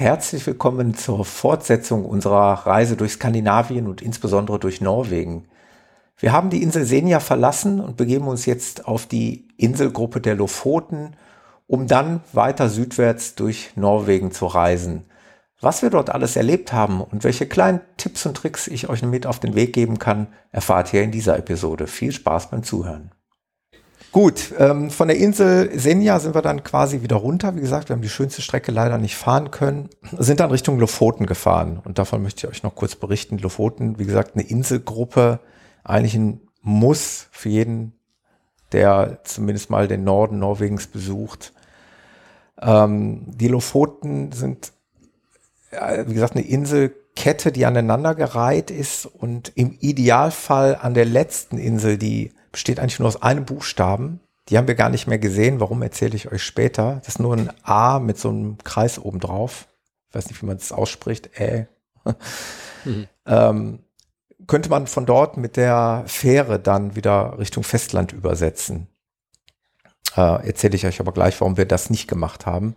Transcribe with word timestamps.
Herzlich 0.00 0.46
willkommen 0.46 0.94
zur 0.94 1.24
Fortsetzung 1.24 2.04
unserer 2.04 2.52
Reise 2.68 2.96
durch 2.96 3.14
Skandinavien 3.14 3.88
und 3.88 4.00
insbesondere 4.00 4.60
durch 4.60 4.80
Norwegen. 4.80 5.48
Wir 6.16 6.30
haben 6.30 6.50
die 6.50 6.62
Insel 6.62 6.84
Senja 6.84 7.18
verlassen 7.18 7.80
und 7.80 7.96
begeben 7.96 8.28
uns 8.28 8.46
jetzt 8.46 8.86
auf 8.86 9.06
die 9.06 9.48
Inselgruppe 9.56 10.20
der 10.20 10.36
Lofoten, 10.36 11.16
um 11.66 11.88
dann 11.88 12.20
weiter 12.32 12.68
südwärts 12.68 13.34
durch 13.34 13.72
Norwegen 13.74 14.30
zu 14.30 14.46
reisen. 14.46 15.02
Was 15.60 15.82
wir 15.82 15.90
dort 15.90 16.10
alles 16.10 16.36
erlebt 16.36 16.72
haben 16.72 17.00
und 17.00 17.24
welche 17.24 17.46
kleinen 17.48 17.80
Tipps 17.96 18.24
und 18.24 18.36
Tricks 18.36 18.68
ich 18.68 18.88
euch 18.88 19.02
mit 19.02 19.26
auf 19.26 19.40
den 19.40 19.56
Weg 19.56 19.72
geben 19.72 19.98
kann, 19.98 20.28
erfahrt 20.52 20.94
ihr 20.94 21.02
in 21.02 21.10
dieser 21.10 21.36
Episode. 21.36 21.88
Viel 21.88 22.12
Spaß 22.12 22.50
beim 22.50 22.62
Zuhören. 22.62 23.10
Gut, 24.10 24.54
ähm, 24.58 24.90
von 24.90 25.08
der 25.08 25.18
Insel 25.18 25.78
Senja 25.78 26.18
sind 26.18 26.34
wir 26.34 26.40
dann 26.40 26.64
quasi 26.64 27.02
wieder 27.02 27.16
runter. 27.16 27.56
Wie 27.56 27.60
gesagt, 27.60 27.88
wir 27.88 27.94
haben 27.94 28.02
die 28.02 28.08
schönste 28.08 28.40
Strecke 28.40 28.72
leider 28.72 28.96
nicht 28.96 29.16
fahren 29.16 29.50
können, 29.50 29.90
sind 30.18 30.40
dann 30.40 30.50
Richtung 30.50 30.78
Lofoten 30.78 31.26
gefahren. 31.26 31.80
Und 31.84 31.98
davon 31.98 32.22
möchte 32.22 32.46
ich 32.46 32.52
euch 32.52 32.62
noch 32.62 32.74
kurz 32.74 32.96
berichten. 32.96 33.38
Lofoten, 33.38 33.98
wie 33.98 34.06
gesagt, 34.06 34.34
eine 34.34 34.44
Inselgruppe, 34.44 35.40
eigentlich 35.84 36.14
ein 36.14 36.40
Muss 36.62 37.28
für 37.32 37.50
jeden, 37.50 37.92
der 38.72 39.20
zumindest 39.24 39.68
mal 39.68 39.88
den 39.88 40.04
Norden 40.04 40.38
Norwegens 40.38 40.86
besucht. 40.86 41.52
Ähm, 42.60 43.24
die 43.26 43.48
Lofoten 43.48 44.32
sind, 44.32 44.72
äh, 45.70 46.04
wie 46.06 46.14
gesagt, 46.14 46.34
eine 46.34 46.46
Inselkette, 46.46 47.52
die 47.52 47.66
aneinandergereiht 47.66 48.70
ist 48.70 49.04
und 49.04 49.52
im 49.54 49.76
Idealfall 49.80 50.78
an 50.80 50.94
der 50.94 51.04
letzten 51.04 51.58
Insel, 51.58 51.98
die 51.98 52.32
besteht 52.52 52.80
eigentlich 52.80 52.98
nur 52.98 53.08
aus 53.08 53.22
einem 53.22 53.44
Buchstaben. 53.44 54.20
Die 54.48 54.56
haben 54.56 54.68
wir 54.68 54.74
gar 54.74 54.88
nicht 54.88 55.06
mehr 55.06 55.18
gesehen. 55.18 55.60
Warum 55.60 55.82
erzähle 55.82 56.16
ich 56.16 56.32
euch 56.32 56.42
später? 56.42 56.96
Das 56.96 57.08
ist 57.08 57.18
nur 57.18 57.36
ein 57.36 57.50
A 57.62 57.98
mit 57.98 58.18
so 58.18 58.30
einem 58.30 58.58
Kreis 58.58 58.98
oben 58.98 59.20
drauf. 59.20 59.68
Ich 60.08 60.14
weiß 60.14 60.28
nicht, 60.28 60.42
wie 60.42 60.46
man 60.46 60.56
das 60.56 60.72
ausspricht. 60.72 61.38
Äh. 61.38 61.66
Mhm. 62.84 63.06
ähm, 63.26 63.78
könnte 64.46 64.70
man 64.70 64.86
von 64.86 65.04
dort 65.04 65.36
mit 65.36 65.56
der 65.56 66.04
Fähre 66.06 66.58
dann 66.58 66.96
wieder 66.96 67.38
Richtung 67.38 67.64
Festland 67.64 68.12
übersetzen. 68.12 68.88
Äh, 70.16 70.46
erzähle 70.46 70.76
ich 70.76 70.86
euch 70.86 71.00
aber 71.00 71.12
gleich, 71.12 71.40
warum 71.40 71.56
wir 71.56 71.66
das 71.66 71.90
nicht 71.90 72.08
gemacht 72.08 72.46
haben. 72.46 72.74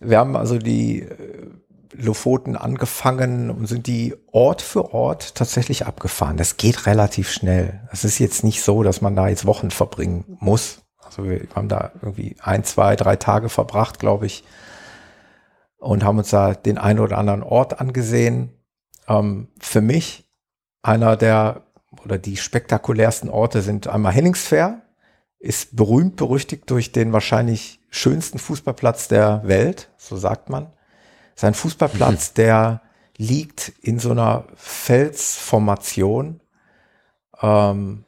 Wir 0.00 0.18
haben 0.18 0.36
also 0.36 0.58
die 0.58 1.02
äh, 1.02 1.50
Lofoten 1.96 2.56
angefangen 2.56 3.50
und 3.50 3.66
sind 3.66 3.86
die 3.86 4.14
Ort 4.32 4.62
für 4.62 4.92
Ort 4.92 5.34
tatsächlich 5.34 5.86
abgefahren. 5.86 6.36
Das 6.36 6.56
geht 6.56 6.86
relativ 6.86 7.30
schnell. 7.30 7.80
Es 7.92 8.04
ist 8.04 8.18
jetzt 8.18 8.44
nicht 8.44 8.62
so, 8.62 8.82
dass 8.82 9.00
man 9.00 9.16
da 9.16 9.28
jetzt 9.28 9.46
Wochen 9.46 9.70
verbringen 9.70 10.24
muss. 10.40 10.82
Also 10.98 11.24
wir 11.24 11.46
haben 11.54 11.68
da 11.68 11.92
irgendwie 12.02 12.36
ein, 12.42 12.64
zwei, 12.64 12.96
drei 12.96 13.16
Tage 13.16 13.48
verbracht, 13.48 13.98
glaube 13.98 14.26
ich, 14.26 14.44
und 15.78 16.02
haben 16.02 16.18
uns 16.18 16.30
da 16.30 16.54
den 16.54 16.78
einen 16.78 17.00
oder 17.00 17.18
anderen 17.18 17.42
Ort 17.42 17.80
angesehen. 17.80 18.52
Ähm, 19.06 19.48
für 19.58 19.80
mich 19.80 20.28
einer 20.82 21.16
der 21.16 21.62
oder 22.02 22.18
die 22.18 22.36
spektakulärsten 22.36 23.30
Orte 23.30 23.62
sind 23.62 23.86
einmal 23.86 24.12
Henningsfair, 24.12 24.82
ist 25.38 25.76
berühmt 25.76 26.16
berüchtigt 26.16 26.68
durch 26.70 26.92
den 26.92 27.12
wahrscheinlich 27.12 27.80
schönsten 27.90 28.38
Fußballplatz 28.38 29.08
der 29.08 29.42
Welt, 29.44 29.90
so 29.96 30.16
sagt 30.16 30.50
man. 30.50 30.72
Sein 31.34 31.54
Fußballplatz, 31.54 32.30
mhm. 32.30 32.34
der 32.36 32.80
liegt 33.16 33.72
in 33.80 33.98
so 33.98 34.10
einer 34.10 34.44
Felsformation. 34.56 36.40
Ähm, 37.40 38.04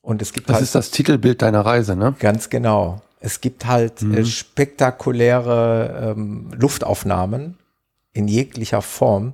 und 0.00 0.22
es 0.22 0.32
gibt 0.32 0.48
das 0.48 0.56
halt, 0.56 0.64
ist 0.64 0.74
das 0.74 0.90
Titelbild 0.90 1.42
deiner 1.42 1.64
Reise, 1.64 1.96
ne? 1.96 2.14
Ganz 2.18 2.50
genau. 2.50 3.02
Es 3.20 3.40
gibt 3.40 3.66
halt 3.66 4.02
äh, 4.02 4.04
mhm. 4.04 4.14
äh, 4.18 4.24
spektakuläre 4.24 6.14
ähm, 6.14 6.50
Luftaufnahmen 6.54 7.58
in 8.12 8.28
jeglicher 8.28 8.82
Form. 8.82 9.32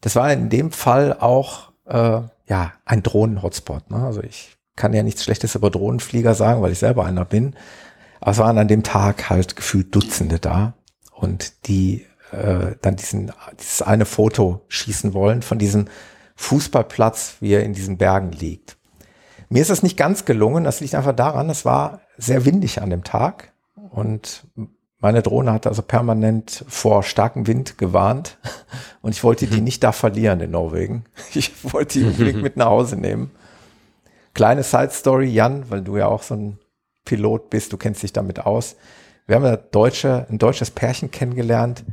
Das 0.00 0.16
war 0.16 0.32
in 0.32 0.48
dem 0.50 0.72
Fall 0.72 1.16
auch 1.18 1.72
äh, 1.86 2.20
ja 2.48 2.72
ein 2.84 3.02
Drohnen-Hotspot. 3.02 3.90
Ne? 3.90 4.04
Also 4.04 4.22
ich 4.22 4.56
kann 4.74 4.92
ja 4.92 5.02
nichts 5.02 5.24
Schlechtes 5.24 5.54
über 5.54 5.70
Drohnenflieger 5.70 6.34
sagen, 6.34 6.62
weil 6.62 6.72
ich 6.72 6.78
selber 6.78 7.06
einer 7.06 7.24
bin. 7.24 7.54
Aber 8.20 8.32
es 8.32 8.38
waren 8.38 8.58
an 8.58 8.68
dem 8.68 8.82
Tag 8.82 9.30
halt 9.30 9.56
gefühlt 9.56 9.94
Dutzende 9.94 10.38
da 10.38 10.74
und 11.12 11.66
die 11.68 12.06
äh, 12.36 12.76
dann 12.82 12.96
diesen, 12.96 13.32
dieses 13.58 13.82
eine 13.82 14.04
Foto 14.04 14.64
schießen 14.68 15.14
wollen 15.14 15.42
von 15.42 15.58
diesem 15.58 15.86
Fußballplatz, 16.36 17.36
wie 17.40 17.52
er 17.52 17.64
in 17.64 17.72
diesen 17.72 17.96
Bergen 17.96 18.32
liegt. 18.32 18.76
Mir 19.48 19.62
ist 19.62 19.70
das 19.70 19.82
nicht 19.82 19.96
ganz 19.96 20.24
gelungen. 20.24 20.64
Das 20.64 20.80
liegt 20.80 20.94
einfach 20.94 21.14
daran, 21.14 21.50
es 21.50 21.64
war 21.64 22.00
sehr 22.18 22.44
windig 22.44 22.82
an 22.82 22.90
dem 22.90 23.04
Tag 23.04 23.52
und 23.90 24.46
meine 24.98 25.22
Drohne 25.22 25.52
hat 25.52 25.66
also 25.66 25.82
permanent 25.82 26.64
vor 26.68 27.02
starkem 27.02 27.46
Wind 27.46 27.78
gewarnt 27.78 28.38
und 29.02 29.12
ich 29.12 29.22
wollte 29.22 29.46
die 29.46 29.60
nicht 29.60 29.84
da 29.84 29.92
verlieren 29.92 30.40
in 30.40 30.50
Norwegen. 30.50 31.04
Ich 31.34 31.52
wollte 31.72 31.98
die 31.98 32.04
unbedingt 32.06 32.42
mit 32.42 32.56
nach 32.56 32.66
Hause 32.66 32.96
nehmen. 32.96 33.30
Kleine 34.34 34.62
Side 34.62 34.90
Story, 34.90 35.28
Jan, 35.28 35.70
weil 35.70 35.82
du 35.82 35.96
ja 35.96 36.06
auch 36.06 36.22
so 36.22 36.34
ein 36.34 36.58
Pilot 37.04 37.50
bist, 37.50 37.72
du 37.72 37.76
kennst 37.76 38.02
dich 38.02 38.12
damit 38.12 38.44
aus. 38.44 38.76
Wir 39.26 39.36
haben 39.36 39.44
ja 39.44 39.56
Deutsche, 39.56 40.26
ein 40.30 40.38
deutsches 40.38 40.70
Pärchen 40.70 41.10
kennengelernt, 41.10 41.84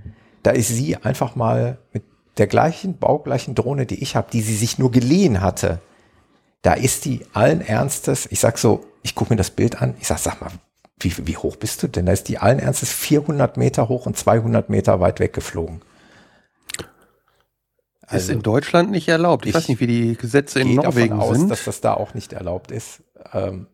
da 0.43 0.51
ist 0.51 0.67
sie 0.67 0.97
einfach 0.97 1.35
mal 1.35 1.77
mit 1.91 2.03
der 2.37 2.47
gleichen, 2.47 2.97
baugleichen 2.97 3.55
Drohne, 3.55 3.85
die 3.85 4.01
ich 4.01 4.15
habe, 4.15 4.27
die 4.31 4.41
sie 4.41 4.55
sich 4.55 4.77
nur 4.77 4.91
geliehen 4.91 5.41
hatte. 5.41 5.79
Da 6.61 6.73
ist 6.73 7.05
die 7.05 7.21
allen 7.33 7.61
Ernstes, 7.61 8.27
ich 8.29 8.39
sag 8.39 8.57
so, 8.57 8.85
ich 9.01 9.15
gucke 9.15 9.33
mir 9.33 9.37
das 9.37 9.51
Bild 9.51 9.81
an, 9.81 9.95
ich 9.99 10.07
sag, 10.07 10.19
sag 10.19 10.41
mal, 10.41 10.51
wie, 10.99 11.13
wie 11.27 11.37
hoch 11.37 11.55
bist 11.57 11.83
du 11.83 11.87
denn? 11.87 12.05
Da 12.05 12.13
ist 12.13 12.29
die 12.29 12.37
allen 12.37 12.59
Ernstes 12.59 12.91
400 12.91 13.57
Meter 13.57 13.89
hoch 13.89 14.05
und 14.05 14.17
200 14.17 14.69
Meter 14.69 14.99
weit 14.99 15.19
weggeflogen. 15.19 15.81
Also, 18.07 18.31
ist 18.31 18.35
in 18.35 18.41
Deutschland 18.41 18.91
nicht 18.91 19.07
erlaubt. 19.07 19.45
Ich, 19.45 19.49
ich 19.49 19.55
weiß 19.55 19.69
nicht, 19.69 19.79
wie 19.79 19.87
die 19.87 20.15
Gesetze 20.15 20.59
in 20.59 20.75
Norwegen 20.75 21.17
davon 21.17 21.29
aus, 21.29 21.37
sind. 21.37 21.49
dass 21.49 21.65
das 21.65 21.81
da 21.81 21.93
auch 21.93 22.13
nicht 22.13 22.33
erlaubt 22.33 22.71
ist. 22.71 23.01
Ähm, 23.33 23.67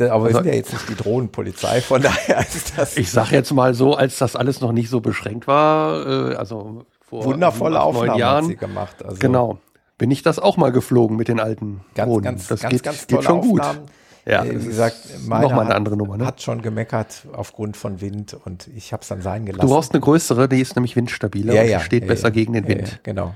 aber 0.00 0.08
wir 0.08 0.26
also, 0.28 0.38
sind 0.38 0.46
ja 0.46 0.54
jetzt 0.54 0.72
nicht 0.72 0.88
die 0.88 0.94
Drohnenpolizei, 0.96 1.80
von 1.80 2.02
daher 2.02 2.40
ist 2.40 2.76
das. 2.76 2.96
Ich 2.96 3.10
sag 3.10 3.30
jetzt 3.30 3.52
mal 3.52 3.74
so, 3.74 3.94
als 3.94 4.18
das 4.18 4.36
alles 4.36 4.60
noch 4.60 4.72
nicht 4.72 4.90
so 4.90 5.00
beschränkt 5.00 5.46
war, 5.46 6.32
äh, 6.32 6.34
also 6.34 6.86
vor 7.00 7.24
wundervolle 7.24 7.80
Aufnahmen 7.80 8.18
Jahren, 8.18 8.44
hat 8.44 8.50
sie 8.50 8.56
gemacht. 8.56 9.04
Also 9.04 9.18
genau, 9.18 9.58
bin 9.98 10.10
ich 10.10 10.22
das 10.22 10.38
auch 10.38 10.56
mal 10.56 10.72
geflogen 10.72 11.16
mit 11.16 11.28
den 11.28 11.40
alten 11.40 11.82
ganz, 11.94 12.08
Drohnen. 12.08 12.24
Ganz, 12.24 12.48
das 12.48 12.60
ganz, 12.60 12.72
geht, 12.72 12.82
ganz 12.82 13.06
geht 13.06 13.22
schon 13.22 13.38
Aufnahmen. 13.38 13.78
gut. 13.80 13.88
Ja, 14.26 14.44
äh, 14.44 14.60
wie 14.60 14.64
gesagt, 14.64 14.96
meine 15.26 15.44
noch 15.44 15.52
mal 15.52 15.66
eine 15.66 15.74
andere 15.74 15.96
Nummer. 15.96 16.16
Ne? 16.16 16.26
Hat 16.26 16.40
schon 16.42 16.62
gemeckert 16.62 17.26
aufgrund 17.32 17.76
von 17.76 18.00
Wind 18.00 18.34
und 18.44 18.68
ich 18.74 18.92
habe 18.92 19.02
es 19.02 19.08
dann 19.08 19.20
sein 19.20 19.44
gelassen. 19.44 19.66
Du 19.66 19.72
brauchst 19.72 19.92
eine 19.92 20.00
größere, 20.00 20.48
die 20.48 20.60
ist 20.60 20.76
nämlich 20.76 20.96
windstabiler 20.96 21.54
ja, 21.54 21.62
ja, 21.62 21.78
und 21.78 21.84
steht 21.84 22.04
ja, 22.04 22.08
besser 22.08 22.30
gegen 22.30 22.54
den 22.54 22.66
Wind. 22.66 23.00
genau. 23.02 23.34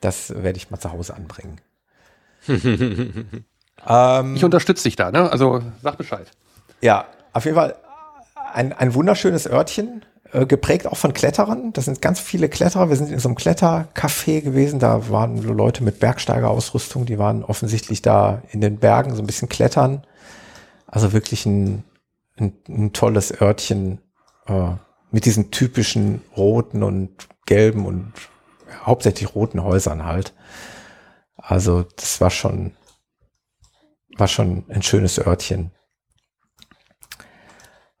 Das 0.00 0.30
werde 0.30 0.56
ich 0.56 0.70
mal 0.70 0.78
zu 0.78 0.92
Hause 0.92 1.14
anbringen. 1.14 1.60
ähm, 3.88 4.36
ich 4.36 4.44
unterstütze 4.44 4.84
dich 4.84 4.96
da, 4.96 5.10
ne? 5.10 5.30
Also 5.30 5.62
sag 5.82 5.96
Bescheid. 5.96 6.30
Ja, 6.80 7.06
auf 7.32 7.44
jeden 7.44 7.56
Fall 7.56 7.76
ein, 8.52 8.72
ein 8.72 8.94
wunderschönes 8.94 9.46
Örtchen, 9.46 10.04
äh, 10.32 10.46
geprägt 10.46 10.86
auch 10.86 10.96
von 10.96 11.12
Kletterern. 11.12 11.72
Das 11.72 11.84
sind 11.84 12.02
ganz 12.02 12.20
viele 12.20 12.48
Kletterer. 12.48 12.88
Wir 12.88 12.96
sind 12.96 13.10
in 13.10 13.18
so 13.18 13.28
einem 13.28 13.36
Klettercafé 13.36 14.40
gewesen. 14.40 14.78
Da 14.78 15.08
waren 15.10 15.42
Leute 15.42 15.84
mit 15.84 16.00
Bergsteigerausrüstung, 16.00 17.06
die 17.06 17.18
waren 17.18 17.44
offensichtlich 17.44 18.02
da 18.02 18.42
in 18.50 18.60
den 18.60 18.78
Bergen 18.78 19.14
so 19.14 19.22
ein 19.22 19.26
bisschen 19.26 19.48
klettern. 19.48 20.06
Also 20.86 21.12
wirklich 21.12 21.46
ein, 21.46 21.84
ein, 22.38 22.52
ein 22.68 22.92
tolles 22.92 23.40
Örtchen 23.40 24.00
äh, 24.46 24.70
mit 25.10 25.24
diesen 25.24 25.50
typischen 25.50 26.22
roten 26.36 26.82
und 26.82 27.28
gelben 27.46 27.86
und 27.86 28.12
hauptsächlich 28.84 29.34
roten 29.34 29.62
Häusern 29.62 30.04
halt. 30.04 30.34
Also 31.36 31.84
das 31.96 32.20
war 32.20 32.30
schon, 32.30 32.72
war 34.16 34.28
schon 34.28 34.64
ein 34.68 34.82
schönes 34.82 35.18
Örtchen. 35.18 35.70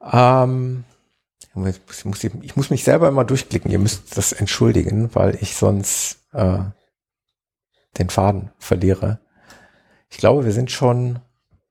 Ähm, 0.00 0.84
ich, 1.64 2.04
muss, 2.04 2.22
ich 2.24 2.56
muss 2.56 2.70
mich 2.70 2.84
selber 2.84 3.08
immer 3.08 3.24
durchklicken. 3.24 3.70
Ihr 3.70 3.78
müsst 3.78 4.16
das 4.16 4.32
entschuldigen, 4.32 5.14
weil 5.14 5.36
ich 5.40 5.56
sonst 5.56 6.18
äh, 6.32 6.58
den 7.98 8.10
Faden 8.10 8.50
verliere. 8.58 9.18
Ich 10.10 10.18
glaube, 10.18 10.44
wir 10.44 10.52
sind 10.52 10.70
schon, 10.70 11.18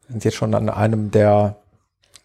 sind 0.07 0.25
jetzt 0.25 0.36
schon 0.36 0.53
an 0.56 0.69
einem 0.69 1.12
der 1.12 1.57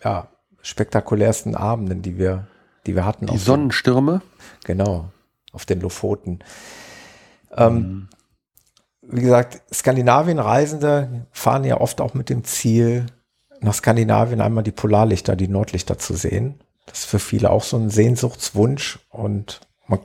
ja, 0.03 0.29
spektakulärsten 0.63 1.55
Abenden, 1.55 2.03
die 2.03 2.19
wir, 2.19 2.49
die 2.87 2.95
wir 2.95 3.05
hatten. 3.05 3.27
Die 3.27 3.39
Sonnenstürme? 3.39 4.23
Den, 4.67 4.79
genau, 4.79 5.11
auf 5.53 5.67
den 5.67 5.81
Lofoten. 5.81 6.41
Ähm, 7.57 7.75
mhm. 7.75 8.09
Wie 9.11 9.23
gesagt, 9.23 9.63
Skandinavien-Reisende 9.73 11.27
fahren 11.33 11.65
ja 11.65 11.81
oft 11.81 12.01
auch 12.01 12.15
mit 12.15 12.29
dem 12.29 12.45
Ziel, 12.45 13.07
nach 13.61 13.75
Skandinavien 13.75 14.41
einmal 14.41 14.65
die 14.65 14.73
Polarlichter, 14.73 15.37
die 15.37 15.49
Nordlichter 15.49 15.99
zu 15.99 16.15
sehen. 16.15 16.61
Das 16.87 17.01
ist 17.01 17.07
für 17.07 17.19
viele 17.19 17.51
auch 17.51 17.63
so 17.63 17.77
ein 17.77 17.91
Sehnsuchtswunsch 17.91 18.99
und 19.11 19.61
man 19.87 20.01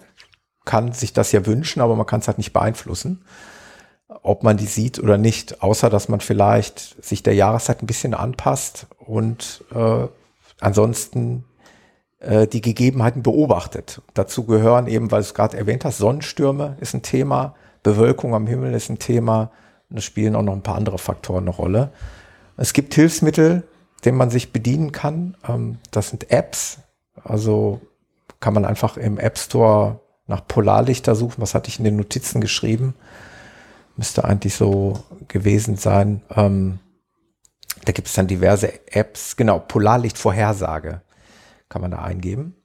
kann 0.66 0.92
sich 0.92 1.14
das 1.14 1.32
ja 1.32 1.46
wünschen, 1.46 1.82
aber 1.82 1.96
man 1.96 2.06
kann 2.06 2.20
es 2.20 2.28
halt 2.28 2.38
nicht 2.38 2.54
beeinflussen, 2.54 3.24
ob 4.24 4.44
man 4.44 4.58
die 4.58 4.66
sieht 4.66 5.00
oder 5.00 5.18
nicht, 5.18 5.64
außer 5.64 5.90
dass 5.90 6.10
man 6.10 6.20
vielleicht 6.20 7.04
sich 7.04 7.24
der 7.24 7.36
Jahreszeit 7.36 7.82
ein 7.82 7.88
bisschen 7.88 8.14
anpasst 8.14 8.88
und 9.00 9.64
äh, 9.74 10.08
ansonsten 10.60 11.46
äh, 12.20 12.48
die 12.48 12.62
Gegebenheiten 12.62 13.24
beobachtet. 13.24 14.02
Dazu 14.14 14.46
gehören 14.46 14.88
eben, 14.88 15.12
weil 15.12 15.22
du 15.22 15.28
es 15.28 15.34
gerade 15.34 15.58
erwähnt 15.58 15.86
hast, 15.86 15.98
Sonnenstürme 15.98 16.78
ist 16.82 16.94
ein 16.94 17.04
Thema, 17.04 17.56
Bewölkung 17.86 18.34
am 18.34 18.48
Himmel 18.48 18.74
ist 18.74 18.90
ein 18.90 18.98
Thema 18.98 19.52
und 19.92 19.98
es 19.98 20.04
spielen 20.04 20.36
auch 20.36 20.42
noch 20.42 20.54
ein 20.54 20.64
paar 20.64 20.76
andere 20.76 20.98
Faktoren 20.98 21.44
eine 21.44 21.56
Rolle. 21.56 21.92
Es 22.58 22.74
gibt 22.74 22.96
Hilfsmittel, 22.96 23.64
denen 24.04 24.18
man 24.18 24.32
sich 24.32 24.52
bedienen 24.52 24.92
kann. 24.92 25.38
Ähm, 25.48 25.78
das 25.92 26.10
sind 26.10 26.32
Apps. 26.32 26.80
Also 27.24 27.82
kann 28.40 28.56
man 28.56 28.66
einfach 28.66 28.98
im 28.98 29.20
App 29.20 29.38
Store 29.38 30.00
nach 30.26 30.48
Polarlichter 30.48 31.14
suchen. 31.14 31.42
Was 31.44 31.54
hatte 31.54 31.70
ich 31.70 31.78
in 31.78 31.86
den 31.86 31.96
Notizen 31.96 32.42
geschrieben? 32.42 32.96
Müsste 33.98 34.26
eigentlich 34.26 34.56
so 34.56 35.04
gewesen 35.28 35.78
sein. 35.78 36.24
Ähm, 36.36 36.80
da 37.86 37.92
gibt 37.92 38.08
es 38.08 38.16
dann 38.16 38.26
diverse 38.26 38.88
Apps. 38.92 39.36
Genau, 39.36 39.60
Polarlichtvorhersage 39.60 41.02
kann 41.70 41.84
man 41.84 41.92
da 41.92 42.00
eingeben. 42.00 42.56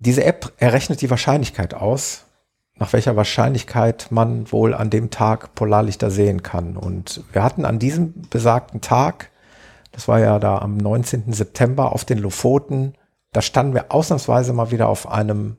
Diese 0.00 0.22
App 0.22 0.52
errechnet 0.58 1.00
die 1.00 1.08
Wahrscheinlichkeit 1.08 1.72
aus, 1.72 2.23
nach 2.76 2.92
welcher 2.92 3.16
Wahrscheinlichkeit 3.16 4.08
man 4.10 4.50
wohl 4.50 4.74
an 4.74 4.90
dem 4.90 5.10
Tag 5.10 5.54
Polarlichter 5.54 6.10
sehen 6.10 6.42
kann. 6.42 6.76
Und 6.76 7.22
wir 7.32 7.42
hatten 7.42 7.64
an 7.64 7.78
diesem 7.78 8.22
besagten 8.30 8.80
Tag, 8.80 9.30
das 9.92 10.08
war 10.08 10.18
ja 10.18 10.38
da 10.38 10.58
am 10.58 10.76
19. 10.76 11.32
September 11.32 11.92
auf 11.92 12.04
den 12.04 12.18
Lofoten, 12.18 12.94
da 13.32 13.42
standen 13.42 13.74
wir 13.74 13.92
ausnahmsweise 13.92 14.52
mal 14.52 14.70
wieder 14.70 14.88
auf 14.88 15.08
einem 15.08 15.56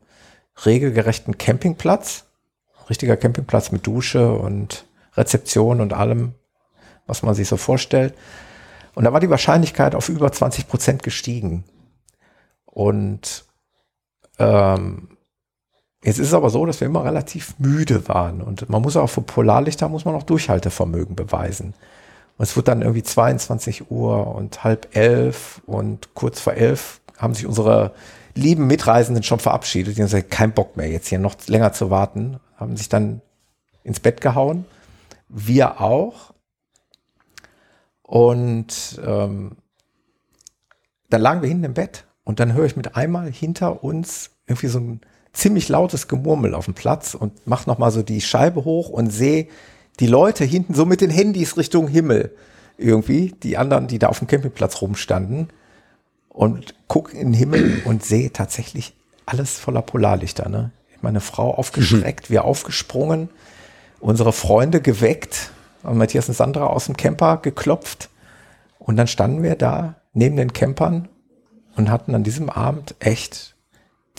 regelgerechten 0.65 1.37
Campingplatz. 1.37 2.25
Richtiger 2.89 3.17
Campingplatz 3.17 3.71
mit 3.71 3.85
Dusche 3.87 4.31
und 4.31 4.85
Rezeption 5.15 5.81
und 5.81 5.93
allem, 5.93 6.35
was 7.07 7.23
man 7.23 7.33
sich 7.33 7.47
so 7.47 7.57
vorstellt. 7.57 8.13
Und 8.93 9.03
da 9.03 9.13
war 9.13 9.19
die 9.19 9.29
Wahrscheinlichkeit 9.29 9.95
auf 9.95 10.09
über 10.09 10.31
20 10.31 10.67
Prozent 10.67 11.03
gestiegen. 11.03 11.65
Und 12.65 13.45
ähm, 14.39 15.14
Jetzt 16.05 16.19
ist 16.19 16.27
es 16.27 16.33
aber 16.35 16.51
so, 16.51 16.67
dass 16.67 16.79
wir 16.81 16.87
immer 16.87 17.03
relativ 17.03 17.55
müde 17.57 18.07
waren 18.07 18.41
und 18.41 18.69
man 18.69 18.83
muss 18.83 18.95
auch 18.95 19.07
für 19.07 19.21
Polarlichter 19.21 19.89
muss 19.89 20.05
man 20.05 20.13
auch 20.13 20.21
Durchhaltevermögen 20.21 21.15
beweisen. 21.15 21.73
Und 22.37 22.43
es 22.43 22.55
wird 22.55 22.67
dann 22.67 22.83
irgendwie 22.83 23.01
22 23.01 23.89
Uhr 23.89 24.35
und 24.35 24.63
halb 24.63 24.95
elf 24.95 25.63
und 25.65 26.13
kurz 26.13 26.39
vor 26.39 26.53
elf 26.53 27.01
haben 27.17 27.33
sich 27.33 27.47
unsere 27.47 27.93
lieben 28.35 28.67
Mitreisenden 28.67 29.23
schon 29.23 29.39
verabschiedet. 29.39 29.97
Die 29.97 30.01
haben 30.01 30.07
gesagt, 30.07 30.29
kein 30.29 30.53
Bock 30.53 30.77
mehr, 30.77 30.89
jetzt 30.89 31.07
hier 31.07 31.17
noch 31.17 31.35
länger 31.47 31.73
zu 31.73 31.89
warten. 31.89 32.39
Haben 32.55 32.77
sich 32.77 32.87
dann 32.87 33.21
ins 33.83 33.99
Bett 33.99 34.21
gehauen. 34.21 34.65
Wir 35.27 35.81
auch. 35.81 36.33
Und 38.03 39.01
ähm, 39.03 39.53
dann 41.09 41.21
lagen 41.21 41.41
wir 41.41 41.49
hinten 41.49 41.63
im 41.63 41.73
Bett 41.73 42.05
und 42.23 42.39
dann 42.39 42.53
höre 42.53 42.65
ich 42.65 42.75
mit 42.75 42.95
einmal 42.95 43.31
hinter 43.31 43.83
uns 43.83 44.29
irgendwie 44.45 44.67
so 44.67 44.79
ein 44.79 45.01
ziemlich 45.35 45.69
lautes 45.69 46.07
Gemurmel 46.07 46.55
auf 46.55 46.65
dem 46.65 46.73
Platz 46.73 47.13
und 47.13 47.33
mach 47.45 47.67
noch 47.67 47.77
mal 47.77 47.91
so 47.91 48.01
die 48.01 48.21
Scheibe 48.21 48.65
hoch 48.65 48.89
und 48.89 49.11
sehe 49.11 49.47
die 49.99 50.07
Leute 50.07 50.43
hinten 50.43 50.73
so 50.73 50.85
mit 50.85 51.01
den 51.01 51.09
Handys 51.09 51.57
Richtung 51.57 51.87
Himmel 51.87 52.35
irgendwie, 52.77 53.33
die 53.43 53.57
anderen, 53.57 53.87
die 53.87 53.99
da 53.99 54.07
auf 54.07 54.19
dem 54.19 54.27
Campingplatz 54.27 54.81
rumstanden 54.81 55.49
und 56.29 56.75
guck 56.87 57.13
in 57.13 57.31
den 57.31 57.33
Himmel 57.33 57.81
und 57.85 58.03
sehe 58.03 58.31
tatsächlich 58.31 58.93
alles 59.25 59.57
voller 59.57 59.81
Polarlichter. 59.81 60.49
Ne? 60.49 60.71
Meine 61.01 61.21
Frau 61.21 61.53
aufgeschreckt, 61.53 62.29
mhm. 62.29 62.33
wir 62.33 62.45
aufgesprungen, 62.45 63.29
unsere 63.99 64.33
Freunde 64.33 64.81
geweckt, 64.81 65.51
Matthias 65.83 66.27
und 66.27 66.35
Sandra 66.35 66.67
aus 66.67 66.85
dem 66.85 66.97
Camper 66.97 67.37
geklopft 67.37 68.09
und 68.79 68.97
dann 68.97 69.07
standen 69.07 69.43
wir 69.43 69.55
da 69.55 69.95
neben 70.13 70.35
den 70.35 70.53
Campern 70.53 71.07
und 71.75 71.89
hatten 71.89 72.15
an 72.15 72.23
diesem 72.23 72.49
Abend 72.49 72.95
echt 72.99 73.54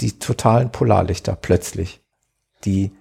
die 0.00 0.18
totalen 0.18 0.70
Polarlichter 0.70 1.36
plötzlich, 1.36 2.00
die 2.64 2.92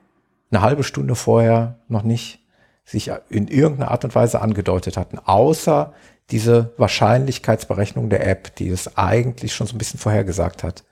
eine 0.51 0.61
halbe 0.61 0.83
Stunde 0.83 1.15
vorher 1.15 1.79
noch 1.87 2.03
nicht 2.03 2.39
sich 2.85 3.11
in 3.29 3.47
irgendeiner 3.47 3.91
Art 3.91 4.05
und 4.05 4.13
Weise 4.13 4.41
angedeutet 4.41 4.95
hatten, 4.95 5.19
außer 5.19 5.93
diese 6.31 6.73
Wahrscheinlichkeitsberechnung 6.77 8.09
der 8.09 8.25
App, 8.27 8.55
die 8.55 8.69
es 8.69 8.97
eigentlich 8.97 9.53
schon 9.53 9.67
so 9.67 9.75
ein 9.75 9.77
bisschen 9.77 9.99
vorhergesagt 9.99 10.63
hat. 10.63 10.83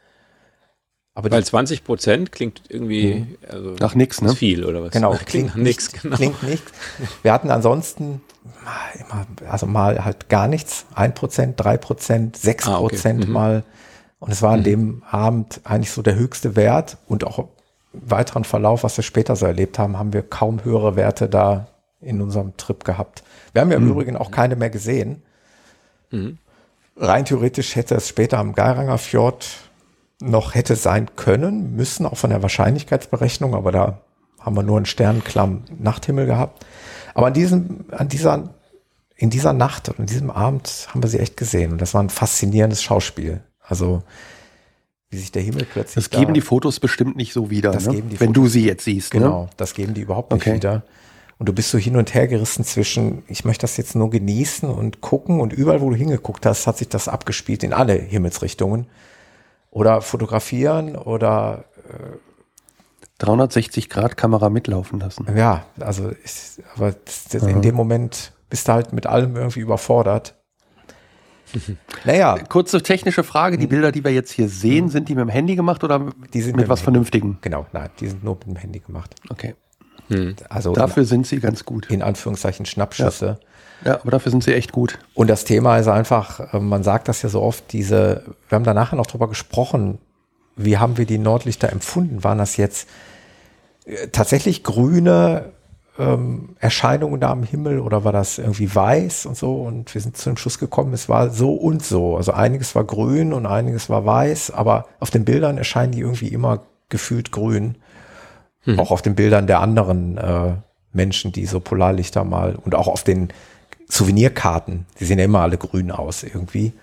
Aber 1.16 1.30
Weil 1.30 1.46
20 1.46 1.84
Prozent 1.84 2.32
klingt 2.32 2.64
irgendwie 2.70 3.16
mhm. 3.16 3.38
also 3.48 3.70
nach 3.80 3.94
nichts, 3.94 4.22
ne? 4.22 4.36
Viel 4.36 4.66
oder 4.66 4.82
was? 4.84 4.92
Genau, 4.92 5.12
klingt, 5.26 5.52
klingt 5.52 5.56
nichts. 5.56 5.92
Genau. 5.92 6.16
Klingt 6.16 6.42
nichts. 6.44 6.72
Wir 7.22 7.32
hatten 7.32 7.52
ansonsten 7.52 8.22
immer, 9.00 9.28
also 9.50 9.68
mal 9.68 10.04
halt 10.04 10.30
gar 10.30 10.48
nichts, 10.48 10.86
ein 10.96 11.14
Prozent, 11.14 11.60
drei 11.60 11.78
Prozent, 11.78 12.36
sechs 12.38 12.66
Prozent 12.66 13.20
ah, 13.20 13.24
okay. 13.24 13.28
mhm. 13.28 13.64
Und 14.24 14.32
es 14.32 14.42
war 14.42 14.54
an 14.54 14.62
mhm. 14.62 14.64
dem 14.64 15.04
Abend 15.12 15.60
eigentlich 15.66 15.92
so 15.92 16.02
der 16.02 16.16
höchste 16.16 16.56
Wert 16.56 16.96
und 17.08 17.26
auch 17.26 17.40
im 17.40 17.48
weiteren 17.92 18.46
Verlauf, 18.46 18.86
was 18.86 18.96
wir 18.96 19.04
später 19.04 19.36
so 19.36 19.46
erlebt 19.46 19.78
haben, 19.78 20.00
haben 20.00 20.14
wir 20.14 20.22
kaum 20.22 20.64
höhere 20.64 20.96
Werte 20.96 21.28
da 21.28 21.68
in 22.00 22.22
unserem 22.22 22.56
Trip 22.56 22.86
gehabt. 22.86 23.22
Wir 23.52 23.62
haben 23.62 23.70
ja 23.70 23.76
im 23.76 23.84
mhm. 23.84 23.92
Übrigen 23.92 24.16
auch 24.16 24.32
keine 24.32 24.56
mehr 24.56 24.70
gesehen. 24.70 25.24
Mhm. 26.10 26.38
Rein 26.96 27.26
theoretisch 27.26 27.76
hätte 27.76 27.96
es 27.96 28.08
später 28.08 28.38
am 28.38 28.56
Geiranger 28.56 28.98
Fjord 28.98 29.58
noch 30.22 30.56
hätte 30.56 30.78
sein 30.78 31.18
können, 31.18 31.76
müssen, 31.76 32.06
auch 32.06 32.16
von 32.16 32.30
der 32.30 32.42
Wahrscheinlichkeitsberechnung, 32.42 33.54
aber 33.54 33.74
da 33.74 34.00
haben 34.40 34.56
wir 34.56 34.64
nur 34.64 34.78
einen 34.78 34.86
sternenklamm 34.86 35.66
Nachthimmel 35.80 36.28
gehabt. 36.28 36.66
Aber 37.14 37.28
an 37.28 37.34
diesem, 37.34 37.88
an 37.92 38.08
dieser, 38.08 38.54
in 39.18 39.30
dieser 39.30 39.52
Nacht 39.52 39.90
und 39.90 40.00
in 40.00 40.06
diesem 40.06 40.32
Abend 40.32 40.88
haben 40.92 41.04
wir 41.04 41.10
sie 41.10 41.20
echt 41.20 41.36
gesehen. 41.36 41.74
Und 41.74 41.82
das 41.82 41.94
war 41.94 42.02
ein 42.02 42.10
faszinierendes 42.10 42.82
Schauspiel. 42.82 43.44
Also 43.64 44.04
wie 45.10 45.18
sich 45.18 45.32
der 45.32 45.44
Himmel 45.44 45.66
plötzlich. 45.72 45.96
Das 45.96 46.10
geben 46.10 46.28
da, 46.28 46.34
die 46.34 46.42
Fotos 46.42 46.80
bestimmt 46.80 47.16
nicht 47.16 47.34
so 47.34 47.50
wieder, 47.50 47.72
das 47.72 47.86
ne? 47.86 47.94
geben 47.94 48.10
die 48.10 48.20
wenn 48.20 48.30
Fotos, 48.30 48.44
du 48.44 48.50
sie 48.50 48.66
jetzt 48.66 48.84
siehst. 48.84 49.14
Ne? 49.14 49.22
Genau, 49.22 49.44
ne? 49.44 49.50
das 49.58 49.74
geben 49.74 49.94
die 49.94 50.02
überhaupt 50.02 50.32
nicht 50.32 50.42
okay. 50.42 50.56
wieder. 50.56 50.84
Und 51.40 51.50
du 51.50 51.54
bist 51.54 51.70
so 51.70 51.78
hin 51.78 51.96
und 51.96 52.14
her 52.14 52.28
gerissen 52.28 52.64
zwischen, 52.64 53.24
ich 53.28 53.46
möchte 53.46 53.62
das 53.62 53.78
jetzt 53.78 53.96
nur 53.96 54.10
genießen 54.10 54.70
und 54.70 55.02
gucken 55.02 55.40
und 55.40 55.54
überall, 55.54 55.82
wo 55.82 55.90
du 55.90 55.96
hingeguckt 55.96 56.46
hast, 56.46 56.68
hat 56.68 56.78
sich 56.78 56.90
das 56.90 57.08
abgespielt 57.08 57.64
in 57.64 57.74
alle 57.74 57.94
Himmelsrichtungen. 57.94 58.88
Oder 59.72 60.02
fotografieren 60.02 60.96
oder 60.96 61.66
äh, 61.90 62.18
360 63.18 63.90
Grad 63.90 64.18
Kamera 64.18 64.50
mitlaufen 64.50 65.00
lassen. 65.00 65.28
Ja, 65.36 65.66
also 65.80 66.12
ich, 66.24 66.64
aber 66.76 66.92
das, 66.92 67.26
das 67.26 67.44
in 67.44 67.62
dem 67.62 67.76
Moment 67.76 68.34
bist 68.50 68.68
du 68.68 68.74
halt 68.74 68.94
mit 68.94 69.08
allem 69.08 69.36
irgendwie 69.36 69.62
überfordert. 69.62 70.36
Naja. 72.06 72.38
Kurze 72.50 72.82
technische 72.82 73.24
Frage. 73.24 73.58
Die 73.58 73.68
Bilder, 73.68 73.92
die 73.92 74.04
wir 74.04 74.12
jetzt 74.12 74.32
hier 74.32 74.50
sehen, 74.50 74.90
sind 74.90 75.10
die 75.10 75.16
mit 75.16 75.22
dem 75.22 75.30
Handy 75.30 75.56
gemacht 75.56 75.84
oder 75.84 76.12
die 76.34 76.42
sind 76.42 76.56
mit, 76.56 76.64
mit 76.64 76.70
was 76.70 76.80
Handy. 76.80 76.84
Vernünftigem? 76.86 77.38
Genau, 77.42 77.66
nein, 77.72 77.90
die 78.00 78.08
sind 78.08 78.24
nur 78.24 78.36
mit 78.36 78.48
dem 78.48 78.56
Handy 78.56 78.80
gemacht. 78.80 79.16
Okay. 79.30 79.56
Hm. 80.10 80.36
Also 80.50 80.74
dafür 80.74 81.04
in, 81.04 81.10
sind 81.10 81.28
sie 81.28 81.40
ganz 81.40 81.64
gut. 81.66 81.90
In 81.90 82.02
Anführungszeichen 82.02 82.66
Schnappschüsse. 82.66 83.40
Ja. 83.84 83.92
ja. 83.92 84.02
aber 84.02 84.12
dafür 84.12 84.32
sind 84.32 84.44
sie 84.44 84.54
echt 84.54 84.72
gut. 84.72 85.00
Und 85.14 85.30
das 85.30 85.46
Thema 85.46 85.78
ist 85.78 85.88
einfach, 85.88 86.54
äh, 86.54 86.60
man 86.60 86.84
sagt 86.84 87.08
das 87.08 87.22
ja 87.22 87.30
so 87.30 87.42
oft, 87.42 87.72
diese, 87.72 88.24
wir 88.50 88.56
haben 88.56 88.66
da 88.66 88.74
nachher 88.74 88.96
noch 88.96 89.08
drüber 89.08 89.28
gesprochen, 89.28 90.00
wie 90.56 90.78
haben 90.78 90.98
wir 90.98 91.06
die 91.06 91.18
Nordlichter 91.18 91.72
empfunden? 91.72 92.24
Waren 92.24 92.38
das 92.38 92.58
jetzt 92.58 92.88
äh, 93.86 94.08
tatsächlich 94.10 94.64
grüne 94.64 95.54
ähm, 96.00 96.56
Erscheinungen 96.60 97.20
da 97.20 97.32
am 97.32 97.44
Himmel 97.44 97.80
oder 97.80 98.04
war 98.04 98.12
das 98.12 98.38
irgendwie 98.38 98.74
weiß 98.74 99.26
und 99.26 99.38
so? 99.38 99.56
Und 99.62 99.94
wir 99.94 100.02
sind 100.02 100.18
zu 100.18 100.30
dem 100.30 100.38
Schluss 100.38 100.60
gekommen, 100.60 100.94
es 100.94 101.10
war 101.10 101.30
so 101.30 101.54
und 101.54 101.84
so. 101.84 102.18
Also 102.18 102.34
einiges 102.34 102.74
war 102.76 102.84
grün 102.84 103.34
und 103.34 103.46
einiges 103.46 103.90
war 103.90 104.06
weiß, 104.06 104.52
aber 104.52 104.88
auf 105.00 105.12
den 105.12 105.26
Bildern 105.26 105.58
erscheinen 105.58 105.92
die 105.92 106.00
irgendwie 106.00 106.30
immer 106.30 106.62
gefühlt 106.90 107.32
grün. 107.32 107.76
Hm. 108.62 108.80
Auch 108.80 108.92
auf 108.92 109.02
den 109.02 109.16
Bildern 109.16 109.46
der 109.48 109.60
anderen 109.60 110.18
äh, 110.18 110.54
Menschen, 110.94 111.32
die 111.32 111.46
so 111.46 111.60
Polarlichter 111.60 112.24
mal 112.24 112.56
und 112.56 112.76
auch 112.76 112.88
auf 112.88 113.04
den 113.04 113.30
Souvenirkarten, 113.88 114.86
die 115.00 115.06
sehen 115.06 115.20
ja 115.20 115.26
immer 115.26 115.42
alle 115.42 115.58
grün 115.58 115.92
aus 115.92 116.24
irgendwie. 116.24 116.74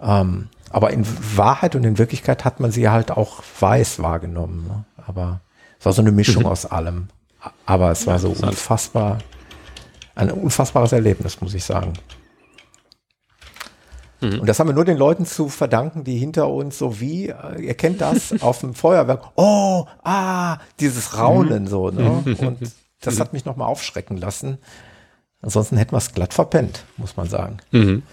Ähm, 0.00 0.48
aber 0.70 0.90
in 0.90 1.04
Wahrheit 1.36 1.74
und 1.74 1.84
in 1.84 1.98
Wirklichkeit 1.98 2.44
hat 2.44 2.60
man 2.60 2.70
sie 2.70 2.88
halt 2.88 3.10
auch 3.10 3.42
weiß 3.60 4.02
wahrgenommen. 4.02 4.66
Ne? 4.66 4.84
Aber 5.06 5.40
es 5.78 5.84
war 5.84 5.92
so 5.92 6.00
eine 6.00 6.12
Mischung 6.12 6.44
mhm. 6.44 6.48
aus 6.48 6.64
allem. 6.64 7.08
Aber 7.66 7.90
es 7.90 8.06
war 8.06 8.18
so 8.18 8.28
unfassbar, 8.28 9.18
ein 10.14 10.30
unfassbares 10.30 10.92
Erlebnis, 10.92 11.40
muss 11.40 11.54
ich 11.54 11.64
sagen. 11.64 11.94
Mhm. 14.20 14.40
Und 14.40 14.48
das 14.48 14.60
haben 14.60 14.68
wir 14.68 14.74
nur 14.74 14.84
den 14.84 14.96
Leuten 14.96 15.26
zu 15.26 15.48
verdanken, 15.48 16.04
die 16.04 16.16
hinter 16.16 16.48
uns 16.48 16.78
so 16.78 17.00
wie, 17.00 17.28
äh, 17.28 17.60
ihr 17.60 17.74
kennt 17.74 18.00
das, 18.00 18.32
auf 18.42 18.60
dem 18.60 18.74
Feuerwerk, 18.74 19.32
oh, 19.34 19.86
ah, 20.04 20.58
dieses 20.80 21.18
Raunen 21.18 21.64
mhm. 21.64 21.68
so, 21.68 21.90
ne? 21.90 22.22
Und 22.38 22.58
das 23.00 23.16
mhm. 23.16 23.20
hat 23.20 23.32
mich 23.32 23.44
nochmal 23.44 23.68
aufschrecken 23.68 24.16
lassen. 24.16 24.58
Ansonsten 25.42 25.76
hätten 25.76 25.92
wir 25.92 25.98
es 25.98 26.14
glatt 26.14 26.32
verpennt, 26.32 26.84
muss 26.96 27.16
man 27.16 27.28
sagen. 27.28 27.56
Mhm. 27.72 28.04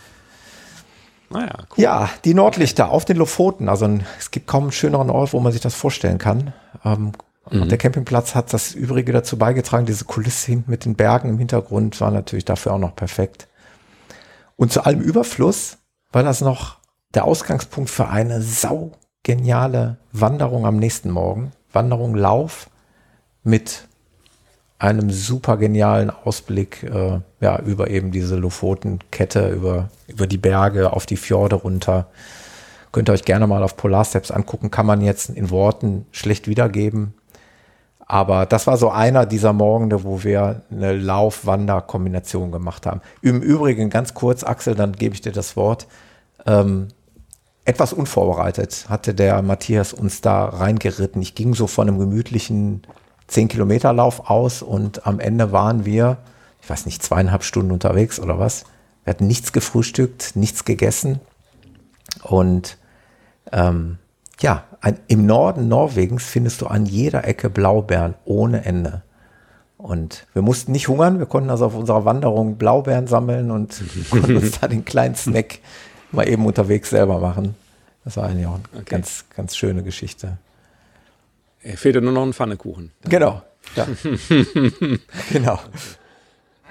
Naja, 1.30 1.54
cool. 1.70 1.84
Ja, 1.84 2.10
die 2.26 2.34
Nordlichter 2.34 2.90
auf 2.90 3.06
den 3.06 3.18
Lofoten. 3.18 3.70
Also 3.70 3.88
es 4.18 4.32
gibt 4.32 4.48
kaum 4.48 4.64
einen 4.64 4.72
schöneren 4.72 5.12
Ort, 5.12 5.34
wo 5.34 5.40
man 5.40 5.52
sich 5.52 5.62
das 5.62 5.76
vorstellen 5.76 6.18
kann. 6.18 6.54
Ähm, 6.84 7.12
mhm. 7.52 7.70
Der 7.70 7.78
Campingplatz 7.78 8.36
hat 8.36 8.54
das 8.54 8.74
Übrige 8.74 9.12
dazu 9.12 9.38
beigetragen. 9.38 9.86
Diese 9.86 10.06
Kulisse 10.06 10.48
hinten 10.52 10.72
mit 10.72 10.86
den 10.86 10.96
Bergen 10.96 11.30
im 11.30 11.38
Hintergrund 11.38 12.00
war 12.02 12.12
natürlich 12.12 12.46
dafür 12.46 12.74
auch 12.74 12.80
noch 12.80 12.96
perfekt. 12.96 13.48
Und 14.56 14.72
zu 14.74 14.84
allem 14.84 15.02
Überfluss 15.02 15.78
war 16.12 16.24
das 16.24 16.42
noch 16.42 16.78
der 17.14 17.26
Ausgangspunkt 17.26 17.90
für 17.90 18.08
eine 18.10 18.42
saugeniale 18.42 19.98
Wanderung 20.12 20.66
am 20.66 20.78
nächsten 20.78 21.10
Morgen. 21.10 21.52
Wanderung 21.72 22.16
Lauf 22.16 22.70
mit 23.44 23.88
einem 24.80 25.12
super 25.12 25.58
genialen 25.58 26.10
Ausblick 26.10 26.84
äh, 26.84 27.20
ja, 27.42 27.60
über 27.60 27.90
eben 27.90 28.12
diese 28.12 28.38
Lofotenkette, 28.38 29.50
über, 29.50 29.90
über 30.08 30.26
die 30.26 30.38
Berge, 30.38 30.94
auf 30.94 31.06
die 31.06 31.18
Fjorde 31.18 31.58
runter. 31.58 32.08
Könnt 32.92 33.10
ihr 33.10 33.14
euch 33.14 33.26
gerne 33.26 33.46
mal 33.46 33.62
auf 33.62 33.78
Polarsteps 33.78 34.32
angucken, 34.32 34.72
kann 34.72 34.86
man 34.86 35.02
jetzt 35.02 35.30
in 35.30 35.50
Worten 35.50 36.06
schlecht 36.12 36.48
wiedergeben. 36.48 37.14
Aber 38.12 38.48
das 38.48 38.66
war 38.66 38.76
so 38.76 38.90
einer 38.90 39.28
dieser 39.28 39.54
Morgende, 39.54 40.04
wo 40.04 40.24
wir 40.24 40.64
eine 40.72 40.94
Lauf-Wander-Kombination 40.94 42.52
gemacht 42.52 42.88
haben. 42.88 43.02
Im 43.22 43.40
Übrigen, 43.40 43.92
ganz 43.92 44.16
kurz, 44.16 44.44
Axel, 44.44 44.74
dann 44.74 44.94
gebe 44.94 45.14
ich 45.14 45.22
dir 45.22 45.32
das 45.32 45.56
Wort. 45.56 45.86
Ähm, 46.48 46.88
etwas 47.66 47.94
unvorbereitet 47.94 48.88
hatte 48.90 49.14
der 49.14 49.44
Matthias 49.44 49.94
uns 49.94 50.22
da 50.22 50.46
reingeritten. 50.46 51.22
Ich 51.22 51.36
ging 51.36 51.54
so 51.54 51.68
von 51.68 51.88
einem 51.88 52.00
gemütlichen 52.00 52.82
10 53.28 53.48
Kilometer 53.48 53.94
Lauf 53.94 54.28
aus 54.28 54.64
und 54.64 55.06
am 55.06 55.20
Ende 55.20 55.52
waren 55.52 55.86
wir, 55.86 56.18
ich 56.64 56.70
weiß 56.70 56.88
nicht, 56.88 57.04
zweieinhalb 57.04 57.44
Stunden 57.44 57.72
unterwegs 57.72 58.20
oder 58.20 58.40
was. 58.40 58.66
Wir 59.04 59.12
hatten 59.12 59.28
nichts 59.28 59.54
gefrühstückt, 59.54 60.36
nichts 60.36 60.66
gegessen 60.66 61.20
und 62.24 62.80
ähm, 63.52 64.00
ja, 64.40 64.64
ein, 64.82 65.00
im 65.08 65.26
Norden 65.26 65.68
Norwegens 65.68 66.26
findest 66.26 66.62
du 66.62 66.68
an 66.68 66.86
jeder 66.86 67.28
Ecke 67.28 67.50
Blaubeeren 67.50 68.16
ohne 68.26 68.66
Ende. 68.66 69.04
Und 69.78 70.28
wir 70.34 70.42
mussten 70.42 70.74
nicht 70.74 70.88
hungern, 70.90 71.20
wir 71.20 71.26
konnten 71.26 71.50
also 71.50 71.66
auf 71.66 71.76
unserer 71.76 72.04
Wanderung 72.04 72.58
Blaubeeren 72.58 73.08
sammeln 73.08 73.52
und 73.52 73.82
konnten 74.10 74.38
uns 74.38 74.60
da 74.60 74.68
den 74.68 74.86
kleinen 74.86 75.16
Snack 75.16 75.60
mal 76.12 76.28
eben 76.28 76.46
unterwegs 76.46 76.90
selber 76.90 77.20
machen. 77.20 77.56
Das 78.04 78.18
war 78.18 78.26
eigentlich 78.26 78.48
auch 78.48 78.56
eine 78.56 78.64
okay. 78.82 78.86
ganz, 78.86 79.26
ganz 79.36 79.56
schöne 79.56 79.84
Geschichte. 79.84 80.38
Er 81.62 81.78
fehlte 81.78 82.02
nur 82.02 82.14
noch 82.14 82.24
ein 82.24 82.34
Pfannekuchen. 82.34 82.92
Genau. 83.04 83.42
Ja. 83.76 83.88
genau. 85.32 85.60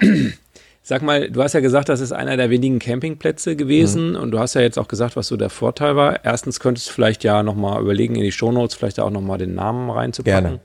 Sag 0.88 1.02
mal, 1.02 1.30
du 1.30 1.42
hast 1.42 1.52
ja 1.52 1.60
gesagt, 1.60 1.90
das 1.90 2.00
ist 2.00 2.12
einer 2.12 2.38
der 2.38 2.48
wenigen 2.48 2.78
Campingplätze 2.78 3.56
gewesen 3.56 4.12
mhm. 4.12 4.16
und 4.16 4.30
du 4.30 4.38
hast 4.38 4.54
ja 4.54 4.62
jetzt 4.62 4.78
auch 4.78 4.88
gesagt, 4.88 5.16
was 5.16 5.26
so 5.26 5.36
der 5.36 5.50
Vorteil 5.50 5.96
war. 5.96 6.24
Erstens 6.24 6.60
könntest 6.60 6.88
du 6.88 6.92
vielleicht 6.94 7.24
ja 7.24 7.42
nochmal 7.42 7.82
überlegen, 7.82 8.16
in 8.16 8.22
die 8.22 8.32
Shownotes 8.32 8.74
vielleicht 8.74 8.98
auch 8.98 9.10
nochmal 9.10 9.36
den 9.36 9.54
Namen 9.54 9.90
reinzupacken. 9.90 10.60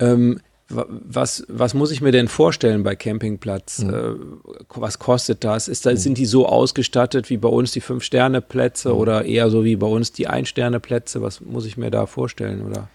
Gerne. 0.00 0.10
Ähm, 0.12 0.40
was, 0.68 1.44
was 1.46 1.74
muss 1.74 1.92
ich 1.92 2.00
mir 2.00 2.10
denn 2.10 2.26
vorstellen 2.26 2.82
bei 2.82 2.96
Campingplatz? 2.96 3.84
Mhm. 3.84 3.94
Äh, 3.94 4.54
was 4.74 4.98
kostet 4.98 5.44
das? 5.44 5.68
Ist 5.68 5.86
da 5.86 5.92
mhm. 5.92 5.98
Sind 5.98 6.18
die 6.18 6.26
so 6.26 6.48
ausgestattet 6.48 7.30
wie 7.30 7.36
bei 7.36 7.48
uns 7.48 7.70
die 7.70 7.80
Fünf-Sterne-Plätze 7.80 8.88
mhm. 8.88 8.96
oder 8.96 9.24
eher 9.26 9.48
so 9.48 9.62
wie 9.62 9.76
bei 9.76 9.86
uns 9.86 10.10
die 10.10 10.26
Ein-Sterne-Plätze? 10.26 11.22
Was 11.22 11.40
muss 11.40 11.66
ich 11.66 11.76
mir 11.76 11.92
da 11.92 12.06
vorstellen? 12.06 12.66
Oder? 12.66 12.88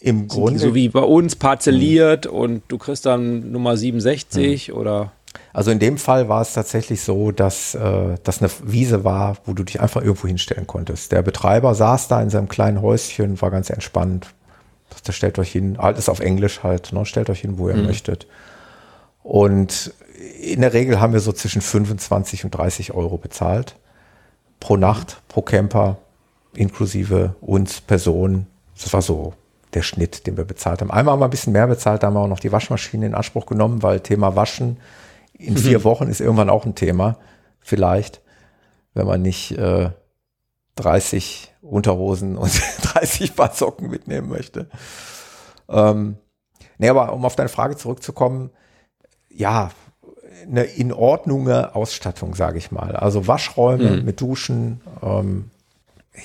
Im 0.00 0.28
Grunde. 0.28 0.60
So 0.60 0.74
wie 0.74 0.88
bei 0.88 1.00
uns 1.00 1.36
parzelliert 1.36 2.26
mhm. 2.26 2.38
und 2.38 2.62
du 2.68 2.78
kriegst 2.78 3.06
dann 3.06 3.50
Nummer 3.50 3.76
67 3.76 4.68
mhm. 4.68 4.74
oder? 4.74 5.12
Also 5.52 5.70
in 5.70 5.78
dem 5.78 5.98
Fall 5.98 6.28
war 6.28 6.40
es 6.40 6.52
tatsächlich 6.52 7.02
so, 7.02 7.32
dass 7.32 7.74
äh, 7.74 8.16
das 8.22 8.40
eine 8.40 8.50
Wiese 8.64 9.04
war, 9.04 9.36
wo 9.44 9.52
du 9.52 9.64
dich 9.64 9.80
einfach 9.80 10.02
irgendwo 10.02 10.28
hinstellen 10.28 10.66
konntest. 10.66 11.12
Der 11.12 11.22
Betreiber 11.22 11.74
saß 11.74 12.08
da 12.08 12.22
in 12.22 12.30
seinem 12.30 12.48
kleinen 12.48 12.80
Häuschen, 12.80 13.40
war 13.40 13.50
ganz 13.50 13.70
entspannt, 13.70 14.28
da 15.04 15.12
stellt 15.12 15.38
euch 15.38 15.50
hin, 15.50 15.76
alles 15.78 16.08
auf 16.08 16.20
Englisch 16.20 16.62
halt, 16.62 16.92
ne? 16.92 17.04
stellt 17.04 17.30
euch 17.30 17.40
hin, 17.40 17.58
wo 17.58 17.68
ihr 17.68 17.76
mhm. 17.76 17.86
möchtet. 17.86 18.26
Und 19.22 19.92
in 20.40 20.60
der 20.60 20.72
Regel 20.72 21.00
haben 21.00 21.12
wir 21.12 21.20
so 21.20 21.32
zwischen 21.32 21.60
25 21.60 22.44
und 22.44 22.50
30 22.52 22.94
Euro 22.94 23.18
bezahlt. 23.18 23.76
Pro 24.60 24.76
Nacht, 24.76 25.20
pro 25.28 25.42
Camper, 25.42 25.98
inklusive 26.54 27.34
uns 27.40 27.80
Personen. 27.80 28.46
Das 28.80 28.92
war 28.92 29.02
so 29.02 29.34
der 29.74 29.82
Schnitt, 29.82 30.26
den 30.26 30.36
wir 30.36 30.44
bezahlt 30.44 30.80
haben. 30.80 30.90
Einmal 30.90 31.12
haben 31.12 31.20
wir 31.20 31.26
ein 31.26 31.30
bisschen 31.30 31.52
mehr 31.52 31.66
bezahlt, 31.66 32.02
da 32.02 32.08
haben 32.08 32.14
wir 32.14 32.20
auch 32.20 32.28
noch 32.28 32.40
die 32.40 32.52
Waschmaschine 32.52 33.06
in 33.06 33.14
Anspruch 33.14 33.46
genommen, 33.46 33.82
weil 33.82 34.00
Thema 34.00 34.36
Waschen 34.36 34.78
in 35.34 35.54
mhm. 35.54 35.58
vier 35.58 35.84
Wochen 35.84 36.08
ist 36.08 36.20
irgendwann 36.20 36.50
auch 36.50 36.64
ein 36.66 36.74
Thema. 36.74 37.18
Vielleicht, 37.60 38.22
wenn 38.94 39.06
man 39.06 39.22
nicht 39.22 39.52
äh, 39.52 39.90
30 40.76 41.54
Unterhosen 41.60 42.36
und 42.36 42.50
30 42.82 43.36
Paar 43.36 43.52
Socken 43.52 43.90
mitnehmen 43.90 44.28
möchte. 44.28 44.68
Ähm, 45.68 46.16
nee, 46.78 46.88
aber 46.88 47.12
um 47.12 47.24
auf 47.24 47.36
deine 47.36 47.48
Frage 47.48 47.76
zurückzukommen, 47.76 48.50
ja, 49.28 49.70
eine 50.46 50.64
in 50.64 50.92
Ordnung 50.92 51.50
Ausstattung, 51.50 52.34
sage 52.34 52.58
ich 52.58 52.70
mal. 52.70 52.96
Also 52.96 53.26
Waschräume 53.26 53.98
mhm. 53.98 54.04
mit 54.04 54.20
Duschen. 54.20 54.80
Ähm, 55.02 55.50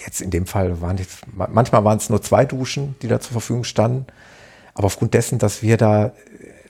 jetzt 0.05 0.21
in 0.21 0.29
dem 0.29 0.45
Fall 0.45 0.81
waren 0.81 0.97
jetzt, 0.97 1.19
manchmal 1.35 1.83
waren 1.83 1.97
es 1.97 2.09
nur 2.09 2.21
zwei 2.21 2.45
Duschen, 2.45 2.95
die 3.01 3.07
da 3.07 3.19
zur 3.19 3.33
Verfügung 3.33 3.63
standen. 3.63 4.05
Aber 4.73 4.85
aufgrund 4.85 5.13
dessen, 5.13 5.39
dass 5.39 5.61
wir 5.61 5.77
da, 5.77 6.11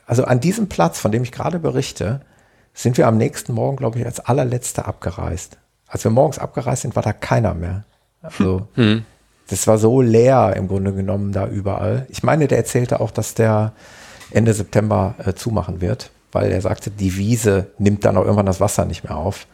also 0.06 0.26
an 0.26 0.40
diesem 0.40 0.68
Platz, 0.68 1.00
von 1.00 1.12
dem 1.12 1.24
ich 1.24 1.32
gerade 1.32 1.60
berichte, 1.60 2.22
sind 2.74 2.98
wir 2.98 3.08
am 3.08 3.18
nächsten 3.18 3.54
Morgen, 3.54 3.78
glaube 3.78 4.00
ich, 4.00 4.06
als 4.06 4.20
allerletzte 4.20 4.86
abgereist. 4.86 5.58
Als 5.88 6.04
wir 6.04 6.12
morgens 6.12 6.40
abgereist 6.40 6.82
sind, 6.82 6.96
war 6.96 7.04
da 7.04 7.14
keiner 7.14 7.54
mehr. 7.54 7.86
Also, 8.22 8.68
hm. 8.74 9.06
das 9.48 9.68
war 9.68 9.78
so 9.78 10.02
leer 10.02 10.56
im 10.56 10.68
Grunde 10.68 10.94
genommen 10.94 11.32
da 11.32 11.48
überall. 11.48 12.08
Ich 12.10 12.24
meine, 12.24 12.48
der 12.48 12.58
erzählte 12.58 13.00
auch, 13.00 13.12
dass 13.12 13.36
der 13.36 13.74
Ende 14.32 14.54
September 14.54 15.16
äh, 15.20 15.34
zumachen 15.34 15.82
wird, 15.82 16.10
weil 16.32 16.52
er 16.52 16.62
sagte, 16.62 16.90
die 16.90 17.18
Wiese 17.18 17.68
nimmt 17.78 18.06
dann 18.06 18.18
auch 18.18 18.24
irgendwann 18.24 18.48
das 18.48 18.60
Wasser 18.60 18.86
nicht 18.86 19.04
mehr 19.04 19.16
auf. 19.16 19.46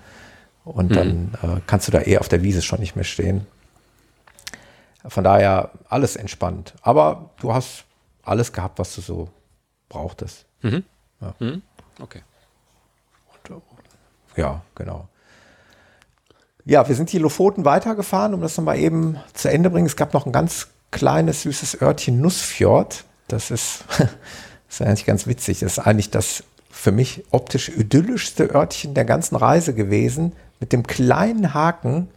Und 0.63 0.95
dann 0.95 1.31
hm. 1.41 1.57
äh, 1.57 1.61
kannst 1.67 1.87
du 1.87 1.91
da 1.91 2.01
eh 2.01 2.19
auf 2.19 2.29
der 2.29 2.43
Wiese 2.43 2.61
schon 2.61 2.79
nicht 2.79 2.95
mehr 2.95 3.05
stehen. 3.05 3.47
Von 5.07 5.23
daher 5.23 5.71
alles 5.87 6.15
entspannt. 6.15 6.73
Aber 6.81 7.29
du 7.39 7.53
hast 7.53 7.85
alles 8.23 8.51
gehabt, 8.51 8.79
was 8.79 8.93
du 8.95 9.01
so 9.01 9.29
brauchtest. 9.87 10.45
Mhm. 10.61 10.83
Ja. 11.21 11.35
Mhm. 11.39 11.61
Okay. 12.01 12.21
Und, 13.49 13.61
ja, 14.35 14.61
genau. 14.75 15.07
Ja, 16.65 16.87
wir 16.87 16.95
sind 16.95 17.11
die 17.11 17.17
Lofoten 17.17 17.65
weitergefahren, 17.65 18.33
um 18.33 18.41
das 18.41 18.57
nochmal 18.57 18.77
eben 18.77 19.17
zu 19.33 19.49
Ende 19.49 19.69
bringen. 19.69 19.87
Es 19.87 19.95
gab 19.95 20.13
noch 20.13 20.25
ein 20.25 20.31
ganz 20.31 20.67
kleines, 20.91 21.43
süßes 21.43 21.81
Örtchen 21.81 22.21
Nussfjord. 22.21 23.05
Das 23.27 23.51
ist, 23.51 23.85
das 23.97 24.09
ist 24.69 24.81
eigentlich 24.81 25.05
ganz 25.05 25.27
witzig. 25.27 25.59
Das 25.59 25.73
ist 25.73 25.79
eigentlich 25.79 26.11
das 26.11 26.43
für 26.69 26.91
mich 26.91 27.23
optisch 27.31 27.69
idyllischste 27.69 28.53
Örtchen 28.53 28.93
der 28.93 29.05
ganzen 29.05 29.35
Reise 29.35 29.73
gewesen. 29.73 30.33
Mit 30.59 30.73
dem 30.73 30.85
kleinen 30.85 31.53
Haken, 31.53 32.09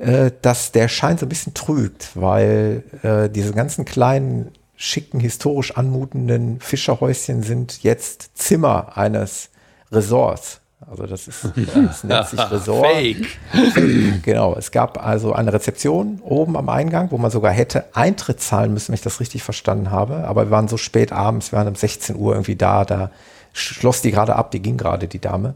äh, 0.00 0.30
dass 0.42 0.72
der 0.72 0.88
Schein 0.88 1.18
so 1.18 1.26
ein 1.26 1.28
bisschen 1.28 1.54
trügt, 1.54 2.10
weil 2.14 2.84
äh, 3.02 3.28
diese 3.28 3.52
ganzen 3.52 3.84
kleinen, 3.84 4.52
schicken, 4.76 5.20
historisch 5.20 5.76
anmutenden 5.76 6.58
Fischerhäuschen 6.60 7.42
sind 7.42 7.82
jetzt 7.82 8.30
Zimmer 8.34 8.96
eines 8.96 9.50
Resorts. 9.92 10.60
Also 10.88 11.04
das 11.06 11.28
ist, 11.28 11.44
das 11.74 12.04
nennt 12.04 12.26
sich 12.28 12.50
Resort. 12.50 12.86
Fake. 12.86 13.26
Genau. 14.22 14.54
Es 14.56 14.70
gab 14.70 15.04
also 15.04 15.34
eine 15.34 15.52
Rezeption 15.52 16.20
oben 16.22 16.56
am 16.56 16.70
Eingang, 16.70 17.10
wo 17.10 17.18
man 17.18 17.30
sogar 17.30 17.52
hätte 17.52 17.84
Eintritt 17.94 18.40
zahlen 18.40 18.72
müssen, 18.72 18.88
wenn 18.88 18.94
ich 18.94 19.02
das 19.02 19.20
richtig 19.20 19.42
verstanden 19.42 19.90
habe. 19.90 20.24
Aber 20.26 20.46
wir 20.46 20.50
waren 20.50 20.68
so 20.68 20.78
spät 20.78 21.12
abends, 21.12 21.52
wir 21.52 21.58
waren 21.58 21.68
um 21.68 21.74
16 21.74 22.16
Uhr 22.16 22.32
irgendwie 22.32 22.56
da, 22.56 22.86
da 22.86 23.10
schloss 23.52 24.00
die 24.00 24.10
gerade 24.10 24.36
ab, 24.36 24.50
die 24.50 24.60
ging 24.60 24.78
gerade, 24.78 25.08
die 25.08 25.20
Dame. 25.20 25.54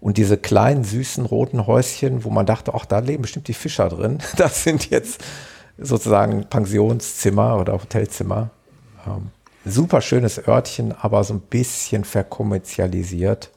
Und 0.00 0.16
diese 0.16 0.38
kleinen, 0.38 0.82
süßen, 0.84 1.26
roten 1.26 1.66
Häuschen, 1.66 2.24
wo 2.24 2.30
man 2.30 2.46
dachte, 2.46 2.72
ach, 2.74 2.86
da 2.86 3.00
leben 3.00 3.22
bestimmt 3.22 3.48
die 3.48 3.54
Fischer 3.54 3.88
drin. 3.88 4.18
Das 4.36 4.64
sind 4.64 4.90
jetzt 4.90 5.22
sozusagen 5.78 6.44
Pensionszimmer 6.48 7.58
oder 7.58 7.74
Hotelzimmer. 7.74 8.50
Ähm, 9.06 9.28
super 9.64 10.00
schönes 10.00 10.46
Örtchen, 10.46 10.94
aber 10.98 11.24
so 11.24 11.34
ein 11.34 11.40
bisschen 11.40 12.04
verkommerzialisiert. 12.04 13.50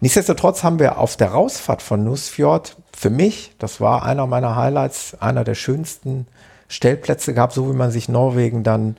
Nichtsdestotrotz 0.00 0.64
haben 0.64 0.80
wir 0.80 0.98
auf 0.98 1.16
der 1.16 1.28
Rausfahrt 1.28 1.80
von 1.80 2.02
Nussfjord, 2.02 2.76
für 2.92 3.10
mich, 3.10 3.54
das 3.58 3.80
war 3.80 4.04
einer 4.04 4.26
meiner 4.26 4.56
Highlights, 4.56 5.16
einer 5.20 5.44
der 5.44 5.54
schönsten 5.54 6.26
Stellplätze 6.66 7.34
gehabt, 7.34 7.52
so 7.52 7.70
wie 7.70 7.76
man 7.76 7.92
sich 7.92 8.08
Norwegen 8.08 8.64
dann 8.64 8.96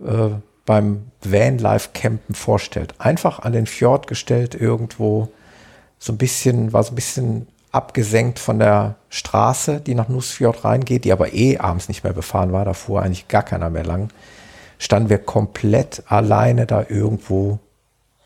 äh, 0.00 0.30
beim 0.66 1.10
Vanlife-Campen 1.22 2.34
vorstellt. 2.34 2.94
Einfach 2.98 3.38
an 3.38 3.52
den 3.52 3.66
Fjord 3.66 4.06
gestellt 4.08 4.54
irgendwo, 4.54 5.28
so 5.98 6.12
ein 6.12 6.18
bisschen, 6.18 6.72
war 6.72 6.82
so 6.82 6.92
ein 6.92 6.96
bisschen 6.96 7.46
abgesenkt 7.72 8.38
von 8.38 8.58
der 8.58 8.96
Straße, 9.10 9.80
die 9.80 9.94
nach 9.94 10.08
Nussfjord 10.08 10.64
reingeht, 10.64 11.04
die 11.04 11.12
aber 11.12 11.34
eh 11.34 11.58
abends 11.58 11.88
nicht 11.88 12.04
mehr 12.04 12.12
befahren 12.12 12.52
war, 12.52 12.64
da 12.64 12.72
fuhr 12.72 13.02
eigentlich 13.02 13.28
gar 13.28 13.42
keiner 13.42 13.70
mehr 13.70 13.84
lang. 13.84 14.10
standen 14.78 15.08
wir 15.08 15.18
komplett 15.18 16.02
alleine 16.06 16.66
da 16.66 16.84
irgendwo 16.88 17.58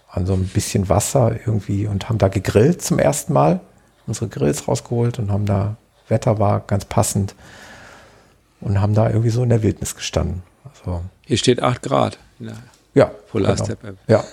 an 0.09 0.27
so 0.27 0.35
ein 0.35 0.49
bisschen 0.49 0.89
Wasser 0.89 1.33
irgendwie 1.47 1.87
und 1.87 2.09
haben 2.09 2.19
da 2.19 2.29
gegrillt 2.29 2.83
zum 2.83 2.99
ersten 2.99 3.33
Mal. 3.33 3.61
Unsere 4.07 4.29
Grills 4.29 4.67
rausgeholt 4.67 5.19
und 5.19 5.31
haben 5.31 5.47
da, 5.47 5.77
Wetter 6.09 6.39
war 6.41 6.61
ganz 6.61 6.85
passend 6.85 7.37
und 8.61 8.81
haben 8.81 8.95
da 8.95 9.09
irgendwie 9.09 9.31
so 9.31 9.43
in 9.43 9.51
der 9.51 9.63
Wildnis 9.63 9.95
gestanden. 9.95 10.43
Also, 10.65 11.03
Hier 11.27 11.37
steht 11.37 11.63
8 11.63 11.83
Grad. 11.83 12.19
Ja. 12.95 13.07
Polar 13.31 13.55
genau. 13.55 13.65
Step. 13.65 13.97
Ja. 14.09 14.25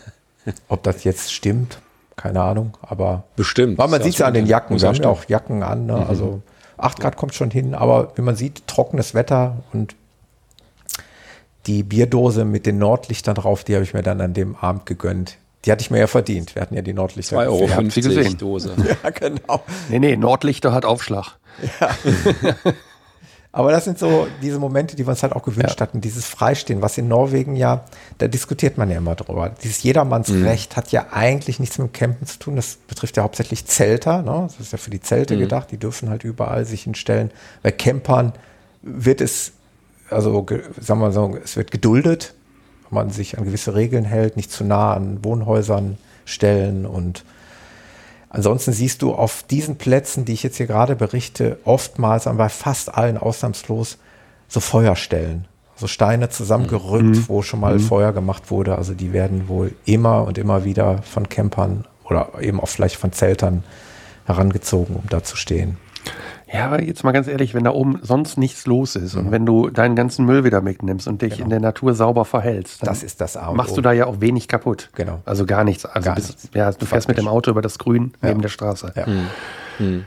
Ob 0.67 0.81
das 0.81 1.03
jetzt 1.03 1.31
stimmt, 1.31 1.79
keine 2.17 2.41
Ahnung, 2.41 2.75
aber. 2.81 3.23
Bestimmt. 3.37 3.77
Weil 3.77 3.87
man 3.87 4.01
sieht 4.01 4.13
es 4.13 4.19
ja 4.19 4.27
an 4.27 4.33
den 4.33 4.45
Jacken. 4.45 4.81
Wir 4.81 4.87
haben 4.89 4.95
ja 4.95 5.07
auch 5.07 5.23
Jacken 5.29 5.63
an, 5.63 5.85
ne? 5.85 5.93
Mhm. 5.93 6.09
also 6.09 6.41
8 6.77 6.99
Grad 6.99 7.15
kommt 7.15 7.33
schon 7.33 7.49
hin, 7.49 7.73
aber 7.73 8.11
wie 8.15 8.21
man 8.21 8.35
sieht, 8.35 8.67
trockenes 8.67 9.13
Wetter 9.13 9.63
und 9.71 9.95
die 11.65 11.83
Bierdose 11.83 12.45
mit 12.45 12.65
den 12.65 12.77
Nordlichtern 12.77 13.35
drauf, 13.35 13.63
die 13.63 13.75
habe 13.75 13.83
ich 13.83 13.93
mir 13.93 14.03
dann 14.03 14.21
an 14.21 14.33
dem 14.33 14.55
Abend 14.55 14.85
gegönnt. 14.85 15.37
Die 15.65 15.71
hatte 15.71 15.81
ich 15.81 15.91
mir 15.91 15.99
ja 15.99 16.07
verdient. 16.07 16.55
Wir 16.55 16.61
hatten 16.61 16.75
ja 16.75 16.81
die 16.81 16.93
Nordlichter. 16.93 17.37
2,50 17.37 17.47
Euro 17.47 17.85
gesehen. 17.87 18.37
Dose. 18.37 18.73
ja, 19.03 19.09
genau. 19.09 19.61
Nee, 19.89 19.99
nee, 19.99 20.15
Nordlichter 20.15 20.71
hat 20.71 20.85
Aufschlag. 20.85 21.37
Ja. 21.79 21.89
Aber 23.57 23.71
das 23.71 23.85
sind 23.85 23.97
so 23.97 24.27
diese 24.43 24.59
Momente, 24.59 24.95
die 24.95 25.07
wir 25.07 25.09
uns 25.09 25.23
halt 25.23 25.33
auch 25.33 25.41
gewünscht 25.41 25.79
ja. 25.79 25.87
hatten, 25.87 25.99
dieses 25.99 26.27
Freistehen, 26.27 26.83
was 26.83 26.95
in 26.99 27.07
Norwegen 27.07 27.55
ja, 27.55 27.85
da 28.19 28.27
diskutiert 28.27 28.77
man 28.77 28.91
ja 28.91 28.97
immer 28.97 29.15
drüber. 29.15 29.49
Dieses 29.63 29.81
Jedermannsrecht 29.81 30.73
mhm. 30.73 30.75
hat 30.75 30.91
ja 30.91 31.07
eigentlich 31.09 31.59
nichts 31.59 31.79
mit 31.79 31.87
dem 31.87 31.91
Campen 31.91 32.27
zu 32.27 32.37
tun. 32.37 32.55
Das 32.55 32.77
betrifft 32.87 33.17
ja 33.17 33.23
hauptsächlich 33.23 33.65
Zelter. 33.65 34.21
Ne? 34.21 34.43
Das 34.43 34.59
ist 34.59 34.73
ja 34.73 34.77
für 34.77 34.91
die 34.91 35.01
Zelte 35.01 35.35
mhm. 35.35 35.39
gedacht. 35.39 35.71
Die 35.71 35.77
dürfen 35.77 36.11
halt 36.11 36.23
überall 36.23 36.65
sich 36.65 36.83
hinstellen. 36.83 37.31
Bei 37.63 37.71
Campern 37.71 38.33
wird 38.83 39.21
es, 39.21 39.53
also 40.11 40.45
sagen 40.79 40.99
wir 41.01 41.11
so, 41.11 41.35
es 41.43 41.57
wird 41.57 41.71
geduldet, 41.71 42.35
wenn 42.91 42.95
man 42.95 43.09
sich 43.09 43.39
an 43.39 43.43
gewisse 43.43 43.73
Regeln 43.73 44.05
hält, 44.05 44.35
nicht 44.35 44.51
zu 44.51 44.65
nah 44.65 44.93
an 44.93 45.23
Wohnhäusern 45.23 45.97
stellen 46.25 46.85
und 46.85 47.23
Ansonsten 48.29 48.73
siehst 48.73 49.01
du 49.01 49.13
auf 49.13 49.43
diesen 49.43 49.77
Plätzen, 49.77 50.25
die 50.25 50.33
ich 50.33 50.43
jetzt 50.43 50.57
hier 50.57 50.67
gerade 50.67 50.95
berichte, 50.95 51.59
oftmals, 51.63 52.25
bei 52.25 52.49
fast 52.49 52.93
allen 52.93 53.17
ausnahmslos, 53.17 53.97
so 54.47 54.59
Feuerstellen. 54.59 55.45
So 55.75 55.87
Steine 55.87 56.29
zusammengerückt, 56.29 57.03
mhm. 57.03 57.25
wo 57.27 57.41
schon 57.43 57.59
mal 57.59 57.75
mhm. 57.75 57.81
Feuer 57.81 58.11
gemacht 58.11 58.49
wurde. 58.49 58.75
Also 58.77 58.93
die 58.93 59.13
werden 59.13 59.47
wohl 59.47 59.73
immer 59.85 60.23
und 60.23 60.37
immer 60.37 60.65
wieder 60.65 61.03
von 61.03 61.29
Campern 61.29 61.85
oder 62.03 62.31
eben 62.41 62.59
auch 62.59 62.67
vielleicht 62.67 62.95
von 62.95 63.11
Zeltern 63.11 63.63
herangezogen, 64.25 64.95
um 64.95 65.03
da 65.09 65.23
zu 65.23 65.37
stehen. 65.37 65.77
Ja, 66.51 66.65
aber 66.65 66.81
jetzt 66.81 67.03
mal 67.03 67.11
ganz 67.11 67.27
ehrlich, 67.27 67.53
wenn 67.53 67.65
da 67.65 67.71
oben 67.71 67.99
sonst 68.01 68.37
nichts 68.37 68.65
los 68.65 68.95
ist 68.95 69.15
mhm. 69.15 69.19
und 69.19 69.31
wenn 69.31 69.45
du 69.45 69.69
deinen 69.69 69.95
ganzen 69.95 70.25
Müll 70.25 70.43
wieder 70.43 70.61
mitnimmst 70.61 71.07
und 71.07 71.21
dich 71.21 71.33
genau. 71.33 71.45
in 71.45 71.49
der 71.49 71.59
Natur 71.59 71.93
sauber 71.93 72.23
verhältst, 72.25 72.81
dann 72.81 72.87
das 72.87 73.03
ist 73.03 73.19
das 73.19 73.35
A 73.35 73.51
machst 73.51 73.75
du 73.75 73.81
da 73.81 73.91
ja 73.91 74.05
auch 74.05 74.21
wenig 74.21 74.47
kaputt. 74.47 74.89
Genau. 74.95 75.19
Also 75.25 75.45
gar 75.45 75.63
nichts. 75.63 75.85
Also 75.85 76.05
gar 76.05 76.15
bis, 76.15 76.27
nichts. 76.27 76.49
Ja, 76.53 76.71
du 76.71 76.85
fährst 76.85 76.89
Faktisch. 76.89 77.07
mit 77.07 77.17
dem 77.17 77.27
Auto 77.27 77.51
über 77.51 77.61
das 77.61 77.77
Grün 77.79 78.13
ja. 78.21 78.29
neben 78.29 78.41
der 78.41 78.49
Straße. 78.49 78.93
Ja. 78.95 79.05
Hm. 79.05 79.27
Hm. 79.77 80.03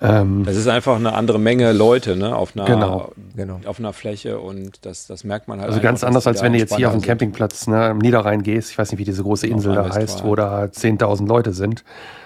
Ähm, 0.00 0.42
das 0.44 0.56
ist 0.56 0.66
einfach 0.66 0.96
eine 0.96 1.14
andere 1.14 1.38
Menge 1.38 1.72
Leute 1.72 2.16
ne, 2.16 2.34
auf, 2.34 2.56
einer, 2.56 2.64
genau, 2.64 3.12
genau. 3.36 3.60
auf 3.66 3.78
einer 3.78 3.92
Fläche 3.92 4.40
und 4.40 4.84
das, 4.84 5.06
das 5.06 5.22
merkt 5.22 5.46
man 5.46 5.60
halt. 5.60 5.70
Also 5.70 5.80
ganz 5.80 6.02
anders, 6.02 6.26
als 6.26 6.42
wenn 6.42 6.52
du 6.52 6.58
jetzt 6.58 6.74
hier 6.74 6.88
auf 6.88 6.94
dem 6.94 7.02
Campingplatz 7.02 7.68
ne, 7.68 7.84
am 7.84 7.98
Niederrhein 7.98 8.42
gehst. 8.42 8.70
Ich 8.70 8.78
weiß 8.78 8.90
nicht, 8.90 8.98
wie 8.98 9.04
diese 9.04 9.22
große 9.22 9.46
Insel 9.46 9.74
da 9.74 9.94
heißt, 9.94 10.24
wo 10.24 10.34
da 10.34 10.64
10.000 10.64 11.28
Leute 11.28 11.52
sind. 11.52 11.84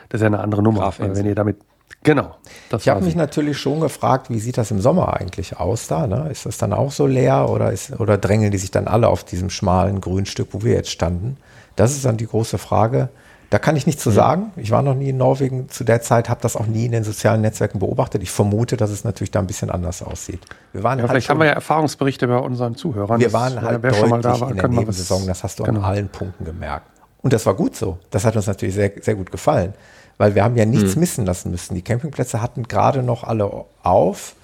Das 0.08 0.20
ist 0.20 0.22
ja 0.22 0.28
eine 0.28 0.40
andere 0.40 0.62
Nummer. 0.62 0.92
Wenn 0.98 1.26
ihr 1.26 1.34
damit 1.34 1.58
Genau. 2.06 2.36
ich 2.70 2.88
habe 2.88 3.04
mich 3.04 3.16
natürlich 3.16 3.58
schon 3.58 3.80
gefragt, 3.80 4.30
wie 4.30 4.38
sieht 4.38 4.58
das 4.58 4.70
im 4.70 4.80
Sommer 4.80 5.14
eigentlich 5.14 5.58
aus 5.58 5.88
da? 5.88 6.06
Ne? 6.06 6.28
Ist 6.30 6.46
das 6.46 6.56
dann 6.56 6.72
auch 6.72 6.92
so 6.92 7.06
leer 7.06 7.50
oder, 7.50 7.72
ist, 7.72 7.98
oder 7.98 8.16
drängeln 8.16 8.52
die 8.52 8.58
sich 8.58 8.70
dann 8.70 8.86
alle 8.86 9.08
auf 9.08 9.24
diesem 9.24 9.50
schmalen 9.50 10.00
Grünstück, 10.00 10.48
wo 10.52 10.62
wir 10.62 10.74
jetzt 10.74 10.90
standen? 10.90 11.36
Das 11.74 11.92
ist 11.92 12.04
dann 12.04 12.16
die 12.16 12.26
große 12.26 12.58
Frage. 12.58 13.08
Da 13.50 13.58
kann 13.58 13.74
ich 13.76 13.86
nichts 13.86 14.02
zu 14.02 14.10
sagen. 14.10 14.52
Ich 14.56 14.70
war 14.70 14.82
noch 14.82 14.94
nie 14.94 15.10
in 15.10 15.16
Norwegen 15.16 15.68
zu 15.68 15.82
der 15.82 16.00
Zeit, 16.00 16.28
habe 16.28 16.40
das 16.40 16.56
auch 16.56 16.66
nie 16.66 16.86
in 16.86 16.92
den 16.92 17.04
sozialen 17.04 17.40
Netzwerken 17.40 17.80
beobachtet. 17.80 18.22
Ich 18.22 18.30
vermute, 18.30 18.76
dass 18.76 18.90
es 18.90 19.02
natürlich 19.02 19.30
da 19.32 19.40
ein 19.40 19.46
bisschen 19.48 19.70
anders 19.70 20.02
aussieht. 20.02 20.40
Wir 20.72 20.84
waren 20.84 20.98
ja, 20.98 21.02
halt 21.02 21.10
vielleicht 21.10 21.26
schon, 21.26 21.34
haben 21.34 21.40
wir 21.40 21.46
ja 21.46 21.52
Erfahrungsberichte 21.52 22.28
bei 22.28 22.38
unseren 22.38 22.76
Zuhörern. 22.76 23.20
Wir 23.20 23.32
waren 23.32 23.60
halt 23.60 23.82
wer 23.82 23.94
schon 23.94 24.10
mal 24.10 24.20
da 24.20 24.40
war, 24.40 24.50
in 24.50 24.56
der 24.56 24.68
Nebensaison. 24.68 25.26
Das 25.26 25.42
hast 25.42 25.58
du 25.58 25.64
genau. 25.64 25.80
an 25.80 25.84
allen 25.84 26.08
Punkten 26.08 26.44
gemerkt. 26.44 26.86
Und 27.22 27.32
das 27.32 27.46
war 27.46 27.54
gut 27.54 27.74
so. 27.74 27.98
Das 28.10 28.24
hat 28.24 28.36
uns 28.36 28.46
natürlich 28.46 28.74
sehr, 28.74 28.92
sehr 29.00 29.16
gut 29.16 29.32
gefallen 29.32 29.74
weil 30.18 30.34
wir 30.34 30.44
haben 30.44 30.56
ja 30.56 30.64
nichts 30.64 30.94
hm. 30.94 31.00
missen 31.00 31.26
lassen 31.26 31.50
müssen. 31.50 31.74
Die 31.74 31.82
Campingplätze 31.82 32.40
hatten 32.40 32.64
gerade 32.68 33.02
noch 33.02 33.24
alle 33.24 33.50
auf 33.82 34.34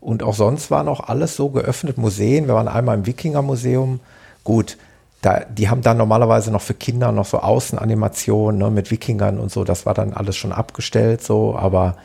und 0.00 0.22
auch 0.22 0.34
sonst 0.34 0.70
war 0.70 0.82
noch 0.82 1.08
alles 1.08 1.36
so 1.36 1.48
geöffnet. 1.50 1.98
Museen, 1.98 2.46
wir 2.46 2.54
waren 2.54 2.68
einmal 2.68 2.96
im 2.96 3.06
Wikinger-Museum. 3.06 4.00
Gut, 4.44 4.76
da, 5.22 5.40
die 5.40 5.68
haben 5.68 5.82
dann 5.82 5.96
normalerweise 5.96 6.50
noch 6.50 6.62
für 6.62 6.74
Kinder 6.74 7.10
noch 7.10 7.26
so 7.26 7.40
Außenanimationen 7.40 8.58
ne, 8.58 8.70
mit 8.70 8.90
Wikingern 8.90 9.38
und 9.40 9.50
so. 9.50 9.64
Das 9.64 9.86
war 9.86 9.94
dann 9.94 10.12
alles 10.12 10.36
schon 10.36 10.52
abgestellt, 10.52 11.22
so, 11.22 11.56
aber 11.56 11.96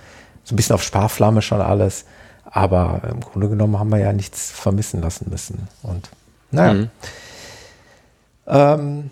so 0.44 0.54
ein 0.54 0.56
bisschen 0.56 0.76
auf 0.76 0.84
Sparflamme 0.84 1.42
schon 1.42 1.62
alles. 1.62 2.06
Aber 2.46 3.02
im 3.10 3.22
Grunde 3.22 3.50
genommen 3.50 3.80
haben 3.80 3.92
wir 3.92 4.00
ja 4.00 4.14
nichts 4.14 4.52
vermissen 4.52 5.02
lassen 5.02 5.28
müssen. 5.30 5.68
Und 5.84 6.10
naja. 6.52 6.74
Mhm. 6.74 6.90
Ähm, 8.48 9.12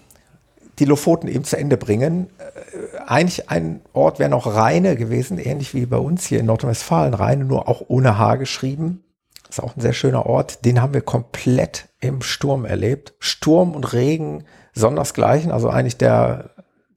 die 0.82 0.86
Lofoten 0.86 1.28
eben 1.28 1.44
zu 1.44 1.58
Ende 1.58 1.78
bringen. 1.78 2.28
Äh, 2.40 2.98
eigentlich 3.06 3.50
ein 3.50 3.82
Ort 3.94 4.18
wäre 4.18 4.32
noch 4.32 4.48
Rheine 4.48 4.96
gewesen, 4.96 5.38
ähnlich 5.38 5.76
wie 5.76 5.86
bei 5.86 5.98
uns 5.98 6.26
hier 6.26 6.40
in 6.40 6.48
Nordrhein-Westfalen. 6.48 7.14
Rheine 7.14 7.46
nur 7.46 7.70
auch 7.70 7.84
ohne 7.88 8.18
H 8.18 8.38
geschrieben. 8.38 9.04
Ist 9.48 9.62
auch 9.62 9.76
ein 9.76 9.82
sehr 9.82 9.94
schöner 9.94 10.26
Ort. 10.26 10.66
Den 10.66 10.82
haben 10.82 10.96
wir 10.96 11.02
komplett 11.02 11.90
im 12.00 12.24
Sturm 12.24 12.66
erlebt. 12.66 13.14
Sturm 13.20 13.76
und 13.76 13.94
Regen 13.94 14.46
sondersgleichen. 14.74 15.52
Also 15.52 15.70
eigentlich 15.70 15.98
der, 15.98 16.50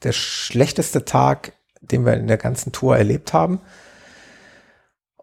der 0.02 0.12
schlechteste 0.12 1.04
Tag, 1.04 1.52
den 1.82 2.06
wir 2.06 2.14
in 2.14 2.26
der 2.26 2.38
ganzen 2.38 2.72
Tour 2.72 2.96
erlebt 2.96 3.34
haben. 3.34 3.60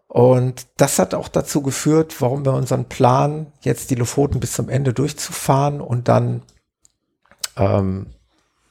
Und 0.06 0.66
das 0.76 1.00
hat 1.00 1.14
auch 1.14 1.26
dazu 1.26 1.62
geführt, 1.62 2.20
warum 2.20 2.44
wir 2.44 2.52
unseren 2.52 2.84
Plan, 2.84 3.46
jetzt 3.62 3.90
die 3.90 3.96
Lofoten 3.96 4.38
bis 4.38 4.52
zum 4.52 4.68
Ende 4.68 4.92
durchzufahren 4.92 5.80
und 5.80 6.06
dann 6.06 6.42
ähm, 7.56 8.06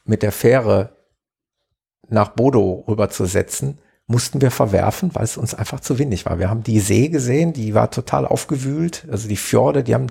mit 0.06 0.24
der 0.24 0.32
Fähre 0.32 0.98
nach 2.10 2.30
Bodo 2.30 2.84
rüberzusetzen, 2.88 3.80
mussten 4.08 4.42
wir 4.42 4.52
verwerfen, 4.52 5.12
weil 5.14 5.24
es 5.24 5.38
uns 5.38 5.56
einfach 5.56 5.80
zu 5.80 5.98
windig 5.98 6.26
war. 6.26 6.38
Wir 6.38 6.50
haben 6.50 6.64
die 6.64 6.80
See 6.80 7.08
gesehen, 7.08 7.54
die 7.54 7.74
war 7.74 7.90
total 7.90 8.28
aufgewühlt, 8.28 9.08
also 9.10 9.28
die 9.28 9.38
Fjorde, 9.38 9.84
die 9.84 9.96
haben 9.96 10.08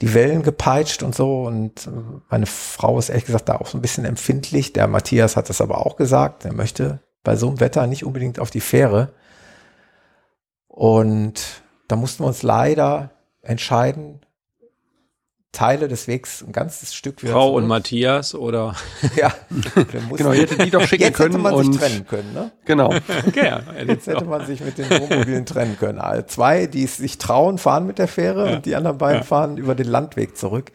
die 0.00 0.14
Wellen 0.14 0.42
gepeitscht 0.42 1.02
und 1.02 1.14
so 1.14 1.42
und 1.42 1.86
äh, 1.86 1.90
meine 2.30 2.46
Frau 2.46 2.98
ist 2.98 3.08
ehrlich 3.08 3.26
gesagt 3.26 3.48
da 3.48 3.56
auch 3.56 3.66
so 3.66 3.76
ein 3.76 3.82
bisschen 3.82 4.04
empfindlich. 4.04 4.72
Der 4.72 4.86
Matthias 4.86 5.36
hat 5.36 5.48
das 5.48 5.60
aber 5.60 5.84
auch 5.84 5.96
gesagt, 5.96 6.44
er 6.44 6.54
möchte 6.54 7.00
bei 7.24 7.36
so 7.36 7.48
einem 7.48 7.60
Wetter 7.60 7.86
nicht 7.86 8.04
unbedingt 8.04 8.38
auf 8.38 8.50
die 8.50 8.60
Fähre. 8.60 9.12
Und 10.68 11.62
da 11.88 11.96
mussten 11.96 12.22
wir 12.22 12.28
uns 12.28 12.42
leider 12.42 13.10
entscheiden, 13.42 14.20
Teile 15.52 15.88
des 15.88 16.06
Wegs 16.06 16.42
ein 16.46 16.52
ganzes 16.52 16.94
Stück 16.94 17.22
wieder 17.22 17.32
Frau 17.32 17.48
zurück. 17.48 17.62
und 17.62 17.68
Matthias 17.68 18.34
oder 18.34 18.76
ja 19.16 19.32
genau 20.16 20.32
hätte 20.32 20.56
die 20.56 20.70
doch 20.70 20.82
schicken 20.82 21.02
jetzt 21.02 21.16
können 21.16 21.32
hätte 21.32 21.42
man 21.42 21.54
und 21.54 21.72
sich 21.72 21.80
trennen 21.80 22.06
können 22.06 22.32
ne 22.32 22.52
genau 22.64 22.94
okay, 23.26 23.58
jetzt 23.86 24.06
hätte 24.06 24.26
man 24.26 24.46
sich 24.46 24.60
mit 24.60 24.78
den 24.78 24.88
Wohnmobilen 24.88 25.46
trennen 25.46 25.76
können 25.76 25.98
also 25.98 26.22
zwei 26.26 26.66
die 26.66 26.86
sich 26.86 27.18
trauen 27.18 27.58
fahren 27.58 27.86
mit 27.86 27.98
der 27.98 28.08
Fähre 28.08 28.48
ja. 28.48 28.56
und 28.56 28.66
die 28.66 28.76
anderen 28.76 28.98
beiden 28.98 29.22
ja. 29.22 29.26
fahren 29.26 29.56
über 29.56 29.74
den 29.74 29.88
Landweg 29.88 30.36
zurück 30.36 30.70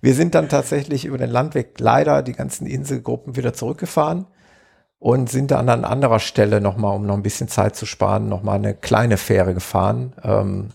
wir 0.00 0.14
sind 0.14 0.34
dann 0.34 0.48
tatsächlich 0.48 1.04
über 1.04 1.18
den 1.18 1.30
Landweg 1.30 1.78
leider 1.78 2.22
die 2.22 2.32
ganzen 2.32 2.66
Inselgruppen 2.66 3.36
wieder 3.36 3.52
zurückgefahren 3.52 4.26
und 4.98 5.30
sind 5.30 5.50
dann 5.50 5.68
an 5.68 5.84
anderer 5.84 6.20
Stelle 6.20 6.60
nochmal, 6.60 6.94
um 6.94 7.06
noch 7.06 7.14
ein 7.14 7.22
bisschen 7.22 7.48
Zeit 7.48 7.76
zu 7.76 7.86
sparen, 7.86 8.28
nochmal 8.28 8.56
eine 8.56 8.74
kleine 8.74 9.16
Fähre 9.16 9.54
gefahren. 9.54 10.14
Ähm, 10.22 10.68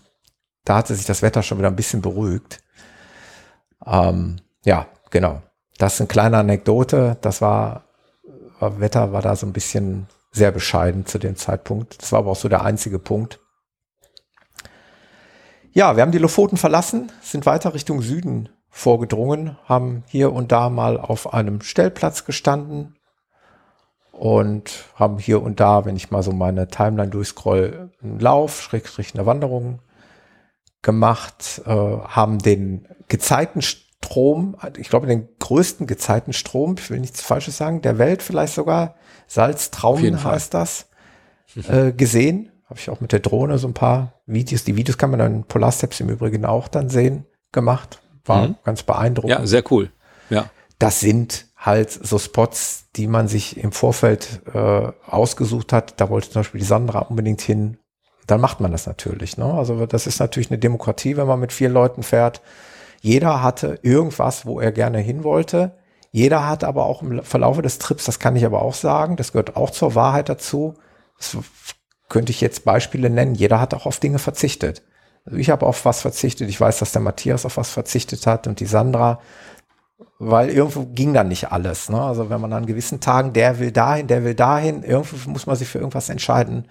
da 0.64 0.76
hatte 0.76 0.94
sich 0.94 1.06
das 1.06 1.22
Wetter 1.22 1.42
schon 1.42 1.58
wieder 1.58 1.68
ein 1.68 1.76
bisschen 1.76 2.02
beruhigt. 2.02 2.58
Ähm, 3.84 4.36
ja, 4.64 4.86
genau. 5.10 5.42
Das 5.78 5.94
ist 5.94 6.00
eine 6.00 6.08
kleine 6.08 6.38
Anekdote. 6.38 7.16
Das 7.20 7.40
war, 7.40 7.84
war, 8.58 8.80
Wetter 8.80 9.12
war 9.12 9.22
da 9.22 9.36
so 9.36 9.46
ein 9.46 9.52
bisschen 9.52 10.06
sehr 10.32 10.52
bescheiden 10.52 11.06
zu 11.06 11.18
dem 11.18 11.36
Zeitpunkt. 11.36 12.00
Das 12.00 12.12
war 12.12 12.20
aber 12.20 12.30
auch 12.30 12.36
so 12.36 12.48
der 12.48 12.62
einzige 12.62 12.98
Punkt. 12.98 13.40
Ja, 15.72 15.96
wir 15.96 16.02
haben 16.02 16.12
die 16.12 16.18
Lofoten 16.18 16.56
verlassen, 16.56 17.12
sind 17.20 17.44
weiter 17.44 17.74
Richtung 17.74 18.00
Süden 18.00 18.48
vorgedrungen, 18.70 19.58
haben 19.64 20.04
hier 20.06 20.32
und 20.32 20.52
da 20.52 20.70
mal 20.70 20.98
auf 20.98 21.34
einem 21.34 21.60
Stellplatz 21.60 22.24
gestanden 22.24 22.96
und 24.10 24.84
haben 24.94 25.18
hier 25.18 25.42
und 25.42 25.60
da, 25.60 25.84
wenn 25.84 25.96
ich 25.96 26.10
mal 26.10 26.22
so 26.22 26.32
meine 26.32 26.68
Timeline 26.68 27.10
durchscroll, 27.10 27.90
einen 28.02 28.20
Lauf, 28.20 28.62
Schrägstrich 28.62 29.14
eine 29.14 29.26
Wanderung 29.26 29.80
gemacht, 30.86 31.62
äh, 31.66 31.70
haben 31.70 32.38
den 32.38 32.86
Gezeitenstrom, 33.08 34.56
ich 34.78 34.88
glaube 34.88 35.08
den 35.08 35.28
größten 35.40 35.88
Gezeitenstrom, 35.88 36.76
ich 36.78 36.88
will 36.90 37.00
nichts 37.00 37.20
Falsches 37.20 37.56
sagen, 37.56 37.82
der 37.82 37.98
Welt 37.98 38.22
vielleicht 38.22 38.54
sogar, 38.54 38.94
Salztraum 39.26 40.00
heißt 40.24 40.54
das, 40.54 40.86
äh, 41.68 41.90
gesehen. 41.90 42.52
Habe 42.66 42.78
ich 42.78 42.88
auch 42.88 43.00
mit 43.00 43.10
der 43.10 43.18
Drohne 43.18 43.58
so 43.58 43.66
ein 43.66 43.74
paar 43.74 44.14
Videos, 44.26 44.62
die 44.62 44.76
Videos 44.76 44.96
kann 44.96 45.10
man 45.10 45.18
dann 45.18 45.34
in 45.34 45.44
Polarsteps 45.44 45.98
im 45.98 46.08
Übrigen 46.08 46.44
auch 46.44 46.68
dann 46.68 46.88
sehen, 46.88 47.26
gemacht. 47.50 48.00
war 48.24 48.48
mhm. 48.48 48.56
ganz 48.62 48.84
beeindruckend. 48.84 49.30
Ja, 49.40 49.44
sehr 49.44 49.64
cool. 49.72 49.90
Ja. 50.30 50.50
Das 50.78 51.00
sind 51.00 51.46
halt 51.56 51.90
so 51.90 52.18
Spots, 52.18 52.90
die 52.94 53.08
man 53.08 53.26
sich 53.26 53.56
im 53.56 53.72
Vorfeld 53.72 54.40
äh, 54.54 54.92
ausgesucht 55.08 55.72
hat. 55.72 56.00
Da 56.00 56.10
wollte 56.10 56.30
zum 56.30 56.40
Beispiel 56.40 56.60
die 56.60 56.66
Sandra 56.66 57.00
unbedingt 57.00 57.40
hin. 57.40 57.78
Dann 58.26 58.40
macht 58.40 58.60
man 58.60 58.72
das 58.72 58.86
natürlich. 58.86 59.36
Ne? 59.36 59.44
Also 59.44 59.86
das 59.86 60.06
ist 60.06 60.18
natürlich 60.18 60.50
eine 60.50 60.58
Demokratie, 60.58 61.16
wenn 61.16 61.26
man 61.26 61.40
mit 61.40 61.52
vier 61.52 61.68
Leuten 61.68 62.02
fährt. 62.02 62.42
Jeder 63.00 63.42
hatte 63.42 63.78
irgendwas, 63.82 64.46
wo 64.46 64.60
er 64.60 64.72
gerne 64.72 64.98
hin 64.98 65.22
wollte. 65.22 65.72
Jeder 66.10 66.48
hat 66.48 66.64
aber 66.64 66.86
auch 66.86 67.02
im 67.02 67.22
Verlaufe 67.22 67.62
des 67.62 67.78
Trips, 67.78 68.06
das 68.06 68.18
kann 68.18 68.36
ich 68.36 68.46
aber 68.46 68.62
auch 68.62 68.74
sagen, 68.74 69.16
das 69.16 69.32
gehört 69.32 69.56
auch 69.56 69.70
zur 69.70 69.94
Wahrheit 69.94 70.28
dazu. 70.28 70.74
Das 71.18 71.36
könnte 72.08 72.32
ich 72.32 72.40
jetzt 72.40 72.64
Beispiele 72.64 73.10
nennen. 73.10 73.34
Jeder 73.34 73.60
hat 73.60 73.74
auch 73.74 73.86
auf 73.86 74.00
Dinge 74.00 74.18
verzichtet. 74.18 74.82
Also 75.24 75.38
ich 75.38 75.50
habe 75.50 75.66
auf 75.66 75.84
was 75.84 76.00
verzichtet. 76.00 76.48
Ich 76.48 76.60
weiß, 76.60 76.78
dass 76.78 76.92
der 76.92 77.02
Matthias 77.02 77.44
auf 77.44 77.56
was 77.56 77.70
verzichtet 77.70 78.26
hat 78.26 78.46
und 78.46 78.60
die 78.60 78.66
Sandra, 78.66 79.20
weil 80.18 80.50
irgendwo 80.50 80.86
ging 80.86 81.12
dann 81.12 81.28
nicht 81.28 81.52
alles. 81.52 81.88
Ne? 81.88 82.00
Also 82.00 82.30
wenn 82.30 82.40
man 82.40 82.52
an 82.52 82.66
gewissen 82.66 83.00
Tagen, 83.00 83.32
der 83.32 83.58
will 83.58 83.72
dahin, 83.72 84.06
der 84.06 84.24
will 84.24 84.34
dahin, 84.34 84.82
irgendwo 84.82 85.30
muss 85.30 85.46
man 85.46 85.56
sich 85.56 85.68
für 85.68 85.78
irgendwas 85.78 86.08
entscheiden. 86.08 86.66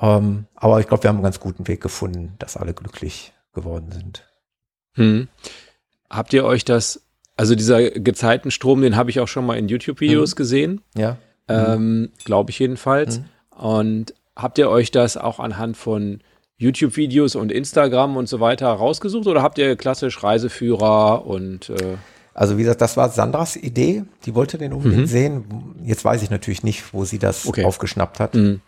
Ähm, 0.00 0.46
aber 0.54 0.80
ich 0.80 0.86
glaube, 0.86 1.02
wir 1.02 1.08
haben 1.08 1.16
einen 1.16 1.24
ganz 1.24 1.40
guten 1.40 1.66
Weg 1.68 1.80
gefunden, 1.80 2.34
dass 2.38 2.56
alle 2.56 2.74
glücklich 2.74 3.32
geworden 3.52 3.90
sind. 3.92 4.24
Hm. 4.94 5.28
Habt 6.08 6.32
ihr 6.32 6.44
euch 6.44 6.64
das, 6.64 7.02
also 7.36 7.54
dieser 7.54 7.90
Gezeitenstrom, 7.90 8.82
den 8.82 8.96
habe 8.96 9.10
ich 9.10 9.20
auch 9.20 9.28
schon 9.28 9.46
mal 9.46 9.58
in 9.58 9.68
YouTube-Videos 9.68 10.32
mhm. 10.32 10.36
gesehen. 10.36 10.80
Ja. 10.94 11.16
Ähm, 11.48 12.10
Glaube 12.24 12.50
ich 12.50 12.58
jedenfalls. 12.58 13.18
Mhm. 13.18 13.24
Und 13.56 14.14
habt 14.36 14.58
ihr 14.58 14.68
euch 14.68 14.90
das 14.90 15.16
auch 15.16 15.40
anhand 15.40 15.76
von 15.76 16.20
YouTube-Videos 16.58 17.34
und 17.34 17.50
Instagram 17.50 18.16
und 18.16 18.28
so 18.28 18.40
weiter 18.40 18.68
rausgesucht 18.68 19.26
oder 19.26 19.42
habt 19.42 19.58
ihr 19.58 19.74
klassisch 19.76 20.22
Reiseführer 20.22 21.26
und 21.26 21.70
äh 21.70 21.96
also 22.34 22.56
wie 22.56 22.62
gesagt, 22.62 22.80
das 22.80 22.96
war 22.96 23.10
Sandras 23.10 23.56
Idee. 23.56 24.04
Die 24.24 24.34
wollte 24.34 24.56
den 24.56 24.72
unbedingt 24.72 25.02
mhm. 25.02 25.06
sehen. 25.06 25.44
Jetzt 25.84 26.02
weiß 26.02 26.22
ich 26.22 26.30
natürlich 26.30 26.62
nicht, 26.62 26.94
wo 26.94 27.04
sie 27.04 27.18
das 27.18 27.46
okay. 27.46 27.64
aufgeschnappt 27.64 28.20
hat. 28.20 28.34
Mhm. 28.34 28.62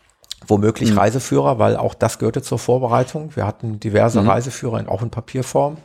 Womöglich 0.46 0.92
mhm. 0.92 0.98
Reiseführer, 0.98 1.58
weil 1.58 1.76
auch 1.76 1.94
das 1.94 2.18
gehörte 2.18 2.42
zur 2.42 2.58
Vorbereitung. 2.58 3.34
Wir 3.34 3.46
hatten 3.46 3.80
diverse 3.80 4.20
mhm. 4.20 4.28
Reiseführer, 4.28 4.84
auch 4.88 5.02
in 5.02 5.10
Papierform. 5.10 5.78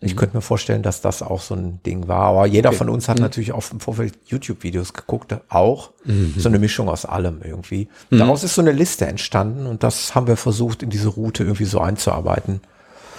Ich 0.00 0.14
mhm. 0.14 0.18
könnte 0.18 0.36
mir 0.36 0.42
vorstellen, 0.42 0.82
dass 0.82 1.00
das 1.00 1.22
auch 1.22 1.40
so 1.40 1.54
ein 1.54 1.82
Ding 1.84 2.06
war. 2.06 2.22
Aber 2.22 2.46
jeder 2.46 2.70
okay. 2.70 2.78
von 2.78 2.90
uns 2.90 3.08
hat 3.08 3.18
mhm. 3.18 3.24
natürlich 3.24 3.52
auch 3.52 3.64
im 3.70 3.80
Vorfeld 3.80 4.18
YouTube-Videos 4.26 4.92
geguckt, 4.92 5.34
auch. 5.48 5.92
Mhm. 6.04 6.34
So 6.36 6.48
eine 6.48 6.58
Mischung 6.58 6.88
aus 6.88 7.06
allem 7.06 7.40
irgendwie. 7.42 7.88
Mhm. 8.10 8.18
Daraus 8.18 8.44
ist 8.44 8.54
so 8.54 8.60
eine 8.60 8.72
Liste 8.72 9.06
entstanden 9.06 9.66
und 9.66 9.82
das 9.82 10.14
haben 10.14 10.26
wir 10.26 10.36
versucht, 10.36 10.82
in 10.82 10.90
diese 10.90 11.08
Route 11.08 11.44
irgendwie 11.44 11.64
so 11.64 11.80
einzuarbeiten. 11.80 12.60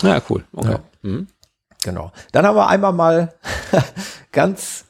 Ja, 0.03 0.21
cool. 0.29 0.43
Okay. 0.53 0.75
Ja. 1.03 1.19
Genau. 1.83 2.11
Dann 2.31 2.45
haben 2.45 2.55
wir 2.55 2.67
einmal 2.67 2.93
mal 2.93 3.33
ganz, 4.31 4.85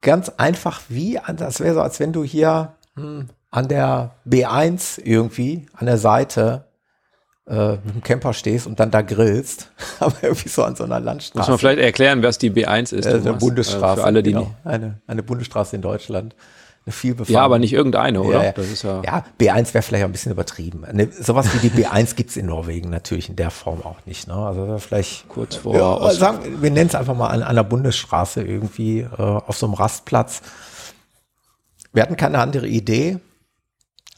ganz 0.00 0.30
einfach 0.30 0.82
wie, 0.88 1.20
das 1.36 1.60
wäre 1.60 1.74
so, 1.74 1.80
als 1.82 2.00
wenn 2.00 2.12
du 2.12 2.24
hier 2.24 2.74
hm, 2.96 3.28
an 3.56 3.68
der 3.68 4.10
B1 4.28 5.00
irgendwie, 5.02 5.64
an 5.72 5.86
der 5.86 5.96
Seite 5.96 6.66
äh, 7.48 7.76
mit 7.76 7.94
dem 7.94 8.02
Camper 8.02 8.34
stehst 8.34 8.66
und 8.66 8.78
dann 8.78 8.90
da 8.90 9.00
grillst, 9.00 9.72
aber 9.98 10.14
irgendwie 10.20 10.50
so 10.50 10.62
an 10.62 10.76
so 10.76 10.84
einer 10.84 11.00
Landstraße. 11.00 11.38
Muss 11.38 11.48
man 11.48 11.58
vielleicht 11.58 11.78
erklären, 11.78 12.22
was 12.22 12.36
die 12.36 12.50
B1 12.50 12.94
ist? 12.94 13.06
Äh, 13.06 13.14
eine 13.14 13.32
Bundesstraße. 13.32 14.00
Äh, 14.00 14.02
für 14.02 14.04
alle, 14.04 14.22
die 14.22 14.32
genau. 14.32 14.54
eine, 14.62 15.00
eine 15.06 15.22
Bundesstraße 15.22 15.74
in 15.74 15.80
Deutschland. 15.80 16.36
Eine 16.84 16.92
viel 16.92 17.16
Ja, 17.28 17.40
aber 17.40 17.58
nicht 17.58 17.72
irgendeine, 17.72 18.20
oder? 18.20 18.44
Ja, 18.44 18.52
das 18.52 18.66
ist 18.66 18.82
ja, 18.82 19.00
ja 19.02 19.24
B1 19.40 19.72
wäre 19.72 19.82
vielleicht 19.82 20.04
ein 20.04 20.12
bisschen 20.12 20.32
übertrieben. 20.32 20.84
Eine, 20.84 21.10
sowas 21.10 21.48
wie 21.54 21.66
die 21.66 21.82
B1 21.82 22.14
gibt's 22.14 22.36
in 22.36 22.46
Norwegen 22.46 22.90
natürlich 22.90 23.30
in 23.30 23.36
der 23.36 23.50
Form 23.50 23.80
auch 23.80 24.04
nicht. 24.04 24.28
Ne? 24.28 24.34
Also 24.34 24.76
vielleicht 24.76 25.30
kurz 25.30 25.56
vor. 25.56 25.74
Ja, 25.74 26.10
sagen, 26.12 26.60
wir 26.60 26.70
nennen 26.70 26.90
es 26.90 26.94
einfach 26.94 27.16
mal 27.16 27.28
an 27.28 27.42
einer 27.42 27.64
Bundesstraße 27.64 28.42
irgendwie 28.42 29.00
äh, 29.00 29.16
auf 29.16 29.56
so 29.56 29.64
einem 29.64 29.74
Rastplatz. 29.74 30.42
Wir 31.94 32.02
hatten 32.02 32.18
keine 32.18 32.38
andere 32.38 32.68
Idee 32.68 33.18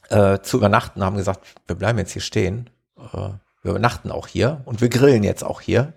äh, 0.08 0.40
zu 0.40 0.56
übernachten, 0.56 1.04
haben 1.04 1.16
gesagt, 1.16 1.46
wir 1.66 1.76
bleiben 1.76 1.98
jetzt 1.98 2.12
hier 2.12 2.22
stehen 2.22 2.70
äh, 2.98 3.30
wir 3.62 3.72
übernachten 3.72 4.10
auch 4.10 4.26
hier 4.26 4.62
und 4.64 4.80
wir 4.80 4.88
grillen 4.88 5.24
jetzt 5.24 5.44
auch 5.44 5.60
hier. 5.60 5.92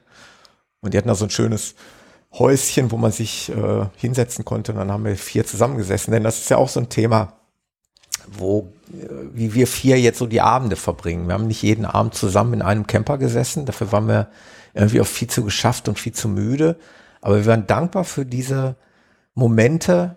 Und 0.82 0.94
die 0.94 0.98
hatten 0.98 1.08
da 1.08 1.16
so 1.16 1.26
ein 1.26 1.30
schönes 1.30 1.76
Häuschen, 2.34 2.92
wo 2.92 2.98
man 2.98 3.12
sich 3.12 3.50
äh, 3.50 3.86
hinsetzen 3.96 4.46
konnte. 4.46 4.72
Und 4.72 4.80
dann 4.80 4.92
haben 4.92 5.06
wir 5.06 5.16
vier 5.16 5.46
zusammengesessen, 5.46 6.12
denn 6.12 6.24
das 6.24 6.40
ist 6.40 6.50
ja 6.50 6.58
auch 6.58 6.70
so 6.70 6.80
ein 6.80 6.90
Thema, 6.90 7.34
wo, 8.28 8.74
äh, 8.92 9.08
wie 9.34 9.54
wir 9.54 9.68
vier 9.68 10.00
jetzt 10.00 10.18
so 10.18 10.26
die 10.26 10.42
Abende 10.42 10.76
verbringen. 10.76 11.28
Wir 11.28 11.36
haben 11.36 11.48
nicht 11.48 11.62
jeden 11.62 11.86
Abend 11.86 12.16
zusammen 12.16 12.56
in 12.56 12.62
einem 12.62 12.88
Camper 12.88 13.18
gesessen. 13.18 13.66
Dafür 13.66 13.92
waren 13.92 14.08
wir 14.08 14.28
irgendwie 14.74 15.02
auch 15.02 15.08
viel 15.08 15.30
zu 15.30 15.44
geschafft 15.44 15.88
und 15.88 16.00
viel 16.00 16.14
zu 16.14 16.30
müde. 16.30 16.78
Aber 17.22 17.38
wir 17.38 17.46
waren 17.46 17.68
dankbar 17.68 18.06
für 18.06 18.26
diese 18.26 18.76
Momente, 19.36 20.16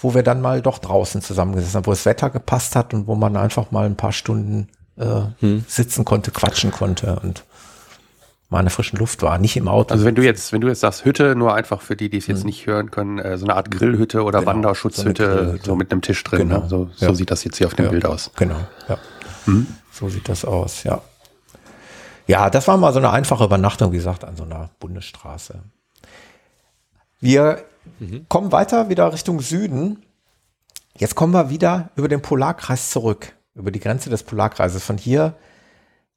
wo 0.00 0.14
wir 0.14 0.22
dann 0.22 0.40
mal 0.40 0.62
doch 0.62 0.78
draußen 0.78 1.22
zusammengesessen 1.22 1.76
haben, 1.76 1.86
wo 1.86 1.90
das 1.90 2.04
Wetter 2.04 2.30
gepasst 2.30 2.76
hat 2.76 2.92
und 2.92 3.06
wo 3.06 3.14
man 3.14 3.36
einfach 3.36 3.70
mal 3.70 3.86
ein 3.86 3.96
paar 3.96 4.12
Stunden 4.12 4.68
äh, 4.96 5.22
hm. 5.40 5.64
sitzen 5.66 6.04
konnte, 6.04 6.30
quatschen 6.30 6.70
konnte 6.70 7.18
und 7.22 7.44
mal 8.48 8.60
in 8.60 8.66
der 8.66 8.70
frischen 8.70 8.98
Luft 8.98 9.22
war, 9.22 9.38
nicht 9.38 9.56
im 9.56 9.68
Auto. 9.68 9.92
Also 9.92 10.04
wenn 10.04 10.14
du 10.14 10.22
jetzt, 10.22 10.52
wenn 10.52 10.60
du 10.60 10.68
jetzt 10.68 10.80
sagst 10.80 11.04
Hütte, 11.04 11.34
nur 11.34 11.54
einfach 11.54 11.80
für 11.80 11.96
die, 11.96 12.10
die 12.10 12.18
es 12.18 12.26
jetzt 12.26 12.40
hm. 12.40 12.46
nicht 12.46 12.66
hören 12.66 12.90
können, 12.90 13.18
äh, 13.18 13.38
so 13.38 13.46
eine 13.46 13.56
Art 13.56 13.70
Grillhütte 13.70 14.22
oder 14.22 14.40
genau, 14.40 14.52
Wanderschutzhütte, 14.52 15.58
so, 15.58 15.64
so, 15.70 15.76
mit 15.76 15.90
einem 15.90 16.02
Tisch 16.02 16.22
drin. 16.22 16.48
Genau. 16.48 16.60
Ne? 16.60 16.68
So, 16.68 16.90
so 16.94 17.06
ja. 17.06 17.14
sieht 17.14 17.30
das 17.30 17.42
jetzt 17.44 17.56
hier 17.56 17.66
auf 17.66 17.74
dem 17.74 17.86
ja. 17.86 17.90
Bild 17.90 18.04
aus. 18.04 18.30
Genau, 18.36 18.60
ja. 18.88 18.98
Hm? 19.46 19.66
So 19.90 20.08
sieht 20.08 20.28
das 20.28 20.44
aus, 20.44 20.84
ja. 20.84 21.00
Ja, 22.26 22.50
das 22.50 22.68
war 22.68 22.76
mal 22.76 22.92
so 22.92 22.98
eine 22.98 23.10
einfache 23.10 23.44
Übernachtung, 23.44 23.92
wie 23.92 23.96
gesagt, 23.96 24.24
an 24.24 24.36
so 24.36 24.44
einer 24.44 24.70
Bundesstraße. 24.80 25.60
Wir 27.20 27.64
mhm. 27.98 28.26
kommen 28.28 28.52
weiter 28.52 28.88
wieder 28.88 29.12
Richtung 29.12 29.40
Süden. 29.40 30.04
Jetzt 30.96 31.14
kommen 31.14 31.32
wir 31.32 31.50
wieder 31.50 31.90
über 31.96 32.08
den 32.08 32.22
Polarkreis 32.22 32.90
zurück 32.90 33.36
über 33.56 33.70
die 33.70 33.80
Grenze 33.80 34.10
des 34.10 34.22
Polarkreises. 34.22 34.84
Von 34.84 34.98
hier 34.98 35.34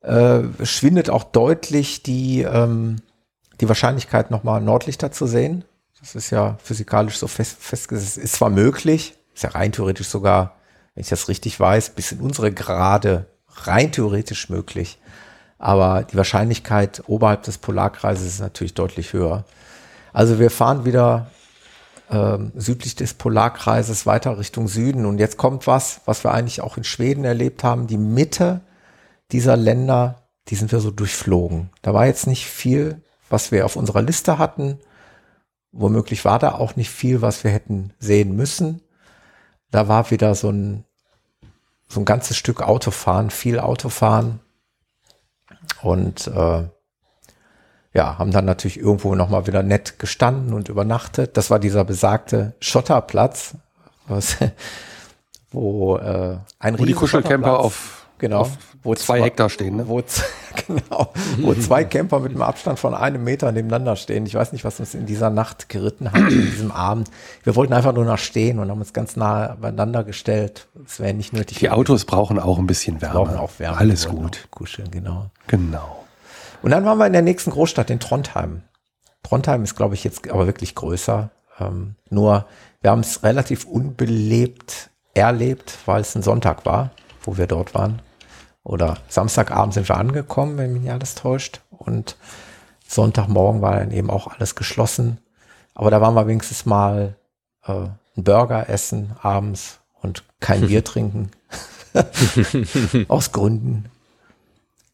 äh, 0.02 0.42
schwindet 0.64 1.10
auch 1.10 1.24
deutlich 1.24 2.04
die, 2.04 2.42
ähm, 2.42 2.98
die 3.60 3.68
Wahrscheinlichkeit, 3.68 4.30
nochmal 4.30 4.62
Nordlichter 4.62 5.12
zu 5.12 5.26
sehen. 5.26 5.64
Das 6.00 6.16
ist 6.16 6.30
ja 6.30 6.58
physikalisch 6.64 7.18
so 7.18 7.28
fest, 7.28 7.58
festgesetzt. 7.60 8.18
Ist 8.18 8.36
zwar 8.36 8.50
möglich, 8.50 9.18
ist 9.34 9.44
ja 9.44 9.50
rein 9.50 9.72
theoretisch 9.72 10.08
sogar, 10.08 10.56
wenn 10.94 11.02
ich 11.02 11.10
das 11.10 11.28
richtig 11.28 11.60
weiß, 11.60 11.92
bis 11.92 12.12
in 12.12 12.20
unsere 12.20 12.52
Grade 12.52 13.26
rein 13.48 13.92
theoretisch 13.92 14.50
möglich. 14.50 15.00
Aber 15.58 16.04
die 16.04 16.16
Wahrscheinlichkeit 16.16 17.04
oberhalb 17.08 17.44
des 17.44 17.58
Polarkreises 17.58 18.28
ist 18.28 18.40
natürlich 18.40 18.76
deutlich 18.76 19.12
höher. 19.12 19.44
Also 20.14 20.40
wir 20.40 20.52
fahren 20.52 20.86
wieder 20.86 21.30
ähm, 22.10 22.52
südlich 22.56 22.96
des 22.96 23.14
Polarkreises 23.14 24.06
weiter 24.06 24.38
Richtung 24.38 24.68
Süden. 24.68 25.06
Und 25.06 25.20
jetzt 25.20 25.38
kommt 25.38 25.68
was, 25.68 26.02
was 26.06 26.24
wir 26.24 26.32
eigentlich 26.34 26.62
auch 26.62 26.78
in 26.78 26.84
Schweden 26.84 27.24
erlebt 27.24 27.64
haben. 27.64 27.88
Die 27.88 27.98
Mitte 27.98 28.62
dieser 29.32 29.56
Länder, 29.56 30.28
die 30.48 30.56
sind 30.56 30.72
wir 30.72 30.80
so 30.80 30.92
durchflogen. 30.92 31.70
Da 31.82 31.94
war 31.94 32.08
jetzt 32.08 32.28
nicht 32.28 32.48
viel, 32.48 33.02
was 33.30 33.52
wir 33.52 33.66
auf 33.66 33.76
unserer 33.76 34.02
Liste 34.02 34.38
hatten. 34.38 34.80
Womöglich 35.72 36.26
war 36.26 36.40
da 36.40 36.54
auch 36.54 36.76
nicht 36.76 36.90
viel, 36.90 37.22
was 37.22 37.44
wir 37.44 37.52
hätten 37.52 37.94
sehen 38.00 38.36
müssen. 38.36 38.82
Da 39.70 39.88
war 39.88 40.10
wieder 40.10 40.34
so 40.34 40.50
ein, 40.50 40.86
so 41.88 42.00
ein 42.00 42.06
ganzes 42.06 42.38
Stück 42.38 42.64
Autofahren, 42.64 43.30
viel 43.30 43.60
Autofahren. 43.60 44.40
Und 45.84 46.28
äh, 46.28 46.64
ja, 47.94 48.18
haben 48.20 48.32
dann 48.32 48.46
natürlich 48.46 48.80
irgendwo 48.80 49.16
nochmal 49.16 49.48
wieder 49.48 49.64
nett 49.64 50.00
gestanden 50.00 50.54
und 50.54 50.70
übernachtet. 50.70 51.38
Das 51.38 51.50
war 51.50 51.60
dieser 51.60 51.84
besagte 51.84 52.54
Schotterplatz, 52.60 53.56
was, 54.08 54.38
wo 55.52 55.98
äh, 55.98 56.38
ein 56.60 56.78
Wo 56.78 56.86
die 56.86 56.94
Kuschelcamper 56.94 57.60
auf, 57.60 58.08
genau, 58.20 58.42
auf 58.42 58.58
wo 58.84 58.96
zwei, 58.96 59.18
zwei 59.18 59.24
Hektar 59.24 59.50
stehen, 59.50 59.76
ne? 59.76 59.88
Wo, 59.88 60.02
genau, 60.68 61.12
wo 61.40 61.54
zwei 61.56 61.84
Camper 61.84 62.20
mit 62.20 62.32
einem 62.32 62.44
Abstand 62.44 62.80
von 62.80 62.94
einem 62.94 63.24
Meter 63.24 63.52
nebeneinander 63.52 63.96
stehen. 63.96 64.26
Ich 64.26 64.36
weiß 64.36 64.54
nicht, 64.54 64.64
was 64.64 64.80
uns 64.80 64.94
in 64.94 65.06
dieser 65.06 65.30
Nacht 65.30 65.68
geritten 65.68 66.12
hat, 66.12 66.32
in 66.32 66.46
diesem 66.46 66.72
Abend. 66.72 67.10
Wir 67.44 67.56
wollten 67.56 67.74
einfach 67.74 67.94
nur 67.94 68.06
nach 68.06 68.20
stehen 68.20 68.60
und 68.60 68.70
haben 68.70 68.80
uns 68.80 68.94
ganz 68.94 69.16
nah 69.16 69.58
beieinander 69.60 70.04
gestellt. 70.04 70.68
Es 70.86 71.00
wäre 71.00 71.14
nicht 71.14 71.34
nötig. 71.34 71.58
Die 71.58 71.70
Autos 71.70 72.06
brauchen 72.06 72.40
auch 72.40 72.58
ein 72.58 72.68
bisschen 72.68 73.02
Wärme. 73.02 73.16
Brauchen 73.16 73.38
auch 73.38 73.52
Wärme. 73.58 73.78
Alles 73.78 74.08
gut. 74.08 74.48
Kuscheln, 74.52 74.92
genau. 74.92 75.26
Genau. 75.48 76.06
Und 76.62 76.72
dann 76.72 76.86
waren 76.86 76.98
wir 76.98 77.08
in 77.08 77.14
der 77.14 77.22
nächsten 77.22 77.52
Großstadt, 77.52 77.90
in 77.90 78.00
Trondheim. 78.00 78.64
Trondheim 79.24 79.64
ist, 79.64 79.76
glaube 79.76 79.96
ich, 79.96 80.04
jetzt 80.04 80.30
aber 80.30 80.46
wirklich 80.46 80.76
größer. 80.76 81.30
Ähm, 81.60 81.96
nur, 82.10 82.46
wir 82.82 82.92
haben 82.92 83.02
es 83.02 83.24
relativ 83.24 83.66
unbelebt 83.66 84.90
erlebt, 85.14 85.78
weil 85.86 86.02
es 86.02 86.16
ein 86.16 86.24
Sonntag 86.24 86.66
war, 86.66 86.92
wo 87.24 87.38
wir 87.38 87.48
dort 87.48 87.74
waren. 87.74 88.02
Oder 88.64 88.98
Samstagabend 89.08 89.74
sind 89.74 89.90
wir 89.90 89.98
angekommen, 89.98 90.58
wenn 90.58 90.74
mich 90.74 90.84
nicht 90.84 90.92
alles 90.92 91.16
täuscht. 91.16 91.62
Und 91.72 92.18
Sonntagmorgen 92.88 93.62
war 93.62 93.78
dann 93.78 93.92
eben 93.92 94.10
auch 94.10 94.28
alles 94.28 94.56
geschlossen. 94.56 95.20
Aber 95.74 95.92
da 95.92 96.02
waren 96.02 96.14
wir 96.14 96.28
wenigstens 96.28 96.66
mal 96.66 97.16
äh, 97.66 97.72
einen 97.72 97.96
Burger 98.16 98.70
essen 98.70 99.16
abends 99.22 99.80
und 100.02 100.24
kein 100.40 100.62
Bier 100.68 100.84
trinken. 100.84 101.32
Aus 103.08 103.32
Gründen, 103.32 103.90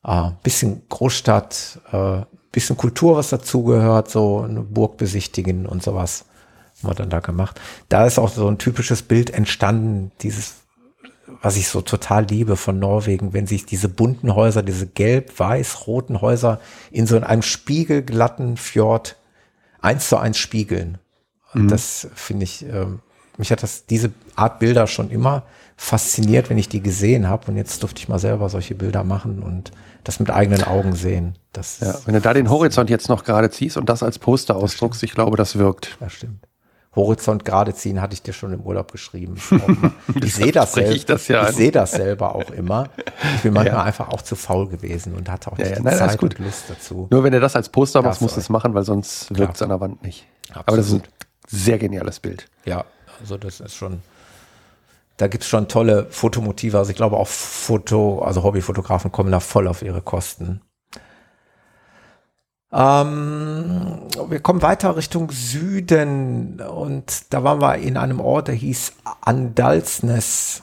äh, 0.05 0.31
bisschen 0.43 0.83
Großstadt, 0.89 1.79
äh, 1.91 2.21
bisschen 2.51 2.77
Kultur, 2.77 3.17
was 3.17 3.29
dazugehört, 3.29 4.09
so 4.09 4.41
eine 4.41 4.61
Burg 4.61 4.97
besichtigen 4.97 5.65
und 5.65 5.83
sowas 5.83 6.25
haben 6.81 6.89
wir 6.89 6.95
dann 6.95 7.09
da 7.09 7.19
gemacht. 7.19 7.59
Da 7.89 8.05
ist 8.05 8.19
auch 8.19 8.29
so 8.29 8.47
ein 8.47 8.57
typisches 8.57 9.01
Bild 9.01 9.29
entstanden, 9.31 10.11
dieses, 10.21 10.55
was 11.41 11.57
ich 11.57 11.67
so 11.67 11.81
total 11.81 12.25
liebe 12.25 12.55
von 12.55 12.79
Norwegen, 12.79 13.33
wenn 13.33 13.47
sich 13.47 13.65
diese 13.65 13.89
bunten 13.89 14.35
Häuser, 14.35 14.61
diese 14.61 14.87
gelb-weiß-roten 14.87 16.21
Häuser 16.21 16.59
in 16.91 17.07
so 17.07 17.19
einem 17.19 17.41
spiegelglatten 17.41 18.57
Fjord 18.57 19.17
eins 19.81 20.09
zu 20.09 20.17
eins 20.17 20.37
spiegeln. 20.37 20.97
Mhm. 21.53 21.67
Das 21.69 22.07
finde 22.13 22.43
ich, 22.43 22.65
äh, 22.65 22.85
mich 23.37 23.51
hat 23.51 23.63
das, 23.63 23.85
diese 23.85 24.11
Art 24.35 24.59
Bilder 24.59 24.87
schon 24.87 25.09
immer 25.09 25.43
fasziniert, 25.77 26.49
wenn 26.49 26.57
ich 26.57 26.69
die 26.69 26.81
gesehen 26.81 27.27
habe. 27.27 27.51
Und 27.51 27.57
jetzt 27.57 27.83
durfte 27.83 27.99
ich 27.99 28.07
mal 28.07 28.19
selber 28.19 28.49
solche 28.49 28.75
Bilder 28.75 29.03
machen 29.03 29.43
und 29.43 29.71
das 30.05 30.19
mit 30.19 30.29
eigenen 30.29 30.63
Augen 30.63 30.95
sehen. 30.95 31.37
Das 31.51 31.79
ja, 31.81 31.95
wenn 32.05 32.13
du 32.13 32.21
da 32.21 32.33
den 32.33 32.49
Horizont 32.49 32.89
jetzt 32.89 33.09
noch 33.09 33.23
gerade 33.23 33.49
ziehst 33.49 33.75
und 33.75 33.89
das 33.89 34.03
als 34.03 34.19
Poster 34.19 34.55
ausdruckst, 34.55 35.03
ich 35.03 35.11
glaube, 35.11 35.35
das 35.35 35.57
wirkt. 35.57 35.97
Das 35.99 36.13
stimmt. 36.13 36.47
Horizont 36.95 37.43
gerade 37.43 37.73
ziehen, 37.73 38.01
hatte 38.01 38.13
ich 38.13 38.21
dir 38.21 38.31
schon 38.31 38.53
im 38.53 38.61
Urlaub 38.61 38.91
geschrieben. 38.91 39.35
ich 40.23 40.33
sehe 40.33 40.51
das, 40.51 40.73
selber, 40.73 40.91
ich, 40.91 41.05
das 41.05 41.27
ja 41.27 41.49
ich 41.49 41.55
sehe 41.55 41.71
das 41.71 41.91
selber 41.91 42.35
auch 42.35 42.49
immer. 42.51 42.89
Ich 43.35 43.41
bin 43.41 43.53
manchmal 43.53 43.79
ja. 43.79 43.83
einfach 43.83 44.09
auch 44.09 44.21
zu 44.21 44.35
faul 44.35 44.69
gewesen 44.69 45.13
und 45.13 45.29
hatte 45.29 45.51
auch 45.51 45.57
nicht 45.57 45.71
ja, 45.71 45.75
die 45.75 45.83
nein, 45.83 45.97
Zeit 45.97 46.21
und 46.21 46.39
Lust 46.39 46.63
dazu. 46.69 47.07
Nur 47.11 47.23
wenn 47.23 47.33
du 47.33 47.39
das 47.41 47.55
als 47.55 47.67
Poster 47.67 48.01
machst, 48.01 48.21
musst 48.21 48.37
du 48.37 48.39
es 48.39 48.49
machen, 48.49 48.73
weil 48.73 48.83
sonst 48.83 49.35
wirkt 49.37 49.55
es 49.55 49.61
an 49.61 49.69
der 49.69 49.81
Wand 49.81 50.03
nicht. 50.03 50.25
Absolut. 50.49 50.67
Aber 50.67 50.77
das 50.77 50.87
ist 50.87 50.93
ein 50.93 51.03
sehr 51.47 51.77
geniales 51.77 52.19
Bild. 52.21 52.47
Ja, 52.63 52.85
also 53.19 53.37
das 53.37 53.59
ist 53.59 53.75
schon, 53.75 54.01
da 55.17 55.27
gibt 55.27 55.43
es 55.43 55.49
schon 55.49 55.67
tolle 55.67 56.07
Fotomotive. 56.09 56.77
Also 56.77 56.91
ich 56.91 56.97
glaube 56.97 57.17
auch 57.17 57.27
Foto, 57.27 58.19
also 58.19 58.43
Hobbyfotografen 58.43 59.11
kommen 59.11 59.31
da 59.31 59.39
voll 59.39 59.67
auf 59.67 59.81
ihre 59.81 60.01
Kosten. 60.01 60.61
Ähm, 62.73 64.01
wir 64.27 64.39
kommen 64.41 64.61
weiter 64.61 64.97
Richtung 64.97 65.31
Süden 65.31 66.59
und 66.59 67.33
da 67.33 67.43
waren 67.43 67.61
wir 67.61 67.77
in 67.77 67.95
einem 67.95 68.19
Ort, 68.19 68.49
der 68.49 68.55
hieß 68.55 68.93
Andalsnes. 69.21 70.61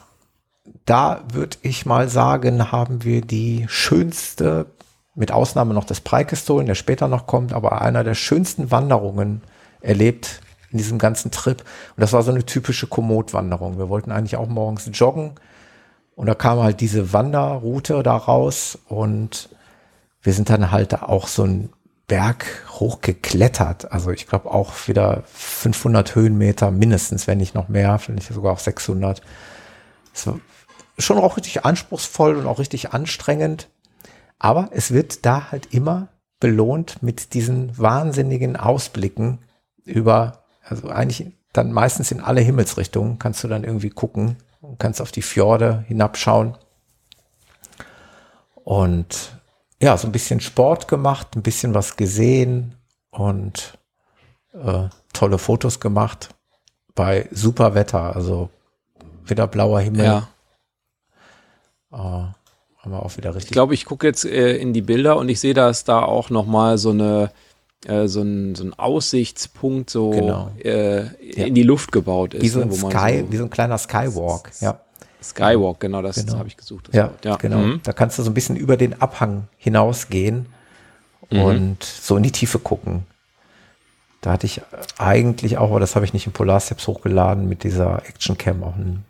Da 0.85 1.23
würde 1.31 1.57
ich 1.63 1.87
mal 1.87 2.09
sagen, 2.09 2.71
haben 2.71 3.03
wir 3.03 3.21
die 3.21 3.65
schönste, 3.67 4.67
mit 5.15 5.31
Ausnahme 5.31 5.73
noch 5.73 5.85
des 5.85 6.01
Preikestolen, 6.01 6.67
der 6.67 6.75
später 6.75 7.07
noch 7.07 7.25
kommt, 7.25 7.53
aber 7.53 7.81
einer 7.81 8.03
der 8.03 8.15
schönsten 8.15 8.69
Wanderungen 8.69 9.41
erlebt 9.81 10.41
in 10.73 10.77
diesem 10.77 10.99
ganzen 10.99 11.31
Trip. 11.31 11.61
Und 11.61 12.01
das 12.01 12.11
war 12.11 12.23
so 12.23 12.31
eine 12.31 12.45
typische 12.45 12.87
Komoot-Wanderung. 12.87 13.77
Wir 13.77 13.87
wollten 13.87 14.11
eigentlich 14.11 14.35
auch 14.35 14.49
morgens 14.49 14.89
joggen 14.91 15.35
und 16.15 16.27
da 16.27 16.35
kam 16.35 16.59
halt 16.59 16.81
diese 16.81 17.13
Wanderroute 17.13 18.03
da 18.03 18.17
raus 18.17 18.77
und 18.89 19.49
wir 20.21 20.33
sind 20.33 20.49
dann 20.49 20.71
halt 20.71 21.01
auch 21.01 21.27
so 21.27 21.43
ein 21.43 21.69
Berg 22.07 22.45
hochgeklettert. 22.69 23.91
Also 23.91 24.11
ich 24.11 24.27
glaube 24.27 24.51
auch 24.51 24.73
wieder 24.87 25.23
500 25.33 26.15
Höhenmeter 26.15 26.71
mindestens, 26.71 27.27
wenn 27.27 27.37
nicht 27.37 27.55
noch 27.55 27.69
mehr, 27.69 27.97
vielleicht 27.99 28.33
sogar 28.33 28.53
auch 28.53 28.59
600. 28.59 29.21
Es 30.13 30.27
war 30.27 30.39
schon 30.97 31.17
auch 31.17 31.37
richtig 31.37 31.65
anspruchsvoll 31.65 32.35
und 32.35 32.45
auch 32.45 32.59
richtig 32.59 32.93
anstrengend. 32.93 33.69
Aber 34.39 34.69
es 34.71 34.91
wird 34.91 35.25
da 35.25 35.51
halt 35.51 35.73
immer 35.73 36.09
belohnt 36.39 37.01
mit 37.01 37.33
diesen 37.33 37.77
wahnsinnigen 37.77 38.57
Ausblicken 38.57 39.39
über, 39.85 40.42
also 40.63 40.89
eigentlich 40.89 41.31
dann 41.51 41.71
meistens 41.71 42.11
in 42.11 42.19
alle 42.19 42.41
Himmelsrichtungen 42.41 43.19
kannst 43.19 43.43
du 43.43 43.47
dann 43.47 43.63
irgendwie 43.63 43.89
gucken 43.89 44.37
und 44.61 44.79
kannst 44.79 45.01
auf 45.01 45.11
die 45.11 45.21
Fjorde 45.21 45.83
hinabschauen. 45.87 46.57
Und 48.55 49.39
ja, 49.81 49.97
so 49.97 50.07
ein 50.07 50.11
bisschen 50.11 50.39
Sport 50.39 50.87
gemacht, 50.87 51.35
ein 51.35 51.43
bisschen 51.43 51.73
was 51.73 51.97
gesehen 51.97 52.75
und 53.11 53.77
äh, 54.53 54.87
tolle 55.11 55.37
Fotos 55.37 55.79
gemacht 55.79 56.29
bei 56.95 57.27
super 57.31 57.75
Wetter, 57.75 58.15
also 58.15 58.49
wieder 59.25 59.47
blauer 59.47 59.81
Himmel. 59.81 60.05
Ja. 60.05 60.29
Äh, 61.91 61.97
haben 61.97 62.91
wir 62.91 63.03
auch 63.03 63.15
wieder 63.17 63.35
richtig. 63.35 63.51
Ich 63.51 63.53
glaube, 63.53 63.73
ich 63.73 63.85
gucke 63.85 64.07
jetzt 64.07 64.25
äh, 64.25 64.57
in 64.57 64.73
die 64.73 64.81
Bilder 64.81 65.17
und 65.17 65.29
ich 65.29 65.39
sehe, 65.39 65.53
dass 65.53 65.83
da 65.83 66.01
auch 66.03 66.29
noch 66.29 66.45
mal 66.45 66.77
so 66.77 66.89
eine 66.89 67.31
äh, 67.85 68.07
so, 68.07 68.21
ein, 68.21 68.55
so 68.55 68.63
ein 68.63 68.73
Aussichtspunkt 68.73 69.89
so 69.89 70.11
genau. 70.11 70.51
Äh, 70.63 71.03
ja. 71.03 71.45
in 71.45 71.55
die 71.55 71.63
Luft 71.63 71.91
gebaut 71.91 72.33
ist. 72.33 72.41
Wie 72.41 72.49
so 72.49 72.61
ein, 72.61 72.69
ne, 72.69 72.75
Sky, 72.75 73.19
so 73.25 73.31
wie 73.31 73.37
so 73.37 73.43
ein 73.43 73.49
kleiner 73.49 73.77
Skywalk, 73.77 74.51
ja. 74.61 74.79
Skywalk, 75.21 75.79
genau, 75.79 76.01
das 76.01 76.17
genau. 76.17 76.37
habe 76.37 76.47
ich 76.47 76.57
gesucht. 76.57 76.89
Ja, 76.93 77.11
ja, 77.23 77.35
genau. 77.37 77.57
Mhm. 77.57 77.81
Da 77.83 77.93
kannst 77.93 78.19
du 78.19 78.23
so 78.23 78.29
ein 78.29 78.33
bisschen 78.33 78.55
über 78.55 78.77
den 78.77 79.01
Abhang 79.01 79.47
hinausgehen 79.57 80.47
mhm. 81.29 81.41
und 81.41 81.83
so 81.83 82.17
in 82.17 82.23
die 82.23 82.31
Tiefe 82.31 82.59
gucken. 82.59 83.05
Da 84.21 84.31
hatte 84.31 84.45
ich 84.45 84.61
eigentlich 84.97 85.57
auch, 85.57 85.71
aber 85.71 85.81
das 85.81 85.95
habe 85.95 86.05
ich 86.05 86.13
nicht 86.13 86.27
im 86.27 86.33
Polarsteps 86.33 86.87
hochgeladen, 86.87 87.49
mit 87.49 87.63
dieser 87.63 88.05
Action 88.07 88.37
Cam 88.37 88.63
auch 88.63 88.75
ein. 88.75 89.03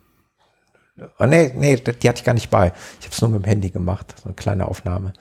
Oh, 1.18 1.26
nee, 1.26 1.52
nee, 1.56 1.76
die 1.76 2.08
hatte 2.08 2.20
ich 2.20 2.24
gar 2.24 2.34
nicht 2.34 2.50
bei. 2.50 2.72
Ich 3.00 3.06
habe 3.06 3.14
es 3.14 3.20
nur 3.20 3.30
mit 3.30 3.42
dem 3.42 3.48
Handy 3.48 3.70
gemacht, 3.70 4.14
so 4.18 4.26
eine 4.26 4.34
kleine 4.34 4.66
Aufnahme. 4.66 5.12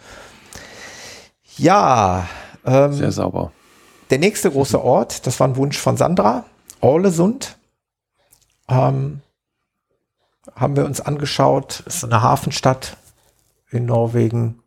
Ja. 1.58 2.28
Ähm, 2.66 2.94
Sehr 2.94 3.12
sauber. 3.12 3.52
Der 4.10 4.20
nächste 4.20 4.52
große 4.52 4.82
Ort, 4.84 5.26
das 5.26 5.40
war 5.40 5.48
ein 5.48 5.56
Wunsch 5.56 5.78
von 5.78 5.98
Sandra, 5.98 6.46
Orlesund. 6.82 7.58
Ähm, 8.70 9.22
haben 10.56 10.76
wir 10.76 10.86
uns 10.86 11.02
angeschaut. 11.02 11.84
Ist 11.86 12.04
eine 12.04 12.22
Hafenstadt 12.22 12.98
in 13.72 13.86
Norwegen. 13.86 14.60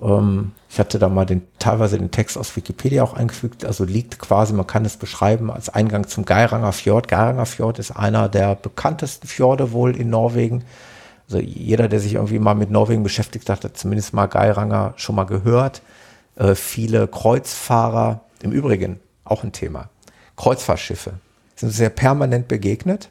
Ähm, 0.00 0.52
ich 0.68 0.78
hatte 0.78 0.98
da 0.98 1.08
mal 1.08 1.26
den, 1.26 1.42
teilweise 1.58 1.98
den 1.98 2.10
Text 2.10 2.38
aus 2.38 2.56
Wikipedia 2.56 3.02
auch 3.02 3.14
eingefügt. 3.14 3.64
Also 3.64 3.84
liegt 3.84 4.18
quasi, 4.18 4.52
man 4.52 4.66
kann 4.66 4.84
es 4.84 4.96
beschreiben 4.96 5.50
als 5.50 5.68
Eingang 5.68 6.06
zum 6.06 6.24
Geiranger 6.24 6.72
Fjord. 6.72 7.08
Geiranger 7.08 7.46
Fjord 7.46 7.78
ist 7.78 7.90
einer 7.92 8.28
der 8.28 8.54
bekanntesten 8.54 9.26
Fjorde 9.26 9.72
wohl 9.72 9.96
in 9.96 10.10
Norwegen. 10.10 10.64
Also 11.28 11.38
jeder, 11.38 11.88
der 11.88 12.00
sich 12.00 12.14
irgendwie 12.14 12.38
mal 12.38 12.54
mit 12.54 12.70
Norwegen 12.70 13.02
beschäftigt 13.02 13.48
hat, 13.48 13.64
hat 13.64 13.76
zumindest 13.76 14.12
mal 14.12 14.26
Geiranger 14.26 14.94
schon 14.96 15.14
mal 15.14 15.24
gehört. 15.24 15.82
Äh, 16.36 16.54
viele 16.54 17.08
Kreuzfahrer, 17.08 18.22
im 18.42 18.52
Übrigen 18.52 19.00
auch 19.24 19.44
ein 19.44 19.52
Thema. 19.52 19.88
Kreuzfahrtschiffe 20.36 21.14
sind 21.56 21.70
sehr 21.70 21.90
permanent 21.90 22.48
begegnet 22.48 23.10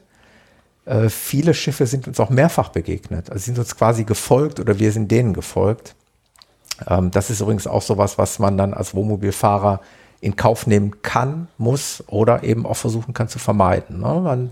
äh, 0.84 1.08
viele 1.08 1.54
Schiffe 1.54 1.86
sind 1.86 2.08
uns 2.08 2.18
auch 2.20 2.30
mehrfach 2.30 2.70
begegnet. 2.70 3.30
Also 3.30 3.44
sind 3.44 3.58
uns 3.58 3.76
quasi 3.76 4.04
gefolgt 4.04 4.60
oder 4.60 4.78
wir 4.78 4.92
sind 4.92 5.10
denen 5.10 5.32
gefolgt. 5.32 5.94
Ähm, 6.88 7.10
das 7.10 7.30
ist 7.30 7.40
übrigens 7.40 7.66
auch 7.66 7.82
sowas, 7.82 8.18
was 8.18 8.38
man 8.38 8.56
dann 8.58 8.74
als 8.74 8.94
Wohnmobilfahrer 8.94 9.80
in 10.20 10.36
Kauf 10.36 10.66
nehmen 10.66 11.02
kann, 11.02 11.48
muss 11.58 12.04
oder 12.06 12.44
eben 12.44 12.64
auch 12.64 12.76
versuchen 12.76 13.12
kann 13.12 13.28
zu 13.28 13.38
vermeiden. 13.38 14.00
Ne? 14.00 14.20
Man, 14.20 14.50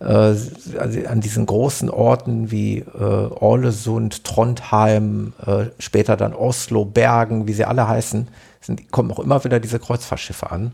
an 0.00 1.20
diesen 1.20 1.44
großen 1.44 1.90
Orten 1.90 2.50
wie 2.50 2.78
äh, 2.78 2.84
Orlesund, 2.98 4.24
Trondheim, 4.24 5.34
äh, 5.44 5.66
später 5.78 6.16
dann 6.16 6.32
Oslo, 6.32 6.86
Bergen, 6.86 7.46
wie 7.46 7.52
sie 7.52 7.66
alle 7.66 7.86
heißen, 7.86 8.28
sind, 8.62 8.90
kommen 8.90 9.10
auch 9.12 9.18
immer 9.18 9.44
wieder 9.44 9.60
diese 9.60 9.78
Kreuzfahrtschiffe 9.78 10.50
an. 10.50 10.72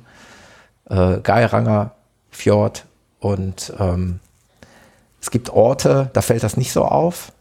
Äh, 0.88 1.18
Geiranger 1.20 1.92
Fjord 2.30 2.84
und 3.18 3.72
ähm, 3.80 4.20
es 5.20 5.30
gibt 5.30 5.50
Orte, 5.50 6.10
da 6.12 6.22
fällt 6.22 6.44
das 6.44 6.56
nicht 6.56 6.72
so 6.72 6.84
auf, 6.84 7.32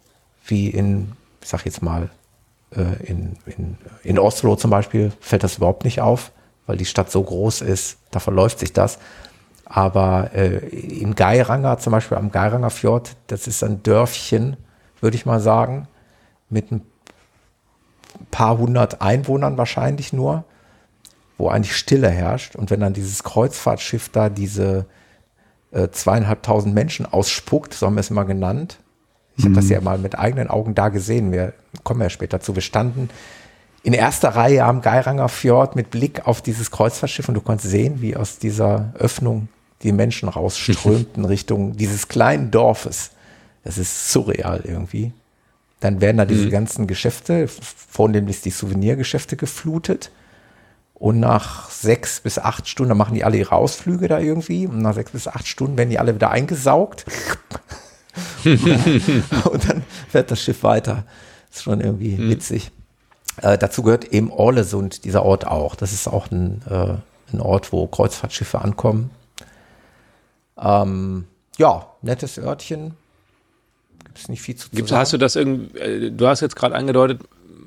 wie 0.47 0.69
in, 0.69 1.11
ich 1.41 1.49
sag 1.49 1.65
jetzt 1.65 1.83
mal, 1.83 2.09
äh, 2.71 3.03
in, 3.03 3.37
in, 3.45 3.77
in 4.03 4.17
Oslo 4.17 4.55
zum 4.55 4.71
Beispiel 4.71 5.11
fällt 5.19 5.43
das 5.43 5.57
überhaupt 5.57 5.83
nicht 5.83 6.01
auf, 6.01 6.31
weil 6.65 6.77
die 6.77 6.85
Stadt 6.85 7.11
so 7.11 7.21
groß 7.21 7.61
ist, 7.61 7.97
da 8.09 8.19
verläuft 8.19 8.59
sich 8.59 8.73
das. 8.73 8.97
Aber 9.65 10.31
äh, 10.33 10.57
in 10.57 11.15
Geiranger, 11.15 11.79
zum 11.79 11.91
Beispiel 11.91 12.17
am 12.17 12.31
Geiranger 12.31 12.69
Fjord, 12.69 13.15
das 13.27 13.47
ist 13.47 13.63
ein 13.63 13.81
Dörfchen, 13.83 14.57
würde 15.01 15.17
ich 15.17 15.25
mal 15.25 15.39
sagen, 15.39 15.87
mit 16.49 16.71
ein 16.71 16.81
paar 18.31 18.57
hundert 18.57 19.01
Einwohnern 19.01 19.57
wahrscheinlich 19.57 20.13
nur, 20.13 20.45
wo 21.37 21.49
eigentlich 21.49 21.75
Stille 21.75 22.09
herrscht. 22.09 22.55
Und 22.55 22.69
wenn 22.69 22.79
dann 22.79 22.93
dieses 22.93 23.23
Kreuzfahrtschiff 23.23 24.09
da 24.09 24.29
diese 24.29 24.85
äh, 25.71 25.89
zweieinhalbtausend 25.89 26.73
Menschen 26.73 27.05
ausspuckt, 27.05 27.73
so 27.73 27.87
haben 27.87 27.95
wir 27.95 28.01
es 28.01 28.11
immer 28.11 28.25
genannt. 28.25 28.77
Ich 29.35 29.43
mhm. 29.43 29.49
habe 29.49 29.55
das 29.55 29.69
ja 29.69 29.81
mal 29.81 29.97
mit 29.97 30.17
eigenen 30.17 30.49
Augen 30.49 30.75
da 30.75 30.89
gesehen. 30.89 31.31
Wir 31.31 31.53
kommen 31.83 32.01
ja 32.01 32.09
später 32.09 32.39
zu. 32.39 32.55
Wir 32.55 32.61
standen 32.61 33.09
in 33.83 33.93
erster 33.93 34.29
Reihe 34.29 34.63
am 34.63 34.81
Geiranger 34.81 35.27
Fjord 35.27 35.75
mit 35.75 35.89
Blick 35.89 36.27
auf 36.27 36.41
dieses 36.41 36.71
Kreuzfahrtschiff 36.71 37.27
und 37.27 37.35
du 37.35 37.41
konntest 37.41 37.69
sehen, 37.69 38.01
wie 38.01 38.15
aus 38.15 38.39
dieser 38.39 38.93
Öffnung 38.97 39.49
die 39.85 39.91
Menschen 39.91 40.27
rausströmten 40.27 41.25
Richtung 41.25 41.77
dieses 41.77 42.07
kleinen 42.07 42.51
Dorfes. 42.51 43.11
Das 43.63 43.77
ist 43.77 44.11
surreal 44.11 44.61
irgendwie. 44.63 45.13
Dann 45.79 46.01
werden 46.01 46.17
da 46.17 46.25
diese 46.25 46.47
mhm. 46.47 46.51
ganzen 46.51 46.87
Geschäfte, 46.87 47.47
vornehmlich 47.47 48.41
die 48.41 48.51
Souvenirgeschäfte 48.51 49.35
geflutet. 49.37 50.11
Und 50.93 51.19
nach 51.19 51.69
sechs 51.69 52.21
bis 52.21 52.39
acht 52.39 52.67
Stunden, 52.67 52.89
dann 52.89 52.97
machen 52.97 53.15
die 53.15 53.23
alle 53.23 53.37
ihre 53.37 53.55
Ausflüge 53.55 54.07
da 54.07 54.19
irgendwie. 54.19 54.65
Und 54.65 54.81
nach 54.81 54.93
sechs 54.93 55.11
bis 55.11 55.27
acht 55.27 55.47
Stunden 55.47 55.77
werden 55.77 55.89
die 55.89 55.99
alle 55.99 56.15
wieder 56.15 56.31
eingesaugt. 56.31 57.05
und 58.45 59.69
dann 59.69 59.83
fährt 60.09 60.31
das 60.31 60.41
Schiff 60.41 60.63
weiter. 60.63 61.03
ist 61.51 61.63
schon 61.63 61.81
irgendwie 61.81 62.17
mhm. 62.17 62.29
witzig. 62.29 62.71
Äh, 63.41 63.57
dazu 63.57 63.83
gehört 63.83 64.05
eben 64.05 64.31
Orlesund, 64.31 65.03
dieser 65.03 65.23
Ort 65.23 65.45
auch. 65.45 65.75
Das 65.75 65.91
ist 65.91 66.07
auch 66.07 66.31
ein, 66.31 66.61
äh, 66.69 66.95
ein 67.33 67.41
Ort, 67.41 67.73
wo 67.73 67.85
Kreuzfahrtschiffe 67.87 68.61
ankommen. 68.61 69.11
Ähm, 70.57 71.25
ja, 71.57 71.87
nettes 72.01 72.37
Örtchen. 72.37 72.95
Gibt 74.03 74.19
es 74.19 74.29
nicht 74.29 74.41
viel 74.41 74.55
zu 74.55 74.69
sagen. 74.71 74.91
Hast 74.91 75.13
du 75.13 75.17
das 75.17 75.35
irgendwie, 75.35 75.77
äh, 75.77 76.11
du 76.11 76.27
hast 76.27 76.41
jetzt 76.41 76.55
gerade 76.55 76.75
angedeutet, 76.75 77.21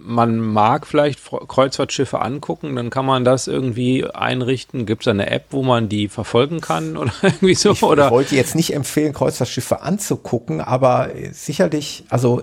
man 0.08 0.38
mag 0.38 0.86
vielleicht 0.86 1.20
Kreuzfahrtschiffe 1.48 2.20
angucken, 2.20 2.74
dann 2.76 2.88
kann 2.88 3.04
man 3.04 3.24
das 3.24 3.46
irgendwie 3.46 4.06
einrichten. 4.06 4.86
Gibt 4.86 5.02
es 5.02 5.08
eine 5.08 5.30
App, 5.30 5.46
wo 5.50 5.62
man 5.62 5.90
die 5.90 6.08
verfolgen 6.08 6.62
kann 6.62 6.96
oder 6.96 7.12
irgendwie 7.22 7.54
so? 7.54 7.72
Ich, 7.72 7.82
oder? 7.82 8.06
ich 8.06 8.10
wollte 8.10 8.34
jetzt 8.34 8.54
nicht 8.54 8.72
empfehlen, 8.72 9.12
Kreuzfahrtschiffe 9.12 9.82
anzugucken, 9.82 10.62
aber 10.62 11.10
sicherlich, 11.32 12.04
also 12.08 12.42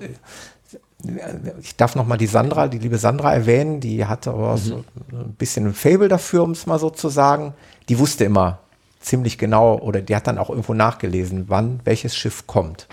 ich 1.62 1.76
darf 1.76 1.96
noch 1.96 2.06
mal 2.06 2.18
die 2.18 2.28
Sandra, 2.28 2.68
die 2.68 2.80
liebe 2.80 2.98
Sandra 2.98 3.34
erwähnen, 3.34 3.80
die 3.80 4.06
hatte 4.06 4.32
aber 4.32 4.54
mhm. 4.54 4.58
so 4.58 4.76
ein 5.12 5.36
bisschen 5.38 5.68
ein 5.68 5.74
Fable 5.74 6.08
dafür, 6.08 6.44
um 6.44 6.52
es 6.52 6.66
mal 6.66 6.80
so 6.80 6.90
zu 6.90 7.10
sagen. 7.10 7.54
Die 7.90 8.00
wusste 8.00 8.26
immer 8.26 8.60
ziemlich 9.06 9.38
genau 9.38 9.78
oder 9.78 10.02
die 10.02 10.16
hat 10.16 10.28
dann 10.28 10.38
auch 10.38 10.50
irgendwo 10.50 10.74
nachgelesen, 10.74 11.46
wann 11.48 11.80
welches 11.84 12.16
Schiff 12.16 12.48
kommt. 12.48 12.88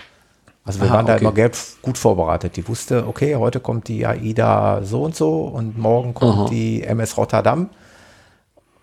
Also 0.65 0.79
wir 0.79 0.87
Aha, 0.87 0.95
waren 0.95 1.05
da 1.05 1.15
okay. 1.15 1.23
immer 1.23 1.33
gelb 1.33 1.57
gut 1.81 1.97
vorbereitet. 1.97 2.55
Die 2.55 2.67
wusste, 2.67 3.05
okay, 3.07 3.35
heute 3.35 3.59
kommt 3.59 3.87
die 3.89 4.05
AIDA 4.05 4.81
so 4.83 5.03
und 5.03 5.15
so 5.15 5.41
und 5.41 5.77
morgen 5.77 6.13
kommt 6.13 6.37
Aha. 6.37 6.49
die 6.49 6.83
MS 6.83 7.17
Rotterdam. 7.17 7.69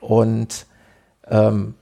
Und 0.00 0.66
ähm, 1.28 1.74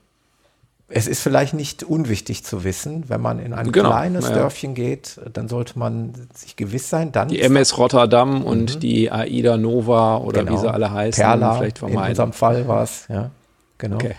es 0.87 1.07
ist 1.07 1.21
vielleicht 1.21 1.53
nicht 1.53 1.83
unwichtig 1.83 2.43
zu 2.43 2.63
wissen, 2.63 3.09
wenn 3.09 3.21
man 3.21 3.39
in 3.39 3.53
ein 3.53 3.71
genau, 3.71 3.89
kleines 3.89 4.29
ja. 4.29 4.35
Dörfchen 4.35 4.73
geht, 4.73 5.19
dann 5.33 5.47
sollte 5.47 5.77
man 5.77 6.13
sich 6.33 6.55
gewiss 6.55 6.89
sein. 6.89 7.11
Dann 7.11 7.27
die 7.27 7.41
MS 7.41 7.77
Rotterdam 7.77 8.39
mhm. 8.39 8.45
und 8.45 8.83
die 8.83 9.11
AIDA 9.11 9.57
Nova 9.57 10.17
oder 10.17 10.43
genau. 10.43 10.53
wie 10.53 10.61
sie 10.61 10.71
alle 10.71 10.91
heißen, 10.91 11.21
Perla, 11.21 11.55
vielleicht 11.55 11.79
vermeiden. 11.79 12.03
In 12.03 12.09
unserem 12.09 12.33
Fall 12.33 12.67
war 12.67 12.83
es, 12.83 13.05
ja, 13.09 13.31
genau. 13.77 13.95
Okay. 13.95 14.15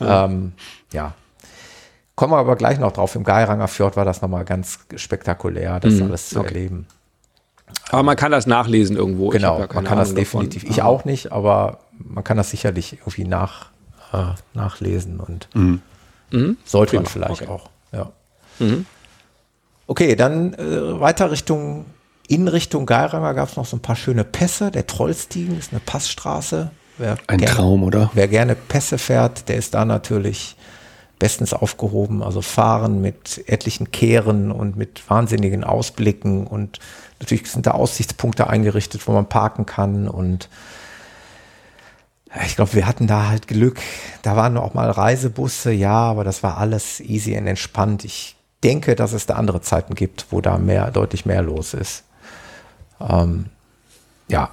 Ähm, 0.00 0.52
ja. 0.92 1.14
Kommen 2.14 2.32
wir 2.32 2.38
aber 2.38 2.56
gleich 2.56 2.78
noch 2.78 2.92
drauf. 2.92 3.14
Im 3.14 3.24
Geiranger 3.24 3.68
Fjord 3.68 3.96
war 3.96 4.04
das 4.04 4.22
nochmal 4.22 4.44
ganz 4.44 4.80
spektakulär, 4.96 5.78
das 5.80 5.94
mhm. 5.94 6.04
alles 6.04 6.30
zu 6.30 6.40
okay. 6.40 6.48
erleben. 6.48 6.86
Aber 7.90 8.02
man 8.02 8.16
kann 8.16 8.32
das 8.32 8.46
nachlesen 8.46 8.96
irgendwo. 8.96 9.28
Genau, 9.28 9.54
ja 9.54 9.58
man 9.60 9.68
kann 9.68 9.86
Ahnung 9.86 9.98
das 9.98 10.14
definitiv. 10.14 10.62
Davon. 10.62 10.74
Ich 10.74 10.82
auch 10.82 11.04
nicht, 11.04 11.32
aber 11.32 11.80
man 11.98 12.24
kann 12.24 12.36
das 12.36 12.50
sicherlich 12.50 12.94
irgendwie 12.94 13.24
nach 13.24 13.70
äh, 14.12 14.34
nachlesen 14.54 15.20
und 15.20 15.48
mhm. 15.54 15.82
mhm. 16.30 16.56
sollte 16.64 16.90
Prima. 16.90 17.02
man 17.02 17.10
vielleicht 17.10 17.42
okay. 17.42 17.50
auch. 17.50 17.70
Ja. 17.92 18.10
Mhm. 18.58 18.86
Okay, 19.86 20.16
dann 20.16 20.54
äh, 20.54 21.00
weiter 21.00 21.30
Richtung, 21.30 21.86
in 22.26 22.48
Richtung 22.48 22.84
Geiranger 22.84 23.34
gab 23.34 23.48
es 23.48 23.56
noch 23.56 23.66
so 23.66 23.76
ein 23.76 23.82
paar 23.82 23.96
schöne 23.96 24.24
Pässe. 24.24 24.70
Der 24.70 24.86
Trollstiegen 24.86 25.58
ist 25.58 25.72
eine 25.72 25.80
Passstraße. 25.80 26.70
Wer 26.98 27.16
ein 27.26 27.38
gerne, 27.38 27.54
Traum, 27.54 27.82
oder? 27.84 28.10
Wer 28.14 28.28
gerne 28.28 28.54
Pässe 28.54 28.98
fährt, 28.98 29.48
der 29.48 29.56
ist 29.56 29.74
da 29.74 29.84
natürlich 29.84 30.56
bestens 31.18 31.52
aufgehoben. 31.52 32.22
Also 32.22 32.42
fahren 32.42 33.00
mit 33.00 33.44
etlichen 33.46 33.90
Kehren 33.90 34.52
und 34.52 34.76
mit 34.76 35.08
wahnsinnigen 35.08 35.64
Ausblicken 35.64 36.46
und 36.46 36.78
natürlich 37.20 37.50
sind 37.50 37.66
da 37.66 37.72
Aussichtspunkte 37.72 38.48
eingerichtet, 38.48 39.06
wo 39.06 39.12
man 39.12 39.28
parken 39.28 39.66
kann 39.66 40.08
und 40.08 40.48
ich 42.46 42.56
glaube, 42.56 42.74
wir 42.74 42.86
hatten 42.86 43.06
da 43.06 43.28
halt 43.28 43.48
Glück. 43.48 43.80
Da 44.22 44.36
waren 44.36 44.58
auch 44.58 44.74
mal 44.74 44.90
Reisebusse, 44.90 45.72
ja, 45.72 45.94
aber 45.94 46.24
das 46.24 46.42
war 46.42 46.58
alles 46.58 47.00
easy 47.00 47.36
und 47.38 47.46
entspannt. 47.46 48.04
Ich 48.04 48.36
denke, 48.62 48.94
dass 48.94 49.12
es 49.12 49.24
da 49.24 49.34
andere 49.36 49.62
Zeiten 49.62 49.94
gibt, 49.94 50.26
wo 50.30 50.42
da 50.42 50.58
mehr, 50.58 50.90
deutlich 50.90 51.24
mehr 51.24 51.42
los 51.42 51.72
ist. 51.72 52.04
Ähm, 53.00 53.46
ja, 54.28 54.50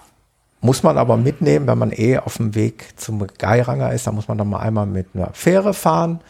muss 0.61 0.83
man 0.83 0.97
aber 0.97 1.17
mitnehmen, 1.17 1.67
wenn 1.67 1.77
man 1.77 1.91
eh 1.91 2.17
auf 2.17 2.37
dem 2.37 2.55
Weg 2.55 2.99
zum 2.99 3.25
Geiranger 3.27 3.93
ist, 3.93 4.07
dann 4.07 4.15
muss 4.15 4.27
man 4.27 4.37
dann 4.37 4.49
mal 4.49 4.59
einmal 4.59 4.85
mit 4.85 5.07
einer 5.13 5.31
Fähre 5.33 5.73
fahren. 5.73 6.21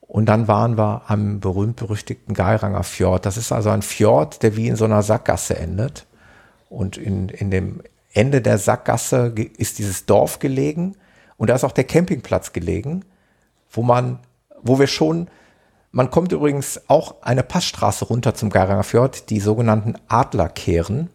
Und 0.00 0.26
dann 0.26 0.48
waren 0.48 0.76
wir 0.76 1.02
am 1.06 1.40
berühmt-berüchtigten 1.40 2.34
Geiranger 2.34 2.82
Fjord. 2.82 3.26
Das 3.26 3.36
ist 3.36 3.52
also 3.52 3.70
ein 3.70 3.82
Fjord, 3.82 4.42
der 4.42 4.56
wie 4.56 4.68
in 4.68 4.76
so 4.76 4.84
einer 4.84 5.02
Sackgasse 5.02 5.56
endet. 5.56 6.06
Und 6.68 6.96
in, 6.96 7.28
in 7.28 7.50
dem 7.50 7.80
Ende 8.12 8.42
der 8.42 8.58
Sackgasse 8.58 9.32
ist 9.56 9.78
dieses 9.78 10.06
Dorf 10.06 10.38
gelegen 10.40 10.96
und 11.40 11.48
da 11.48 11.54
ist 11.54 11.64
auch 11.64 11.72
der 11.72 11.84
Campingplatz 11.84 12.52
gelegen, 12.52 13.04
wo 13.70 13.82
man, 13.82 14.18
wo 14.62 14.78
wir 14.78 14.88
schon, 14.88 15.28
man 15.90 16.10
kommt 16.10 16.32
übrigens 16.32 16.82
auch 16.88 17.22
eine 17.22 17.42
Passstraße 17.42 18.04
runter 18.04 18.34
zum 18.34 18.50
Geiranger 18.50 18.82
Fjord, 18.82 19.30
die 19.30 19.40
sogenannten 19.40 19.94
Adlerkehren. 20.08 21.08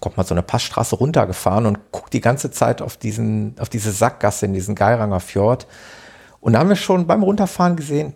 Kommt 0.00 0.16
man 0.16 0.26
so 0.26 0.34
eine 0.34 0.42
Passstraße 0.42 0.96
runtergefahren 0.96 1.66
und 1.66 1.92
guckt 1.92 2.12
die 2.12 2.20
ganze 2.20 2.50
Zeit 2.50 2.82
auf 2.82 2.96
diesen, 2.96 3.56
auf 3.58 3.68
diese 3.68 3.92
Sackgasse 3.92 4.46
in 4.46 4.52
diesen 4.52 4.74
Geiranger 4.74 5.20
Fjord. 5.20 5.66
Und 6.40 6.52
da 6.52 6.60
haben 6.60 6.68
wir 6.68 6.76
schon 6.76 7.06
beim 7.06 7.22
Runterfahren 7.22 7.76
gesehen, 7.76 8.14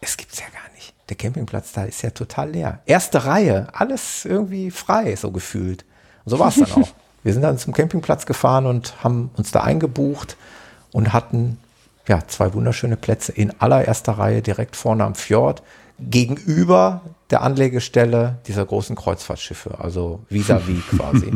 es 0.00 0.16
gibt's 0.16 0.38
ja 0.38 0.46
gar 0.46 0.72
nicht. 0.74 0.94
Der 1.08 1.16
Campingplatz 1.16 1.72
da 1.72 1.84
ist 1.84 2.02
ja 2.02 2.10
total 2.10 2.50
leer. 2.50 2.80
Erste 2.86 3.24
Reihe, 3.24 3.68
alles 3.72 4.24
irgendwie 4.24 4.70
frei, 4.70 5.16
so 5.16 5.30
gefühlt. 5.30 5.84
Und 6.24 6.30
so 6.30 6.38
war 6.38 6.48
es 6.48 6.56
dann 6.56 6.72
auch. 6.72 6.88
Wir 7.22 7.32
sind 7.32 7.42
dann 7.42 7.56
zum 7.56 7.72
Campingplatz 7.72 8.26
gefahren 8.26 8.66
und 8.66 9.02
haben 9.02 9.30
uns 9.34 9.50
da 9.50 9.62
eingebucht 9.62 10.36
und 10.92 11.14
hatten 11.14 11.58
ja 12.06 12.20
zwei 12.26 12.52
wunderschöne 12.52 12.96
Plätze 12.96 13.32
in 13.32 13.58
allererster 13.60 14.12
Reihe 14.12 14.42
direkt 14.42 14.76
vorne 14.76 15.04
am 15.04 15.14
Fjord 15.14 15.62
gegenüber 15.98 17.02
der 17.30 17.42
Anlegestelle 17.42 18.38
dieser 18.46 18.64
großen 18.64 18.96
Kreuzfahrtschiffe, 18.96 19.78
also 19.78 20.20
vis-à-vis 20.28 20.82
-vis 20.82 20.96
quasi. 20.96 21.32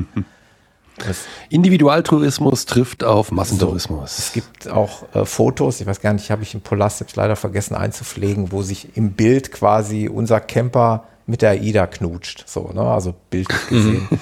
Das 0.98 1.26
Individualtourismus 1.48 2.66
trifft 2.66 3.04
auf 3.04 3.30
Massentourismus. 3.30 4.16
So, 4.16 4.22
es 4.22 4.32
gibt 4.32 4.68
auch 4.68 5.04
äh, 5.14 5.24
Fotos, 5.24 5.80
ich 5.80 5.86
weiß 5.86 6.00
gar 6.00 6.12
nicht, 6.12 6.30
habe 6.30 6.42
ich 6.42 6.54
in 6.54 6.60
Polas 6.60 6.98
jetzt 6.98 7.14
leider 7.14 7.36
vergessen 7.36 7.76
einzupflegen, 7.76 8.50
wo 8.50 8.62
sich 8.62 8.96
im 8.96 9.12
Bild 9.12 9.52
quasi 9.52 10.08
unser 10.08 10.40
Camper 10.40 11.04
mit 11.26 11.42
der 11.42 11.50
AIDA 11.50 11.86
knutscht. 11.86 12.44
So, 12.48 12.72
ne? 12.72 12.82
Also 12.82 13.14
bildlich 13.30 13.68
gesehen. 13.68 14.08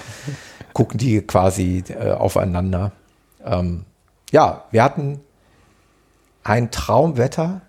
gucken 0.77 0.99
die 0.99 1.23
quasi 1.23 1.83
äh, 1.89 2.11
aufeinander. 2.11 2.93
Ähm, 3.43 3.87
ja, 4.31 4.65
wir 4.71 4.83
hatten 4.83 5.21
ein 6.45 6.71
Traumwetter 6.71 7.63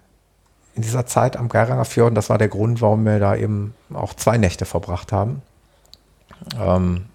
in 0.78 0.84
dieser 0.84 1.08
Zeit 1.08 1.36
am 1.36 1.50
Geiranger 1.50 1.86
Fjord. 1.86 2.10
Und 2.10 2.16
das 2.16 2.30
war 2.30 2.38
der 2.38 2.48
Grund, 2.48 2.82
warum 2.82 3.04
wir 3.04 3.20
da 3.20 3.36
eben 3.36 3.74
auch 3.94 4.14
zwei 4.14 4.38
Nächte 4.38 4.66
verbracht 4.66 5.12
haben. 5.12 5.42
Ähm, 6.58 7.06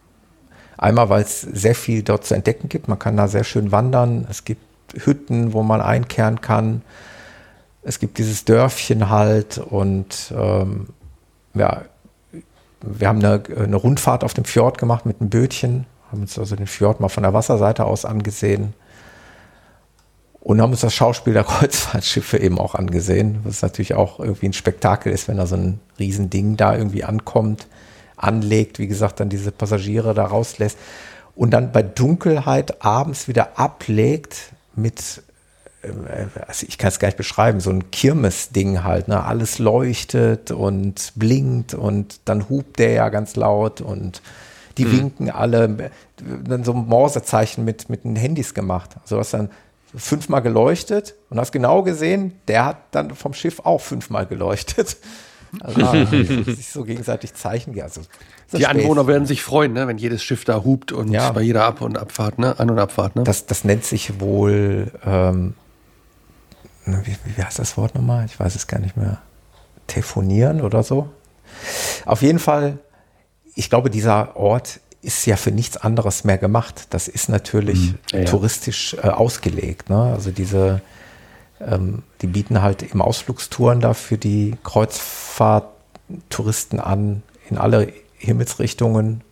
einmal, 0.77 1.09
weil 1.09 1.22
es 1.22 1.40
sehr 1.40 1.77
viel 1.77 2.03
dort 2.03 2.27
zu 2.27 2.35
entdecken 2.35 2.68
gibt. 2.68 2.88
Man 2.88 2.98
kann 2.98 3.16
da 3.16 3.29
sehr 3.29 3.44
schön 3.44 3.72
wandern. 3.72 4.27
Es 4.29 4.44
gibt 4.44 4.62
Hütten, 4.94 5.53
wo 5.53 5.62
man 5.62 5.81
einkehren 5.81 6.40
kann. 6.40 6.83
Es 7.83 8.01
gibt 8.01 8.18
dieses 8.18 8.44
Dörfchen 8.44 9.11
halt 9.11 9.59
und 9.59 10.33
ähm, 10.37 10.88
ja, 11.55 11.83
wir 12.81 13.09
haben 13.09 13.18
eine, 13.18 13.42
eine, 13.57 13.77
Rundfahrt 13.77 14.25
auf 14.25 14.35
dem 14.35 14.44
Fjord 14.44 14.79
gemacht 14.79 15.07
mit 15.07 15.20
einem 15.20 15.31
Bötchen, 15.31 15.87
haben 16.11 16.22
uns 16.22 16.38
also 16.38 16.57
den 16.57 16.66
Fjord 16.66 17.01
mal 17.01 17.09
von 17.09 17.22
der 17.22 17.33
Wasserseite 17.33 17.85
aus 17.85 18.05
angesehen 18.05 18.75
und 20.42 20.61
haben 20.61 20.72
uns 20.72 20.81
das 20.81 20.94
Schauspiel 20.94 21.33
der 21.33 21.44
Kreuzfahrtschiffe 21.44 22.38
eben 22.38 22.59
auch 22.59 22.74
angesehen, 22.74 23.40
was 23.44 23.62
natürlich 23.62 23.94
auch 23.94 24.18
irgendwie 24.18 24.46
ein 24.46 24.52
Spektakel 24.52 25.12
ist, 25.12 25.28
wenn 25.28 25.37
da 25.37 25.46
so 25.46 25.57
ein 25.57 25.81
Riesending 25.98 26.57
da 26.57 26.76
irgendwie 26.76 27.05
ankommt, 27.05 27.66
anlegt, 28.16 28.78
wie 28.78 28.88
gesagt, 28.88 29.20
dann 29.20 29.28
diese 29.28 29.52
Passagiere 29.52 30.14
da 30.14 30.24
rauslässt 30.24 30.78
und 31.35 31.50
dann 31.52 31.72
bei 31.72 31.83
Dunkelheit 31.83 32.85
abends 32.85 33.28
wieder 33.28 33.59
ablegt 33.59 34.52
mit 34.74 35.22
äh, 35.83 36.26
also 36.46 36.66
ich 36.68 36.78
kann 36.78 36.88
es 36.88 36.98
gar 36.98 37.09
nicht 37.09 37.16
beschreiben, 37.16 37.61
so 37.61 37.70
ein 37.70 37.90
Kirmes-Ding 37.90 38.85
halt, 38.85 39.09
ne? 39.09 39.25
Alles 39.25 39.58
leuchtet 39.58 40.50
und 40.50 41.12
blinkt 41.17 41.75
und 41.75 42.21
dann 42.25 42.48
hupt 42.48 42.79
der 42.79 42.92
ja 42.92 43.08
ganz 43.08 43.37
laut 43.37 43.81
und 43.81 44.23
die 44.79 44.85
mhm. 44.87 44.92
winken 44.92 45.31
alle, 45.31 45.90
dann 46.44 46.64
so 46.64 46.73
ein 46.73 46.87
Morsezeichen 46.87 47.64
mit, 47.64 47.88
mit 47.88 48.04
den 48.04 48.17
Handys 48.17 48.54
gemacht. 48.54 48.90
Also 49.02 49.19
was 49.19 49.31
dann 49.31 49.50
fünfmal 49.95 50.43
geleuchtet 50.43 51.15
und 51.31 51.38
hast 51.38 51.53
genau 51.53 51.83
gesehen, 51.83 52.40
der 52.49 52.65
hat 52.65 52.77
dann 52.93 53.15
vom 53.15 53.35
Schiff 53.35 53.61
auch 53.61 53.81
fünfmal 53.81 54.27
geleuchtet. 54.27 54.97
Also 55.61 56.07
sich 56.51 56.71
so 56.71 56.83
gegenseitig 56.83 57.35
Zeichen. 57.35 57.79
Also, 57.83 58.01
die 58.55 58.65
Anwohner 58.65 59.07
werden 59.07 59.27
sich 59.27 59.43
freuen, 59.43 59.75
ne, 59.75 59.87
wenn 59.87 59.99
jedes 59.99 60.23
Schiff 60.23 60.47
da 60.47 60.65
hupt 60.65 60.93
und 60.93 61.09
ja. 61.09 61.31
bei 61.31 61.43
jeder 61.43 61.65
Ab- 61.65 61.83
und 61.83 61.99
Abfahrt, 61.99 62.38
ne, 62.38 62.59
An- 62.59 62.71
und 62.71 62.79
Abfahrt. 62.79 63.17
Ne? 63.17 63.25
Das, 63.25 63.45
das 63.45 63.63
nennt 63.63 63.85
sich 63.85 64.19
wohl 64.19 64.90
ähm, 65.05 65.53
wie, 66.87 67.17
wie 67.37 67.43
heißt 67.43 67.59
das 67.59 67.77
Wort 67.77 67.95
nochmal? 67.95 68.27
Ich 68.27 68.38
weiß 68.38 68.55
es 68.55 68.67
gar 68.67 68.81
nicht 68.81 68.97
mehr. 68.97 69.21
Telefonieren 69.87 70.61
oder 70.61 70.83
so. 70.83 71.11
Auf 72.05 72.23
jeden 72.23 72.38
Fall, 72.38 72.79
ich 73.55 73.69
glaube, 73.69 73.90
dieser 73.90 74.37
Ort 74.37 74.81
ist 75.03 75.27
ja 75.27 75.37
für 75.37 75.50
nichts 75.50 75.77
anderes 75.77 76.25
mehr 76.25 76.38
gemacht. 76.38 76.87
Das 76.90 77.09
ist 77.09 77.29
natürlich 77.29 77.92
mhm, 77.92 77.98
ja, 78.13 78.25
touristisch 78.25 78.94
äh, 78.94 79.09
ausgelegt. 79.09 79.90
Ne? 79.90 80.00
Also 80.00 80.31
diese, 80.31 80.81
ähm, 81.61 82.05
die 82.23 82.29
bieten 82.29 82.63
halt 82.63 82.83
eben 82.83 83.03
Ausflugstouren 83.03 83.81
da 83.81 83.92
für 83.94 84.17
die 84.17 84.57
Kreuzfahrttouristen 84.63 86.79
an 86.81 87.23
in 87.50 87.59
alle 87.59 87.92
Himmelsrichtungen 88.17 89.25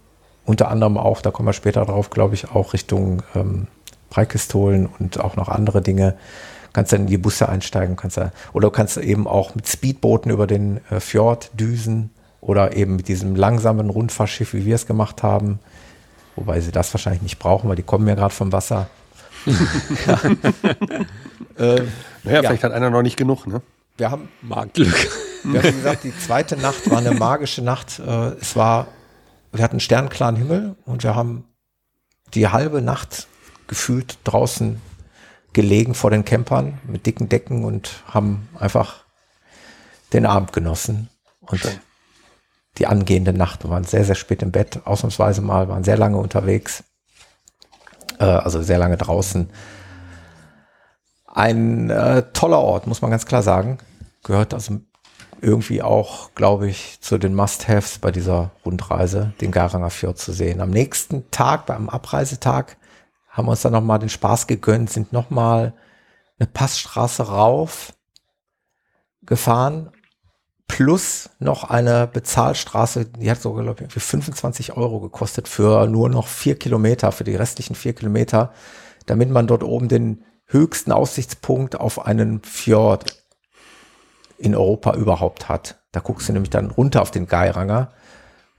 unter 0.51 0.69
anderem 0.69 0.99
auch, 0.99 1.23
da 1.23 1.31
kommen 1.31 1.49
wir 1.49 1.53
später 1.53 1.85
drauf, 1.85 2.11
glaube 2.11 2.35
ich, 2.35 2.51
auch 2.51 2.73
Richtung 2.73 3.23
ähm, 3.37 3.69
Breikistolen 4.09 4.89
und 4.99 5.21
auch 5.21 5.37
noch 5.37 5.49
andere 5.49 5.81
Dinge. 5.81 6.17
Kannst 6.73 6.93
dann 6.93 7.03
in 7.03 7.07
die 7.07 7.19
Busse 7.19 7.49
einsteigen, 7.49 7.95
kannst 7.95 8.17
da, 8.17 8.33
oder 8.53 8.69
du 8.69 8.73
kannst 8.73 8.97
eben 8.97 9.29
auch 9.29 9.55
mit 9.55 9.69
Speedbooten 9.69 10.31
über 10.31 10.49
den 10.49 10.81
äh, 10.91 10.99
Fjord 10.99 11.51
düsen 11.55 12.11
oder 12.41 12.77
eben 12.77 12.97
mit 12.97 13.09
diesem 13.09 13.37
langsamen 13.37 13.91
Rundfahrschiff, 13.91 14.55
wie 14.55 14.65
wir 14.65 14.75
es 14.75 14.87
gemacht 14.87 15.23
haben. 15.23 15.59
Wobei 16.37 16.61
sie 16.61 16.73
das 16.73 16.93
wahrscheinlich 16.95 17.23
nicht 17.23 17.39
brauchen, 17.39 17.69
weil 17.69 17.77
die 17.77 17.83
kommen 17.83 18.07
ja 18.09 18.15
gerade 18.15 18.35
vom 18.35 18.53
Wasser. 18.53 18.89
ja. 19.47 20.21
äh, 21.59 21.83
naja, 22.23 22.43
ja. 22.43 22.43
vielleicht 22.43 22.65
hat 22.65 22.73
einer 22.73 22.91
noch 22.91 23.03
nicht 23.03 23.17
genug, 23.17 23.47
ne? 23.47 23.63
Wir 23.97 24.11
haben 24.11 24.29
Marktglück. 24.41 25.11
Wir 25.45 25.63
haben 25.63 25.77
gesagt, 25.77 26.05
die 26.05 26.17
zweite 26.17 26.57
Nacht 26.57 26.91
war 26.91 26.99
eine 26.99 27.13
magische 27.13 27.63
Nacht. 27.63 27.99
Äh, 27.99 28.35
es 28.41 28.57
war, 28.57 28.89
wir 29.53 29.63
hatten 29.63 29.81
sternklaren 29.81 30.37
Himmel 30.37 30.77
und 30.87 31.03
wir 31.03 31.15
haben 31.15 31.45
die 32.35 32.49
halbe 32.49 32.81
Nacht 32.81 33.27
gefühlt 33.67 34.19
draußen 34.25 34.81
gelegen 35.53 35.95
vor 35.95 36.11
den 36.11 36.25
Campern 36.25 36.79
mit 36.87 37.07
dicken 37.07 37.29
Decken 37.29 37.65
und 37.65 38.03
haben 38.07 38.49
einfach 38.59 39.05
den 40.13 40.27
Abend 40.27 40.53
genossen. 40.53 41.09
Und 41.41 41.59
Schön. 41.59 41.81
Die 42.79 42.87
angehende 42.87 43.33
Nacht. 43.33 43.65
Wir 43.65 43.71
waren 43.71 43.85
sehr, 43.85 44.05
sehr 44.05 44.15
spät 44.15 44.43
im 44.43 44.53
Bett, 44.53 44.81
ausnahmsweise 44.85 45.43
mal, 45.43 45.69
waren 45.69 45.85
sehr 45.85 45.99
lange 45.99 46.17
unterwegs, 46.17 46.85
äh, 48.19 48.25
also 48.25 48.63
sehr 48.63 48.79
lange 48.79 48.97
draußen. 48.97 49.51
Ein 51.27 51.91
äh, 51.91 52.25
toller 52.33 52.61
Ort, 52.61 52.87
muss 52.87 53.03
man 53.03 53.11
ganz 53.11 53.27
klar 53.27 53.43
sagen. 53.43 53.79
Gehört 54.23 54.53
also 54.55 54.81
irgendwie 55.41 55.83
auch, 55.83 56.35
glaube 56.35 56.69
ich, 56.69 57.01
zu 57.01 57.19
den 57.19 57.35
Must-Haves 57.35 57.99
bei 57.99 58.11
dieser 58.11 58.51
Rundreise, 58.65 59.33
den 59.41 59.53
Garanger 59.53 59.91
Fjord 59.91 60.19
zu 60.19 60.33
sehen. 60.33 60.61
Am 60.61 60.71
nächsten 60.71 61.31
Tag, 61.31 61.67
beim 61.67 61.89
Abreisetag, 61.89 62.77
haben 63.29 63.47
wir 63.47 63.53
uns 63.53 63.63
dann 63.63 63.73
nochmal 63.73 63.99
den 63.99 64.09
Spaß 64.09 64.47
gegönnt, 64.47 64.91
sind 64.91 65.13
nochmal 65.13 65.73
eine 66.39 66.49
Passstraße 66.49 67.29
rauf 67.29 67.95
gefahren, 69.23 69.93
plus 70.71 71.31
noch 71.39 71.65
eine 71.65 72.07
Bezahlstraße, 72.07 73.07
die 73.07 73.31
hat 73.31 73.43
sogar, 73.43 73.65
glaube 73.65 73.85
ich, 73.85 74.03
25 74.03 74.77
Euro 74.77 75.01
gekostet 75.01 75.49
für 75.49 75.87
nur 75.87 76.09
noch 76.09 76.29
vier 76.29 76.59
Kilometer, 76.59 77.13
für 77.13 77.25
die 77.25 77.37
restlichen 77.37 77.75
vier 77.75 77.93
Kilometer, 77.93 78.53
damit 79.07 79.31
man 79.31 79.47
dort 79.47 79.65
oben 79.65 79.89
den 79.89 80.25
höchsten 80.47 80.93
Aussichtspunkt 80.93 81.79
auf 81.79 82.07
einen 82.07 82.43
Fjord 82.43 83.25
in 84.39 84.55
Europa 84.55 84.95
überhaupt 84.95 85.49
hat. 85.49 85.83
Da 85.93 86.01
guckst 86.01 86.29
du 86.29 86.33
nämlich 86.33 86.51
dann 86.51 86.71
runter 86.71 87.03
auf 87.03 87.11
den 87.11 87.27
Geiranger 87.27 87.93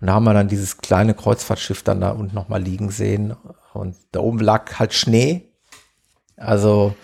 und 0.02 0.08
da 0.08 0.14
haben 0.14 0.24
wir 0.24 0.34
dann 0.34 0.48
dieses 0.48 0.80
kleine 0.80 1.14
Kreuzfahrtschiff 1.14 1.84
dann 1.84 2.02
da 2.02 2.10
unten 2.10 2.36
nochmal 2.36 2.62
liegen 2.62 2.90
sehen. 2.90 3.36
Und 3.74 3.96
da 4.12 4.20
oben 4.20 4.40
lag 4.40 4.80
halt 4.80 4.94
Schnee. 4.94 5.54
Also 6.36 6.96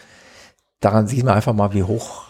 daran 0.79 1.07
sieht 1.07 1.23
man 1.23 1.35
einfach 1.35 1.53
mal, 1.53 1.73
wie 1.73 1.83
hoch 1.83 2.23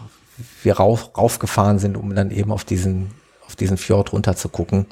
wir 0.64 0.78
rauf, 0.78 1.12
raufgefahren 1.18 1.80
sind, 1.80 1.98
um 1.98 2.14
dann 2.16 2.32
eben 2.32 2.52
auf 2.52 2.64
diesen, 2.64 3.12
auf 3.46 3.56
diesen 3.56 3.78
Fjord 3.78 4.14
runter 4.14 4.36
zu 4.36 4.50
gucken. 4.50 4.86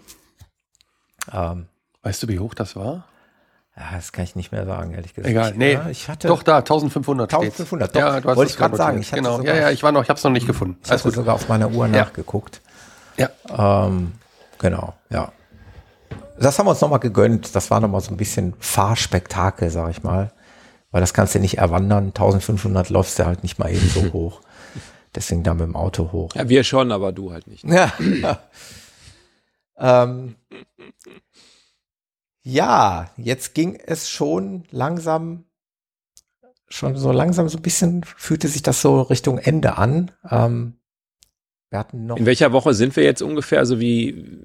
Ähm, 1.31 1.67
weißt 2.03 2.23
du, 2.23 2.27
wie 2.27 2.39
hoch 2.39 2.53
das 2.53 2.75
war? 2.75 3.05
Ja, 3.75 3.83
das 3.95 4.13
kann 4.13 4.23
ich 4.23 4.35
nicht 4.35 4.51
mehr 4.51 4.65
sagen, 4.65 4.93
ehrlich 4.93 5.13
gesagt. 5.13 5.29
Egal, 5.29 5.53
nee. 5.55 5.73
Ja, 5.73 5.89
ich 5.89 6.07
hatte 6.07 6.29
doch 6.29 6.43
da 6.43 6.59
1500 6.59 7.33
1500, 7.33 7.93
doch. 7.93 7.99
Ja, 7.99 8.21
du 8.21 8.29
hast 8.29 8.37
wollte 8.37 8.51
ich 8.51 8.57
gerade 8.57 8.77
sagen. 8.77 9.01
Ich 9.01 9.11
genau. 9.11 9.41
ja, 9.41 9.55
ja, 9.55 9.71
ich 9.71 9.83
war 9.83 9.91
noch, 9.91 10.03
ich 10.03 10.09
habe 10.09 10.17
es 10.17 10.23
noch 10.23 10.31
nicht 10.31 10.47
gefunden. 10.47 10.77
Ich 10.83 10.91
habe 10.91 11.11
sogar 11.11 11.35
auf 11.35 11.49
meiner 11.49 11.69
Uhr 11.69 11.85
ja. 11.87 12.03
nachgeguckt. 12.03 12.61
Ja. 13.17 13.29
Ähm, 13.49 14.13
genau, 14.59 14.93
ja 15.09 15.31
das 16.37 16.59
haben 16.59 16.65
wir 16.65 16.71
uns 16.71 16.81
nochmal 16.81 16.99
gegönnt. 16.99 17.55
Das 17.55 17.71
war 17.71 17.79
nochmal 17.79 18.01
so 18.01 18.11
ein 18.11 18.17
bisschen 18.17 18.53
Fahrspektakel, 18.59 19.69
sag 19.69 19.91
ich 19.91 20.03
mal. 20.03 20.31
Weil 20.91 21.01
das 21.01 21.13
kannst 21.13 21.35
du 21.35 21.39
nicht 21.39 21.57
erwandern. 21.57 22.07
1500 22.07 22.89
läufst 22.89 23.19
du 23.19 23.25
halt 23.25 23.43
nicht 23.43 23.59
mal 23.59 23.71
eben 23.71 23.89
so 23.89 24.01
hoch. 24.13 24.41
Deswegen 25.15 25.43
da 25.43 25.53
mit 25.53 25.63
dem 25.63 25.75
Auto 25.75 26.11
hoch. 26.11 26.35
Ja, 26.35 26.49
wir 26.49 26.63
schon, 26.63 26.91
aber 26.91 27.13
du 27.13 27.31
halt 27.31 27.47
nicht. 27.47 27.63
Ja. 27.63 27.93
ähm, 29.77 30.35
ja, 32.43 33.09
jetzt 33.17 33.55
ging 33.55 33.75
es 33.75 34.09
schon 34.09 34.65
langsam, 34.71 35.45
schon 36.67 36.97
so 36.97 37.11
langsam 37.11 37.49
so 37.49 37.57
ein 37.57 37.63
bisschen 37.63 38.03
fühlte 38.03 38.47
sich 38.47 38.61
das 38.61 38.81
so 38.81 39.01
Richtung 39.01 39.37
Ende 39.37 39.77
an. 39.77 40.11
Ähm, 40.29 40.75
wir 41.69 41.79
hatten 41.79 42.05
noch. 42.05 42.17
In 42.17 42.25
welcher 42.25 42.51
Woche 42.51 42.73
sind 42.73 42.95
wir 42.95 43.03
jetzt 43.03 43.21
ungefähr? 43.21 43.59
Also 43.59 43.79
wie, 43.79 44.43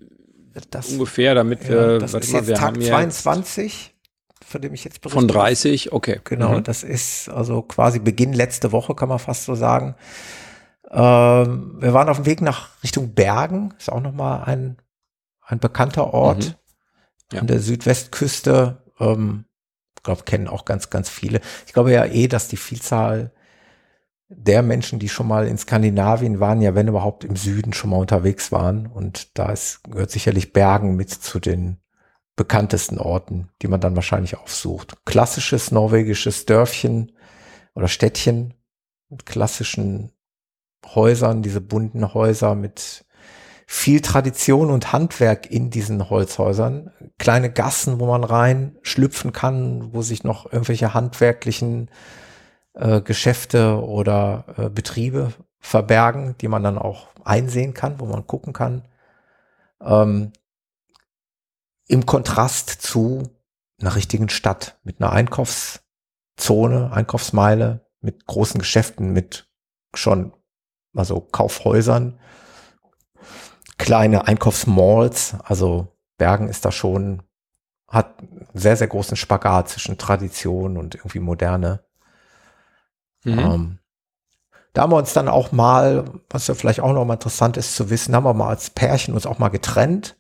das, 0.70 0.90
ungefähr, 0.90 1.34
damit 1.34 1.68
wir. 1.68 1.92
Ja, 1.92 1.98
das 1.98 2.14
ist 2.14 2.32
mal, 2.32 2.44
jetzt 2.44 2.58
Tag 2.58 2.80
22, 2.80 3.94
von 4.46 4.62
dem 4.62 4.72
ich 4.72 4.84
jetzt 4.84 5.00
berichte. 5.00 5.18
Von 5.20 5.28
30, 5.28 5.92
okay. 5.92 6.20
Genau, 6.24 6.58
mhm. 6.58 6.64
das 6.64 6.82
ist 6.82 7.28
also 7.28 7.62
quasi 7.62 7.98
Beginn 7.98 8.32
letzte 8.32 8.72
Woche, 8.72 8.94
kann 8.94 9.08
man 9.08 9.18
fast 9.18 9.44
so 9.44 9.54
sagen. 9.54 9.94
Ähm, 10.91 11.76
wir 11.78 11.93
waren 11.93 12.09
auf 12.09 12.18
dem 12.18 12.26
Weg 12.26 12.41
nach 12.41 12.82
Richtung 12.82 13.14
Bergen, 13.14 13.74
ist 13.78 13.91
auch 13.91 14.01
nochmal 14.01 14.45
ein, 14.45 14.76
ein 15.41 15.61
bekannter 15.61 16.12
Ort 16.12 16.49
mhm. 16.49 16.55
ja. 17.32 17.41
an 17.41 17.47
der 17.47 17.61
Südwestküste. 17.61 18.82
Ähm, 18.99 19.45
ich 19.97 20.03
glaube, 20.03 20.22
kennen 20.24 20.49
auch 20.49 20.64
ganz, 20.64 20.91
ganz 20.91 21.09
viele. 21.09 21.41
Ich 21.66 21.72
glaube 21.72 21.93
ja 21.93 22.05
eh, 22.07 22.26
dass 22.26 22.49
die 22.49 22.57
Vielzahl 22.57 23.32
der 24.28 24.62
Menschen, 24.62 24.99
die 24.99 25.09
schon 25.09 25.26
mal 25.26 25.47
in 25.47 25.59
Skandinavien 25.59 26.38
waren, 26.38 26.62
ja 26.62 26.74
wenn 26.74 26.88
überhaupt 26.88 27.24
im 27.24 27.36
Süden 27.36 27.72
schon 27.72 27.91
mal 27.91 27.99
unterwegs 27.99 28.51
waren. 28.51 28.86
Und 28.86 29.38
da 29.38 29.51
ist, 29.51 29.84
gehört 29.84 30.11
sicherlich 30.11 30.53
Bergen 30.53 30.97
mit 30.97 31.11
zu 31.11 31.38
den 31.41 31.78
bekanntesten 32.36 32.99
Orten, 32.99 33.51
die 33.61 33.68
man 33.68 33.80
dann 33.80 33.97
wahrscheinlich 33.97 34.38
aufsucht. 34.38 35.05
Klassisches 35.05 35.72
norwegisches 35.72 36.47
Dörfchen 36.47 37.12
oder 37.74 37.88
Städtchen 37.88 38.55
mit 39.09 39.26
klassischen 39.26 40.12
Häusern, 40.87 41.43
diese 41.43 41.61
bunten 41.61 42.14
Häuser 42.14 42.55
mit 42.55 43.05
viel 43.66 44.01
Tradition 44.01 44.68
und 44.68 44.93
Handwerk 44.93 45.49
in 45.49 45.70
diesen 45.70 46.11
Holzhäusern. 46.11 46.91
Kleine 47.18 47.53
Gassen, 47.53 48.01
wo 48.01 48.07
man 48.07 48.24
rein 48.24 48.76
schlüpfen 48.83 49.33
kann, 49.33 49.95
wo 49.95 50.03
sich 50.03 50.24
noch 50.24 50.53
irgendwelche 50.53 50.93
handwerklichen 50.93 51.89
äh, 52.74 53.01
Geschäfte 53.01 53.81
oder 53.81 54.45
äh, 54.57 54.70
Betriebe 54.70 55.33
verbergen, 55.61 56.35
die 56.41 56.49
man 56.49 56.64
dann 56.64 56.78
auch 56.78 57.09
einsehen 57.24 57.72
kann, 57.72 58.01
wo 58.01 58.07
man 58.07 58.26
gucken 58.26 58.53
kann. 58.53 58.89
Ähm, 59.81 60.33
Im 61.87 62.07
Kontrast 62.07 62.70
zu 62.70 63.22
einer 63.81 63.95
richtigen 63.95 64.31
Stadt 64.31 64.78
mit 64.83 65.01
einer 65.01 65.12
Einkaufszone, 65.12 66.93
Einkaufsmeile, 66.93 67.87
mit 68.01 68.26
großen 68.26 68.59
Geschäften, 68.59 69.12
mit 69.12 69.49
schon 69.95 70.33
also 70.95 71.20
Kaufhäusern, 71.20 72.18
kleine 73.78 74.26
Einkaufsmalls, 74.26 75.36
also 75.45 75.88
Bergen 76.18 76.49
ist 76.49 76.64
da 76.64 76.72
schon, 76.72 77.22
hat 77.88 78.14
sehr, 78.55 78.76
sehr 78.76 78.88
großen 78.88 79.16
Spagat 79.16 79.68
zwischen 79.68 79.99
Tradition 79.99 80.76
und 80.76 80.95
irgendwie 80.95 81.20
Moderne. 81.20 81.84
Mhm. 83.24 83.38
Ähm, 83.38 83.78
da 84.72 84.82
haben 84.82 84.93
wir 84.93 84.99
uns 84.99 85.12
dann 85.12 85.28
auch 85.28 85.51
mal, 85.51 86.05
was 86.28 86.47
ja 86.47 86.55
vielleicht 86.55 86.80
auch 86.80 86.93
noch 86.93 87.05
mal 87.05 87.14
interessant 87.14 87.57
ist 87.57 87.74
zu 87.74 87.91
wissen, 87.91 88.14
haben 88.14 88.24
wir 88.24 88.34
mal 88.34 88.49
als 88.49 88.70
Pärchen 88.70 89.14
uns 89.14 89.26
auch 89.26 89.38
mal 89.38 89.49
getrennt. 89.49 90.16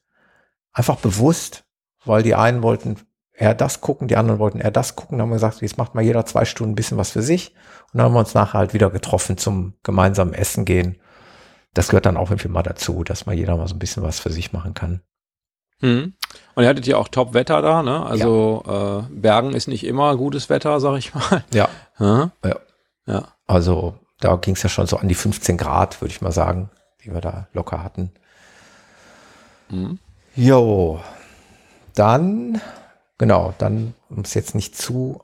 Einfach 0.72 0.96
bewusst, 0.96 1.64
weil 2.04 2.22
die 2.22 2.34
einen 2.34 2.62
wollten 2.62 2.96
eher 3.40 3.54
das 3.54 3.80
gucken, 3.80 4.06
die 4.06 4.16
anderen 4.16 4.38
wollten 4.38 4.60
eher 4.60 4.70
das 4.70 4.94
gucken. 4.94 5.16
Dann 5.16 5.22
haben 5.22 5.30
wir 5.30 5.36
gesagt, 5.36 5.62
jetzt 5.62 5.78
macht 5.78 5.94
mal 5.94 6.02
jeder 6.02 6.26
zwei 6.26 6.44
Stunden 6.44 6.72
ein 6.72 6.76
bisschen 6.76 6.98
was 6.98 7.10
für 7.10 7.22
sich. 7.22 7.54
Und 7.92 7.98
dann 7.98 8.06
haben 8.06 8.14
wir 8.14 8.20
uns 8.20 8.34
nachher 8.34 8.58
halt 8.58 8.74
wieder 8.74 8.90
getroffen 8.90 9.38
zum 9.38 9.74
gemeinsamen 9.82 10.34
Essen 10.34 10.64
gehen. 10.64 11.00
Das 11.72 11.88
gehört 11.88 12.06
dann 12.06 12.18
auch 12.18 12.30
irgendwie 12.30 12.48
mal 12.48 12.62
dazu, 12.62 13.02
dass 13.02 13.26
mal 13.26 13.34
jeder 13.34 13.56
mal 13.56 13.66
so 13.66 13.74
ein 13.74 13.78
bisschen 13.78 14.02
was 14.02 14.20
für 14.20 14.30
sich 14.30 14.52
machen 14.52 14.74
kann. 14.74 15.00
Hm. 15.80 16.12
Und 16.54 16.62
ihr 16.62 16.68
hattet 16.68 16.86
ja 16.86 16.98
auch 16.98 17.08
Top-Wetter 17.08 17.62
da, 17.62 17.82
ne? 17.82 18.04
Also 18.04 18.62
ja. 18.66 18.98
äh, 18.98 19.02
Bergen 19.08 19.54
ist 19.54 19.68
nicht 19.68 19.84
immer 19.84 20.16
gutes 20.16 20.50
Wetter, 20.50 20.78
sag 20.78 20.98
ich 20.98 21.14
mal. 21.14 21.42
Ja. 21.54 21.68
ja. 21.98 22.56
Ja. 23.06 23.28
Also 23.46 23.94
da 24.20 24.36
ging 24.36 24.54
es 24.54 24.62
ja 24.62 24.68
schon 24.68 24.86
so 24.86 24.98
an 24.98 25.08
die 25.08 25.14
15 25.14 25.56
Grad, 25.56 26.02
würde 26.02 26.12
ich 26.12 26.20
mal 26.20 26.32
sagen, 26.32 26.68
die 27.02 27.14
wir 27.14 27.22
da 27.22 27.48
locker 27.54 27.82
hatten. 27.82 28.12
Mhm. 29.70 29.98
Jo, 30.36 31.00
dann, 31.94 32.60
genau, 33.20 33.52
dann, 33.58 33.92
um 34.08 34.22
es 34.22 34.32
jetzt 34.32 34.54
nicht 34.54 34.74
zu 34.76 35.20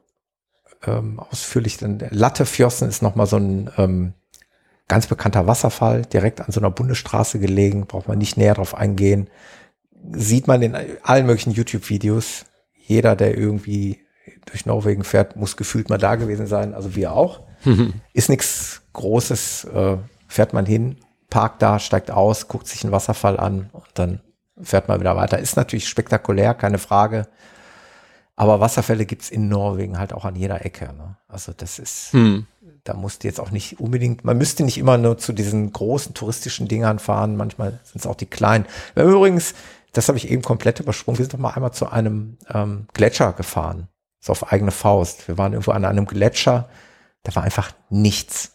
ähm, 0.86 1.18
ausführlich, 1.18 1.78
dann 1.78 1.98
Lattefjossen 2.10 2.88
ist 2.90 3.02
nochmal 3.02 3.26
so 3.26 3.38
ein 3.38 3.70
ähm, 3.78 4.12
ganz 4.86 5.06
bekannter 5.06 5.46
Wasserfall, 5.46 6.02
direkt 6.02 6.42
an 6.42 6.52
so 6.52 6.60
einer 6.60 6.70
Bundesstraße 6.70 7.38
gelegen, 7.38 7.86
braucht 7.86 8.06
man 8.06 8.18
nicht 8.18 8.36
näher 8.36 8.52
drauf 8.52 8.74
eingehen. 8.74 9.30
Sieht 10.12 10.46
man 10.46 10.60
in 10.60 10.76
allen 11.02 11.24
möglichen 11.24 11.52
YouTube-Videos. 11.52 12.44
Jeder, 12.74 13.16
der 13.16 13.36
irgendwie 13.36 13.98
durch 14.44 14.66
Norwegen 14.66 15.02
fährt, 15.02 15.34
muss 15.34 15.56
gefühlt 15.56 15.88
mal 15.88 15.98
da 15.98 16.16
gewesen 16.16 16.46
sein, 16.46 16.74
also 16.74 16.94
wir 16.94 17.14
auch. 17.14 17.40
Ist 18.12 18.28
nichts 18.28 18.82
Großes, 18.92 19.64
äh, 19.64 19.96
fährt 20.28 20.52
man 20.52 20.66
hin, 20.66 20.96
parkt 21.30 21.62
da, 21.62 21.78
steigt 21.78 22.10
aus, 22.10 22.46
guckt 22.46 22.68
sich 22.68 22.84
einen 22.84 22.92
Wasserfall 22.92 23.40
an 23.40 23.70
und 23.72 23.86
dann 23.94 24.20
fährt 24.60 24.86
man 24.86 25.00
wieder 25.00 25.16
weiter. 25.16 25.38
Ist 25.38 25.56
natürlich 25.56 25.88
spektakulär, 25.88 26.52
keine 26.52 26.78
Frage. 26.78 27.26
Aber 28.36 28.60
Wasserfälle 28.60 29.06
gibt's 29.06 29.30
in 29.30 29.48
Norwegen 29.48 29.98
halt 29.98 30.12
auch 30.12 30.26
an 30.26 30.36
jeder 30.36 30.64
Ecke. 30.64 30.92
Ne? 30.92 31.16
Also 31.26 31.52
das 31.56 31.78
ist, 31.78 32.12
hm. 32.12 32.46
da 32.84 32.92
musst 32.94 33.24
du 33.24 33.28
jetzt 33.28 33.40
auch 33.40 33.50
nicht 33.50 33.80
unbedingt, 33.80 34.24
man 34.24 34.36
müsste 34.36 34.62
nicht 34.62 34.76
immer 34.76 34.98
nur 34.98 35.16
zu 35.16 35.32
diesen 35.32 35.72
großen 35.72 36.12
touristischen 36.12 36.68
Dingern 36.68 36.98
fahren, 36.98 37.36
manchmal 37.36 37.80
sind 37.84 38.00
es 38.00 38.06
auch 38.06 38.14
die 38.14 38.26
kleinen. 38.26 38.66
Wir 38.94 39.04
haben 39.04 39.12
übrigens, 39.12 39.54
das 39.92 40.08
habe 40.08 40.18
ich 40.18 40.30
eben 40.30 40.42
komplett 40.42 40.80
übersprungen, 40.80 41.18
wir 41.18 41.24
sind 41.24 41.32
doch 41.32 41.38
mal 41.38 41.52
einmal 41.52 41.72
zu 41.72 41.90
einem 41.90 42.36
ähm, 42.52 42.86
Gletscher 42.92 43.32
gefahren. 43.32 43.88
So 44.20 44.32
auf 44.32 44.52
eigene 44.52 44.70
Faust. 44.70 45.28
Wir 45.28 45.38
waren 45.38 45.52
irgendwo 45.52 45.70
an 45.70 45.84
einem 45.84 46.04
Gletscher, 46.04 46.68
da 47.22 47.34
war 47.34 47.42
einfach 47.42 47.72
nichts. 47.88 48.52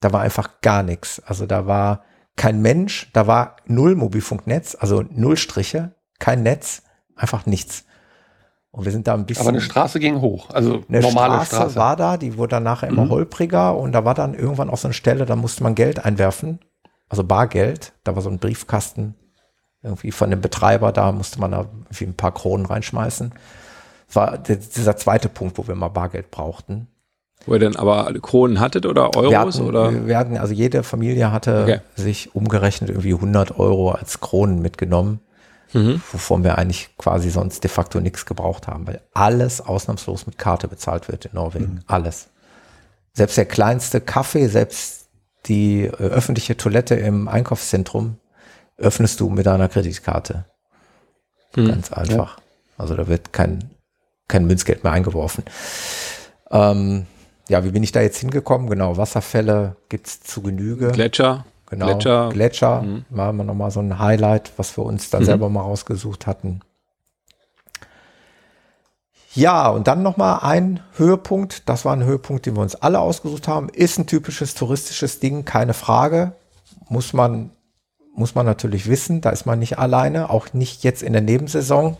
Da 0.00 0.12
war 0.12 0.20
einfach 0.20 0.60
gar 0.62 0.82
nichts. 0.82 1.20
Also 1.20 1.46
da 1.46 1.66
war 1.66 2.04
kein 2.34 2.60
Mensch, 2.60 3.10
da 3.12 3.28
war 3.28 3.56
null 3.66 3.94
Mobilfunknetz, 3.94 4.76
also 4.78 5.04
null 5.10 5.36
Striche, 5.36 5.94
kein 6.18 6.42
Netz, 6.42 6.82
einfach 7.14 7.46
nichts. 7.46 7.84
Und 8.72 8.86
wir 8.86 8.92
sind 8.92 9.06
da 9.06 9.12
ein 9.14 9.26
bisschen. 9.26 9.42
Aber 9.42 9.50
eine 9.50 9.60
Straße 9.60 10.00
ging 10.00 10.22
hoch, 10.22 10.48
also 10.50 10.82
eine 10.88 11.00
normale 11.00 11.34
Straße, 11.34 11.56
Straße. 11.56 11.76
war 11.76 11.94
da, 11.94 12.16
die 12.16 12.38
wurde 12.38 12.56
dann 12.56 12.62
nachher 12.62 12.88
immer 12.88 13.04
mhm. 13.04 13.10
holpriger 13.10 13.76
und 13.76 13.92
da 13.92 14.06
war 14.06 14.14
dann 14.14 14.32
irgendwann 14.32 14.70
auch 14.70 14.78
so 14.78 14.88
eine 14.88 14.94
Stelle, 14.94 15.26
da 15.26 15.36
musste 15.36 15.62
man 15.62 15.74
Geld 15.74 16.02
einwerfen, 16.04 16.58
also 17.08 17.22
Bargeld. 17.22 17.92
Da 18.02 18.14
war 18.14 18.22
so 18.22 18.30
ein 18.30 18.38
Briefkasten 18.38 19.14
irgendwie 19.82 20.10
von 20.10 20.30
dem 20.30 20.40
Betreiber, 20.40 20.90
da 20.90 21.12
musste 21.12 21.38
man 21.38 21.50
da 21.50 21.66
irgendwie 21.84 22.04
ein 22.06 22.14
paar 22.14 22.32
Kronen 22.32 22.64
reinschmeißen. 22.64 23.34
Das 24.06 24.16
war 24.16 24.38
dieser 24.38 24.96
zweite 24.96 25.28
Punkt, 25.28 25.58
wo 25.58 25.68
wir 25.68 25.74
mal 25.74 25.88
Bargeld 25.88 26.30
brauchten. 26.30 26.88
Wo 27.44 27.52
ihr 27.54 27.58
denn 27.58 27.76
aber 27.76 28.10
Kronen 28.22 28.58
hattet 28.58 28.86
oder 28.86 29.14
Euros? 29.16 29.30
Wir 29.30 29.40
hatten, 29.40 29.60
oder? 29.62 30.06
wir 30.06 30.16
hatten 30.16 30.38
also 30.38 30.54
jede 30.54 30.82
Familie 30.82 31.30
hatte 31.30 31.62
okay. 31.64 31.80
sich 31.94 32.34
umgerechnet 32.34 32.88
irgendwie 32.88 33.12
100 33.12 33.58
Euro 33.58 33.90
als 33.90 34.20
Kronen 34.20 34.62
mitgenommen 34.62 35.20
mhm. 35.72 36.02
wovon 36.12 36.44
wir 36.44 36.58
eigentlich 36.58 36.96
quasi 36.98 37.30
sonst 37.30 37.64
de 37.64 37.70
facto 37.70 38.00
nichts 38.00 38.26
gebraucht 38.26 38.66
haben, 38.66 38.86
weil 38.86 39.00
alles 39.14 39.60
ausnahmslos 39.60 40.26
mit 40.26 40.38
Karte 40.38 40.68
bezahlt 40.68 41.08
wird 41.08 41.26
in 41.26 41.34
Norwegen. 41.34 41.74
Mhm. 41.74 41.80
Alles. 41.86 42.28
Selbst 43.14 43.36
der 43.36 43.46
kleinste 43.46 44.00
Kaffee, 44.00 44.46
selbst 44.48 45.08
die 45.46 45.84
äh, 45.84 45.90
öffentliche 45.90 46.56
Toilette 46.56 46.94
im 46.94 47.28
Einkaufszentrum 47.28 48.18
öffnest 48.78 49.20
du 49.20 49.28
mit 49.28 49.46
einer 49.46 49.68
Kreditkarte. 49.68 50.44
Mhm. 51.56 51.68
Ganz 51.68 51.92
einfach. 51.92 52.36
Ja. 52.36 52.42
Also 52.78 52.94
da 52.96 53.06
wird 53.06 53.32
kein, 53.32 53.70
kein 54.28 54.46
Münzgeld 54.46 54.82
mehr 54.84 54.92
eingeworfen. 54.92 55.44
Ähm, 56.50 57.06
ja, 57.48 57.64
wie 57.64 57.70
bin 57.70 57.82
ich 57.82 57.92
da 57.92 58.00
jetzt 58.00 58.18
hingekommen? 58.18 58.68
Genau, 58.70 58.96
Wasserfälle 58.96 59.76
gibt's 59.88 60.20
zu 60.20 60.42
Genüge. 60.42 60.90
Gletscher. 60.92 61.44
Genau, 61.72 61.86
Gletscher, 61.86 62.28
Gletscher 62.28 62.82
mhm. 62.82 63.04
war 63.08 63.30
immer 63.30 63.44
nochmal 63.44 63.70
so 63.70 63.80
ein 63.80 63.98
Highlight, 63.98 64.52
was 64.58 64.76
wir 64.76 64.84
uns 64.84 65.08
da 65.08 65.20
mhm. 65.20 65.24
selber 65.24 65.48
mal 65.48 65.62
rausgesucht 65.62 66.26
hatten. 66.26 66.60
Ja, 69.34 69.70
und 69.70 69.86
dann 69.86 70.02
nochmal 70.02 70.40
ein 70.42 70.80
Höhepunkt, 70.96 71.66
das 71.70 71.86
war 71.86 71.94
ein 71.94 72.04
Höhepunkt, 72.04 72.44
den 72.44 72.56
wir 72.56 72.60
uns 72.60 72.74
alle 72.74 73.00
ausgesucht 73.00 73.48
haben, 73.48 73.70
ist 73.70 73.98
ein 73.98 74.06
typisches 74.06 74.52
touristisches 74.52 75.18
Ding, 75.18 75.46
keine 75.46 75.72
Frage, 75.72 76.32
muss 76.90 77.14
man, 77.14 77.48
muss 78.14 78.34
man 78.34 78.44
natürlich 78.44 78.86
wissen, 78.90 79.22
da 79.22 79.30
ist 79.30 79.46
man 79.46 79.58
nicht 79.58 79.78
alleine, 79.78 80.28
auch 80.28 80.52
nicht 80.52 80.84
jetzt 80.84 81.02
in 81.02 81.14
der 81.14 81.22
Nebensaison. 81.22 81.96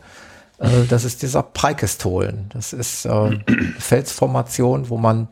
Äh, 0.58 0.84
das 0.90 1.04
ist 1.04 1.22
dieser 1.22 1.42
Preikestolen. 1.42 2.50
Das 2.52 2.74
ist 2.74 3.06
äh, 3.06 3.38
Felsformation, 3.78 4.90
wo 4.90 4.98
man 4.98 5.28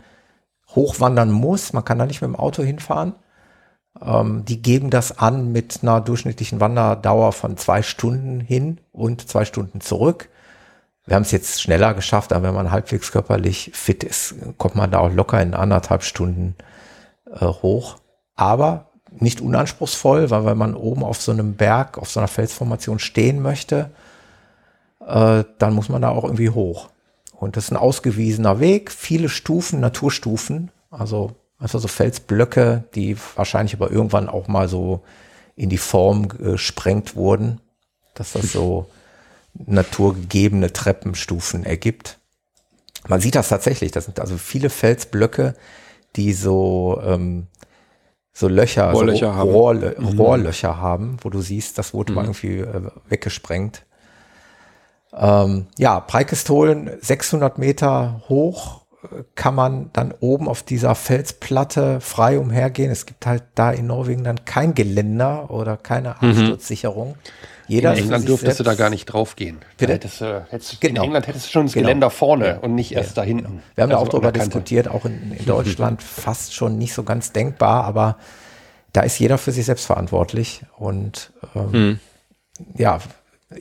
hochwandern 0.74 1.30
muss. 1.30 1.74
Man 1.74 1.84
kann 1.84 1.98
da 1.98 2.06
nicht 2.06 2.22
mit 2.22 2.28
dem 2.28 2.36
Auto 2.36 2.62
hinfahren. 2.62 3.14
Ähm, 4.00 4.44
die 4.44 4.62
geben 4.62 4.90
das 4.90 5.18
an 5.18 5.52
mit 5.52 5.80
einer 5.82 6.00
durchschnittlichen 6.00 6.60
Wanderdauer 6.60 7.32
von 7.32 7.56
zwei 7.56 7.82
Stunden 7.82 8.40
hin 8.40 8.78
und 8.92 9.28
zwei 9.28 9.44
Stunden 9.44 9.80
zurück. 9.80 10.28
Wir 11.06 11.16
haben 11.16 11.22
es 11.22 11.32
jetzt 11.32 11.60
schneller 11.60 11.94
geschafft, 11.94 12.32
aber 12.32 12.48
wenn 12.48 12.54
man 12.54 12.70
halbwegs 12.70 13.10
körperlich 13.10 13.70
fit 13.74 14.04
ist, 14.04 14.34
kommt 14.58 14.76
man 14.76 14.90
da 14.90 14.98
auch 14.98 15.12
locker 15.12 15.42
in 15.42 15.54
anderthalb 15.54 16.04
Stunden 16.04 16.54
äh, 17.26 17.46
hoch. 17.46 17.96
Aber 18.36 18.90
nicht 19.10 19.40
unanspruchsvoll, 19.40 20.30
weil 20.30 20.44
wenn 20.44 20.58
man 20.58 20.74
oben 20.74 21.02
auf 21.02 21.20
so 21.20 21.32
einem 21.32 21.54
Berg, 21.54 21.98
auf 21.98 22.10
so 22.10 22.20
einer 22.20 22.28
Felsformation 22.28 22.98
stehen 22.98 23.42
möchte, 23.42 23.90
äh, 25.04 25.44
dann 25.58 25.74
muss 25.74 25.88
man 25.88 26.02
da 26.02 26.10
auch 26.10 26.24
irgendwie 26.24 26.50
hoch. 26.50 26.90
Und 27.32 27.56
das 27.56 27.64
ist 27.64 27.70
ein 27.70 27.76
ausgewiesener 27.76 28.60
Weg, 28.60 28.90
viele 28.90 29.28
Stufen, 29.28 29.80
Naturstufen, 29.80 30.70
also 30.90 31.32
also 31.60 31.78
so 31.78 31.88
Felsblöcke, 31.88 32.84
die 32.94 33.16
wahrscheinlich 33.36 33.74
aber 33.74 33.90
irgendwann 33.90 34.28
auch 34.28 34.48
mal 34.48 34.68
so 34.68 35.02
in 35.54 35.68
die 35.68 35.78
Form 35.78 36.28
gesprengt 36.28 37.14
wurden, 37.14 37.60
dass 38.14 38.32
das 38.32 38.50
so 38.52 38.86
naturgegebene 39.54 40.72
Treppenstufen 40.72 41.64
ergibt. 41.64 42.18
Man 43.08 43.20
sieht 43.20 43.34
das 43.34 43.48
tatsächlich. 43.48 43.92
Das 43.92 44.06
sind 44.06 44.20
also 44.20 44.38
viele 44.38 44.70
Felsblöcke, 44.70 45.54
die 46.16 46.32
so 46.32 47.00
ähm, 47.04 47.46
so 48.32 48.48
Löcher, 48.48 48.90
Rohrlöcher, 48.90 49.26
so 49.26 49.34
haben. 49.34 49.50
Rohrlö 49.50 49.94
mhm. 49.98 50.18
Rohrlöcher 50.18 50.76
haben, 50.78 51.18
wo 51.22 51.30
du 51.30 51.40
siehst, 51.40 51.78
das 51.78 51.92
wurde 51.92 52.12
mhm. 52.12 52.16
mal 52.16 52.24
irgendwie 52.24 52.58
äh, 52.58 52.90
weggesprengt. 53.08 53.84
Ähm, 55.12 55.66
ja, 55.76 56.00
Preikestolen 56.00 56.90
600 57.00 57.58
Meter 57.58 58.22
hoch, 58.28 58.79
kann 59.34 59.54
man 59.54 59.90
dann 59.92 60.12
oben 60.20 60.48
auf 60.48 60.62
dieser 60.62 60.94
Felsplatte 60.94 62.00
frei 62.00 62.38
umhergehen. 62.38 62.90
Es 62.90 63.06
gibt 63.06 63.24
halt 63.26 63.44
da 63.54 63.70
in 63.70 63.86
Norwegen 63.86 64.24
dann 64.24 64.44
kein 64.44 64.74
Geländer 64.74 65.50
oder 65.50 65.76
keine 65.76 66.16
mhm. 66.20 66.30
Absturzsicherung. 66.30 67.14
Jeder 67.66 67.92
in 67.92 68.04
England 68.04 68.28
dürftest 68.28 68.58
du 68.58 68.64
da 68.64 68.74
gar 68.74 68.90
nicht 68.90 69.06
draufgehen. 69.06 69.58
Bitte? 69.78 69.92
Hättest, 69.92 70.20
äh, 70.20 70.40
hättest, 70.50 70.80
genau. 70.80 71.02
In 71.02 71.06
England 71.06 71.28
hättest 71.28 71.46
du 71.46 71.50
schon 71.50 71.66
das 71.66 71.72
genau. 71.72 71.86
Geländer 71.86 72.10
vorne 72.10 72.46
ja. 72.46 72.56
und 72.58 72.74
nicht 72.74 72.92
erst 72.92 73.16
ja. 73.16 73.22
da 73.22 73.26
hinten. 73.26 73.44
Genau. 73.44 73.62
Wir 73.74 73.84
haben 73.84 73.90
also 73.92 74.04
da 74.04 74.06
auch 74.06 74.08
darüber 74.08 74.32
diskutiert, 74.32 74.88
auch 74.88 75.04
in, 75.04 75.32
in 75.32 75.46
Deutschland 75.46 76.02
fast 76.02 76.54
schon 76.54 76.78
nicht 76.78 76.92
so 76.92 77.04
ganz 77.04 77.32
denkbar, 77.32 77.84
aber 77.84 78.16
da 78.92 79.02
ist 79.02 79.18
jeder 79.18 79.38
für 79.38 79.52
sich 79.52 79.64
selbst 79.66 79.86
verantwortlich. 79.86 80.62
Und 80.76 81.32
ähm, 81.54 81.70
mhm. 81.70 82.00
ja, 82.76 82.98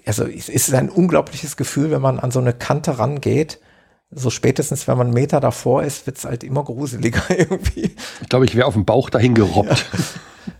also 0.05 0.25
es 0.25 0.49
ist 0.49 0.73
ein 0.73 0.89
unglaubliches 0.89 1.55
Gefühl, 1.55 1.91
wenn 1.91 2.01
man 2.01 2.19
an 2.19 2.31
so 2.31 2.39
eine 2.39 2.53
Kante 2.53 2.97
rangeht 2.97 3.59
so 4.11 4.29
spätestens, 4.29 4.87
wenn 4.87 4.97
man 4.97 5.07
einen 5.07 5.13
Meter 5.13 5.39
davor 5.39 5.83
ist, 5.83 6.07
wird 6.07 6.17
es 6.17 6.25
halt 6.25 6.43
immer 6.43 6.63
gruseliger 6.63 7.23
irgendwie. 7.37 7.95
Ich 8.21 8.29
glaube, 8.29 8.45
ich 8.45 8.55
wäre 8.55 8.67
auf 8.67 8.73
dem 8.73 8.85
Bauch 8.85 9.09
dahin 9.09 9.35
gerobbt. 9.35 9.85
Ja. 9.93 9.99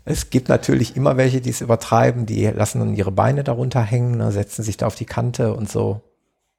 Es 0.06 0.30
gibt 0.30 0.50
natürlich 0.50 0.96
immer 0.96 1.18
welche, 1.18 1.42
die 1.42 1.50
es 1.50 1.62
übertreiben, 1.62 2.26
die 2.26 2.46
lassen 2.46 2.80
dann 2.80 2.96
ihre 2.96 3.12
Beine 3.12 3.44
darunter 3.44 3.82
hängen, 3.82 4.18
ne, 4.18 4.32
setzen 4.32 4.64
sich 4.64 4.78
da 4.78 4.88
auf 4.88 4.96
die 4.96 5.06
Kante 5.06 5.54
und 5.56 5.70
so. 5.70 6.02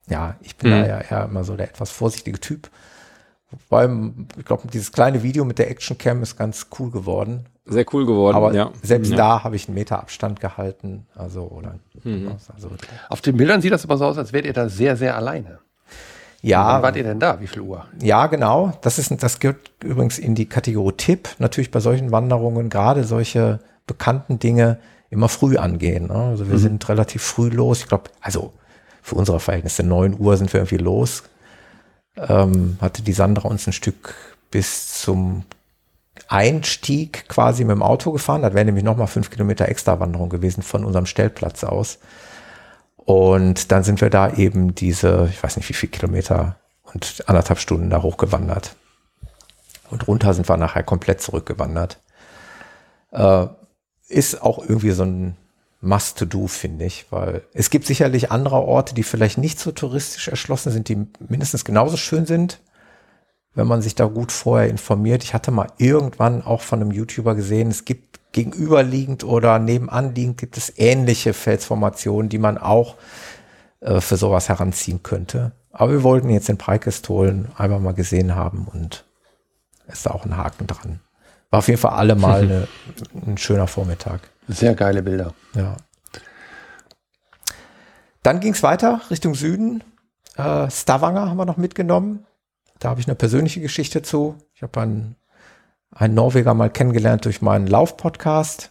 Ja, 0.08 0.36
ich 0.40 0.56
bin 0.56 0.70
mhm. 0.70 0.80
da 0.80 0.86
ja 0.86 1.00
eher 1.00 1.24
immer 1.24 1.44
so 1.44 1.56
der 1.56 1.68
etwas 1.68 1.90
vorsichtige 1.90 2.40
Typ. 2.40 2.70
Vor 3.68 3.78
allem, 3.78 4.28
ich 4.36 4.44
glaube, 4.44 4.68
dieses 4.68 4.92
kleine 4.92 5.22
Video 5.22 5.44
mit 5.44 5.58
der 5.58 5.70
Actioncam 5.70 6.22
ist 6.22 6.36
ganz 6.36 6.68
cool 6.78 6.90
geworden. 6.90 7.46
Sehr 7.66 7.84
cool 7.92 8.06
geworden, 8.06 8.36
Aber 8.36 8.52
ja. 8.52 8.72
selbst 8.82 9.10
ja. 9.10 9.16
da 9.16 9.44
habe 9.44 9.56
ich 9.56 9.68
einen 9.68 9.74
Meter 9.74 10.00
Abstand 10.00 10.40
gehalten. 10.40 11.06
Also, 11.14 11.42
oder. 11.42 11.78
Mhm. 12.02 12.36
Also, 12.52 12.70
Auf 13.08 13.20
den 13.20 13.36
Bildern 13.36 13.60
sieht 13.60 13.72
das 13.72 13.84
aber 13.84 13.96
so 13.96 14.06
aus, 14.06 14.18
als 14.18 14.32
wärt 14.32 14.44
ihr 14.44 14.52
da 14.52 14.68
sehr, 14.68 14.96
sehr 14.96 15.16
alleine. 15.16 15.60
Ja. 16.42 16.74
Wann 16.74 16.82
wart 16.82 16.96
ihr 16.96 17.02
denn 17.02 17.20
da? 17.20 17.40
Wie 17.40 17.46
viel 17.46 17.60
Uhr? 17.60 17.86
Ja, 18.00 18.26
genau. 18.26 18.72
Das 18.80 18.98
ist, 18.98 19.10
das 19.22 19.40
gehört 19.40 19.70
übrigens 19.82 20.18
in 20.18 20.34
die 20.34 20.46
Kategorie 20.46 20.94
Tipp. 20.96 21.28
Natürlich 21.38 21.70
bei 21.70 21.80
solchen 21.80 22.12
Wanderungen, 22.12 22.70
gerade 22.70 23.04
solche 23.04 23.60
bekannten 23.86 24.38
Dinge 24.38 24.78
immer 25.10 25.28
früh 25.28 25.56
angehen. 25.56 26.06
Ne? 26.06 26.14
Also 26.14 26.46
wir 26.48 26.54
mhm. 26.54 26.60
sind 26.60 26.88
relativ 26.88 27.22
früh 27.22 27.48
los. 27.48 27.80
Ich 27.80 27.88
glaube, 27.88 28.10
also 28.20 28.52
für 29.02 29.16
unsere 29.16 29.40
Verhältnisse, 29.40 29.82
neun 29.82 30.18
Uhr 30.18 30.36
sind 30.36 30.52
wir 30.52 30.60
irgendwie 30.60 30.82
los. 30.82 31.24
Ähm, 32.16 32.78
hatte 32.80 33.02
die 33.02 33.12
Sandra 33.12 33.48
uns 33.48 33.66
ein 33.66 33.72
Stück 33.72 34.14
bis 34.50 35.00
zum 35.00 35.44
Einstieg 36.28 37.28
quasi 37.28 37.64
mit 37.64 37.74
dem 37.74 37.82
Auto 37.82 38.12
gefahren. 38.12 38.42
Das 38.42 38.54
wäre 38.54 38.64
nämlich 38.64 38.84
nochmal 38.84 39.06
fünf 39.06 39.30
Kilometer 39.30 39.68
extra 39.68 40.00
Wanderung 40.00 40.28
gewesen 40.28 40.62
von 40.62 40.84
unserem 40.84 41.06
Stellplatz 41.06 41.64
aus. 41.64 41.98
Und 43.10 43.72
dann 43.72 43.82
sind 43.82 44.00
wir 44.00 44.08
da 44.08 44.34
eben 44.34 44.76
diese, 44.76 45.28
ich 45.32 45.42
weiß 45.42 45.56
nicht 45.56 45.68
wie 45.68 45.72
viele 45.72 45.90
Kilometer 45.90 46.60
und 46.84 47.24
anderthalb 47.26 47.58
Stunden 47.58 47.90
da 47.90 48.02
hochgewandert. 48.02 48.76
Und 49.90 50.06
runter 50.06 50.32
sind 50.32 50.48
wir 50.48 50.56
nachher 50.56 50.84
komplett 50.84 51.20
zurückgewandert. 51.20 51.98
Äh, 53.10 53.48
ist 54.06 54.40
auch 54.40 54.60
irgendwie 54.60 54.92
so 54.92 55.02
ein 55.02 55.36
Must-to-Do, 55.80 56.46
finde 56.46 56.84
ich, 56.84 57.10
weil 57.10 57.42
es 57.52 57.70
gibt 57.70 57.86
sicherlich 57.86 58.30
andere 58.30 58.62
Orte, 58.62 58.94
die 58.94 59.02
vielleicht 59.02 59.38
nicht 59.38 59.58
so 59.58 59.72
touristisch 59.72 60.28
erschlossen 60.28 60.70
sind, 60.70 60.88
die 60.88 61.04
mindestens 61.18 61.64
genauso 61.64 61.96
schön 61.96 62.26
sind, 62.26 62.60
wenn 63.54 63.66
man 63.66 63.82
sich 63.82 63.96
da 63.96 64.04
gut 64.06 64.30
vorher 64.30 64.68
informiert. 64.68 65.24
Ich 65.24 65.34
hatte 65.34 65.50
mal 65.50 65.72
irgendwann 65.78 66.44
auch 66.44 66.60
von 66.60 66.80
einem 66.80 66.92
YouTuber 66.92 67.34
gesehen, 67.34 67.70
es 67.70 67.84
gibt 67.84 68.09
gegenüberliegend 68.32 69.24
oder 69.24 69.58
nebenanliegend 69.58 70.38
gibt 70.38 70.56
es 70.56 70.72
ähnliche 70.76 71.32
Felsformationen, 71.32 72.28
die 72.28 72.38
man 72.38 72.58
auch 72.58 72.96
äh, 73.80 74.00
für 74.00 74.16
sowas 74.16 74.48
heranziehen 74.48 75.02
könnte. 75.02 75.52
Aber 75.72 75.92
wir 75.92 76.02
wollten 76.02 76.30
jetzt 76.30 76.48
den 76.48 76.58
Preikestolen 76.58 77.48
einmal 77.56 77.80
mal 77.80 77.94
gesehen 77.94 78.34
haben 78.34 78.68
und 78.72 79.04
ist 79.86 80.06
da 80.06 80.10
auch 80.10 80.24
ein 80.24 80.36
Haken 80.36 80.66
dran. 80.66 81.00
War 81.50 81.58
auf 81.58 81.68
jeden 81.68 81.80
Fall 81.80 81.92
allemal 81.92 82.42
eine, 82.42 82.68
ein 83.26 83.38
schöner 83.38 83.66
Vormittag. 83.66 84.20
Sehr 84.48 84.74
geile 84.74 85.02
Bilder. 85.02 85.34
Ja. 85.54 85.76
Dann 88.22 88.40
ging 88.40 88.52
es 88.52 88.62
weiter 88.62 89.00
Richtung 89.10 89.34
Süden. 89.34 89.82
äh, 90.36 90.70
Stavanger 90.70 91.28
haben 91.28 91.36
wir 91.36 91.46
noch 91.46 91.56
mitgenommen. 91.56 92.26
Da 92.78 92.90
habe 92.90 93.00
ich 93.00 93.06
eine 93.06 93.14
persönliche 93.14 93.60
Geschichte 93.60 94.02
zu. 94.02 94.36
Ich 94.54 94.62
habe 94.62 94.80
einen, 94.80 95.16
einen 95.92 96.14
Norweger 96.14 96.54
mal 96.54 96.70
kennengelernt 96.70 97.24
durch 97.24 97.42
meinen 97.42 97.66
Lauf-Podcast, 97.66 98.70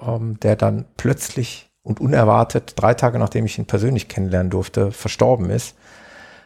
ähm, 0.00 0.38
der 0.40 0.56
dann 0.56 0.86
plötzlich 0.96 1.70
und 1.82 2.00
unerwartet, 2.00 2.72
drei 2.76 2.94
Tage 2.94 3.18
nachdem 3.18 3.46
ich 3.46 3.58
ihn 3.58 3.66
persönlich 3.66 4.08
kennenlernen 4.08 4.50
durfte, 4.50 4.90
verstorben 4.90 5.50
ist. 5.50 5.76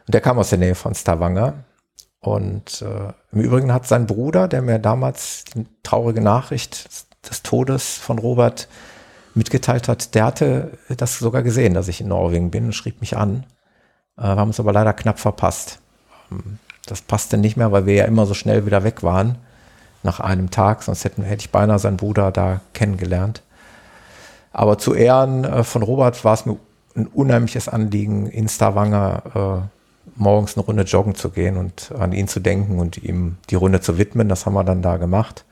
Und 0.07 0.13
der 0.15 0.21
kam 0.21 0.39
aus 0.39 0.51
der 0.51 0.59
Nähe 0.59 0.75
von 0.75 0.95
Stavanger. 0.95 1.65
Und 2.21 2.83
äh, 2.83 3.13
im 3.33 3.41
Übrigen 3.41 3.73
hat 3.73 3.87
sein 3.87 4.07
Bruder, 4.07 4.49
der 4.49 4.61
mir 4.61 4.79
damals 4.79 5.45
die 5.55 5.67
traurige 5.83 6.21
Nachricht 6.21 6.91
des 7.29 7.43
Todes 7.43 7.97
von 7.97 8.19
Robert 8.19 8.69
mitgeteilt 9.35 9.89
hat, 9.89 10.15
der 10.15 10.27
hatte 10.27 10.79
das 10.95 11.19
sogar 11.19 11.43
gesehen, 11.43 11.73
dass 11.73 11.89
ich 11.89 12.01
in 12.03 12.09
Norwegen 12.09 12.51
bin 12.51 12.67
und 12.67 12.73
schrieb 12.75 13.01
mich 13.01 13.17
an. 13.17 13.47
Äh, 14.19 14.25
wir 14.25 14.37
haben 14.37 14.51
es 14.51 14.61
aber 14.61 14.73
leider 14.73 14.93
knapp 14.93 15.19
verpasst. 15.19 15.79
Ähm, 16.31 16.59
das 16.85 17.01
passte 17.01 17.39
nicht 17.39 17.57
mehr, 17.57 17.73
weil 17.73 17.87
wir 17.87 17.95
ja 17.95 18.05
immer 18.05 18.27
so 18.27 18.35
schnell 18.35 18.67
wieder 18.67 18.85
weg 18.85 19.03
waren 19.03 19.39
nach 20.03 20.21
einem 20.21 20.51
Tag, 20.51 20.83
sonst 20.83 21.05
hätten, 21.05 21.23
hätte 21.23 21.43
ich 21.43 21.51
beinahe 21.51 21.79
seinen 21.79 21.97
Bruder 21.97 22.33
da 22.33 22.61
kennengelernt. 22.73 23.43
Aber 24.53 24.79
zu 24.79 24.95
Ehren 24.95 25.45
äh, 25.45 25.65
von 25.65 25.83
Robert 25.83 26.25
war 26.25 26.35
es 26.35 26.47
mir 26.47 26.57
ein 26.97 27.07
unheimliches 27.07 27.69
Anliegen, 27.69 28.27
in 28.27 28.49
Stavanger 28.49 29.23
äh, 29.63 29.81
morgens 30.17 30.57
eine 30.57 30.65
Runde 30.65 30.83
joggen 30.83 31.15
zu 31.15 31.31
gehen 31.31 31.57
und 31.57 31.93
an 31.99 32.13
ihn 32.13 32.29
zu 32.29 32.41
denken 32.41 32.79
und 32.79 32.99
ihm 32.99 33.37
die 33.49 33.55
Runde 33.55 33.81
zu 33.81 33.99
widmen. 33.99 34.29
Das 34.29 34.47
haben 34.47 34.55
wir 34.55 34.65
dann 34.65 34.83
da 34.83 34.97
gemacht. 34.97 35.45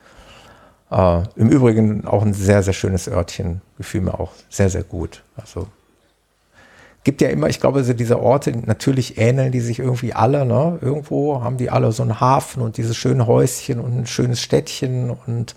Äh, 0.91 1.23
Im 1.35 1.49
Übrigen 1.49 2.05
auch 2.05 2.23
ein 2.23 2.33
sehr, 2.33 2.63
sehr 2.63 2.73
schönes 2.73 3.07
Örtchen. 3.07 3.61
Gefühl 3.77 4.01
mir 4.01 4.19
auch 4.19 4.31
sehr, 4.49 4.69
sehr 4.69 4.83
gut. 4.83 5.23
Also 5.37 5.67
gibt 7.03 7.21
ja 7.21 7.29
immer, 7.29 7.47
ich 7.47 7.59
glaube, 7.59 7.83
so 7.83 7.93
diese 7.93 8.19
Orte, 8.19 8.51
natürlich 8.65 9.17
ähneln 9.17 9.51
die 9.51 9.61
sich 9.61 9.79
irgendwie 9.79 10.13
alle, 10.13 10.45
ne? 10.45 10.77
Irgendwo 10.81 11.41
haben 11.41 11.57
die 11.57 11.69
alle 11.69 11.91
so 11.91 12.03
einen 12.03 12.19
Hafen 12.19 12.61
und 12.61 12.77
dieses 12.77 12.97
schöne 12.97 13.25
Häuschen 13.27 13.79
und 13.79 13.97
ein 13.97 14.05
schönes 14.05 14.41
Städtchen 14.41 15.09
und 15.09 15.55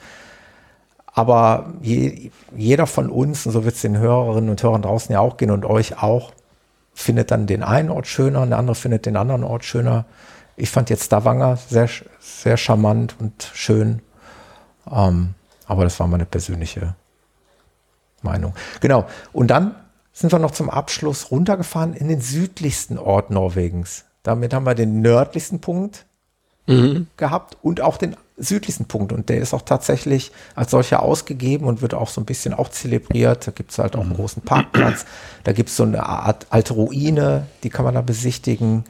aber 1.15 1.75
je, 1.83 2.31
jeder 2.57 2.87
von 2.87 3.11
uns, 3.11 3.45
und 3.45 3.53
so 3.53 3.65
wird 3.65 3.75
es 3.75 3.83
den 3.83 3.99
Hörerinnen 3.99 4.49
und 4.49 4.63
Hörern 4.63 4.83
draußen 4.83 5.13
ja 5.13 5.21
auch 5.21 5.37
gehen 5.37 5.51
und 5.51 5.67
euch 5.67 6.03
auch, 6.03 6.33
findet 6.95 7.31
dann 7.31 7.47
den 7.47 7.63
einen 7.63 7.91
Ort 7.91 8.07
schöner 8.07 8.43
und 8.43 8.51
der 8.51 8.59
andere 8.59 8.75
findet 8.75 9.05
den 9.05 9.17
anderen 9.17 9.45
Ort 9.45 9.65
schöner. 9.65 10.07
Ich 10.57 10.71
fand 10.71 10.91
jetzt 10.91 11.05
Stavanger 11.05 11.57
sehr, 11.57 11.89
sehr 12.19 12.57
charmant 12.57 13.17
und 13.19 13.51
schön. 13.53 14.01
Ähm, 14.91 15.35
aber 15.67 15.85
das 15.85 15.99
war 16.01 16.07
meine 16.07 16.25
persönliche 16.25 16.95
Meinung. 18.23 18.55
Genau. 18.81 19.05
Und 19.33 19.49
dann 19.49 19.75
sind 20.13 20.33
wir 20.33 20.39
noch 20.39 20.51
zum 20.51 20.71
Abschluss 20.71 21.31
runtergefahren 21.31 21.95
in 21.95 22.09
den 22.09 22.21
südlichsten 22.21 22.99
Ort 22.99 23.31
Norwegens. 23.31 24.05
Damit 24.23 24.55
haben 24.55 24.67
wir 24.67 24.75
den 24.75 25.01
nördlichsten 25.01 25.61
Punkt 25.61 26.07
mhm. 26.67 27.07
gehabt 27.17 27.57
und 27.63 27.81
auch 27.81 27.97
den 27.97 28.17
südlichsten 28.37 28.87
Punkt. 28.87 29.13
Und 29.13 29.29
der 29.29 29.39
ist 29.39 29.55
auch 29.55 29.63
tatsächlich 29.63 30.33
als 30.55 30.71
solcher 30.71 31.03
ausgegeben 31.03 31.67
und 31.67 31.83
wird 31.83 31.95
auch 31.95 32.09
so 32.09 32.21
ein 32.21 32.25
bisschen 32.25 32.55
auch 32.55 32.69
zelebriert. 32.69 33.47
Da 33.47 33.51
gibt 33.53 33.73
es 33.73 33.79
halt 33.79 33.97
auch 33.97 34.03
einen 34.03 34.15
großen 34.15 34.43
Parkplatz. 34.43 35.05
Da 35.45 35.53
gibt 35.53 35.69
es 35.71 35.77
so 35.77 35.85
eine 35.85 36.07
Art 36.07 36.47
alte 36.51 36.75
Ruine, 36.75 37.47
die 37.63 37.71
kann 37.71 37.85
man 37.85 37.95
da 37.95 38.01
besichtigen. 38.01 38.85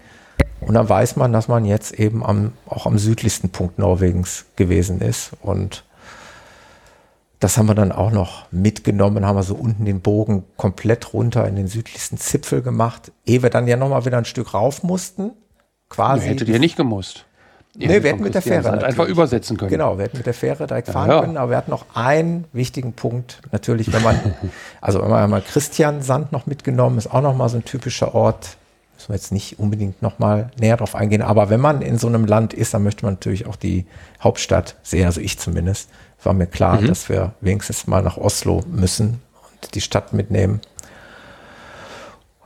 Und 0.60 0.74
dann 0.74 0.88
weiß 0.88 1.16
man, 1.16 1.32
dass 1.32 1.48
man 1.48 1.64
jetzt 1.64 1.92
eben 1.92 2.24
am, 2.24 2.52
auch 2.66 2.86
am 2.86 2.98
südlichsten 2.98 3.50
Punkt 3.50 3.78
Norwegens 3.78 4.46
gewesen 4.56 5.00
ist. 5.00 5.32
Und 5.42 5.84
das 7.42 7.58
haben 7.58 7.66
wir 7.66 7.74
dann 7.74 7.90
auch 7.90 8.12
noch 8.12 8.46
mitgenommen, 8.52 9.26
haben 9.26 9.34
wir 9.34 9.42
so 9.42 9.56
unten 9.56 9.84
den 9.84 10.00
Bogen 10.00 10.44
komplett 10.56 11.12
runter 11.12 11.48
in 11.48 11.56
den 11.56 11.66
südlichsten 11.66 12.16
Zipfel 12.16 12.62
gemacht, 12.62 13.10
ehe 13.26 13.42
wir 13.42 13.50
dann 13.50 13.66
ja 13.66 13.76
nochmal 13.76 14.04
wieder 14.04 14.16
ein 14.16 14.24
Stück 14.24 14.54
rauf 14.54 14.84
mussten. 14.84 15.32
Quasi. 15.88 16.28
Hättet 16.28 16.48
ihr 16.48 16.60
nicht 16.60 16.76
gemusst. 16.76 17.26
Ja, 17.76 17.88
nee, 17.88 18.02
wir 18.02 18.10
hätten 18.10 18.22
mit 18.22 18.34
der 18.34 18.42
Fähre 18.42 18.84
einfach 18.84 19.08
übersetzen 19.08 19.56
können. 19.56 19.70
Genau, 19.70 19.98
wir 19.98 20.04
hätten 20.04 20.18
mit 20.18 20.26
der 20.26 20.34
Fähre 20.34 20.68
direkt 20.68 20.90
fahren 20.90 21.08
ja, 21.08 21.16
ja. 21.16 21.20
können, 21.22 21.36
aber 21.36 21.50
wir 21.50 21.56
hatten 21.56 21.70
noch 21.70 21.86
einen 21.94 22.44
wichtigen 22.52 22.92
Punkt. 22.92 23.40
Natürlich, 23.50 23.92
wenn 23.92 24.02
man, 24.02 24.20
also 24.80 25.02
wenn 25.02 25.10
man 25.10 25.28
mal 25.28 25.42
Christian 25.42 26.00
Sand 26.00 26.30
noch 26.30 26.46
mitgenommen, 26.46 26.98
ist 26.98 27.12
auch 27.12 27.22
nochmal 27.22 27.48
so 27.48 27.56
ein 27.56 27.64
typischer 27.64 28.14
Ort. 28.14 28.56
Müssen 28.94 29.08
wir 29.08 29.16
jetzt 29.16 29.32
nicht 29.32 29.58
unbedingt 29.58 30.00
nochmal 30.00 30.50
näher 30.60 30.76
drauf 30.76 30.94
eingehen, 30.94 31.22
aber 31.22 31.50
wenn 31.50 31.60
man 31.60 31.82
in 31.82 31.98
so 31.98 32.06
einem 32.06 32.24
Land 32.24 32.54
ist, 32.54 32.72
dann 32.72 32.84
möchte 32.84 33.04
man 33.04 33.14
natürlich 33.14 33.46
auch 33.46 33.56
die 33.56 33.86
Hauptstadt 34.22 34.76
sehen, 34.82 35.06
also 35.06 35.20
ich 35.20 35.40
zumindest 35.40 35.88
war 36.24 36.32
mir 36.32 36.46
klar, 36.46 36.80
mhm. 36.80 36.88
dass 36.88 37.08
wir 37.08 37.34
wenigstens 37.40 37.86
mal 37.86 38.02
nach 38.02 38.16
Oslo 38.16 38.62
müssen 38.66 39.20
und 39.60 39.74
die 39.74 39.80
Stadt 39.80 40.12
mitnehmen. 40.12 40.60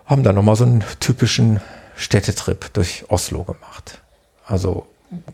Haben 0.05 0.23
dann 0.23 0.35
nochmal 0.35 0.57
so 0.57 0.65
einen 0.65 0.85
typischen 1.01 1.61
Städtetrip 1.97 2.73
durch 2.75 3.05
Oslo 3.09 3.45
gemacht. 3.45 4.01
Also 4.47 4.87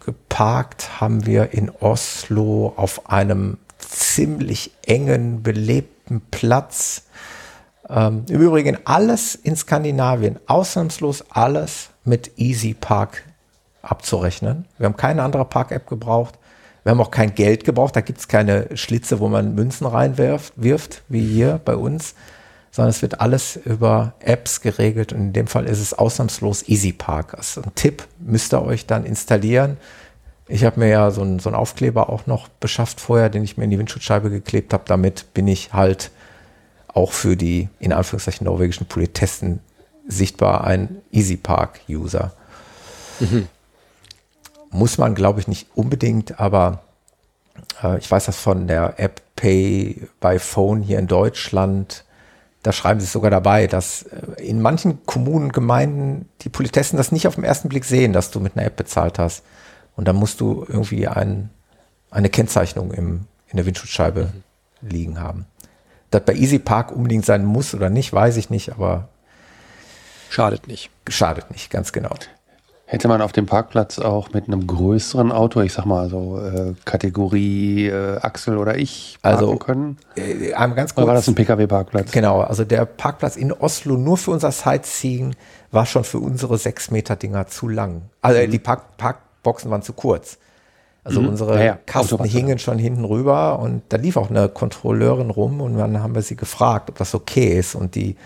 geparkt 0.05 1.01
haben 1.01 1.27
wir 1.27 1.53
in 1.53 1.71
Oslo 1.71 2.73
auf 2.77 3.11
einem 3.11 3.59
ziemlich 3.79 4.73
engen, 4.87 5.43
belebten 5.43 6.23
Platz. 6.31 7.05
Ähm, 7.89 8.25
Im 8.29 8.41
Übrigen 8.41 8.79
alles 8.85 9.35
in 9.35 9.57
Skandinavien, 9.57 10.39
ausnahmslos 10.47 11.25
alles 11.31 11.91
mit 12.05 12.39
Easy 12.39 12.75
Park 12.75 13.25
abzurechnen. 13.83 14.67
Wir 14.79 14.87
haben 14.87 14.97
keine 14.97 15.23
andere 15.23 15.45
Park-App 15.45 15.87
gebraucht. 15.89 16.39
Wir 16.85 16.91
haben 16.91 17.01
auch 17.01 17.11
kein 17.11 17.35
Geld 17.35 17.65
gebraucht. 17.65 17.95
Da 17.95 18.01
gibt 18.01 18.19
es 18.19 18.29
keine 18.29 18.77
Schlitze, 18.77 19.21
wo 19.21 19.29
man 19.29 19.55
Münzen 19.55 19.87
reinwirft, 19.87 20.55
wirft, 20.57 21.03
wie 21.09 21.25
hier 21.25 21.61
bei 21.65 21.77
uns, 21.77 22.15
sondern 22.71 22.91
es 22.91 23.03
wird 23.03 23.21
alles 23.21 23.57
über 23.57 24.15
Apps 24.21 24.61
geregelt. 24.61 25.13
Und 25.13 25.21
in 25.21 25.33
dem 25.33 25.47
Fall 25.47 25.67
ist 25.67 25.81
es 25.81 25.95
ausnahmslos 25.95 26.69
EasyPark. 26.69 27.35
Also 27.35 27.63
ein 27.63 27.75
Tipp 27.75 28.05
müsst 28.19 28.53
ihr 28.53 28.63
euch 28.63 28.87
dann 28.87 29.05
installieren. 29.05 29.77
Ich 30.49 30.65
habe 30.65 30.81
mir 30.81 30.89
ja 30.89 31.11
so 31.11 31.23
einen, 31.23 31.39
so 31.39 31.51
Aufkleber 31.51 32.11
auch 32.11 32.27
noch 32.27 32.49
beschafft 32.49 33.01
vorher, 33.01 33.31
den 33.31 33.45
ich 33.45 33.57
mir 33.57 33.65
in 33.65 33.71
die 33.71 33.79
Windschutzscheibe 33.79 34.29
geklebt 34.29 34.73
habe. 34.73 34.85
Damit 34.87 35.33
bin 35.35 35.47
ich 35.47 35.73
halt 35.73 36.11
auch 36.89 37.13
für 37.13 37.37
die 37.37 37.69
in 37.79 37.93
Anführungszeichen 37.93 38.45
norwegischen 38.45 38.87
Politesten 38.87 39.61
sichtbar 40.09 40.65
ein 40.65 40.97
EasyPark-User. 41.13 42.33
Mhm 43.21 43.49
muss 44.73 44.99
man, 44.99 45.15
glaube 45.15 45.39
ich, 45.39 45.49
nicht 45.49 45.69
unbedingt, 45.75 46.41
aber 46.41 46.83
äh, 47.83 47.99
ich 47.99 48.11
weiß 48.11 48.25
das 48.27 48.37
von 48.37 48.67
der 48.67 48.99
App 48.99 49.21
Pay 49.37 50.09
by 50.21 50.39
Phone 50.39 50.83
hier 50.83 50.99
in 50.99 51.07
Deutschland. 51.07 52.05
Da 52.63 52.73
schreiben 52.73 53.01
sie 53.01 53.05
es 53.05 53.13
sogar 53.13 53.31
dabei, 53.31 53.67
dass 53.67 54.05
äh, 54.05 54.43
in 54.43 54.61
manchen 54.61 55.05
Kommunen, 55.05 55.53
Gemeinden 55.53 56.29
die 56.41 56.49
Politessen 56.49 56.97
das 56.97 57.13
nicht 57.13 57.27
auf 57.27 57.35
den 57.35 57.45
ersten 57.45 57.69
Blick 57.69 57.85
sehen, 57.85 58.13
dass 58.13 58.31
du 58.31 58.41
mit 58.41 58.57
einer 58.57 58.67
App 58.67 58.77
bezahlt 58.77 59.19
hast. 59.19 59.45
Und 59.95 60.09
dann 60.09 60.17
musst 60.17 60.41
du 60.41 60.65
irgendwie 60.67 61.07
ein, 61.07 61.51
eine 62.11 62.31
Kennzeichnung 62.31 62.93
im, 62.93 63.27
in 63.49 63.59
der 63.59 63.67
Windschutzscheibe 63.67 64.33
mhm. 64.81 64.89
liegen 64.89 65.21
haben. 65.21 65.47
Das 66.11 66.25
bei 66.25 66.35
Easy 66.35 66.59
Park 66.59 66.93
unbedingt 66.93 67.27
sein 67.27 67.45
muss 67.45 67.75
oder 67.75 67.91
nicht, 67.91 68.13
weiß 68.13 68.37
ich 68.39 68.49
nicht, 68.49 68.73
aber 68.73 69.09
schadet 70.31 70.67
nicht. 70.67 70.91
Schadet 71.09 71.51
nicht, 71.51 71.71
ganz 71.71 71.93
genau. 71.93 72.15
Hätte 72.93 73.09
man 73.09 73.23
auf 73.23 73.33
dem 73.33 73.47
Parkplatz 73.47 73.99
auch 73.99 74.35
mit 74.35 74.49
einem 74.49 74.67
größeren 74.67 75.33
Auto, 75.33 75.63
ich 75.63 75.73
sag 75.73 75.87
mal 75.87 76.11
so 76.11 76.39
äh, 76.39 76.75
Kategorie 76.85 77.87
äh, 77.87 78.19
Axel 78.19 78.59
oder 78.59 78.77
ich, 78.77 79.17
parken 79.23 79.39
also, 79.39 79.57
können? 79.57 79.97
Äh, 80.15 80.51
ganz 80.51 80.95
kurz, 80.95 80.99
oder 80.99 81.07
war 81.07 81.15
das 81.15 81.27
ein 81.27 81.35
Pkw-Parkplatz? 81.35 82.13
Genau, 82.13 82.43
also 82.43 82.67
der 82.67 82.85
Parkplatz 82.85 83.37
in 83.37 83.51
Oslo 83.51 83.97
nur 83.97 84.19
für 84.19 84.33
unser 84.33 84.53
Sightseeing 84.53 85.35
war 85.71 85.87
schon 85.87 86.05
für 86.05 86.19
unsere 86.19 86.59
sechs 86.59 86.91
Meter 86.91 87.17
Dinger 87.17 87.47
zu 87.47 87.67
lang. 87.67 88.03
Also 88.21 88.47
mhm. 88.47 88.51
die 88.51 88.59
Park 88.59 88.99
Parkboxen 88.99 89.71
waren 89.71 89.81
zu 89.81 89.95
kurz. 89.95 90.37
Also 91.03 91.23
mhm. 91.23 91.29
unsere 91.29 91.59
ja, 91.61 91.65
ja. 91.65 91.79
Kasten 91.87 92.23
hingen 92.25 92.59
schon 92.59 92.79
hinten 92.79 93.07
rüber 93.07 93.59
und 93.59 93.85
da 93.89 93.97
lief 93.97 94.19
auch 94.19 94.29
eine 94.29 94.51
Kontrolleurin 94.51 95.31
rum 95.31 95.63
und 95.63 95.79
dann 95.79 96.03
haben 96.03 96.15
wir 96.15 96.21
sie 96.21 96.37
gefragt, 96.37 96.91
ob 96.91 96.99
das 96.99 97.15
okay 97.15 97.59
ist 97.59 97.75
und 97.75 97.95
die 97.95 98.17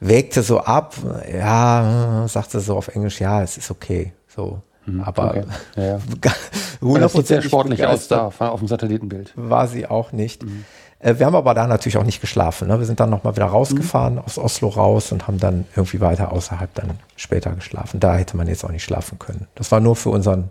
wägte 0.00 0.42
so 0.42 0.60
ab, 0.60 0.94
ja, 1.32 2.24
sagte 2.28 2.60
so 2.60 2.76
auf 2.76 2.88
Englisch, 2.88 3.20
ja, 3.20 3.42
es 3.42 3.56
ist 3.56 3.70
okay. 3.70 4.12
So. 4.34 4.60
Mhm, 4.84 5.00
aber 5.02 5.30
okay. 5.30 5.44
ja, 5.76 5.84
ja. 5.84 5.98
100% 6.82 7.08
sieht 7.08 7.26
sehr 7.26 7.42
sportlich 7.42 7.84
aus 7.86 8.08
da 8.08 8.26
auf 8.26 8.58
dem 8.58 8.68
Satellitenbild. 8.68 9.32
War 9.34 9.66
sie 9.66 9.86
auch 9.86 10.12
nicht. 10.12 10.44
Mhm. 10.44 10.64
Äh, 10.98 11.18
wir 11.18 11.26
haben 11.26 11.34
aber 11.34 11.54
da 11.54 11.66
natürlich 11.66 11.96
auch 11.96 12.04
nicht 12.04 12.20
geschlafen. 12.20 12.68
Ne? 12.68 12.78
Wir 12.78 12.86
sind 12.86 13.00
dann 13.00 13.10
nochmal 13.10 13.34
wieder 13.34 13.46
rausgefahren 13.46 14.14
mhm. 14.14 14.20
aus 14.20 14.38
Oslo 14.38 14.68
raus 14.68 15.12
und 15.12 15.26
haben 15.26 15.38
dann 15.38 15.66
irgendwie 15.74 16.00
weiter 16.00 16.32
außerhalb 16.32 16.72
dann 16.74 16.98
später 17.16 17.52
geschlafen. 17.52 18.00
Da 18.00 18.16
hätte 18.16 18.36
man 18.36 18.46
jetzt 18.46 18.64
auch 18.64 18.70
nicht 18.70 18.84
schlafen 18.84 19.18
können. 19.18 19.48
Das 19.54 19.72
war 19.72 19.80
nur 19.80 19.96
für 19.96 20.10
unseren 20.10 20.50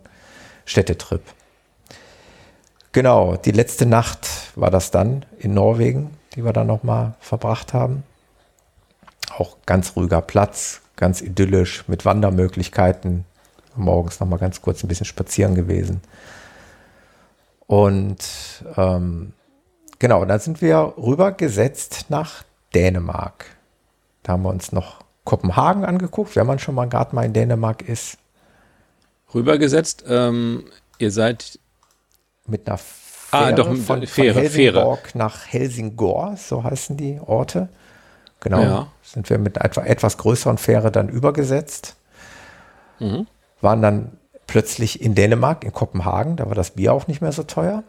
Städtetrip. 0.66 1.22
Genau, 2.92 3.36
die 3.36 3.52
letzte 3.52 3.86
Nacht 3.86 4.28
war 4.56 4.72
das 4.72 4.90
dann 4.90 5.26
in 5.38 5.54
Norwegen, 5.54 6.12
die 6.36 6.44
wir 6.44 6.54
dann 6.54 6.68
nochmal 6.68 7.14
verbracht 7.20 7.74
haben 7.74 8.04
auch 9.38 9.58
ganz 9.66 9.96
ruhiger 9.96 10.22
Platz, 10.22 10.82
ganz 10.96 11.22
idyllisch 11.22 11.88
mit 11.88 12.06
Wandermöglichkeiten. 12.06 13.26
Morgens 13.76 14.20
noch 14.20 14.28
mal 14.28 14.38
ganz 14.38 14.62
kurz 14.62 14.84
ein 14.84 14.88
bisschen 14.88 15.06
spazieren 15.06 15.56
gewesen. 15.56 16.02
Und 17.68 18.18
ähm, 18.78 19.34
genau, 20.00 20.24
dann 20.26 20.40
sind 20.40 20.62
wir 20.62 20.94
rübergesetzt 20.98 22.06
nach 22.10 22.44
Dänemark. 22.74 23.46
Da 24.24 24.34
haben 24.34 24.44
wir 24.44 24.50
uns 24.50 24.72
noch 24.72 25.04
Kopenhagen 25.24 25.84
angeguckt, 25.84 26.36
wenn 26.36 26.48
man 26.48 26.60
schon 26.60 26.76
mal 26.76 26.88
gerade 26.88 27.16
mal 27.16 27.26
in 27.26 27.34
Dänemark 27.34 27.82
ist. 27.82 28.18
Rübergesetzt. 29.34 30.06
Ähm, 30.08 30.66
ihr 31.00 31.12
seid 31.12 31.60
mit 32.48 32.68
einer 32.68 32.78
Fähre, 32.78 33.44
ah, 33.44 33.52
doch, 33.52 33.76
von, 33.76 34.06
Fähre, 34.06 34.34
von 34.34 34.42
Helsingborg 34.44 35.08
Fähre. 35.08 35.18
nach 35.18 35.48
Helsingor, 35.48 36.38
so 36.38 36.64
heißen 36.64 36.96
die 36.96 37.20
Orte. 37.20 37.70
Genau. 38.46 38.62
Ja. 38.62 38.88
Sind 39.02 39.30
wir 39.32 39.40
mit 39.40 39.60
einer 39.60 39.88
etwas 39.88 40.18
größeren 40.18 40.60
Fähre 40.60 40.92
dann 40.92 41.10
übergesetzt. 41.10 41.96
Mhm. 43.00 43.26
Waren 43.60 43.82
dann 43.82 44.12
plötzlich 44.46 45.02
in 45.02 45.16
Dänemark, 45.16 45.64
in 45.64 45.74
Kopenhagen. 45.74 46.36
Da 46.38 46.46
war 46.46 46.54
das 46.54 46.72
Bier 46.72 46.94
auch 46.94 47.08
nicht 47.08 47.22
mehr 47.22 47.32
so 47.32 47.42
teuer. 47.42 47.84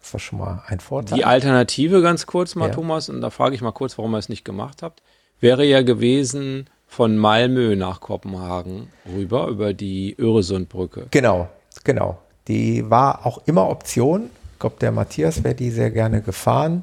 Das 0.00 0.12
war 0.12 0.18
schon 0.20 0.40
mal 0.40 0.64
ein 0.66 0.80
Vorteil. 0.80 1.16
Die 1.16 1.24
Alternative 1.24 2.02
ganz 2.02 2.26
kurz 2.26 2.56
mal, 2.56 2.68
Ja. 2.68 2.74
Thomas, 2.74 3.08
und 3.08 3.20
da 3.20 3.30
frage 3.30 3.54
ich 3.54 3.62
mal 3.62 3.70
kurz, 3.70 3.96
warum 3.98 4.14
ihr 4.14 4.18
es 4.18 4.28
nicht 4.28 4.44
gemacht 4.44 4.82
habt, 4.82 5.00
wäre 5.38 5.64
ja 5.64 5.82
gewesen 5.82 6.68
von 6.88 7.16
Malmö 7.16 7.76
nach 7.76 8.00
Kopenhagen 8.00 8.88
rüber 9.14 9.46
über 9.46 9.74
die 9.74 10.16
Öresundbrücke. 10.18 11.06
Genau, 11.12 11.48
genau. 11.84 12.18
Die 12.48 12.90
war 12.90 13.24
auch 13.26 13.42
immer 13.46 13.68
Option. 13.68 14.30
Ich 14.54 14.58
glaube, 14.58 14.76
der 14.80 14.90
Matthias 14.90 15.44
wäre 15.44 15.54
die 15.54 15.70
sehr 15.70 15.92
gerne 15.92 16.20
gefahren. 16.20 16.82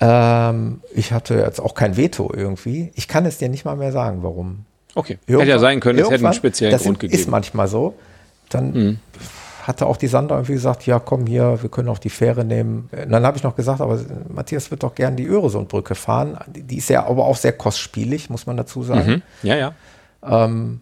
Ähm, 0.00 0.80
ich 0.94 1.12
hatte 1.12 1.34
jetzt 1.36 1.60
auch 1.60 1.74
kein 1.74 1.96
Veto 1.96 2.30
irgendwie. 2.34 2.90
Ich 2.94 3.08
kann 3.08 3.24
es 3.26 3.38
dir 3.38 3.48
nicht 3.48 3.64
mal 3.64 3.76
mehr 3.76 3.92
sagen, 3.92 4.18
warum. 4.22 4.64
Okay. 4.94 5.18
Hätte 5.26 5.44
ja 5.44 5.58
sein 5.58 5.80
können, 5.80 5.98
es 5.98 6.10
hätte 6.10 6.24
einen 6.24 6.34
speziellen 6.34 6.72
das 6.72 6.82
Grund 6.84 7.02
ist 7.02 7.10
gegeben. 7.10 7.30
manchmal 7.30 7.68
so. 7.68 7.94
Dann 8.48 8.72
Mhm. 8.72 8.98
hatte 9.62 9.86
auch 9.86 9.96
die 9.96 10.06
Sandra 10.06 10.36
irgendwie 10.36 10.52
gesagt, 10.54 10.86
ja 10.86 10.98
komm 10.98 11.26
hier, 11.26 11.58
wir 11.62 11.70
können 11.70 11.88
auch 11.88 11.98
die 11.98 12.10
Fähre 12.10 12.44
nehmen. 12.44 12.88
Und 12.92 13.10
dann 13.10 13.24
habe 13.26 13.36
ich 13.36 13.42
noch 13.42 13.56
gesagt, 13.56 13.80
aber 13.80 13.98
Matthias 14.28 14.70
wird 14.70 14.82
doch 14.82 14.94
gern 14.94 15.16
die 15.16 15.26
Öresundbrücke 15.26 15.94
fahren. 15.94 16.38
Die 16.46 16.76
ist 16.76 16.88
ja 16.88 17.04
aber 17.06 17.24
auch 17.24 17.36
sehr 17.36 17.52
kostspielig, 17.52 18.30
muss 18.30 18.46
man 18.46 18.56
dazu 18.56 18.82
sagen. 18.82 19.10
Mhm. 19.10 19.22
Ja, 19.42 19.56
ja. 19.56 19.72
Ähm, 20.24 20.80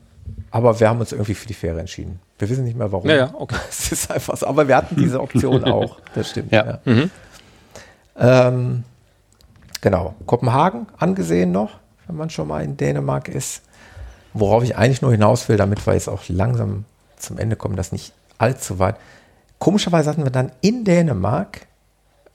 aber 0.50 0.78
wir 0.80 0.88
haben 0.88 1.00
uns 1.00 1.12
irgendwie 1.12 1.34
für 1.34 1.46
die 1.46 1.54
Fähre 1.54 1.80
entschieden. 1.80 2.20
Wir 2.38 2.48
wissen 2.48 2.64
nicht 2.64 2.76
mehr 2.76 2.90
warum. 2.92 3.08
Ja, 3.08 3.16
ja, 3.16 3.30
okay. 3.36 3.56
Es 3.70 3.90
ist 3.92 4.10
einfach 4.10 4.36
so. 4.36 4.46
Aber 4.46 4.66
wir 4.68 4.76
hatten 4.76 4.96
diese 4.96 5.20
Option 5.20 5.64
auch. 5.70 5.98
Das 6.14 6.30
stimmt. 6.30 6.52
Ja. 6.52 6.78
Mhm. 6.84 7.10
Ähm, 8.16 8.84
genau. 9.84 10.14
Kopenhagen 10.24 10.86
angesehen 10.98 11.52
noch, 11.52 11.78
wenn 12.06 12.16
man 12.16 12.30
schon 12.30 12.48
mal 12.48 12.64
in 12.64 12.76
Dänemark 12.76 13.28
ist. 13.28 13.62
Worauf 14.32 14.64
ich 14.64 14.76
eigentlich 14.76 15.02
nur 15.02 15.12
hinaus 15.12 15.48
will, 15.48 15.58
damit 15.58 15.86
wir 15.86 15.92
jetzt 15.92 16.08
auch 16.08 16.22
langsam 16.28 16.86
zum 17.16 17.38
Ende 17.38 17.54
kommen, 17.54 17.76
das 17.76 17.92
nicht 17.92 18.12
allzu 18.38 18.78
weit. 18.78 18.96
Komischerweise 19.58 20.10
hatten 20.10 20.24
wir 20.24 20.30
dann 20.30 20.50
in 20.62 20.84
Dänemark, 20.84 21.66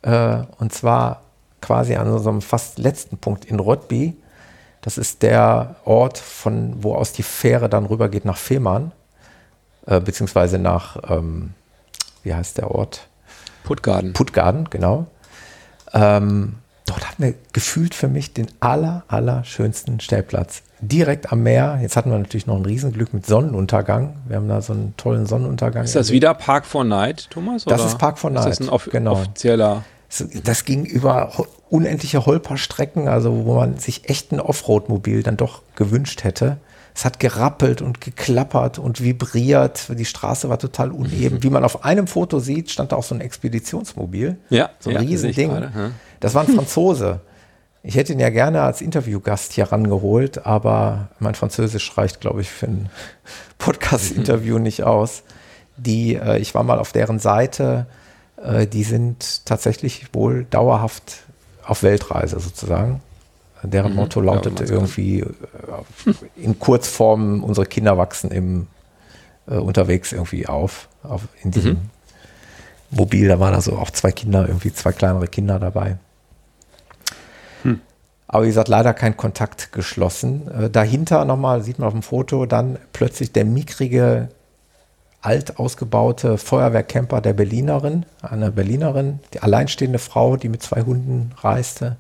äh, 0.04 0.44
und 0.60 0.72
zwar 0.72 1.24
quasi 1.60 1.96
an 1.96 2.08
unserem 2.08 2.42
fast 2.42 2.78
letzten 2.78 3.18
Punkt 3.18 3.46
in 3.46 3.60
Rødby, 3.60 4.16
das 4.82 4.98
ist 4.98 5.24
der 5.24 5.76
Ort, 5.84 6.20
von 6.20 6.82
wo 6.82 6.96
aus 6.96 7.12
die 7.12 7.24
Fähre 7.24 7.68
dann 7.68 7.86
rübergeht 7.86 8.26
nach 8.26 8.38
Fehmarn, 8.38 8.92
äh, 9.88 10.00
beziehungsweise 10.00 10.60
nach, 10.60 10.98
ähm, 11.10 11.54
wie 12.24 12.34
heißt 12.34 12.60
der 12.60 12.72
Ort? 12.72 13.08
Puttgarden. 13.64 14.14
Puttgarden, 14.14 14.70
genau. 14.70 15.08
Ähm, 15.94 16.56
dort 16.90 17.08
hatten 17.08 17.24
wir 17.24 17.34
gefühlt 17.54 17.94
für 17.94 18.08
mich 18.08 18.34
den 18.34 18.48
aller, 18.60 19.04
aller 19.08 19.44
schönsten 19.44 20.00
Stellplatz. 20.00 20.62
Direkt 20.82 21.32
am 21.32 21.44
Meer. 21.44 21.80
Jetzt 21.82 21.96
hatten 21.98 22.10
wir 22.10 22.18
natürlich 22.18 22.48
noch 22.48 22.56
ein 22.56 22.66
Riesenglück 22.66 23.14
mit 23.14 23.26
Sonnenuntergang. 23.26 24.16
Wir 24.28 24.38
haben 24.38 24.48
da 24.48 24.62
so 24.62 24.74
einen 24.74 24.94
tollen 24.98 25.26
Sonnenuntergang. 25.26 25.84
Ist 25.84 25.96
das 25.96 26.12
wieder 26.12 26.34
Park 26.34 26.66
for 26.66 26.84
Night, 26.84 27.28
Thomas? 27.30 27.66
Das 27.66 27.84
ist 27.86 27.98
Park 27.98 28.18
for 28.18 28.32
Ist 28.32 28.46
das 28.46 28.60
Night, 28.60 28.70
ein 28.70 28.74
off 28.74 28.90
genau. 28.92 29.14
offizieller? 29.14 29.84
Das 30.44 30.66
ging 30.66 30.86
über 30.86 31.32
unendliche 31.70 32.26
Holperstrecken, 32.26 33.08
also 33.08 33.46
wo 33.46 33.56
man 33.56 33.78
sich 33.78 34.10
echt 34.10 34.32
ein 34.32 34.40
Offroad-Mobil 34.40 35.22
dann 35.22 35.38
doch 35.38 35.62
gewünscht 35.76 36.24
hätte. 36.24 36.58
Es 36.96 37.06
hat 37.06 37.20
gerappelt 37.20 37.82
und 37.82 38.02
geklappert 38.02 38.80
und 38.80 39.02
vibriert. 39.02 39.88
Die 39.98 40.06
Straße 40.06 40.50
war 40.50 40.60
total 40.60 40.92
uneben. 40.92 41.44
Wie 41.44 41.50
man 41.50 41.64
auf 41.64 41.86
einem 41.86 42.08
Foto 42.08 42.40
sieht, 42.40 42.72
stand 42.72 42.92
da 42.92 42.96
auch 42.96 43.04
so 43.04 43.16
ein 43.16 43.22
Expeditionsmobil. 43.22 44.38
Ja, 44.50 44.72
So 44.80 44.90
ein 44.90 44.96
ja, 44.96 45.02
Riesending. 45.02 45.50
gerade, 45.50 45.72
ja. 45.76 45.92
Das 46.20 46.36
war 46.36 46.44
ein 46.44 46.54
Franzose. 46.54 47.22
Ich 47.82 47.96
hätte 47.96 48.14
ihn 48.14 48.20
ja 48.20 48.30
gerne 48.30 48.62
als 48.62 48.82
Interviewgast 48.82 49.54
hier 49.54 49.72
rangeholt, 49.72 50.46
aber 50.46 51.10
mein 51.20 51.36
Französisch 51.36 51.98
reicht, 51.98 52.20
glaube 52.20 52.42
ich, 52.42 52.50
für 52.50 52.68
ein 52.68 52.90
Podcast-Interview 53.58 54.60
nicht 54.60 54.84
aus. 54.84 55.24
Die, 55.78 56.16
äh, 56.16 56.40
ich 56.40 56.54
war 56.54 56.64
mal 56.64 56.80
auf 56.80 56.92
deren 56.92 57.20
Seite, 57.20 57.86
äh, 58.44 58.68
die 58.68 58.84
sind 58.84 59.46
tatsächlich 59.46 60.14
wohl 60.14 60.46
dauerhaft 60.46 61.24
auf 61.64 61.84
Weltreise 61.84 62.40
sozusagen. 62.40 63.02
Deren 63.64 63.94
Motto 63.94 64.22
lautete 64.22 64.64
man 64.64 64.74
irgendwie 64.74 65.20
äh, 65.20 65.26
in 66.38 66.60
Kurzform, 66.60 67.44
unsere 67.44 67.66
Kinder 67.66 67.98
wachsen 67.98 68.32
im 68.32 68.68
äh, 69.48 69.56
unterwegs 69.56 70.12
irgendwie 70.12 70.48
auf, 70.48 70.88
auf 71.04 71.28
in 71.44 71.52
diesem 71.52 71.78
Mobil. 72.90 73.28
Da 73.28 73.40
waren 73.40 73.54
also 73.54 73.78
auch 73.78 73.92
zwei 73.92 74.12
Kinder, 74.12 74.48
irgendwie 74.48 74.74
zwei 74.74 74.92
kleinere 74.92 75.28
Kinder 75.28 75.60
dabei. 75.60 75.98
Aber 78.32 78.44
wie 78.44 78.50
gesagt, 78.50 78.68
leider 78.68 78.94
kein 78.94 79.18
Kontakt 79.18 79.72
geschlossen. 79.72 80.50
Äh, 80.52 80.70
dahinter 80.70 81.26
nochmal, 81.26 81.64
sieht 81.64 81.80
man 81.80 81.88
auf 81.88 81.94
dem 81.94 82.04
Foto, 82.04 82.46
dann 82.46 82.78
plötzlich 82.94 83.32
der 83.32 83.44
mickrige, 83.44 84.30
alt 85.20 85.58
ausgebaute 85.58 86.38
Feuerwehrcamper 86.38 87.22
der 87.22 87.34
Berlinerin, 87.34 88.06
eine 88.22 88.52
Berlinerin, 88.52 89.20
die 89.34 89.42
alleinstehende 89.42 89.98
Frau, 89.98 90.38
die 90.38 90.48
mit 90.48 90.62
zwei 90.62 90.84
Hunden 90.84 91.32
reiste. 91.42 91.98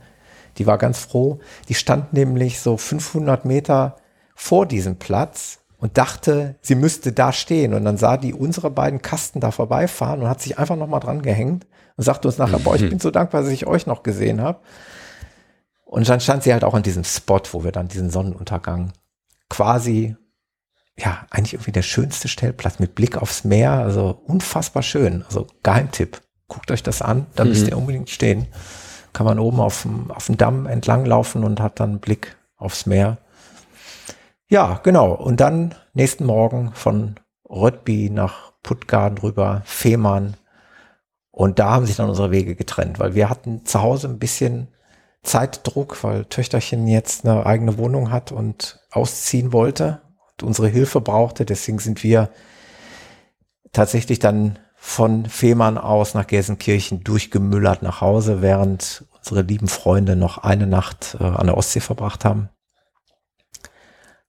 Die 0.59 0.67
war 0.67 0.77
ganz 0.77 0.99
froh. 0.99 1.39
Die 1.67 1.73
stand 1.73 2.13
nämlich 2.13 2.59
so 2.59 2.77
500 2.77 3.45
Meter 3.45 3.97
vor 4.35 4.67
diesem 4.67 4.97
Platz 4.97 5.59
und 5.79 5.97
dachte, 5.97 6.55
sie 6.61 6.75
müsste 6.75 7.11
da 7.11 7.33
stehen. 7.33 7.73
Und 7.73 7.85
dann 7.85 7.97
sah 7.97 8.17
die 8.17 8.35
unsere 8.35 8.69
beiden 8.69 9.01
Kasten 9.01 9.39
da 9.39 9.49
vorbeifahren 9.49 10.21
und 10.21 10.29
hat 10.29 10.41
sich 10.41 10.59
einfach 10.59 10.75
nochmal 10.75 10.99
dran 10.99 11.23
gehängt 11.23 11.65
und 11.97 12.03
sagte 12.03 12.27
uns 12.27 12.37
nachher, 12.37 12.59
boah, 12.59 12.75
ich 12.75 12.87
bin 12.89 12.99
so 12.99 13.09
dankbar, 13.09 13.41
dass 13.41 13.49
ich 13.49 13.65
euch 13.65 13.87
noch 13.87 14.03
gesehen 14.03 14.41
habe. 14.41 14.59
Und 15.89 16.07
dann 16.07 16.19
stand 16.19 16.43
sie 16.43 16.53
halt 16.53 16.63
auch 16.63 16.75
an 16.75 16.83
diesem 16.83 17.03
Spot, 17.03 17.41
wo 17.51 17.63
wir 17.63 17.71
dann 17.71 17.87
diesen 17.87 18.11
Sonnenuntergang 18.11 18.93
quasi, 19.49 20.15
ja, 20.95 21.25
eigentlich 21.31 21.53
irgendwie 21.53 21.71
der 21.71 21.81
schönste 21.81 22.27
Stellplatz 22.27 22.77
mit 22.77 22.93
Blick 22.93 23.17
aufs 23.17 23.43
Meer, 23.43 23.71
also 23.71 24.21
unfassbar 24.27 24.83
schön. 24.83 25.23
Also 25.25 25.47
Geheimtipp. 25.63 26.21
Guckt 26.47 26.69
euch 26.69 26.83
das 26.83 27.01
an, 27.01 27.25
da 27.33 27.43
müsst 27.43 27.67
ihr 27.67 27.75
unbedingt 27.75 28.11
stehen. 28.11 28.45
Kann 29.13 29.25
man 29.25 29.39
oben 29.39 29.59
auf 29.59 29.81
dem, 29.81 30.11
auf 30.11 30.27
dem 30.27 30.37
Damm 30.37 30.67
entlang 30.67 31.05
laufen 31.05 31.43
und 31.43 31.59
hat 31.59 31.79
dann 31.79 31.99
Blick 31.99 32.37
aufs 32.55 32.85
Meer. 32.85 33.17
Ja, 34.47 34.79
genau. 34.83 35.13
Und 35.13 35.39
dann 35.39 35.73
nächsten 35.93 36.25
Morgen 36.25 36.71
von 36.75 37.15
Rödby 37.49 38.11
nach 38.11 38.53
Puttgarden 38.61 39.17
rüber, 39.17 39.63
Fehmarn. 39.65 40.37
Und 41.31 41.57
da 41.57 41.71
haben 41.71 41.87
sich 41.87 41.95
dann 41.95 42.09
unsere 42.09 42.29
Wege 42.29 42.55
getrennt, 42.55 42.99
weil 42.99 43.15
wir 43.15 43.27
hatten 43.27 43.65
zu 43.65 43.81
Hause 43.81 44.07
ein 44.07 44.19
bisschen 44.19 44.67
Zeitdruck, 45.23 46.03
weil 46.03 46.25
Töchterchen 46.25 46.87
jetzt 46.87 47.25
eine 47.25 47.45
eigene 47.45 47.77
Wohnung 47.77 48.11
hat 48.11 48.31
und 48.31 48.79
ausziehen 48.91 49.51
wollte 49.53 50.01
und 50.31 50.43
unsere 50.43 50.67
Hilfe 50.67 51.01
brauchte. 51.01 51.45
Deswegen 51.45 51.79
sind 51.79 52.03
wir 52.03 52.29
tatsächlich 53.71 54.19
dann 54.19 54.59
von 54.75 55.25
Fehmarn 55.25 55.77
aus 55.77 56.13
nach 56.13 56.25
Gelsenkirchen 56.25 57.03
durchgemüllert 57.03 57.81
nach 57.83 58.01
Hause, 58.01 58.41
während 58.41 59.05
unsere 59.17 59.41
lieben 59.41 59.67
Freunde 59.67 60.15
noch 60.15 60.37
eine 60.37 60.67
Nacht 60.67 61.17
äh, 61.19 61.23
an 61.23 61.47
der 61.47 61.57
Ostsee 61.57 61.81
verbracht 61.81 62.23
haben. 62.23 62.49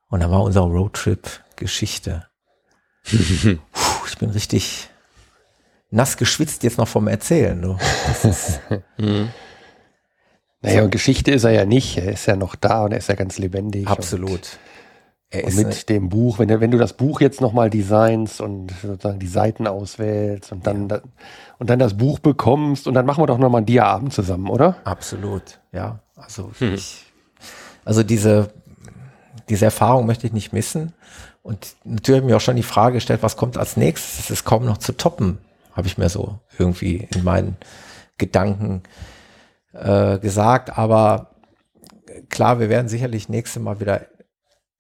Und 0.09 0.21
dann 0.21 0.31
war 0.33 0.43
unser 0.43 0.63
Roadtrip 0.63 1.45
Geschichte. 1.55 2.27
Puh, 3.05 4.07
ich 4.09 4.19
bin 4.19 4.31
richtig 4.31 4.91
nass 5.91 6.17
geschwitzt 6.17 6.63
jetzt 6.63 6.79
noch 6.79 6.89
vom 6.89 7.09
Erzählen. 7.09 7.61
Du. 7.61 7.79
Das 8.07 8.25
ist, 8.25 8.61
Naja, 10.63 10.83
und 10.83 10.91
Geschichte 10.91 11.31
ist 11.31 11.45
er 11.45 11.53
ja 11.53 11.65
nicht. 11.65 11.97
Er 11.97 12.13
ist 12.13 12.27
ja 12.27 12.37
noch 12.37 12.55
da 12.55 12.85
und 12.85 12.93
er 12.93 12.99
ist 12.99 13.09
ja 13.09 13.15
ganz 13.15 13.39
lebendig. 13.39 13.87
absolut. 13.89 14.59
Er 15.31 15.45
Und, 15.45 15.49
ist 15.51 15.59
und 15.59 15.67
mit 15.67 15.89
dem 15.89 16.09
Buch, 16.09 16.39
wenn, 16.39 16.49
du- 16.49 16.61
wenn 16.61 16.71
du 16.71 16.77
das 16.79 16.93
Buch 16.93 17.21
jetzt 17.21 17.41
nochmal 17.41 17.71
designst 17.71 18.41
und 18.41 18.73
sozusagen 18.83 19.21
die 19.21 19.29
Seiten 19.29 19.67
auswählst 19.67 20.51
und 20.53 20.67
dann, 20.67 20.89
da- 20.89 21.03
und 21.59 21.71
dann 21.71 21.79
das 21.79 21.97
Buch 21.97 22.19
bekommst 22.19 22.87
und 22.89 22.95
dann 22.95 23.07
machen 23.07 23.23
wir 23.23 23.27
doch 23.29 23.39
nochmal 23.39 23.61
einen 23.61 23.67
Dia-Abend 23.67 24.13
zusammen, 24.13 24.49
oder? 24.49 24.77
Absolut, 24.85 25.61
ja. 25.73 26.01
Also 26.17 26.51
ich, 26.61 27.07
also 27.85 28.03
diese, 28.03 28.53
diese 29.49 29.65
Erfahrung 29.67 30.05
möchte 30.07 30.27
ich 30.27 30.33
nicht 30.33 30.53
missen. 30.53 30.93
Und 31.43 31.75
natürlich 31.85 32.19
habe 32.19 32.27
ich 32.27 32.33
mir 32.33 32.37
auch 32.37 32.41
schon 32.43 32.57
die 32.57 32.63
Frage 32.63 32.95
gestellt, 32.95 33.23
was 33.23 33.37
kommt 33.37 33.57
als 33.57 33.77
nächstes? 33.79 34.19
Es 34.19 34.31
ist 34.31 34.45
kaum 34.45 34.67
noch 34.67 34.77
zu 34.79 34.93
toppen, 34.97 35.39
habe 35.73 35.87
ich 35.87 35.97
mir 35.97 36.09
so 36.11 36.39
irgendwie 36.59 37.09
in 37.15 37.25
meinen 37.25 37.57
Gedanken 38.19 38.83
äh, 38.85 38.89
gesagt. 39.73 40.77
Aber 40.79 41.37
klar, 42.29 42.59
wir 42.59 42.69
werden 42.69 42.89
sicherlich 42.89 43.29
nächstes 43.29 43.63
Mal 43.63 43.81
wieder 43.81 44.07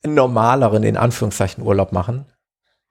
normaleren, 0.04 0.82
in 0.82 0.96
Anführungszeichen, 0.96 1.64
Urlaub 1.64 1.92
machen. 1.92 2.26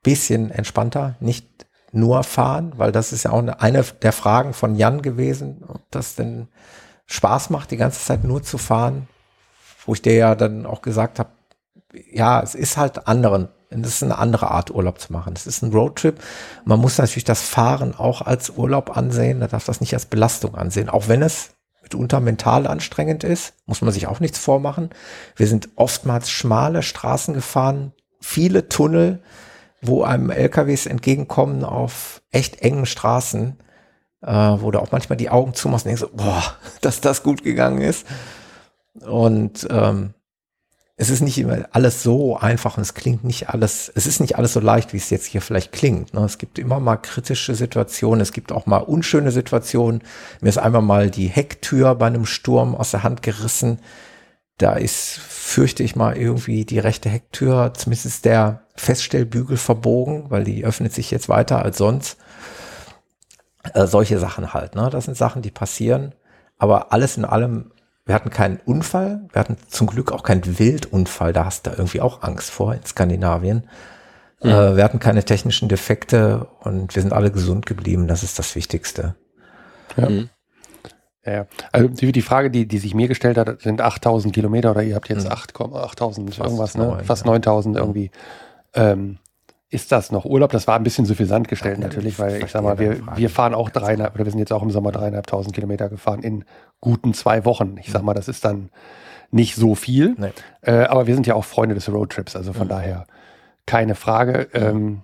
Bisschen 0.04 0.52
entspannter, 0.52 1.16
nicht 1.20 1.68
nur 1.92 2.24
fahren, 2.24 2.74
weil 2.78 2.92
das 2.92 3.12
ist 3.12 3.24
ja 3.24 3.32
auch 3.32 3.46
eine, 3.46 3.84
der 3.84 4.14
Fragen 4.14 4.54
von 4.54 4.76
Jan 4.76 5.02
gewesen, 5.02 5.64
ob 5.68 5.90
das 5.92 6.16
denn 6.16 6.48
Spaß 7.08 7.50
macht, 7.50 7.72
die 7.72 7.78
ganze 7.78 8.00
Zeit 8.00 8.24
nur 8.24 8.44
zu 8.44 8.58
fahren, 8.58 9.08
wo 9.86 9.94
ich 9.94 10.02
dir 10.02 10.14
ja 10.14 10.36
dann 10.36 10.66
auch 10.66 10.82
gesagt 10.82 11.20
habe, 11.20 11.32
ja, 12.12 12.42
es 12.42 12.54
ist 12.54 12.78
halt 12.78 13.08
anderen, 13.08 13.50
es 13.70 13.88
ist 13.88 14.04
eine 14.04 14.20
andere 14.20 14.52
Art 14.52 14.72
Urlaub 14.72 15.00
zu 15.00 15.12
machen. 15.14 15.34
Es 15.36 15.48
ist 15.48 15.62
ein 15.62 15.72
Roadtrip. 15.72 16.20
Man 16.66 16.80
muss 16.80 16.98
natürlich 16.98 17.24
das 17.24 17.42
Fahren 17.42 17.96
auch 17.96 18.22
als 18.22 18.52
Urlaub 18.52 18.96
ansehen. 18.96 19.40
Man 19.40 19.50
darf 19.50 19.66
das 19.66 19.82
nicht 19.82 19.94
als 19.94 20.06
Belastung 20.06 20.56
ansehen, 20.56 20.90
auch 20.90 21.08
wenn 21.08 21.22
es 21.22 21.52
mitunter 21.90 22.20
mental 22.20 22.68
anstrengend 22.68 23.24
ist, 23.24 23.54
muss 23.66 23.82
man 23.82 23.92
sich 23.92 24.06
auch 24.08 24.20
nichts 24.20 24.38
vormachen. 24.38 24.92
Wir 25.36 25.48
sind 25.48 25.70
oftmals 25.76 26.30
schmale 26.30 26.84
Straßen 26.84 27.34
gefahren, 27.34 27.94
viele 28.22 28.70
Tunnel, 28.70 29.24
wo 29.82 30.04
einem 30.04 30.30
LKWs 30.30 30.86
entgegenkommen 30.86 31.64
auf 31.64 32.22
echt 32.32 32.62
engen 32.62 32.86
Straßen, 32.86 33.58
äh, 34.22 34.32
wo 34.32 34.70
du 34.70 34.80
auch 34.80 34.92
manchmal 34.92 35.18
die 35.18 35.32
Augen 35.32 35.56
zumachst 35.56 35.86
und 35.86 35.98
denkst 35.98 36.14
boah, 36.16 36.44
dass 36.82 37.02
das 37.02 37.24
gut 37.24 37.44
gegangen 37.44 37.82
ist. 37.82 38.06
Und 39.02 39.68
ähm, 39.72 40.14
es 41.02 41.10
ist 41.10 41.22
nicht 41.22 41.38
immer 41.38 41.60
alles 41.72 42.04
so 42.04 42.36
einfach 42.36 42.76
und 42.76 42.82
es 42.82 42.94
klingt 42.94 43.24
nicht 43.24 43.48
alles, 43.48 43.90
es 43.96 44.06
ist 44.06 44.20
nicht 44.20 44.38
alles 44.38 44.52
so 44.52 44.60
leicht, 44.60 44.92
wie 44.92 44.98
es 44.98 45.10
jetzt 45.10 45.28
hier 45.28 45.42
vielleicht 45.42 45.72
klingt. 45.72 46.14
Ne? 46.14 46.26
Es 46.26 46.38
gibt 46.38 46.60
immer 46.60 46.82
mal 46.82 46.98
kritische 46.98 47.56
Situationen, 47.56 48.20
es 48.20 48.34
gibt 48.34 48.52
auch 48.52 48.66
mal 48.66 48.80
unschöne 48.80 49.32
Situationen. 49.32 50.02
Mir 50.42 50.50
ist 50.50 50.58
einmal 50.58 50.82
mal 50.82 51.10
die 51.10 51.28
Hecktür 51.28 51.96
bei 51.96 52.08
einem 52.08 52.26
Sturm 52.26 52.76
aus 52.76 52.92
der 52.92 53.04
Hand 53.04 53.22
gerissen. 53.22 53.80
Da 54.58 54.74
ist, 54.74 55.20
fürchte 55.20 55.84
ich 55.84 55.96
mal, 55.96 56.18
irgendwie 56.18 56.66
die 56.66 56.80
rechte 56.80 57.08
Hecktür, 57.08 57.74
zumindest 57.74 58.26
der 58.26 58.64
Feststellbügel 58.76 59.56
verbogen, 59.56 60.26
weil 60.28 60.44
die 60.44 60.66
öffnet 60.66 60.92
sich 60.92 61.12
jetzt 61.12 61.30
weiter 61.30 61.64
als 61.64 61.78
sonst. 61.78 62.18
Äh, 63.74 63.88
solche 63.88 64.20
Sachen 64.20 64.54
halt, 64.54 64.76
ne? 64.76 64.90
Das 64.92 65.06
sind 65.06 65.16
Sachen, 65.16 65.42
die 65.44 65.52
passieren. 65.52 66.14
Aber 66.58 66.92
alles 66.92 67.16
in 67.16 67.24
allem 67.24 67.72
wir 68.10 68.16
hatten 68.16 68.32
keinen 68.32 68.60
Unfall, 68.66 69.22
wir 69.32 69.40
hatten 69.40 69.56
zum 69.68 69.86
Glück 69.86 70.12
auch 70.12 70.24
keinen 70.24 70.58
Wildunfall, 70.58 71.32
da 71.32 71.46
hast 71.46 71.68
du 71.68 71.70
irgendwie 71.70 72.02
auch 72.02 72.24
Angst 72.24 72.50
vor 72.50 72.74
in 72.74 72.84
Skandinavien. 72.84 73.70
Mhm. 74.42 74.50
Äh, 74.50 74.78
wir 74.78 74.84
hatten 74.84 74.98
keine 74.98 75.24
technischen 75.24 75.70
Defekte 75.70 76.48
und 76.62 76.96
wir 76.96 77.04
sind 77.04 77.14
alle 77.14 77.30
gesund 77.30 77.68
geblieben, 77.68 78.08
das 78.08 78.24
ist 78.24 78.40
das 78.40 78.56
Wichtigste. 78.56 79.14
Ja. 79.96 80.10
Mhm. 80.10 80.30
Ja, 81.24 81.46
also 81.72 81.88
die, 81.88 82.12
die, 82.12 82.22
Frage, 82.24 82.50
die, 82.50 82.68
die 82.68 82.80
sich 82.80 82.96
mir 82.96 83.08
gestellt 83.08 83.38
hat, 83.38 83.62
sind 83.62 83.80
8000 83.80 84.34
Kilometer 84.34 84.72
oder 84.72 84.82
ihr 84.82 84.96
habt 84.96 85.10
jetzt 85.10 85.32
8,8000 85.32 86.22
mhm. 86.22 86.44
irgendwas, 86.44 86.76
ne? 86.76 86.86
9, 86.86 87.06
Fast 87.06 87.26
ja. 87.26 87.32
9000 87.32 87.78
irgendwie. 87.78 88.10
Ähm, 88.74 89.20
ist 89.70 89.92
das 89.92 90.12
noch 90.12 90.26
Urlaub? 90.26 90.52
Das 90.52 90.68
war 90.68 90.76
ein 90.76 90.84
bisschen 90.84 91.06
suffisant 91.06 91.48
gestellt 91.48 91.78
ja, 91.78 91.84
natürlich, 91.84 92.18
weil 92.18 92.44
ich 92.44 92.52
sag 92.52 92.64
mal, 92.64 92.80
wir, 92.80 93.00
wir 93.16 93.30
fahren 93.30 93.54
auch 93.54 93.70
dreieinhalb, 93.70 94.16
oder 94.16 94.26
wir 94.26 94.32
sind 94.32 94.40
jetzt 94.40 94.52
auch 94.52 94.64
im 94.64 94.72
Sommer 94.72 94.92
dreieinhalbtausend 94.92 95.54
Kilometer 95.54 95.90
gefahren 95.90 96.24
in 96.24 96.44
guten 96.82 97.14
zwei 97.14 97.46
Wochen. 97.46 97.76
Ich 97.80 97.92
sag 97.92 98.02
mal, 98.02 98.16
das 98.16 98.28
ist 98.28 98.46
dann 98.46 98.70
nicht 99.32 99.56
so 99.56 99.76
viel. 99.76 100.16
Nee. 100.18 100.32
Äh, 100.62 100.86
aber 100.86 101.06
wir 101.06 101.14
sind 101.14 101.28
ja 101.28 101.36
auch 101.36 101.46
Freunde 101.46 101.76
des 101.76 101.92
Roadtrips, 101.92 102.36
also 102.36 102.54
von 102.54 102.66
mhm. 102.66 102.72
daher 102.72 103.06
keine 103.68 103.94
Frage. 103.94 104.48
Ähm, 104.54 105.02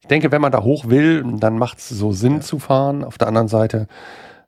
ich 0.00 0.08
denke, 0.08 0.32
wenn 0.32 0.40
man 0.40 0.52
da 0.52 0.62
hoch 0.62 0.88
will, 0.88 1.24
dann 1.38 1.58
macht 1.58 1.78
es 1.78 1.88
so 1.90 2.12
Sinn 2.12 2.36
ja. 2.36 2.40
zu 2.40 2.58
fahren. 2.58 3.04
Auf 3.04 3.18
der 3.18 3.28
anderen 3.28 3.48
Seite, 3.48 3.86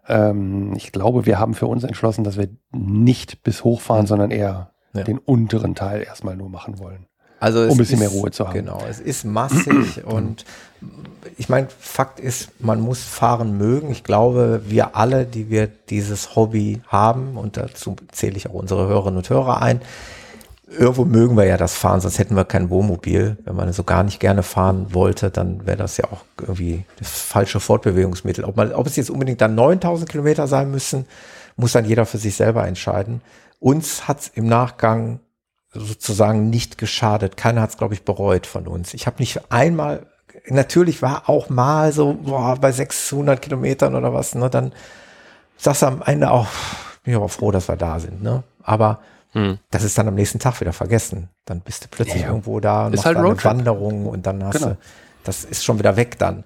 ähm, 0.09 0.73
ich 0.77 0.93
glaube, 0.93 1.27
wir 1.27 1.39
haben 1.39 1.53
für 1.53 1.67
uns 1.67 1.85
entschlossen, 1.85 2.25
dass 2.25 2.39
wir 2.39 2.49
nicht 2.73 3.43
bis 3.43 3.65
hochfahren, 3.65 4.05
mhm. 4.05 4.07
sondern 4.07 4.31
eher 4.31 4.71
ja. 4.95 5.03
den 5.03 5.19
unteren 5.19 5.75
Teil 5.75 6.03
erstmal 6.03 6.37
nur 6.37 6.49
machen 6.49 6.79
wollen. 6.79 7.07
Also 7.41 7.63
um 7.63 7.71
ein 7.71 7.77
bisschen 7.77 7.95
ist, 7.95 8.01
mehr 8.01 8.09
Ruhe 8.09 8.31
zu 8.31 8.47
haben. 8.47 8.55
Genau, 8.55 8.83
es 8.89 9.01
ist 9.01 9.25
massig 9.25 10.05
und 10.05 10.45
ich 11.37 11.49
meine, 11.49 11.69
Fakt 11.79 12.21
ist, 12.21 12.51
man 12.61 12.81
muss 12.81 13.03
fahren 13.03 13.57
mögen. 13.57 13.91
Ich 13.91 14.05
glaube, 14.05 14.63
wir 14.67 14.97
alle, 14.97 15.25
die 15.25 15.51
wir 15.51 15.67
dieses 15.67 16.37
Hobby 16.37 16.81
haben, 16.89 17.37
und 17.37 17.57
dazu 17.57 17.97
zähle 18.13 18.37
ich 18.37 18.49
auch 18.49 18.55
unsere 18.55 18.89
Hörerinnen 18.89 19.19
und 19.19 19.31
Hörer 19.31 19.61
ein, 19.61 19.81
irgendwo 20.67 21.05
mögen 21.05 21.37
wir 21.37 21.45
ja 21.45 21.57
das 21.57 21.75
Fahren, 21.75 22.01
sonst 22.01 22.19
hätten 22.19 22.35
wir 22.35 22.45
kein 22.45 22.71
Wohnmobil. 22.71 23.37
Wenn 23.45 23.57
man 23.57 23.73
so 23.73 23.85
gar 23.85 24.03
nicht 24.03 24.21
gerne 24.21 24.43
fahren 24.43 24.89
wollte, 24.91 25.31
dann 25.31 25.67
wäre 25.67 25.77
das 25.77 25.97
ja 25.97 26.05
auch 26.07 26.25
irgendwie 26.41 26.85
das 26.99 27.11
falsche 27.11 27.61
Fortbewegungsmittel. 27.61 28.45
Ob, 28.45 28.57
man, 28.57 28.73
ob 28.73 28.87
es 28.87 28.97
jetzt 28.97 29.11
unbedingt 29.11 29.41
dann 29.41 29.55
9000 29.55 30.09
Kilometer 30.09 30.47
sein 30.47 30.71
müssen, 30.71 31.07
muss 31.57 31.73
dann 31.73 31.85
jeder 31.85 32.07
für 32.07 32.19
sich 32.19 32.37
selber 32.37 32.67
entscheiden. 32.67 33.21
Uns 33.61 34.07
hat 34.07 34.21
es 34.21 34.29
im 34.29 34.47
Nachgang 34.47 35.21
sozusagen 35.73 36.51
nicht 36.51 36.79
geschadet. 36.79 37.37
Keiner 37.37 37.63
hat 37.63 37.71
es, 37.71 37.77
glaube 37.77 37.95
ich, 37.95 38.05
bereut 38.05 38.47
von 38.47 38.67
uns. 38.67 38.95
Ich 38.95 39.07
habe 39.07 39.17
nicht 39.19 39.53
einmal, 39.53 40.07
natürlich 40.49 41.03
war 41.03 41.29
auch 41.29 41.51
mal 41.51 41.93
so 41.93 42.15
boah, 42.15 42.57
bei 42.57 42.73
600 42.73 43.41
Kilometern 43.41 43.95
oder 43.95 44.13
was, 44.13 44.35
ne, 44.35 44.49
dann 44.49 44.73
sagst 45.57 45.83
du 45.83 45.87
am 45.87 46.03
Ende 46.03 46.31
auch, 46.31 46.47
bin 47.03 47.13
ich 47.13 47.17
aber 47.17 47.29
froh, 47.29 47.51
dass 47.51 47.69
wir 47.69 47.77
da 47.77 48.01
sind. 48.01 48.23
Ne? 48.23 48.43
Aber 48.63 49.01
hm. 49.33 49.59
das 49.71 49.83
ist 49.83 49.99
dann 49.99 50.09
am 50.09 50.15
nächsten 50.15 50.39
Tag 50.39 50.61
wieder 50.61 50.73
vergessen. 50.73 51.29
Dann 51.45 51.61
bist 51.61 51.85
du 51.85 51.89
plötzlich 51.89 52.23
ja. 52.23 52.29
irgendwo 52.29 52.61
da 52.61 52.87
und 52.87 52.95
ist 52.95 53.05
halt 53.05 53.19
eine 53.19 53.45
Wanderung 53.45 54.07
und 54.07 54.27
dann 54.27 54.45
hast 54.45 54.59
genau. 54.59 54.71
du, 54.71 54.79
das 55.25 55.45
ist 55.45 55.65
schon 55.65 55.79
wieder 55.79 55.97
weg 55.97 56.19
dann. 56.19 56.45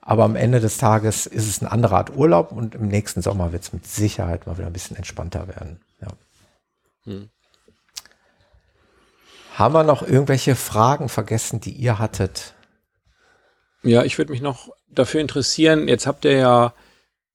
Aber 0.00 0.24
am 0.24 0.36
Ende 0.36 0.60
des 0.60 0.78
Tages 0.78 1.26
ist 1.26 1.48
es 1.48 1.60
eine 1.60 1.70
andere 1.70 1.96
Art 1.96 2.16
Urlaub 2.16 2.52
und 2.52 2.74
im 2.74 2.88
nächsten 2.88 3.20
Sommer 3.20 3.52
wird 3.52 3.64
es 3.64 3.72
mit 3.72 3.86
Sicherheit 3.86 4.46
mal 4.46 4.56
wieder 4.56 4.68
ein 4.68 4.72
bisschen 4.72 4.96
entspannter 4.96 5.48
werden. 5.48 5.80
Ja. 6.00 6.08
Hm. 7.04 7.30
Haben 9.58 9.74
wir 9.74 9.82
noch 9.82 10.06
irgendwelche 10.06 10.54
Fragen 10.54 11.08
vergessen, 11.08 11.60
die 11.60 11.72
ihr 11.72 11.98
hattet? 11.98 12.54
Ja, 13.82 14.04
ich 14.04 14.16
würde 14.16 14.30
mich 14.30 14.40
noch 14.40 14.68
dafür 14.88 15.20
interessieren. 15.20 15.88
Jetzt 15.88 16.06
habt 16.06 16.24
ihr 16.24 16.36
ja 16.36 16.72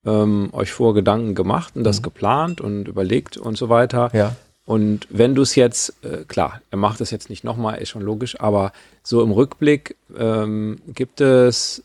ähm, 0.05 0.49
euch 0.53 0.71
vor 0.71 0.93
Gedanken 0.93 1.35
gemacht 1.35 1.75
und 1.75 1.83
das 1.83 1.99
mhm. 1.99 2.03
geplant 2.03 2.61
und 2.61 2.87
überlegt 2.87 3.35
und 3.35 3.57
so 3.57 3.67
weiter. 3.67 4.09
Ja. 4.13 4.37
Und 4.63 5.05
wenn 5.09 5.35
du 5.35 5.41
es 5.41 5.55
jetzt, 5.55 6.01
äh, 6.05 6.23
klar, 6.23 6.61
er 6.71 6.77
macht 6.77 7.01
das 7.01 7.11
jetzt 7.11 7.29
nicht 7.29 7.43
nochmal, 7.43 7.81
ist 7.81 7.89
schon 7.89 8.01
logisch, 8.01 8.39
aber 8.39 8.71
so 9.03 9.21
im 9.21 9.31
Rückblick 9.31 9.97
ähm, 10.17 10.79
gibt 10.87 11.19
es 11.19 11.83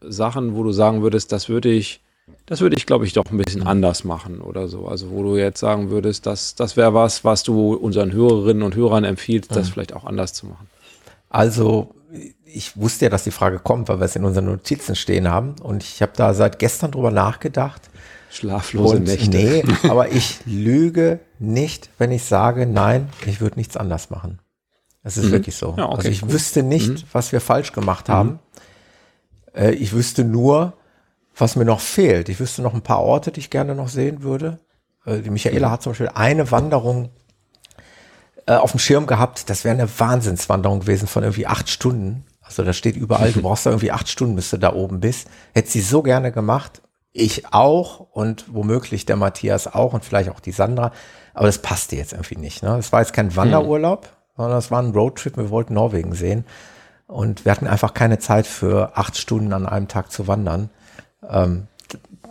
Sachen, 0.00 0.54
wo 0.54 0.62
du 0.62 0.72
sagen 0.72 1.02
würdest, 1.02 1.30
das 1.30 1.50
würde 1.50 1.68
ich 1.68 2.00
das 2.46 2.60
würde 2.60 2.76
ich, 2.76 2.86
glaube 2.86 3.06
ich, 3.06 3.12
doch 3.14 3.30
ein 3.30 3.38
bisschen 3.38 3.62
mhm. 3.62 3.68
anders 3.68 4.04
machen 4.04 4.40
oder 4.40 4.68
so. 4.68 4.86
Also 4.86 5.10
wo 5.10 5.22
du 5.22 5.36
jetzt 5.36 5.60
sagen 5.60 5.90
würdest, 5.90 6.26
das, 6.26 6.54
das 6.54 6.76
wäre 6.76 6.92
was, 6.92 7.24
was 7.24 7.42
du 7.42 7.74
unseren 7.74 8.12
Hörerinnen 8.12 8.62
und 8.62 8.76
Hörern 8.76 9.04
empfiehlst, 9.04 9.54
das 9.54 9.68
mhm. 9.68 9.72
vielleicht 9.72 9.94
auch 9.94 10.04
anders 10.04 10.34
zu 10.34 10.46
machen. 10.46 10.68
Also 11.30 11.94
ich 12.44 12.76
wusste 12.76 13.06
ja, 13.06 13.10
dass 13.10 13.24
die 13.24 13.30
Frage 13.30 13.58
kommt, 13.58 13.88
weil 13.88 13.98
wir 13.98 14.04
es 14.04 14.14
in 14.14 14.24
unseren 14.24 14.44
Notizen 14.44 14.94
stehen 14.94 15.28
haben. 15.28 15.56
Und 15.60 15.82
ich 15.82 16.02
habe 16.02 16.12
da 16.14 16.34
seit 16.34 16.58
gestern 16.58 16.92
drüber 16.92 17.10
nachgedacht. 17.10 17.82
Schlaflose 18.30 18.96
und 18.96 19.04
Nächte. 19.04 19.30
Nee, 19.30 19.64
aber 19.88 20.12
ich 20.12 20.40
lüge 20.46 21.20
nicht, 21.38 21.90
wenn 21.98 22.12
ich 22.12 22.24
sage, 22.24 22.66
nein, 22.66 23.08
ich 23.26 23.40
würde 23.40 23.56
nichts 23.56 23.76
anders 23.76 24.10
machen. 24.10 24.38
Es 25.02 25.16
ist 25.16 25.26
mhm. 25.26 25.32
wirklich 25.32 25.56
so. 25.56 25.74
Ja, 25.76 25.86
okay, 25.86 25.96
also 25.96 26.08
ich 26.08 26.22
cool. 26.22 26.32
wüsste 26.32 26.62
nicht, 26.62 26.88
mhm. 26.88 27.02
was 27.12 27.32
wir 27.32 27.40
falsch 27.40 27.72
gemacht 27.72 28.08
haben. 28.08 28.30
Mhm. 28.30 28.38
Äh, 29.54 29.70
ich 29.72 29.92
wüsste 29.92 30.24
nur, 30.24 30.74
was 31.36 31.56
mir 31.56 31.64
noch 31.64 31.80
fehlt. 31.80 32.28
Ich 32.28 32.40
wüsste 32.40 32.62
noch 32.62 32.74
ein 32.74 32.82
paar 32.82 33.00
Orte, 33.00 33.32
die 33.32 33.40
ich 33.40 33.50
gerne 33.50 33.74
noch 33.74 33.88
sehen 33.88 34.22
würde. 34.22 34.58
Äh, 35.04 35.20
die 35.20 35.30
Michaela 35.30 35.70
hat 35.70 35.82
zum 35.82 35.92
Beispiel 35.92 36.10
eine 36.14 36.50
Wanderung 36.50 37.10
äh, 38.46 38.54
auf 38.54 38.70
dem 38.72 38.80
Schirm 38.80 39.06
gehabt. 39.06 39.50
Das 39.50 39.64
wäre 39.64 39.74
eine 39.74 39.88
Wahnsinnswanderung 39.98 40.80
gewesen 40.80 41.08
von 41.08 41.22
irgendwie 41.22 41.46
acht 41.46 41.68
Stunden. 41.68 42.24
Also 42.42 42.62
da 42.62 42.72
steht 42.72 42.96
überall, 42.96 43.32
du 43.32 43.42
brauchst 43.42 43.66
da 43.66 43.70
irgendwie 43.70 43.92
acht 43.92 44.08
Stunden, 44.08 44.36
bis 44.36 44.50
du 44.50 44.58
da 44.58 44.72
oben 44.74 45.00
bist. 45.00 45.28
Hätte 45.52 45.70
sie 45.70 45.80
so 45.80 46.02
gerne 46.02 46.30
gemacht. 46.32 46.82
Ich 47.12 47.52
auch 47.52 48.00
und 48.00 48.52
womöglich 48.52 49.06
der 49.06 49.16
Matthias 49.16 49.72
auch 49.72 49.92
und 49.92 50.04
vielleicht 50.04 50.30
auch 50.30 50.40
die 50.40 50.52
Sandra. 50.52 50.90
Aber 51.32 51.46
das 51.46 51.58
passte 51.58 51.96
jetzt 51.96 52.12
irgendwie 52.12 52.36
nicht. 52.36 52.62
Ne? 52.62 52.70
Das 52.70 52.92
war 52.92 53.00
jetzt 53.00 53.12
kein 53.12 53.34
Wanderurlaub, 53.36 54.06
hm. 54.06 54.10
sondern 54.36 54.56
das 54.56 54.70
war 54.70 54.82
ein 54.82 54.90
Roadtrip. 54.90 55.36
Wir 55.36 55.50
wollten 55.50 55.74
Norwegen 55.74 56.14
sehen. 56.14 56.44
Und 57.06 57.44
wir 57.44 57.52
hatten 57.52 57.66
einfach 57.66 57.94
keine 57.94 58.18
Zeit 58.18 58.46
für 58.46 58.96
acht 58.96 59.16
Stunden 59.16 59.52
an 59.52 59.66
einem 59.66 59.88
Tag 59.88 60.10
zu 60.10 60.26
wandern. 60.26 60.70
Ähm, 61.28 61.66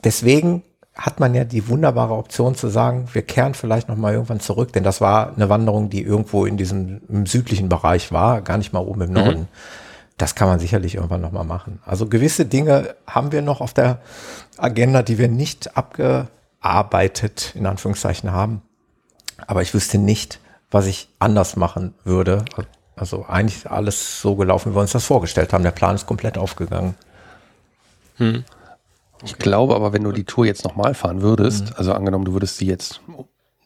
deswegen 0.04 0.64
hat 0.96 1.20
man 1.20 1.34
ja 1.34 1.44
die 1.44 1.68
wunderbare 1.68 2.14
Option 2.14 2.56
zu 2.56 2.68
sagen, 2.68 3.08
wir 3.14 3.24
kehren 3.24 3.56
vielleicht 3.56 3.90
noch 3.90 3.96
mal 3.96 4.14
irgendwann 4.14 4.40
zurück, 4.40 4.74
denn 4.74 4.84
das 4.84 5.02
war 5.02 5.34
eine 5.36 5.50
Wanderung, 5.50 5.90
die 5.90 6.04
irgendwo 6.04 6.46
in 6.46 6.56
diesem 6.56 7.02
südlichen 7.26 7.68
Bereich 7.68 8.12
war, 8.12 8.42
gar 8.42 8.58
nicht 8.58 8.74
mal 8.74 8.80
oben 8.80 9.02
im 9.02 9.14
Norden. 9.14 9.40
Mhm. 9.42 9.48
Das 10.18 10.36
kann 10.36 10.48
man 10.48 10.60
sicherlich 10.60 10.96
irgendwann 10.96 11.22
noch 11.22 11.32
mal 11.32 11.44
machen. 11.44 11.82
Also 11.86 12.08
gewisse 12.08 12.46
Dinge 12.46 12.96
haben 13.08 13.32
wir 13.32 13.42
noch 13.42 13.62
auf 13.62 13.74
der 13.74 14.00
Agenda, 14.58 15.02
die 15.02 15.18
wir 15.18 15.28
nicht 15.28 15.76
abgearbeitet 15.76 17.54
in 17.56 17.66
Anführungszeichen 17.66 18.32
haben. 18.32 18.62
Aber 19.48 19.64
ich 19.64 19.74
wüsste 19.74 19.98
nicht, 19.98 20.40
was 20.70 20.86
ich 20.86 21.10
anders 21.18 21.56
machen 21.56 21.96
würde. 22.04 22.46
Also 22.96 23.26
eigentlich 23.26 23.70
alles 23.70 24.22
so 24.22 24.36
gelaufen, 24.36 24.72
wie 24.72 24.76
wir 24.76 24.82
uns 24.82 24.92
das 24.92 25.06
vorgestellt 25.06 25.52
haben. 25.52 25.64
Der 25.64 25.72
Plan 25.72 25.96
ist 25.96 26.06
komplett 26.06 26.38
aufgegangen. 26.38 26.94
Ich 29.24 29.38
glaube 29.38 29.76
aber, 29.76 29.94
wenn 29.94 30.04
du 30.04 30.12
die 30.12 30.26
Tour 30.26 30.46
jetzt 30.46 30.64
nochmal 30.64 30.94
fahren 30.94 31.22
würdest, 31.22 31.66
mhm. 31.66 31.76
also 31.78 31.94
angenommen, 31.94 32.26
du 32.26 32.34
würdest 32.34 32.58
sie 32.58 32.68
jetzt 32.68 33.02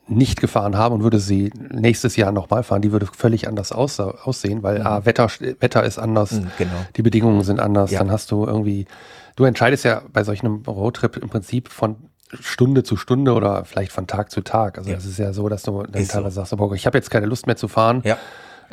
nicht 0.07 0.39
gefahren 0.39 0.77
haben 0.77 0.95
und 0.95 1.03
würdest 1.03 1.27
sie 1.27 1.51
nächstes 1.69 2.15
Jahr 2.15 2.31
nochmal 2.31 2.63
fahren, 2.63 2.81
die 2.81 2.91
würde 2.91 3.07
völlig 3.07 3.47
anders 3.47 3.71
aus, 3.71 3.99
aussehen, 3.99 4.63
weil 4.63 4.79
mhm. 4.79 4.87
A, 4.87 5.05
Wetter, 5.05 5.29
Wetter 5.59 5.83
ist 5.83 5.99
anders, 5.99 6.31
mhm, 6.31 6.51
genau. 6.57 6.71
die 6.95 7.01
Bedingungen 7.01 7.43
sind 7.43 7.59
anders, 7.59 7.91
ja. 7.91 7.99
dann 7.99 8.11
hast 8.11 8.31
du 8.31 8.45
irgendwie, 8.45 8.85
du 9.35 9.43
entscheidest 9.43 9.83
ja 9.83 10.01
bei 10.13 10.23
solchen 10.23 10.47
Roadtrip 10.65 11.17
im 11.17 11.29
Prinzip 11.29 11.69
von 11.69 11.97
Stunde 12.39 12.83
zu 12.83 12.97
Stunde 12.97 13.33
oder 13.33 13.63
vielleicht 13.65 13.91
von 13.91 14.05
Tag 14.05 14.31
zu 14.31 14.41
Tag. 14.41 14.77
Also 14.77 14.91
es 14.91 15.05
ja. 15.05 15.09
ist 15.09 15.17
ja 15.17 15.33
so, 15.33 15.47
dass 15.47 15.63
du 15.63 15.83
dann 15.83 16.01
ist 16.01 16.11
teilweise 16.11 16.35
so. 16.35 16.41
sagst, 16.41 16.53
oh, 16.59 16.73
ich 16.73 16.85
habe 16.85 16.97
jetzt 16.97 17.09
keine 17.09 17.25
Lust 17.25 17.47
mehr 17.47 17.55
zu 17.55 17.67
fahren. 17.67 18.01
Ja. 18.03 18.17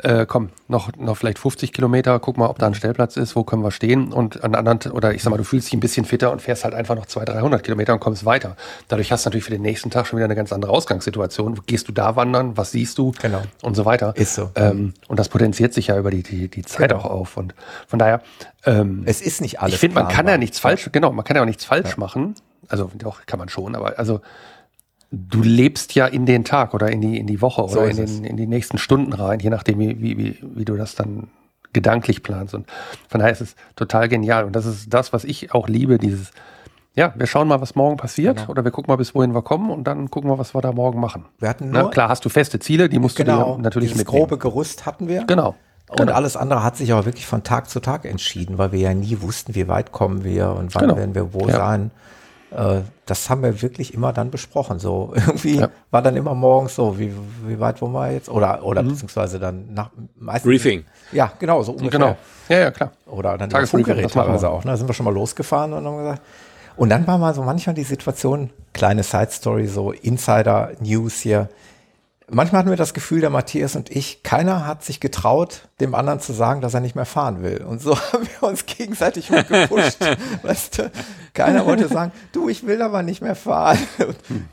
Äh, 0.03 0.25
komm, 0.25 0.49
noch, 0.67 0.91
noch 0.97 1.17
vielleicht 1.17 1.39
50 1.39 1.71
Kilometer, 1.71 2.19
guck 2.19 2.37
mal, 2.37 2.47
ob 2.47 2.59
da 2.59 2.67
ein 2.67 2.73
Stellplatz 2.73 3.17
ist, 3.17 3.35
wo 3.35 3.43
können 3.43 3.63
wir 3.63 3.71
stehen 3.71 4.11
und 4.11 4.43
an 4.43 4.55
anderen, 4.55 4.91
oder 4.91 5.13
ich 5.13 5.23
sag 5.23 5.31
mal, 5.31 5.37
du 5.37 5.43
fühlst 5.43 5.67
dich 5.67 5.73
ein 5.73 5.79
bisschen 5.79 6.05
fitter 6.05 6.31
und 6.31 6.41
fährst 6.41 6.63
halt 6.63 6.73
einfach 6.73 6.95
noch 6.95 7.05
200, 7.05 7.35
300 7.35 7.63
Kilometer 7.63 7.93
und 7.93 7.99
kommst 7.99 8.25
weiter. 8.25 8.55
Dadurch 8.87 9.11
hast 9.11 9.25
du 9.25 9.29
natürlich 9.29 9.45
für 9.45 9.51
den 9.51 9.61
nächsten 9.61 9.89
Tag 9.89 10.07
schon 10.07 10.17
wieder 10.17 10.25
eine 10.25 10.35
ganz 10.35 10.51
andere 10.51 10.71
Ausgangssituation. 10.71 11.59
Gehst 11.65 11.87
du 11.87 11.91
da 11.91 12.15
wandern, 12.15 12.57
was 12.57 12.71
siehst 12.71 12.97
du 12.97 13.13
genau. 13.21 13.41
und 13.61 13.75
so 13.75 13.85
weiter. 13.85 14.13
Ist 14.15 14.35
so. 14.35 14.51
Ähm, 14.55 14.93
und 15.07 15.19
das 15.19 15.29
potenziert 15.29 15.73
sich 15.73 15.87
ja 15.87 15.97
über 15.97 16.11
die, 16.11 16.23
die, 16.23 16.47
die 16.49 16.63
Zeit 16.63 16.89
genau. 16.89 17.01
auch 17.01 17.05
auf 17.05 17.37
und 17.37 17.55
von 17.87 17.99
daher. 17.99 18.21
Ähm, 18.65 19.03
es 19.05 19.21
ist 19.21 19.41
nicht 19.41 19.61
alles. 19.61 19.75
Ich 19.75 19.79
finde, 19.79 19.95
man 19.95 20.07
kann 20.07 20.27
ja 20.27 20.37
nichts 20.37 20.59
falsch, 20.59 20.89
genau, 20.91 21.11
man 21.11 21.23
kann 21.23 21.35
ja 21.35 21.41
auch 21.41 21.47
nichts 21.47 21.65
falsch 21.65 21.91
ja. 21.91 21.95
machen. 21.97 22.35
Also 22.67 22.89
doch, 22.95 23.25
kann 23.27 23.37
man 23.37 23.47
schon, 23.47 23.75
aber 23.75 23.99
also 23.99 24.21
du 25.11 25.41
lebst 25.41 25.95
ja 25.95 26.07
in 26.07 26.25
den 26.25 26.43
Tag 26.43 26.73
oder 26.73 26.91
in 26.91 27.01
die, 27.01 27.17
in 27.17 27.27
die 27.27 27.41
Woche 27.41 27.67
so 27.69 27.79
oder 27.79 27.89
in, 27.89 27.97
den, 27.97 28.23
in 28.23 28.37
die 28.37 28.47
nächsten 28.47 28.77
Stunden 28.77 29.13
rein, 29.13 29.39
je 29.39 29.49
nachdem, 29.49 29.79
wie, 29.79 29.99
wie, 30.01 30.39
wie 30.41 30.65
du 30.65 30.75
das 30.75 30.95
dann 30.95 31.27
gedanklich 31.73 32.23
planst. 32.23 32.53
Und 32.53 32.67
von 33.07 33.19
daher 33.19 33.31
ist 33.31 33.41
es 33.41 33.55
total 33.75 34.07
genial. 34.09 34.45
Und 34.45 34.55
das 34.55 34.65
ist 34.65 34.93
das, 34.93 35.13
was 35.13 35.23
ich 35.23 35.53
auch 35.53 35.67
liebe, 35.67 35.97
dieses, 35.97 36.31
ja, 36.95 37.13
wir 37.15 37.27
schauen 37.27 37.47
mal, 37.47 37.61
was 37.61 37.75
morgen 37.75 37.97
passiert 37.97 38.37
genau. 38.37 38.49
oder 38.49 38.63
wir 38.63 38.71
gucken 38.71 38.91
mal, 38.91 38.95
bis 38.95 39.13
wohin 39.13 39.35
wir 39.35 39.41
kommen 39.41 39.69
und 39.69 39.85
dann 39.85 40.09
gucken 40.09 40.29
wir, 40.29 40.39
was 40.39 40.55
wir 40.55 40.61
da 40.61 40.71
morgen 40.71 40.99
machen. 40.99 41.25
Wir 41.39 41.49
hatten 41.49 41.69
nur, 41.69 41.83
Na, 41.83 41.89
klar, 41.89 42.09
hast 42.09 42.23
du 42.25 42.29
feste 42.29 42.59
Ziele, 42.59 42.89
die 42.89 42.99
musst 42.99 43.17
genau, 43.17 43.51
du 43.51 43.57
dir 43.57 43.63
natürlich 43.63 43.89
dieses 43.91 44.05
mitnehmen. 44.05 44.27
grobe 44.27 44.37
Gerüst 44.37 44.85
hatten 44.85 45.07
wir. 45.07 45.25
Genau. 45.25 45.55
Und 45.87 45.97
genau. 45.97 46.13
alles 46.13 46.35
andere 46.35 46.63
hat 46.63 46.77
sich 46.77 46.91
aber 46.93 47.05
wirklich 47.05 47.27
von 47.27 47.43
Tag 47.43 47.69
zu 47.69 47.79
Tag 47.79 48.05
entschieden, 48.05 48.57
weil 48.57 48.71
wir 48.71 48.79
ja 48.79 48.93
nie 48.93 49.21
wussten, 49.21 49.53
wie 49.53 49.67
weit 49.67 49.91
kommen 49.91 50.23
wir 50.23 50.49
und 50.51 50.73
wann 50.73 50.81
genau. 50.81 50.97
werden 50.97 51.13
wir 51.13 51.33
wo 51.33 51.47
ja. 51.47 51.55
sein. 51.55 51.91
Äh, 52.55 52.81
das 53.05 53.29
haben 53.29 53.43
wir 53.43 53.61
wirklich 53.61 53.93
immer 53.93 54.13
dann 54.13 54.31
besprochen. 54.31 54.79
So 54.79 55.13
irgendwie 55.15 55.57
ja. 55.57 55.69
war 55.91 56.01
dann 56.01 56.15
immer 56.15 56.33
morgens 56.33 56.75
so, 56.75 56.97
wie, 56.97 57.13
wie 57.45 57.59
weit 57.59 57.81
wollen 57.81 57.91
wir 57.93 58.11
jetzt? 58.11 58.29
Oder, 58.29 58.63
oder 58.63 58.81
mhm. 58.81 58.89
beziehungsweise 58.89 59.39
dann 59.39 59.73
nach 59.73 59.91
meistens. 60.15 60.49
Briefing. 60.49 60.85
Ja, 61.11 61.31
genau, 61.37 61.61
so 61.63 61.73
ungefähr. 61.73 61.91
Genau. 61.91 62.17
Ja, 62.49 62.59
ja, 62.59 62.71
klar. 62.71 62.91
Oder 63.05 63.37
dann 63.37 63.49
das 63.49 63.69
Funkgerät 63.69 64.11
teilweise 64.11 64.49
auch. 64.49 64.63
Ne? 64.63 64.71
Da 64.71 64.77
sind 64.77 64.87
wir 64.87 64.93
schon 64.93 65.05
mal 65.05 65.13
losgefahren 65.13 65.73
und 65.73 65.85
haben 65.85 65.97
gesagt. 65.97 66.21
Und 66.77 66.89
dann 66.89 67.07
war 67.07 67.17
mal 67.17 67.33
so 67.33 67.41
manchmal 67.43 67.73
die 67.73 67.83
Situation, 67.83 68.49
kleine 68.73 69.03
Side 69.03 69.31
Story, 69.31 69.67
so 69.67 69.91
Insider 69.91 70.71
News 70.81 71.19
hier 71.19 71.49
manchmal 72.29 72.59
hatten 72.59 72.69
wir 72.69 72.77
das 72.77 72.93
Gefühl, 72.93 73.21
der 73.21 73.29
Matthias 73.29 73.75
und 73.75 73.89
ich, 73.89 74.23
keiner 74.23 74.65
hat 74.65 74.83
sich 74.83 74.99
getraut, 74.99 75.67
dem 75.79 75.93
anderen 75.93 76.19
zu 76.19 76.33
sagen, 76.33 76.61
dass 76.61 76.73
er 76.73 76.79
nicht 76.79 76.95
mehr 76.95 77.05
fahren 77.05 77.43
will. 77.43 77.63
Und 77.63 77.81
so 77.81 77.97
haben 78.13 78.27
wir 78.39 78.47
uns 78.47 78.65
gegenseitig 78.65 79.27
gepusht. 79.27 79.99
weißt 80.43 80.79
du? 80.79 80.91
Keiner 81.33 81.65
wollte 81.65 81.87
sagen, 81.87 82.11
du, 82.31 82.47
ich 82.49 82.65
will 82.65 82.81
aber 82.81 83.03
nicht 83.03 83.21
mehr 83.21 83.35
fahren. 83.35 83.77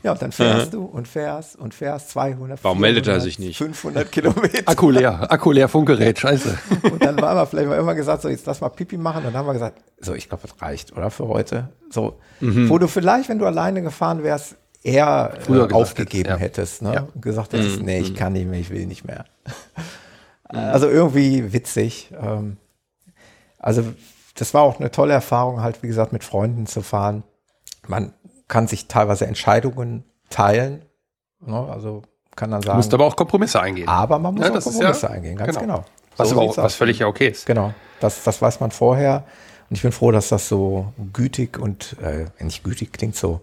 ja, 0.03 0.11
und 0.11 0.21
dann 0.21 0.31
fährst 0.31 0.73
du 0.73 0.83
und 0.83 1.07
fährst 1.07 1.55
und 1.55 1.73
fährst 1.73 2.09
200, 2.09 2.63
Warum 2.63 2.79
400, 2.79 2.79
meldet 2.79 3.07
er 3.07 3.21
sich 3.21 3.39
nicht? 3.39 3.57
500 3.57 4.11
Kilometer. 4.11 4.63
Akku 4.65 4.89
leer, 4.89 5.31
Akku 5.31 5.51
leer, 5.51 5.69
Funkgerät, 5.69 6.19
scheiße. 6.19 6.57
und 6.83 7.03
dann 7.03 7.19
waren 7.21 7.37
wir 7.37 7.45
vielleicht 7.45 7.69
mal 7.69 7.79
immer 7.79 7.95
gesagt, 7.95 8.21
so 8.21 8.29
jetzt 8.29 8.45
lass 8.45 8.61
mal 8.61 8.69
Pipi 8.69 8.97
machen. 8.97 9.19
Und 9.19 9.25
dann 9.25 9.37
haben 9.37 9.47
wir 9.47 9.53
gesagt, 9.53 9.81
so, 9.99 10.13
ich 10.13 10.27
glaube, 10.27 10.47
das 10.47 10.61
reicht, 10.61 10.95
oder, 10.95 11.09
für 11.09 11.27
heute. 11.27 11.69
So, 11.89 12.19
mhm. 12.41 12.69
wo 12.69 12.77
du 12.77 12.87
vielleicht, 12.87 13.29
wenn 13.29 13.39
du 13.39 13.45
alleine 13.45 13.81
gefahren 13.81 14.23
wärst, 14.23 14.57
eher 14.83 15.37
Früher 15.41 15.69
äh, 15.69 15.73
aufgegeben 15.73 16.29
ja. 16.29 16.37
hättest, 16.37 16.81
ne? 16.81 16.93
Ja. 16.93 17.07
gesagt 17.19 17.53
hättest, 17.53 17.79
mhm. 17.79 17.85
nee, 17.85 17.99
ich 17.99 18.11
mhm. 18.11 18.15
kann 18.15 18.33
nicht 18.33 18.47
mehr, 18.47 18.59
ich 18.59 18.69
will 18.69 18.85
nicht 18.85 19.05
mehr. 19.05 19.25
Mhm. 20.51 20.59
also 20.59 20.87
irgendwie 20.87 21.53
witzig. 21.53 22.11
Ähm, 22.19 22.57
also 23.59 23.83
das 24.35 24.53
war 24.53 24.63
auch 24.63 24.79
eine 24.79 24.91
tolle 24.91 25.13
Erfahrung, 25.13 25.61
halt, 25.61 25.81
wie 25.83 25.87
gesagt, 25.87 26.11
mit 26.11 26.23
Freunden 26.23 26.67
zu 26.67 26.81
fahren. 26.81 27.23
Man 27.87 28.13
kann 28.47 28.67
sich 28.67 28.87
teilweise 28.87 29.25
Entscheidungen 29.25 30.03
teilen. 30.29 30.83
Ne? 31.39 31.67
Also 31.69 32.03
kann 32.35 32.51
dann 32.51 32.61
sagen. 32.61 32.73
Du 32.73 32.77
musst 32.77 32.93
aber 32.93 33.05
auch 33.05 33.15
Kompromisse 33.15 33.61
eingehen. 33.61 33.87
Aber 33.87 34.19
man 34.19 34.35
muss 34.35 34.45
ja, 34.45 34.51
auch 34.51 34.61
Kompromisse 34.61 35.05
ja, 35.07 35.11
eingehen, 35.11 35.37
ganz 35.37 35.57
genau. 35.57 35.77
genau. 35.77 35.85
Was, 36.17 36.29
so 36.29 36.39
auch, 36.39 36.57
was 36.57 36.75
völlig 36.75 37.03
okay 37.03 37.29
ist. 37.29 37.45
Genau. 37.45 37.73
Das, 37.99 38.23
das 38.23 38.41
weiß 38.41 38.59
man 38.59 38.71
vorher. 38.71 39.23
Und 39.69 39.77
ich 39.77 39.81
bin 39.81 39.91
froh, 39.91 40.11
dass 40.11 40.29
das 40.29 40.47
so 40.47 40.93
gütig 41.13 41.57
und, 41.57 41.95
äh, 42.01 42.25
nicht 42.43 42.63
gütig 42.63 42.91
klingt 42.93 43.15
so, 43.15 43.35
äh, 43.35 43.39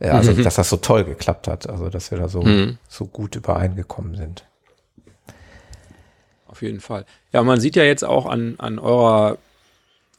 also, 0.00 0.32
mhm. 0.32 0.42
dass 0.42 0.56
das 0.56 0.68
so 0.68 0.76
toll 0.76 1.04
geklappt 1.04 1.48
hat. 1.48 1.68
Also, 1.68 1.88
dass 1.88 2.10
wir 2.10 2.18
da 2.18 2.28
so, 2.28 2.42
mhm. 2.42 2.78
so 2.88 3.06
gut 3.06 3.36
übereingekommen 3.36 4.16
sind. 4.16 4.44
Auf 6.46 6.62
jeden 6.62 6.80
Fall. 6.80 7.04
Ja, 7.32 7.42
man 7.42 7.60
sieht 7.60 7.76
ja 7.76 7.84
jetzt 7.84 8.04
auch 8.04 8.26
an, 8.26 8.54
an 8.58 8.78
eurer 8.78 9.38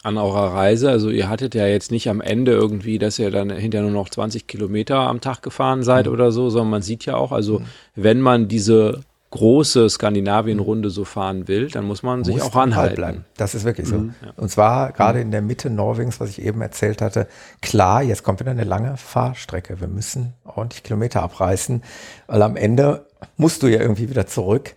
an 0.03 0.17
eurer 0.17 0.53
Reise, 0.53 0.89
also 0.89 1.09
ihr 1.09 1.27
hattet 1.27 1.53
ja 1.53 1.67
jetzt 1.67 1.91
nicht 1.91 2.09
am 2.09 2.21
Ende 2.21 2.53
irgendwie, 2.53 2.97
dass 2.97 3.19
ihr 3.19 3.29
dann 3.29 3.49
hinterher 3.49 3.89
nur 3.89 3.99
noch 3.99 4.09
20 4.09 4.47
Kilometer 4.47 4.99
am 4.99 5.19
Tag 5.19 5.41
gefahren 5.41 5.83
seid 5.83 6.05
mhm. 6.05 6.13
oder 6.13 6.31
so, 6.31 6.49
sondern 6.49 6.69
man 6.69 6.81
sieht 6.81 7.05
ja 7.05 7.15
auch, 7.15 7.33
also 7.33 7.59
mhm. 7.59 7.65
wenn 7.95 8.21
man 8.21 8.47
diese 8.47 9.01
große 9.31 9.89
Skandinavien-Runde 9.89 10.89
so 10.89 11.03
fahren 11.03 11.47
will, 11.47 11.69
dann 11.69 11.85
muss 11.85 12.01
man 12.01 12.19
muss 12.19 12.27
sich 12.27 12.41
auch 12.41 12.55
ranhalten. 12.55 12.95
Bleiben. 12.95 13.25
Das 13.35 13.55
ist 13.55 13.65
wirklich 13.65 13.87
so. 13.87 13.97
Mhm. 13.97 14.13
Und 14.37 14.49
zwar 14.49 14.91
gerade 14.93 15.19
in 15.19 15.31
der 15.31 15.41
Mitte 15.41 15.69
Norwegens, 15.69 16.19
was 16.19 16.29
ich 16.29 16.41
eben 16.41 16.61
erzählt 16.61 17.01
hatte, 17.01 17.27
klar, 17.61 18.01
jetzt 18.01 18.23
kommt 18.23 18.39
wieder 18.39 18.51
eine 18.51 18.63
lange 18.63 18.95
Fahrstrecke. 18.95 19.81
Wir 19.81 19.87
müssen 19.87 20.33
ordentlich 20.45 20.83
Kilometer 20.83 21.23
abreißen, 21.23 21.83
weil 22.27 22.41
am 22.41 22.55
Ende 22.55 23.05
musst 23.35 23.63
du 23.63 23.67
ja 23.67 23.81
irgendwie 23.81 24.09
wieder 24.09 24.27
zurück. 24.27 24.75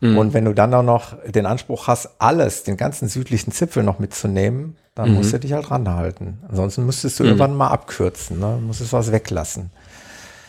Mhm. 0.00 0.18
Und 0.18 0.34
wenn 0.34 0.44
du 0.44 0.52
dann 0.52 0.72
auch 0.74 0.82
noch 0.82 1.16
den 1.26 1.46
Anspruch 1.46 1.88
hast, 1.88 2.10
alles, 2.18 2.62
den 2.62 2.76
ganzen 2.76 3.08
südlichen 3.08 3.52
Zipfel 3.52 3.82
noch 3.82 3.98
mitzunehmen, 3.98 4.76
dann 4.94 5.10
mhm. 5.10 5.16
musst 5.16 5.32
du 5.32 5.38
dich 5.38 5.52
halt 5.52 5.70
ranhalten. 5.70 6.38
Ansonsten 6.48 6.86
müsstest 6.86 7.18
du 7.18 7.24
mhm. 7.24 7.30
irgendwann 7.30 7.56
mal 7.56 7.68
abkürzen, 7.68 8.38
ne? 8.38 8.58
musstest 8.60 8.92
was 8.92 9.10
weglassen. 9.10 9.70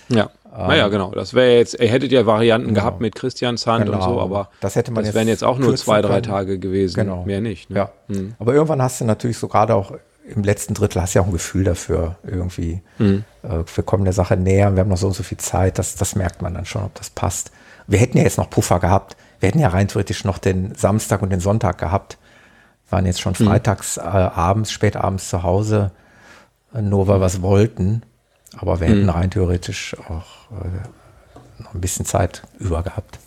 Ja. 0.10 0.30
Ähm, 0.56 0.68
naja, 0.68 0.88
genau. 0.88 1.12
Das 1.12 1.34
wäre 1.34 1.58
jetzt, 1.58 1.80
ihr 1.80 1.88
hättet 1.88 2.12
ja 2.12 2.26
Varianten 2.26 2.70
genau. 2.70 2.82
gehabt 2.82 3.02
mit 3.02 3.16
Christians 3.16 3.66
Hand 3.66 3.86
genau. 3.86 3.98
und 3.98 4.04
so, 4.04 4.22
aber 4.22 4.50
das 4.62 4.76
hätte 4.76 4.92
man 4.92 5.04
das 5.04 5.14
wären 5.14 5.28
jetzt 5.28 5.44
auch 5.44 5.58
nur 5.58 5.76
zwei, 5.76 6.02
drei 6.02 6.22
können. 6.22 6.24
Tage 6.24 6.60
gewesen. 6.60 6.96
Genau. 6.96 7.24
Mehr 7.26 7.42
nicht. 7.42 7.70
Ne? 7.70 7.78
Ja. 7.78 7.92
Hm. 8.08 8.36
Aber 8.38 8.54
irgendwann 8.54 8.82
hast 8.82 9.02
du 9.02 9.06
natürlich 9.06 9.38
so 9.38 9.48
gerade 9.48 9.74
auch 9.74 9.94
im 10.26 10.44
letzten 10.44 10.74
Drittel 10.74 11.02
hast 11.02 11.16
du 11.16 11.20
ja 11.20 11.24
auch 11.24 11.28
ein 11.28 11.34
Gefühl 11.34 11.64
dafür, 11.64 12.16
irgendwie. 12.24 12.82
Hm. 12.98 13.24
Äh, 13.42 13.64
wir 13.76 13.84
kommen 13.84 14.04
der 14.04 14.14
Sache 14.14 14.38
näher, 14.38 14.76
wir 14.76 14.82
haben 14.82 14.90
noch 14.90 14.98
so 14.98 15.08
und 15.08 15.14
so 15.14 15.24
viel 15.24 15.38
Zeit, 15.38 15.80
das, 15.80 15.96
das 15.96 16.16
merkt 16.16 16.42
man 16.42 16.54
dann 16.54 16.66
schon, 16.66 16.84
ob 16.84 16.94
das 16.96 17.10
passt. 17.10 17.52
Wir 17.88 18.00
hätten 18.00 18.18
ja 18.18 18.24
jetzt 18.24 18.38
noch 18.38 18.50
Puffer 18.50 18.80
gehabt. 18.80 19.18
Wir 19.40 19.50
hätten 19.50 19.60
ja 19.60 19.68
rein 19.70 19.88
theoretisch 19.88 20.24
noch 20.24 20.38
den 20.38 20.74
Samstag 20.76 21.22
und 21.22 21.32
den 21.32 21.42
Sonntag 21.42 21.78
gehabt. 21.78 22.18
Wir 22.88 22.98
waren 22.98 23.06
jetzt 23.06 23.22
schon 23.22 23.34
hm. 23.34 23.48
freitags 23.48 23.98
äh, 23.98 24.02
abends, 24.02 24.72
spät 24.72 24.96
abends 24.96 25.30
zu 25.30 25.44
Hause, 25.44 25.92
äh, 26.74 26.82
nur 26.82 27.08
weil 27.08 27.20
wir 27.20 27.26
es 27.26 27.42
wollten. 27.42 28.04
Aber 28.58 28.80
wir 28.80 28.88
hätten 28.88 29.08
hm. 29.08 29.10
rein 29.10 29.32
theoretisch 29.32 29.98
auch 30.08 30.43
noch 31.60 31.74
ein 31.74 31.82
bisschen 31.82 32.06
Zeit 32.06 32.44
über 32.60 32.84
gehabt. 32.84 33.20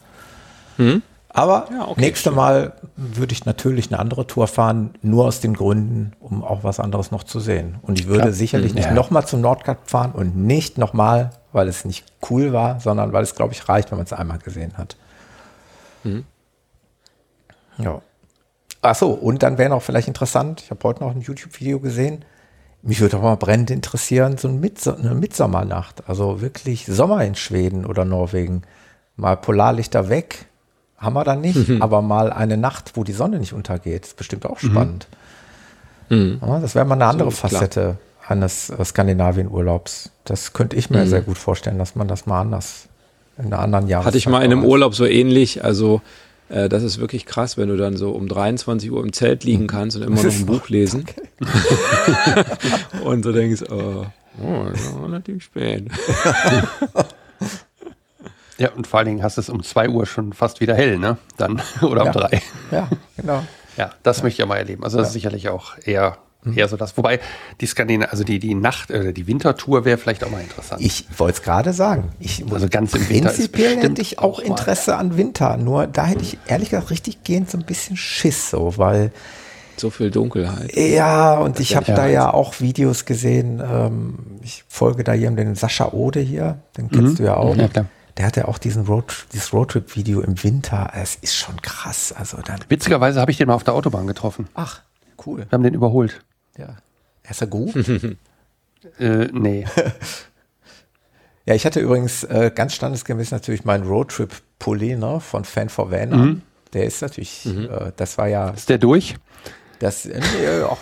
Hm. 0.77 1.03
Aber 1.29 1.69
ja, 1.71 1.87
okay, 1.89 2.01
nächste 2.01 2.31
schön. 2.31 2.37
Mal 2.37 2.73
würde 2.97 3.35
ich 3.35 3.45
natürlich 3.45 3.91
eine 3.91 3.99
andere 3.99 4.27
Tour 4.27 4.49
fahren, 4.49 4.95
nur 5.03 5.27
aus 5.27 5.41
den 5.41 5.53
Gründen, 5.53 6.13
um 6.19 6.43
auch 6.43 6.65
was 6.65 6.81
anderes 6.81 7.11
noch 7.11 7.25
zu 7.25 7.41
sehen. 7.41 7.77
Und 7.83 8.01
ich 8.01 8.07
würde 8.07 8.23
Klar. 8.23 8.33
sicherlich 8.33 8.71
hm, 8.71 8.77
nicht 8.77 8.87
ja. 8.87 8.95
nochmal 8.95 9.27
zum 9.27 9.43
Nordkap 9.43 9.91
fahren 9.91 10.13
und 10.13 10.35
nicht 10.35 10.79
nochmal, 10.79 11.31
weil 11.53 11.69
es 11.69 11.85
nicht 11.85 12.07
cool 12.31 12.55
war, 12.55 12.81
sondern 12.81 13.13
weil 13.13 13.23
es, 13.23 13.35
glaube 13.35 13.53
ich, 13.53 13.69
reicht, 13.69 13.91
wenn 13.91 13.99
man 13.99 14.07
es 14.07 14.15
einmal 14.15 14.39
gesehen 14.39 14.79
hat. 14.79 14.97
Hm. 16.05 16.25
Ja. 17.77 18.01
Ach 18.81 18.95
so, 18.95 19.11
und 19.11 19.43
dann 19.43 19.59
wäre 19.59 19.69
noch 19.69 19.83
vielleicht 19.83 20.09
interessant, 20.09 20.63
ich 20.63 20.71
habe 20.71 20.81
heute 20.85 21.03
noch 21.03 21.11
ein 21.11 21.21
YouTube-Video 21.21 21.81
gesehen, 21.81 22.25
mich 22.87 23.01
würde 23.01 23.17
auch 23.19 23.23
mal 23.23 23.37
brennend 23.37 23.71
interessieren, 23.71 24.39
so 24.39 24.49
ein 24.49 24.61
Mitso 24.61 24.95
eine 24.95 25.15
Mitsommernacht, 25.15 26.09
also 26.09 26.41
wirklich 26.41 26.87
Sommer 26.87 27.25
in 27.25 27.35
Schweden 27.35 27.85
oder 27.85 28.05
Norwegen. 28.05 28.63
Mal 29.17 29.37
Polarlichter 29.37 30.09
weg, 30.09 30.47
haben 30.97 31.15
wir 31.15 31.25
da 31.25 31.35
nicht, 31.35 31.69
mhm. 31.69 31.83
aber 31.83 32.01
mal 32.01 32.33
eine 32.33 32.57
Nacht, 32.57 32.93
wo 32.95 33.03
die 33.03 33.13
Sonne 33.13 33.39
nicht 33.39 33.53
untergeht, 33.53 34.07
ist 34.07 34.17
bestimmt 34.17 34.47
auch 34.47 34.63
mhm. 34.63 34.71
spannend. 34.71 35.09
Mhm. 36.11 36.39
Ja, 36.41 36.61
das 36.61 36.75
wäre 36.75 36.85
mal 36.85 36.95
eine 36.95 37.07
andere 37.07 37.31
so, 37.31 37.37
Facette 37.37 37.81
klar. 37.81 38.31
eines 38.31 38.71
äh, 38.71 38.85
Skandinavien-Urlaubs. 38.85 40.11
Das 40.25 40.53
könnte 40.53 40.77
ich 40.77 40.89
mir 40.89 41.05
mhm. 41.05 41.09
sehr 41.09 41.23
gut 41.23 41.39
vorstellen, 41.39 41.79
dass 41.79 41.97
man 41.97 42.07
das 42.07 42.27
mal 42.27 42.41
anders 42.41 42.87
in 43.39 43.47
einer 43.47 43.59
anderen 43.59 43.89
Jahreszeit. 43.89 44.07
Hatte 44.07 44.19
ich 44.19 44.29
mal 44.29 44.45
in 44.45 44.53
einem 44.53 44.65
Urlaub 44.65 44.95
so 44.95 45.05
ähnlich, 45.05 45.65
also 45.65 46.03
äh, 46.49 46.69
das 46.69 46.83
ist 46.83 46.99
wirklich 46.99 47.27
krass, 47.27 47.57
wenn 47.57 47.69
du 47.69 47.77
dann 47.77 47.97
so 47.97 48.13
um 48.13 48.29
23 48.29 48.91
Uhr 48.91 49.03
im 49.03 49.13
Zelt 49.13 49.45
liegen 49.45 49.65
mhm. 49.65 49.69
kannst 49.69 49.97
und 49.97 50.03
immer 50.03 50.23
noch 50.23 50.33
ein 50.33 50.47
Buch 50.47 50.69
lesen. 50.69 51.05
Okay. 51.41 52.45
und 53.05 53.25
so 53.25 53.33
denkst, 53.33 53.65
oh, 53.71 54.07
oh 54.43 54.67
das 54.71 54.95
war 54.95 55.05
relativ 55.05 55.43
spät. 55.43 55.89
ja, 58.59 58.71
und 58.73 58.87
vor 58.87 58.99
allen 58.99 59.07
Dingen 59.09 59.23
hast 59.23 59.37
du 59.37 59.41
es 59.41 59.49
um 59.49 59.63
2 59.63 59.89
Uhr 59.89 60.07
schon 60.07 60.33
fast 60.33 60.61
wieder 60.61 60.75
hell, 60.75 60.99
ne? 60.99 61.19
Dann, 61.37 61.61
oder 61.83 62.07
um 62.07 62.13
3. 62.13 62.41
Ja, 62.71 62.89
genau. 63.17 63.45
Ja, 63.77 63.91
das 64.03 64.19
ja. 64.19 64.23
möchte 64.23 64.35
ich 64.35 64.39
ja 64.39 64.47
mal 64.47 64.57
erleben. 64.57 64.85
Also 64.85 64.99
das 64.99 65.07
ja. 65.07 65.09
ist 65.09 65.15
sicherlich 65.15 65.49
auch 65.49 65.75
eher. 65.85 66.19
Eher 66.55 66.69
so 66.69 66.77
das. 66.77 66.97
Wobei 66.97 67.21
die 67.61 67.67
Skandinav 67.67 68.13
also 68.13 68.23
die, 68.23 68.39
die 68.39 68.55
Nacht- 68.55 68.91
oder 68.91 69.13
die 69.13 69.27
Wintertour 69.27 69.85
wäre 69.85 69.99
vielleicht 69.99 70.23
auch 70.23 70.31
mal 70.31 70.41
interessant. 70.41 70.81
Ich 70.81 71.07
wollte 71.17 71.39
es 71.39 71.43
gerade 71.43 71.73
sagen. 71.73 72.13
Ich, 72.21 72.45
also 72.53 72.69
ganz 72.69 72.95
im 72.95 73.09
Winter 73.09 73.31
Prinzipiell 73.31 73.79
hätte 73.79 74.01
ich 74.01 74.19
auch 74.19 74.39
Interesse 74.39 74.93
mal. 74.93 74.99
an 74.99 75.17
Winter. 75.17 75.57
Nur 75.57 75.87
da 75.87 76.07
hätte 76.07 76.23
ich 76.23 76.39
ehrlich 76.47 76.71
gesagt 76.71 76.91
richtig 76.91 77.25
gehend 77.25 77.51
so 77.51 77.59
ein 77.59 77.65
bisschen 77.65 77.97
Schiss, 77.97 78.51
so, 78.51 78.75
weil. 78.77 79.13
So 79.77 79.91
viel 79.91 80.11
Dunkelheit. 80.11 80.75
Ja, 80.75 81.39
und 81.39 81.61
ich 81.61 81.77
habe 81.77 81.93
da 81.93 82.07
ja 82.07 82.33
auch 82.33 82.61
Videos 82.61 83.05
gesehen. 83.05 83.61
Ähm, 83.61 84.39
ich 84.43 84.65
folge 84.69 85.05
da 85.05 85.13
jemandem, 85.13 85.49
den 85.49 85.55
Sascha 85.55 85.93
Ode 85.93 86.21
hier, 86.21 86.59
den 86.79 86.89
kennst 86.91 87.15
mhm. 87.15 87.17
du 87.17 87.23
ja 87.25 87.37
auch. 87.37 87.57
Ja, 87.57 87.69
der 88.17 88.25
hat 88.25 88.37
ja 88.37 88.47
auch 88.47 88.57
diesen 88.57 88.87
Road, 88.87 89.27
dieses 89.33 89.53
Roadtrip-Video 89.53 90.21
im 90.21 90.43
Winter. 90.43 90.91
Es 90.95 91.17
ist 91.17 91.37
schon 91.37 91.61
krass. 91.61 92.15
Also 92.17 92.39
dann. 92.39 92.61
Witzigerweise 92.69 93.21
habe 93.21 93.31
ich 93.31 93.37
den 93.37 93.49
mal 93.49 93.55
auf 93.55 93.65
der 93.65 93.75
Autobahn 93.75 94.07
getroffen. 94.07 94.49
Ach, 94.55 94.81
cool. 95.27 95.41
Wir 95.41 95.49
haben 95.53 95.63
den 95.63 95.75
überholt. 95.75 96.25
Ja. 96.59 96.77
Ist 97.29 97.41
er 97.41 97.47
gut? 97.47 97.75
äh, 98.99 99.29
nee. 99.33 99.65
ja, 101.47 101.55
ich 101.55 101.67
hatte 101.67 101.81
übrigens 101.81 102.25
äh, 102.25 102.51
ganz 102.55 102.75
standesgemäß 102.75 103.31
natürlich 103.31 103.65
meinen 103.65 103.87
Roadtrip-Pulli 103.87 104.97
ne, 104.97 105.21
von 105.21 105.45
Fan 105.45 105.69
for 105.69 105.91
Van 105.91 106.11
mhm. 106.11 106.43
Der 106.73 106.85
ist 106.85 107.01
natürlich, 107.01 107.45
mhm. 107.45 107.71
äh, 107.71 107.93
das 107.97 108.19
war 108.19 108.27
ja. 108.27 108.51
Ist 108.51 108.69
der 108.69 108.79
durch? 108.79 109.15
Das, 109.79 110.07
äh, 110.07 110.21
auch, 110.65 110.79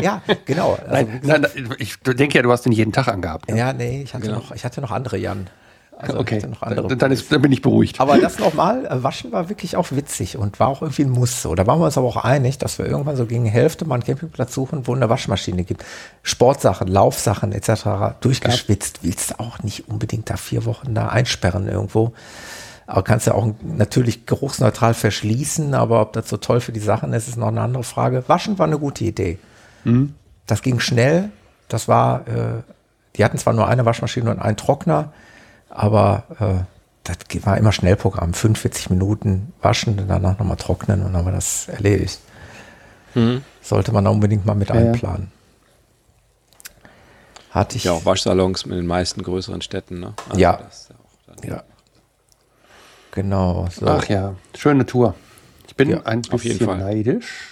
ja, 0.00 0.22
genau. 0.44 0.78
Also, 0.86 1.10
nein, 1.22 1.42
nein, 1.42 1.74
ich 1.78 1.98
denke 2.00 2.36
ja, 2.36 2.42
du 2.42 2.50
hast 2.50 2.64
den 2.64 2.72
jeden 2.72 2.92
Tag 2.92 3.08
angehabt. 3.08 3.48
Ne? 3.48 3.58
Ja, 3.58 3.72
nee, 3.72 4.02
ich 4.02 4.14
hatte, 4.14 4.26
genau. 4.26 4.38
noch, 4.38 4.52
ich 4.52 4.64
hatte 4.64 4.80
noch 4.80 4.90
andere 4.90 5.16
Jan. 5.16 5.48
Also 6.02 6.18
okay, 6.18 6.42
noch 6.48 6.62
andere 6.62 6.88
dann, 6.88 6.98
dann, 6.98 7.12
ist, 7.12 7.30
dann 7.30 7.40
bin 7.40 7.52
ich 7.52 7.62
beruhigt. 7.62 8.00
Aber 8.00 8.18
das 8.18 8.38
nochmal, 8.38 8.86
äh, 8.86 9.02
Waschen 9.02 9.32
war 9.32 9.48
wirklich 9.48 9.76
auch 9.76 9.92
witzig 9.92 10.36
und 10.36 10.58
war 10.58 10.68
auch 10.68 10.82
irgendwie 10.82 11.02
ein 11.02 11.10
Muss. 11.10 11.42
So. 11.42 11.54
Da 11.54 11.66
waren 11.66 11.80
wir 11.80 11.86
uns 11.86 11.96
aber 11.96 12.08
auch 12.08 12.16
einig, 12.16 12.58
dass 12.58 12.78
wir 12.78 12.86
irgendwann 12.86 13.16
so 13.16 13.26
gegen 13.26 13.46
Hälfte 13.46 13.84
mal 13.84 13.94
einen 13.94 14.04
Campingplatz 14.04 14.52
suchen, 14.52 14.86
wo 14.86 14.94
eine 14.94 15.08
Waschmaschine 15.08 15.64
gibt. 15.64 15.84
Sportsachen, 16.22 16.88
Laufsachen 16.88 17.52
etc. 17.52 18.18
durchgeschwitzt. 18.20 19.00
Willst 19.02 19.30
du 19.30 19.40
auch 19.40 19.62
nicht 19.62 19.88
unbedingt 19.88 20.28
da 20.28 20.36
vier 20.36 20.64
Wochen 20.64 20.94
da 20.94 21.08
einsperren 21.08 21.68
irgendwo. 21.68 22.12
Aber 22.86 23.02
kannst 23.02 23.26
ja 23.26 23.34
auch 23.34 23.48
natürlich 23.62 24.26
geruchsneutral 24.26 24.94
verschließen, 24.94 25.74
aber 25.74 26.00
ob 26.00 26.12
das 26.12 26.28
so 26.28 26.36
toll 26.36 26.60
für 26.60 26.72
die 26.72 26.80
Sachen 26.80 27.12
ist, 27.12 27.28
ist 27.28 27.36
noch 27.36 27.48
eine 27.48 27.60
andere 27.60 27.84
Frage. 27.84 28.24
Waschen 28.26 28.58
war 28.58 28.66
eine 28.66 28.78
gute 28.78 29.04
Idee. 29.04 29.38
Mhm. 29.84 30.14
Das 30.46 30.62
ging 30.62 30.80
schnell. 30.80 31.30
Das 31.68 31.88
war, 31.88 32.26
äh, 32.26 32.62
die 33.16 33.24
hatten 33.24 33.38
zwar 33.38 33.52
nur 33.52 33.68
eine 33.68 33.86
Waschmaschine 33.86 34.30
und 34.30 34.40
einen 34.40 34.56
Trockner, 34.56 35.12
aber 35.72 36.24
äh, 36.38 36.64
das 37.04 37.44
war 37.44 37.56
immer 37.56 37.72
Schnellprogramm. 37.72 38.34
45 38.34 38.90
Minuten 38.90 39.52
waschen, 39.60 40.04
danach 40.06 40.38
nochmal 40.38 40.56
trocknen 40.56 41.00
und 41.00 41.06
dann 41.06 41.16
haben 41.16 41.26
wir 41.26 41.32
das 41.32 41.68
erledigt. 41.68 42.20
Mhm. 43.14 43.42
Sollte 43.60 43.92
man 43.92 44.06
unbedingt 44.06 44.46
mal 44.46 44.54
mit 44.54 44.68
ja, 44.68 44.76
einplanen. 44.76 45.32
Hatte 47.50 47.76
ich. 47.76 47.84
Ja, 47.84 47.92
auch 47.92 48.04
Waschsalons 48.04 48.66
mit 48.66 48.78
den 48.78 48.86
meisten 48.86 49.22
größeren 49.22 49.60
Städten, 49.60 50.00
ne? 50.00 50.14
Also 50.28 50.40
ja. 50.40 50.60
ja, 51.42 51.48
ja. 51.48 51.62
Genau. 53.10 53.68
So. 53.70 53.86
Ach 53.86 54.08
ja, 54.08 54.34
schöne 54.56 54.86
Tour. 54.86 55.14
Ich 55.66 55.76
bin 55.76 55.90
ja, 55.90 56.02
ein 56.04 56.22
bisschen 56.22 56.64
neidisch. 56.66 57.51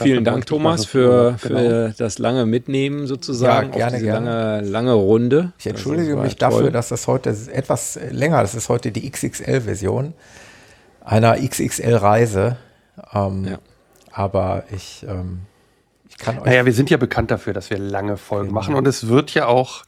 Vielen 0.00 0.24
Dank, 0.24 0.46
Thomas, 0.46 0.84
für, 0.84 1.36
für 1.38 1.48
genau. 1.48 1.92
das 1.96 2.18
lange 2.18 2.46
Mitnehmen 2.46 3.06
sozusagen. 3.06 3.70
Ja, 3.72 3.88
gerne, 3.88 4.00
gerne. 4.00 4.30
Lange, 4.56 4.68
lange 4.68 4.92
Runde. 4.94 5.52
Ich 5.58 5.66
entschuldige 5.66 6.16
mich 6.16 6.36
toll. 6.36 6.50
dafür, 6.50 6.70
dass 6.70 6.88
das 6.88 7.06
heute 7.06 7.30
etwas 7.52 7.98
länger, 8.10 8.42
das 8.42 8.54
ist 8.54 8.68
heute 8.68 8.92
die 8.92 9.10
XXL-Version 9.10 10.14
einer 11.06 11.36
XXL-Reise. 11.36 12.56
Ähm, 13.14 13.44
ja. 13.44 13.58
Aber 14.10 14.64
ich, 14.74 15.06
ähm, 15.08 15.42
ich 16.08 16.18
kann 16.18 16.38
euch. 16.38 16.46
Naja, 16.46 16.66
wir 16.66 16.72
sind 16.72 16.90
ja 16.90 16.96
bekannt 16.96 17.30
dafür, 17.30 17.52
dass 17.52 17.70
wir 17.70 17.78
lange 17.78 18.16
Folgen 18.16 18.48
genau. 18.48 18.60
machen 18.60 18.74
und 18.74 18.86
es 18.86 19.08
wird 19.08 19.32
ja 19.34 19.46
auch 19.46 19.84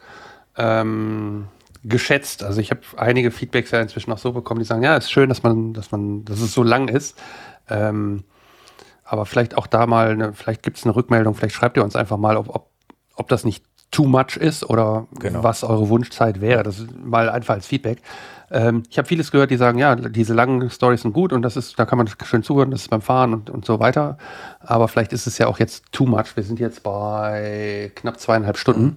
ähm, 0.57 1.49
geschätzt. 1.85 2.43
Also 2.43 2.61
ich 2.61 2.71
habe 2.71 2.81
einige 2.97 3.31
Feedbacks 3.31 3.71
ja 3.73 3.81
inzwischen 3.81 4.13
auch 4.13 4.19
so 4.19 4.33
bekommen, 4.33 4.61
die 4.61 4.67
sagen, 4.67 4.83
ja, 4.83 4.97
es 4.97 5.05
ist 5.05 5.11
schön, 5.11 5.29
dass 5.29 5.43
man, 5.43 5.75
dass 5.75 5.91
man, 5.91 6.25
dass 6.25 6.41
es 6.41 6.53
so 6.55 6.63
lang 6.63 6.89
ist. 6.89 7.19
Ähm, 7.69 8.25
aber 9.09 9.27
vielleicht 9.27 9.57
auch 9.57 9.67
da 9.67 9.87
mal, 9.87 10.11
eine, 10.11 10.33
vielleicht 10.35 10.63
gibt 10.63 10.77
es 10.77 10.85
eine 10.85 10.95
Rückmeldung, 10.95 11.35
vielleicht 11.35 11.55
schreibt 11.55 11.77
ihr 11.77 11.85
uns 11.85 11.97
einfach 11.97 12.19
mal, 12.19 12.37
ob, 12.37 12.55
ob, 12.55 12.71
ob 13.17 13.29
das 13.29 13.45
nicht 13.45 13.65
too 13.91 14.05
much 14.05 14.37
ist 14.37 14.69
oder 14.69 15.07
genau. 15.19 15.43
was 15.43 15.65
eure 15.65 15.89
Wunschzeit 15.89 16.43
wäre. 16.43 16.63
Das 16.63 16.79
ist 16.79 16.89
mal 17.03 17.31
einfach 17.31 17.55
als 17.55 17.67
Feedback. 17.67 18.03
Ähm, 18.51 18.83
ich 18.91 18.99
habe 18.99 19.09
vieles 19.09 19.31
gehört, 19.31 19.51
die 19.51 19.57
sagen, 19.57 19.79
ja, 19.79 19.97
diese 19.97 20.35
langen 20.35 20.69
Stories 20.69 21.03
sind 21.03 21.15
gut 21.15 21.33
und 21.33 21.41
das 21.41 21.57
ist, 21.57 21.79
da 21.79 21.87
kann 21.87 21.97
man 21.97 22.09
schön 22.25 22.43
zuhören, 22.43 22.71
das 22.71 22.83
ist 22.83 22.91
beim 22.91 23.01
Fahren 23.01 23.33
und, 23.33 23.49
und 23.49 23.65
so 23.65 23.81
weiter. 23.81 24.19
Aber 24.61 24.89
vielleicht 24.89 25.15
ist 25.15 25.27
es 25.27 25.39
ja 25.39 25.47
auch 25.47 25.59
jetzt 25.59 25.91
too 25.91 26.05
much. 26.05 26.37
Wir 26.37 26.43
sind 26.43 26.61
jetzt 26.61 26.83
bei 26.83 27.91
knapp 27.95 28.21
zweieinhalb 28.21 28.59
Stunden. 28.59 28.85
Mhm. 28.85 28.97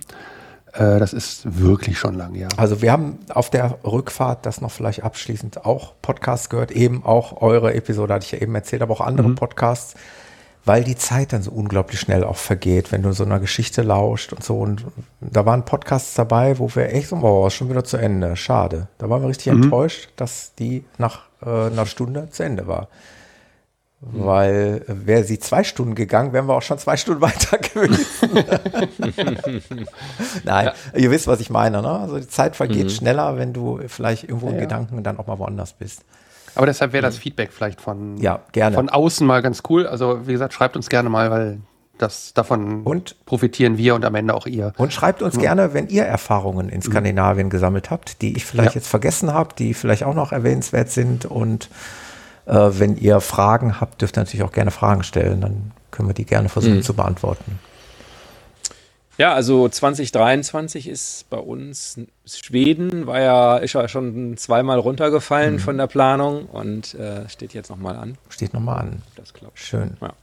Äh, 0.73 0.99
das 0.99 1.13
ist 1.13 1.59
wirklich 1.59 1.97
schon 1.97 2.15
lang, 2.15 2.35
ja. 2.35 2.47
Also 2.57 2.81
wir 2.81 2.91
haben 2.91 3.19
auf 3.29 3.49
der 3.49 3.79
Rückfahrt, 3.83 4.45
das 4.45 4.61
noch 4.61 4.71
vielleicht 4.71 5.03
abschließend, 5.03 5.65
auch 5.65 5.93
Podcasts 6.01 6.49
gehört, 6.49 6.71
eben 6.71 7.03
auch 7.05 7.41
eure 7.41 7.73
Episode, 7.73 8.13
hatte 8.13 8.25
ich 8.25 8.31
ja 8.31 8.39
eben 8.39 8.55
erzählt, 8.55 8.81
aber 8.81 8.93
auch 8.93 9.01
andere 9.01 9.29
mhm. 9.29 9.35
Podcasts, 9.35 9.95
weil 10.63 10.83
die 10.83 10.95
Zeit 10.95 11.33
dann 11.33 11.41
so 11.41 11.51
unglaublich 11.51 11.99
schnell 11.99 12.23
auch 12.23 12.37
vergeht, 12.37 12.91
wenn 12.91 13.01
du 13.01 13.11
so 13.13 13.23
einer 13.23 13.39
Geschichte 13.39 13.81
lauscht 13.81 14.31
und 14.31 14.43
so. 14.43 14.59
Und 14.59 14.85
da 15.19 15.45
waren 15.45 15.65
Podcasts 15.65 16.13
dabei, 16.13 16.59
wo 16.59 16.73
wir 16.73 16.93
echt 16.93 17.09
so, 17.09 17.17
oh, 17.17 17.47
ist 17.47 17.55
schon 17.55 17.69
wieder 17.69 17.83
zu 17.83 17.97
Ende, 17.97 18.35
schade. 18.35 18.87
Da 18.97 19.09
waren 19.09 19.21
wir 19.21 19.29
richtig 19.29 19.51
mhm. 19.51 19.63
enttäuscht, 19.63 20.09
dass 20.15 20.53
die 20.55 20.85
nach 20.97 21.23
äh, 21.41 21.49
einer 21.49 21.85
Stunde 21.85 22.29
zu 22.29 22.43
Ende 22.43 22.67
war. 22.67 22.87
Weil 24.03 24.83
äh, 24.87 25.05
wäre 25.05 25.23
sie 25.23 25.37
zwei 25.37 25.63
Stunden 25.63 25.93
gegangen, 25.93 26.33
wären 26.33 26.47
wir 26.47 26.55
auch 26.55 26.63
schon 26.63 26.79
zwei 26.79 26.97
Stunden 26.97 27.21
weiter 27.21 27.59
gewesen. 27.59 28.05
Nein, 30.43 30.65
ja. 30.65 30.99
ihr 30.99 31.11
wisst, 31.11 31.27
was 31.27 31.39
ich 31.39 31.51
meine. 31.51 31.83
Ne? 31.83 31.89
Also 31.89 32.17
die 32.17 32.27
Zeit 32.27 32.55
vergeht 32.55 32.85
mhm. 32.85 32.89
schneller, 32.89 33.37
wenn 33.37 33.53
du 33.53 33.79
vielleicht 33.87 34.23
irgendwo 34.23 34.47
ja, 34.47 34.53
in 34.53 34.59
Gedanken 34.59 35.03
dann 35.03 35.19
auch 35.19 35.27
mal 35.27 35.37
woanders 35.37 35.73
bist. 35.73 36.03
Aber 36.55 36.65
deshalb 36.65 36.93
wäre 36.93 37.03
das 37.03 37.17
mhm. 37.17 37.21
Feedback 37.21 37.53
vielleicht 37.53 37.79
von, 37.79 38.17
ja, 38.17 38.39
gerne. 38.51 38.75
von 38.75 38.89
außen 38.89 39.25
mal 39.25 39.41
ganz 39.43 39.61
cool. 39.69 39.85
Also 39.85 40.27
wie 40.27 40.31
gesagt, 40.31 40.53
schreibt 40.53 40.75
uns 40.75 40.89
gerne 40.89 41.09
mal, 41.09 41.29
weil 41.29 41.59
das 41.99 42.33
davon 42.33 42.81
und, 42.83 43.23
profitieren 43.25 43.77
wir 43.77 43.93
und 43.93 44.03
am 44.03 44.15
Ende 44.15 44.33
auch 44.33 44.47
ihr. 44.47 44.73
Und 44.77 44.91
schreibt 44.91 45.21
uns 45.21 45.35
ja. 45.35 45.41
gerne, 45.41 45.75
wenn 45.75 45.87
ihr 45.87 46.03
Erfahrungen 46.03 46.69
in 46.69 46.81
Skandinavien 46.81 47.47
mhm. 47.47 47.51
gesammelt 47.51 47.91
habt, 47.91 48.23
die 48.23 48.35
ich 48.35 48.45
vielleicht 48.45 48.73
jetzt 48.73 48.87
vergessen 48.87 49.31
habe, 49.31 49.53
die 49.55 49.75
vielleicht 49.75 50.03
auch 50.03 50.15
noch 50.15 50.31
erwähnenswert 50.31 50.89
sind 50.89 51.25
und 51.25 51.69
wenn 52.55 52.97
ihr 52.97 53.21
Fragen 53.21 53.79
habt, 53.79 54.01
dürft 54.01 54.17
ihr 54.17 54.21
natürlich 54.21 54.43
auch 54.43 54.51
gerne 54.51 54.71
Fragen 54.71 55.03
stellen. 55.03 55.41
Dann 55.41 55.71
können 55.89 56.09
wir 56.09 56.13
die 56.13 56.25
gerne 56.25 56.49
versuchen 56.49 56.77
mhm. 56.77 56.83
zu 56.83 56.93
beantworten. 56.93 57.59
Ja, 59.17 59.33
also 59.33 59.69
2023 59.69 60.87
ist 60.87 61.29
bei 61.29 61.37
uns 61.37 61.99
Schweden, 62.25 63.05
war 63.07 63.19
ja, 63.19 63.57
ist 63.57 63.73
ja 63.73 63.87
schon 63.87 64.35
zweimal 64.37 64.79
runtergefallen 64.79 65.55
mhm. 65.55 65.59
von 65.59 65.77
der 65.77 65.87
Planung 65.87 66.45
und 66.45 66.95
äh, 66.95 67.29
steht 67.29 67.53
jetzt 67.53 67.69
nochmal 67.69 67.97
an. 67.97 68.17
Steht 68.29 68.53
nochmal 68.53 68.79
an. 68.79 69.01
Das 69.15 69.33
klappt. 69.33 69.59
Schön. 69.59 69.97
Ja. 70.01 70.13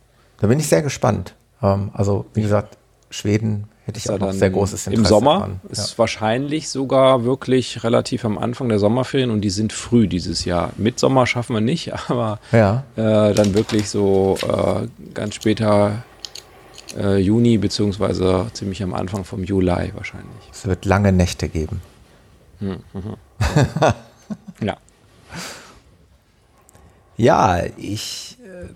Da 0.41 0.47
bin 0.47 0.59
ich 0.59 0.69
sehr 0.69 0.83
gespannt. 0.83 1.35
Ähm, 1.63 1.91
also, 1.93 2.27
wie 2.35 2.43
gesagt, 2.43 2.77
Schweden 3.11 3.69
hätte 3.89 3.99
ich 3.99 4.11
auch 4.11 4.19
noch 4.19 4.33
sehr 4.33 4.51
großes 4.51 4.87
Interesse 4.89 5.01
Im 5.01 5.09
Sommer 5.09 5.39
dran. 5.39 5.61
ist 5.71 5.93
ja. 5.93 5.99
wahrscheinlich 5.99 6.69
sogar 6.69 7.25
wirklich 7.25 7.83
relativ 7.85 8.27
am 8.27 8.37
Anfang 8.37 8.69
der 8.69 8.79
Sommerferien 8.79 9.31
und 9.31 9.41
die 9.41 9.49
sind 9.49 9.73
früh 9.73 10.07
dieses 10.07 10.45
Jahr. 10.45 10.75
Mit 10.77 10.99
Sommer 10.99 11.27
schaffen 11.27 11.55
wir 11.55 11.63
nicht, 11.63 11.95
aber 12.11 12.39
ja. 12.53 12.85
äh, 12.97 13.33
dann 13.33 13.55
wirklich 13.55 13.89
so 13.89 14.37
äh, 14.43 14.89
ganz 15.15 15.37
später 15.37 16.03
äh, 16.99 17.17
Juni 17.17 17.57
beziehungsweise 17.57 18.49
ziemlich 18.53 18.83
am 18.83 18.93
Anfang 18.93 19.25
vom 19.25 19.43
Juli 19.43 19.91
wahrscheinlich. 19.95 20.51
Es 20.53 20.67
wird 20.67 20.85
lange 20.85 21.11
Nächte 21.11 21.49
geben. 21.49 21.81
Hm, 22.59 22.81
mhm. 22.93 23.17
ja. 24.67 24.77
Ja, 27.17 27.63
ich 27.79 28.37
äh, 28.45 28.67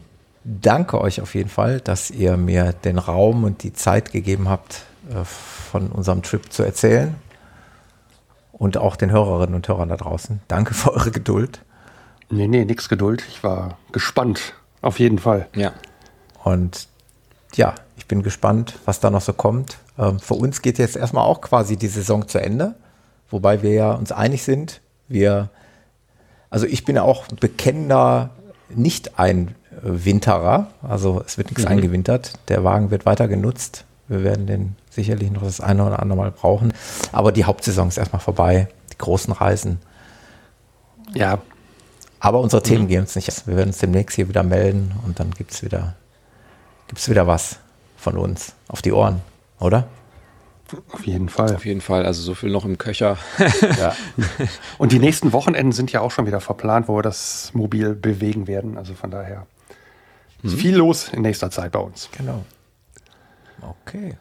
danke 0.45 1.03
euch 1.03 1.21
auf 1.21 1.35
jeden 1.35 1.51
Fall, 1.51 1.81
dass 1.81 2.11
ihr 2.11 2.39
mir 2.39 2.73
den 2.73 2.97
Raum 2.97 3.45
und 3.45 3.63
die 3.63 3.75
Zeit 3.75 4.11
gegeben 4.11 4.49
habt, 4.49 4.87
von 5.25 5.91
unserem 5.91 6.23
Trip 6.23 6.53
zu 6.53 6.63
erzählen. 6.63 7.15
Und 8.53 8.77
auch 8.77 8.97
den 8.97 9.11
Hörerinnen 9.11 9.55
und 9.55 9.67
Hörern 9.67 9.89
da 9.89 9.97
draußen. 9.97 10.41
Danke 10.49 10.75
für 10.75 10.93
eure 10.93 11.11
Geduld. 11.11 11.63
Nee, 12.31 12.47
nee, 12.49 12.65
nix 12.65 12.89
Geduld. 12.89 13.25
Ich 13.29 13.43
war 13.43 13.79
gespannt. 13.93 14.55
Auf 14.81 14.99
jeden 14.99 15.19
Fall. 15.19 15.49
Ja. 15.55 15.73
Und 16.45 16.89
ja, 17.55 17.75
ich 17.97 18.07
bin 18.07 18.23
gespannt, 18.23 18.79
was 18.85 19.01
da 19.01 19.11
noch 19.11 19.21
so 19.21 19.33
kommt. 19.33 19.79
Ähm, 19.99 20.19
für 20.19 20.35
uns 20.35 20.63
geht 20.63 20.79
jetzt 20.79 20.97
erstmal 20.97 21.25
auch 21.25 21.41
quasi 21.41 21.77
die 21.77 21.89
Saison 21.89 22.27
zu 22.29 22.41
Ende. 22.41 22.75
Wobei 23.31 23.63
wir 23.63 23.73
ja 23.73 23.93
uns 23.93 24.13
einig 24.13 24.43
sind. 24.43 24.81
Wir, 25.09 25.51
also 26.51 26.67
ich 26.67 26.85
bin 26.85 26.97
ja 26.97 27.03
auch 27.03 27.27
bekennender 27.29 28.31
nicht 28.69 29.19
ein 29.19 29.55
Winterer. 29.83 30.69
Also 30.83 31.23
es 31.27 31.39
wird 31.39 31.49
nichts 31.49 31.65
mhm. 31.65 31.71
eingewintert. 31.71 32.33
Der 32.49 32.65
Wagen 32.65 32.91
wird 32.91 33.07
weiter 33.07 33.29
genutzt. 33.29 33.85
Wir 34.09 34.25
werden 34.25 34.47
den 34.47 34.77
sicherlich 34.93 35.31
noch 35.31 35.43
das 35.43 35.61
eine 35.61 35.85
oder 35.85 36.01
andere 36.01 36.19
Mal 36.19 36.31
brauchen. 36.31 36.73
Aber 37.13 37.33
die 37.33 37.45
Hauptsaison 37.45 37.89
ist 37.89 37.99
erstmal 37.99 38.21
vorbei. 38.21 38.69
Die 38.93 38.99
großen 38.99 39.33
Reisen. 39.33 39.79
Ja. 41.15 41.39
Aber 42.21 42.41
unsere 42.41 42.63
Themen 42.63 42.85
mhm. 42.85 42.89
gehen 42.89 43.01
uns 43.01 43.17
nicht. 43.17 43.47
Wir 43.47 43.57
werden 43.57 43.71
uns 43.71 43.79
demnächst 43.79 44.17
hier 44.17 44.29
wieder 44.29 44.43
melden 44.43 44.93
und 45.05 45.19
dann 45.19 45.33
gibt 45.33 45.53
es 45.53 45.63
wieder, 45.63 45.97
gibt's 46.87 47.09
wieder 47.09 47.27
was 47.27 47.59
von 47.97 48.17
uns 48.17 48.55
auf 48.69 48.83
die 48.83 48.93
Ohren, 48.93 49.21
oder? 49.59 49.89
Auf 50.93 51.07
jeden 51.07 51.29
Fall. 51.29 51.55
Auf 51.55 51.67
jeden 51.67 51.81
Fall. 51.81 52.07
Also 52.07 52.23
so 52.23 52.35
viel 52.35 52.51
noch 52.51 52.65
im 52.65 52.79
Köcher. 52.79 53.19
ja. 53.79 53.95
Und 54.79 54.93
die 54.93 54.99
nächsten 54.99 55.33
Wochenenden 55.33 55.73
sind 55.73 55.93
ja 55.93 56.01
auch 56.01 56.11
schon 56.11 56.27
wieder 56.27 56.41
verplant, 56.41 56.89
wo 56.89 56.97
wir 56.97 57.03
das 57.03 57.51
mobil 57.53 57.95
bewegen 57.95 58.47
werden. 58.47 58.79
Also 58.79 58.95
von 58.95 59.11
daher 59.11 59.47
ist 60.43 60.55
mhm. 60.55 60.59
viel 60.59 60.77
los 60.77 61.11
in 61.13 61.23
nächster 61.23 61.51
Zeit 61.51 61.73
bei 61.73 61.81
uns. 61.81 62.09
Genau. 62.17 62.45
Okay. 63.61 64.17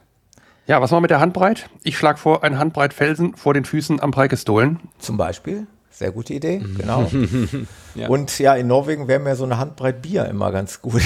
Ja, 0.67 0.81
was 0.81 0.91
machen 0.91 0.99
wir 0.99 1.01
mit 1.01 1.11
der 1.11 1.19
Handbreit? 1.19 1.69
Ich 1.83 1.97
schlage 1.97 2.17
vor, 2.17 2.43
ein 2.43 2.57
Handbreit 2.57 2.93
Felsen 2.93 3.35
vor 3.35 3.53
den 3.53 3.65
Füßen 3.65 3.99
am 3.99 4.11
Preikestolen. 4.11 4.79
Zum 4.99 5.17
Beispiel? 5.17 5.67
sehr 6.01 6.11
gute 6.11 6.33
Idee, 6.33 6.63
genau. 6.77 7.11
ja. 7.95 8.07
Und 8.07 8.39
ja, 8.39 8.55
in 8.55 8.65
Norwegen 8.65 9.07
wäre 9.07 9.19
mir 9.19 9.35
so 9.35 9.43
eine 9.43 9.59
Handbreit 9.59 10.01
Bier 10.01 10.25
immer 10.25 10.51
ganz 10.51 10.81
gut. 10.81 11.03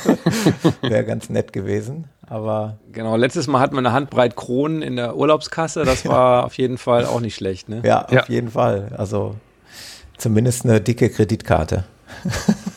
wäre 0.82 1.04
ganz 1.04 1.30
nett 1.30 1.54
gewesen. 1.54 2.08
Aber 2.26 2.76
genau, 2.92 3.16
letztes 3.16 3.46
Mal 3.46 3.60
hatten 3.60 3.74
wir 3.74 3.78
eine 3.78 3.92
Handbreit 3.92 4.36
Kronen 4.36 4.82
in 4.82 4.96
der 4.96 5.16
Urlaubskasse. 5.16 5.84
Das 5.84 6.04
war 6.04 6.44
auf 6.44 6.58
jeden 6.58 6.76
Fall 6.76 7.06
auch 7.06 7.20
nicht 7.20 7.36
schlecht. 7.36 7.70
Ne? 7.70 7.80
Ja, 7.86 8.04
auf 8.04 8.12
ja. 8.12 8.24
jeden 8.28 8.50
Fall. 8.50 8.92
Also 8.98 9.34
zumindest 10.18 10.66
eine 10.66 10.82
dicke 10.82 11.08
Kreditkarte. 11.08 11.84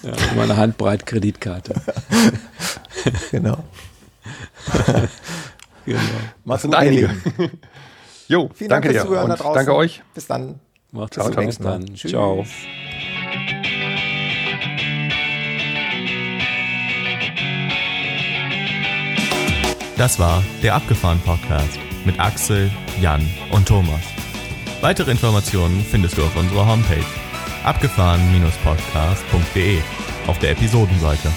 ja, 0.03 0.11
immer 0.31 0.43
eine 0.43 0.55
Handbreit 0.55 1.05
Kreditkarte. 1.05 1.73
genau. 3.31 3.57
Genau. 5.86 5.99
Mach's 6.45 6.64
gut, 6.64 6.76
einige. 6.76 7.10
Jo, 8.28 8.49
Vielen 8.53 8.70
danke 8.70 8.94
Dank 8.94 9.10
dir. 9.10 9.24
Und 9.24 9.56
danke 9.56 9.76
euch. 9.76 10.02
Bis 10.14 10.28
dann. 10.28 10.60
Macht's 10.91 11.18
gut. 11.18 11.36
Bis 11.36 11.58
dann. 11.58 11.86
Tschüss. 11.94 12.12
Ciao. 12.12 12.45
Das 19.98 20.18
war 20.18 20.41
der 20.64 20.76
Abgefahren 20.76 21.20
Podcast 21.20 21.78
mit 22.06 22.18
Axel, 22.20 22.72
Jan 22.99 23.22
und 23.52 23.68
Thomas. 23.68 24.02
Weitere 24.82 25.12
Informationen 25.12 25.86
findest 25.90 26.18
du 26.18 26.24
auf 26.24 26.36
unserer 26.36 26.66
Homepage 26.66 27.06
abgefahren-podcast.de 27.64 29.80
auf 30.28 30.40
der 30.40 30.52
Episodenseite. 30.52 31.32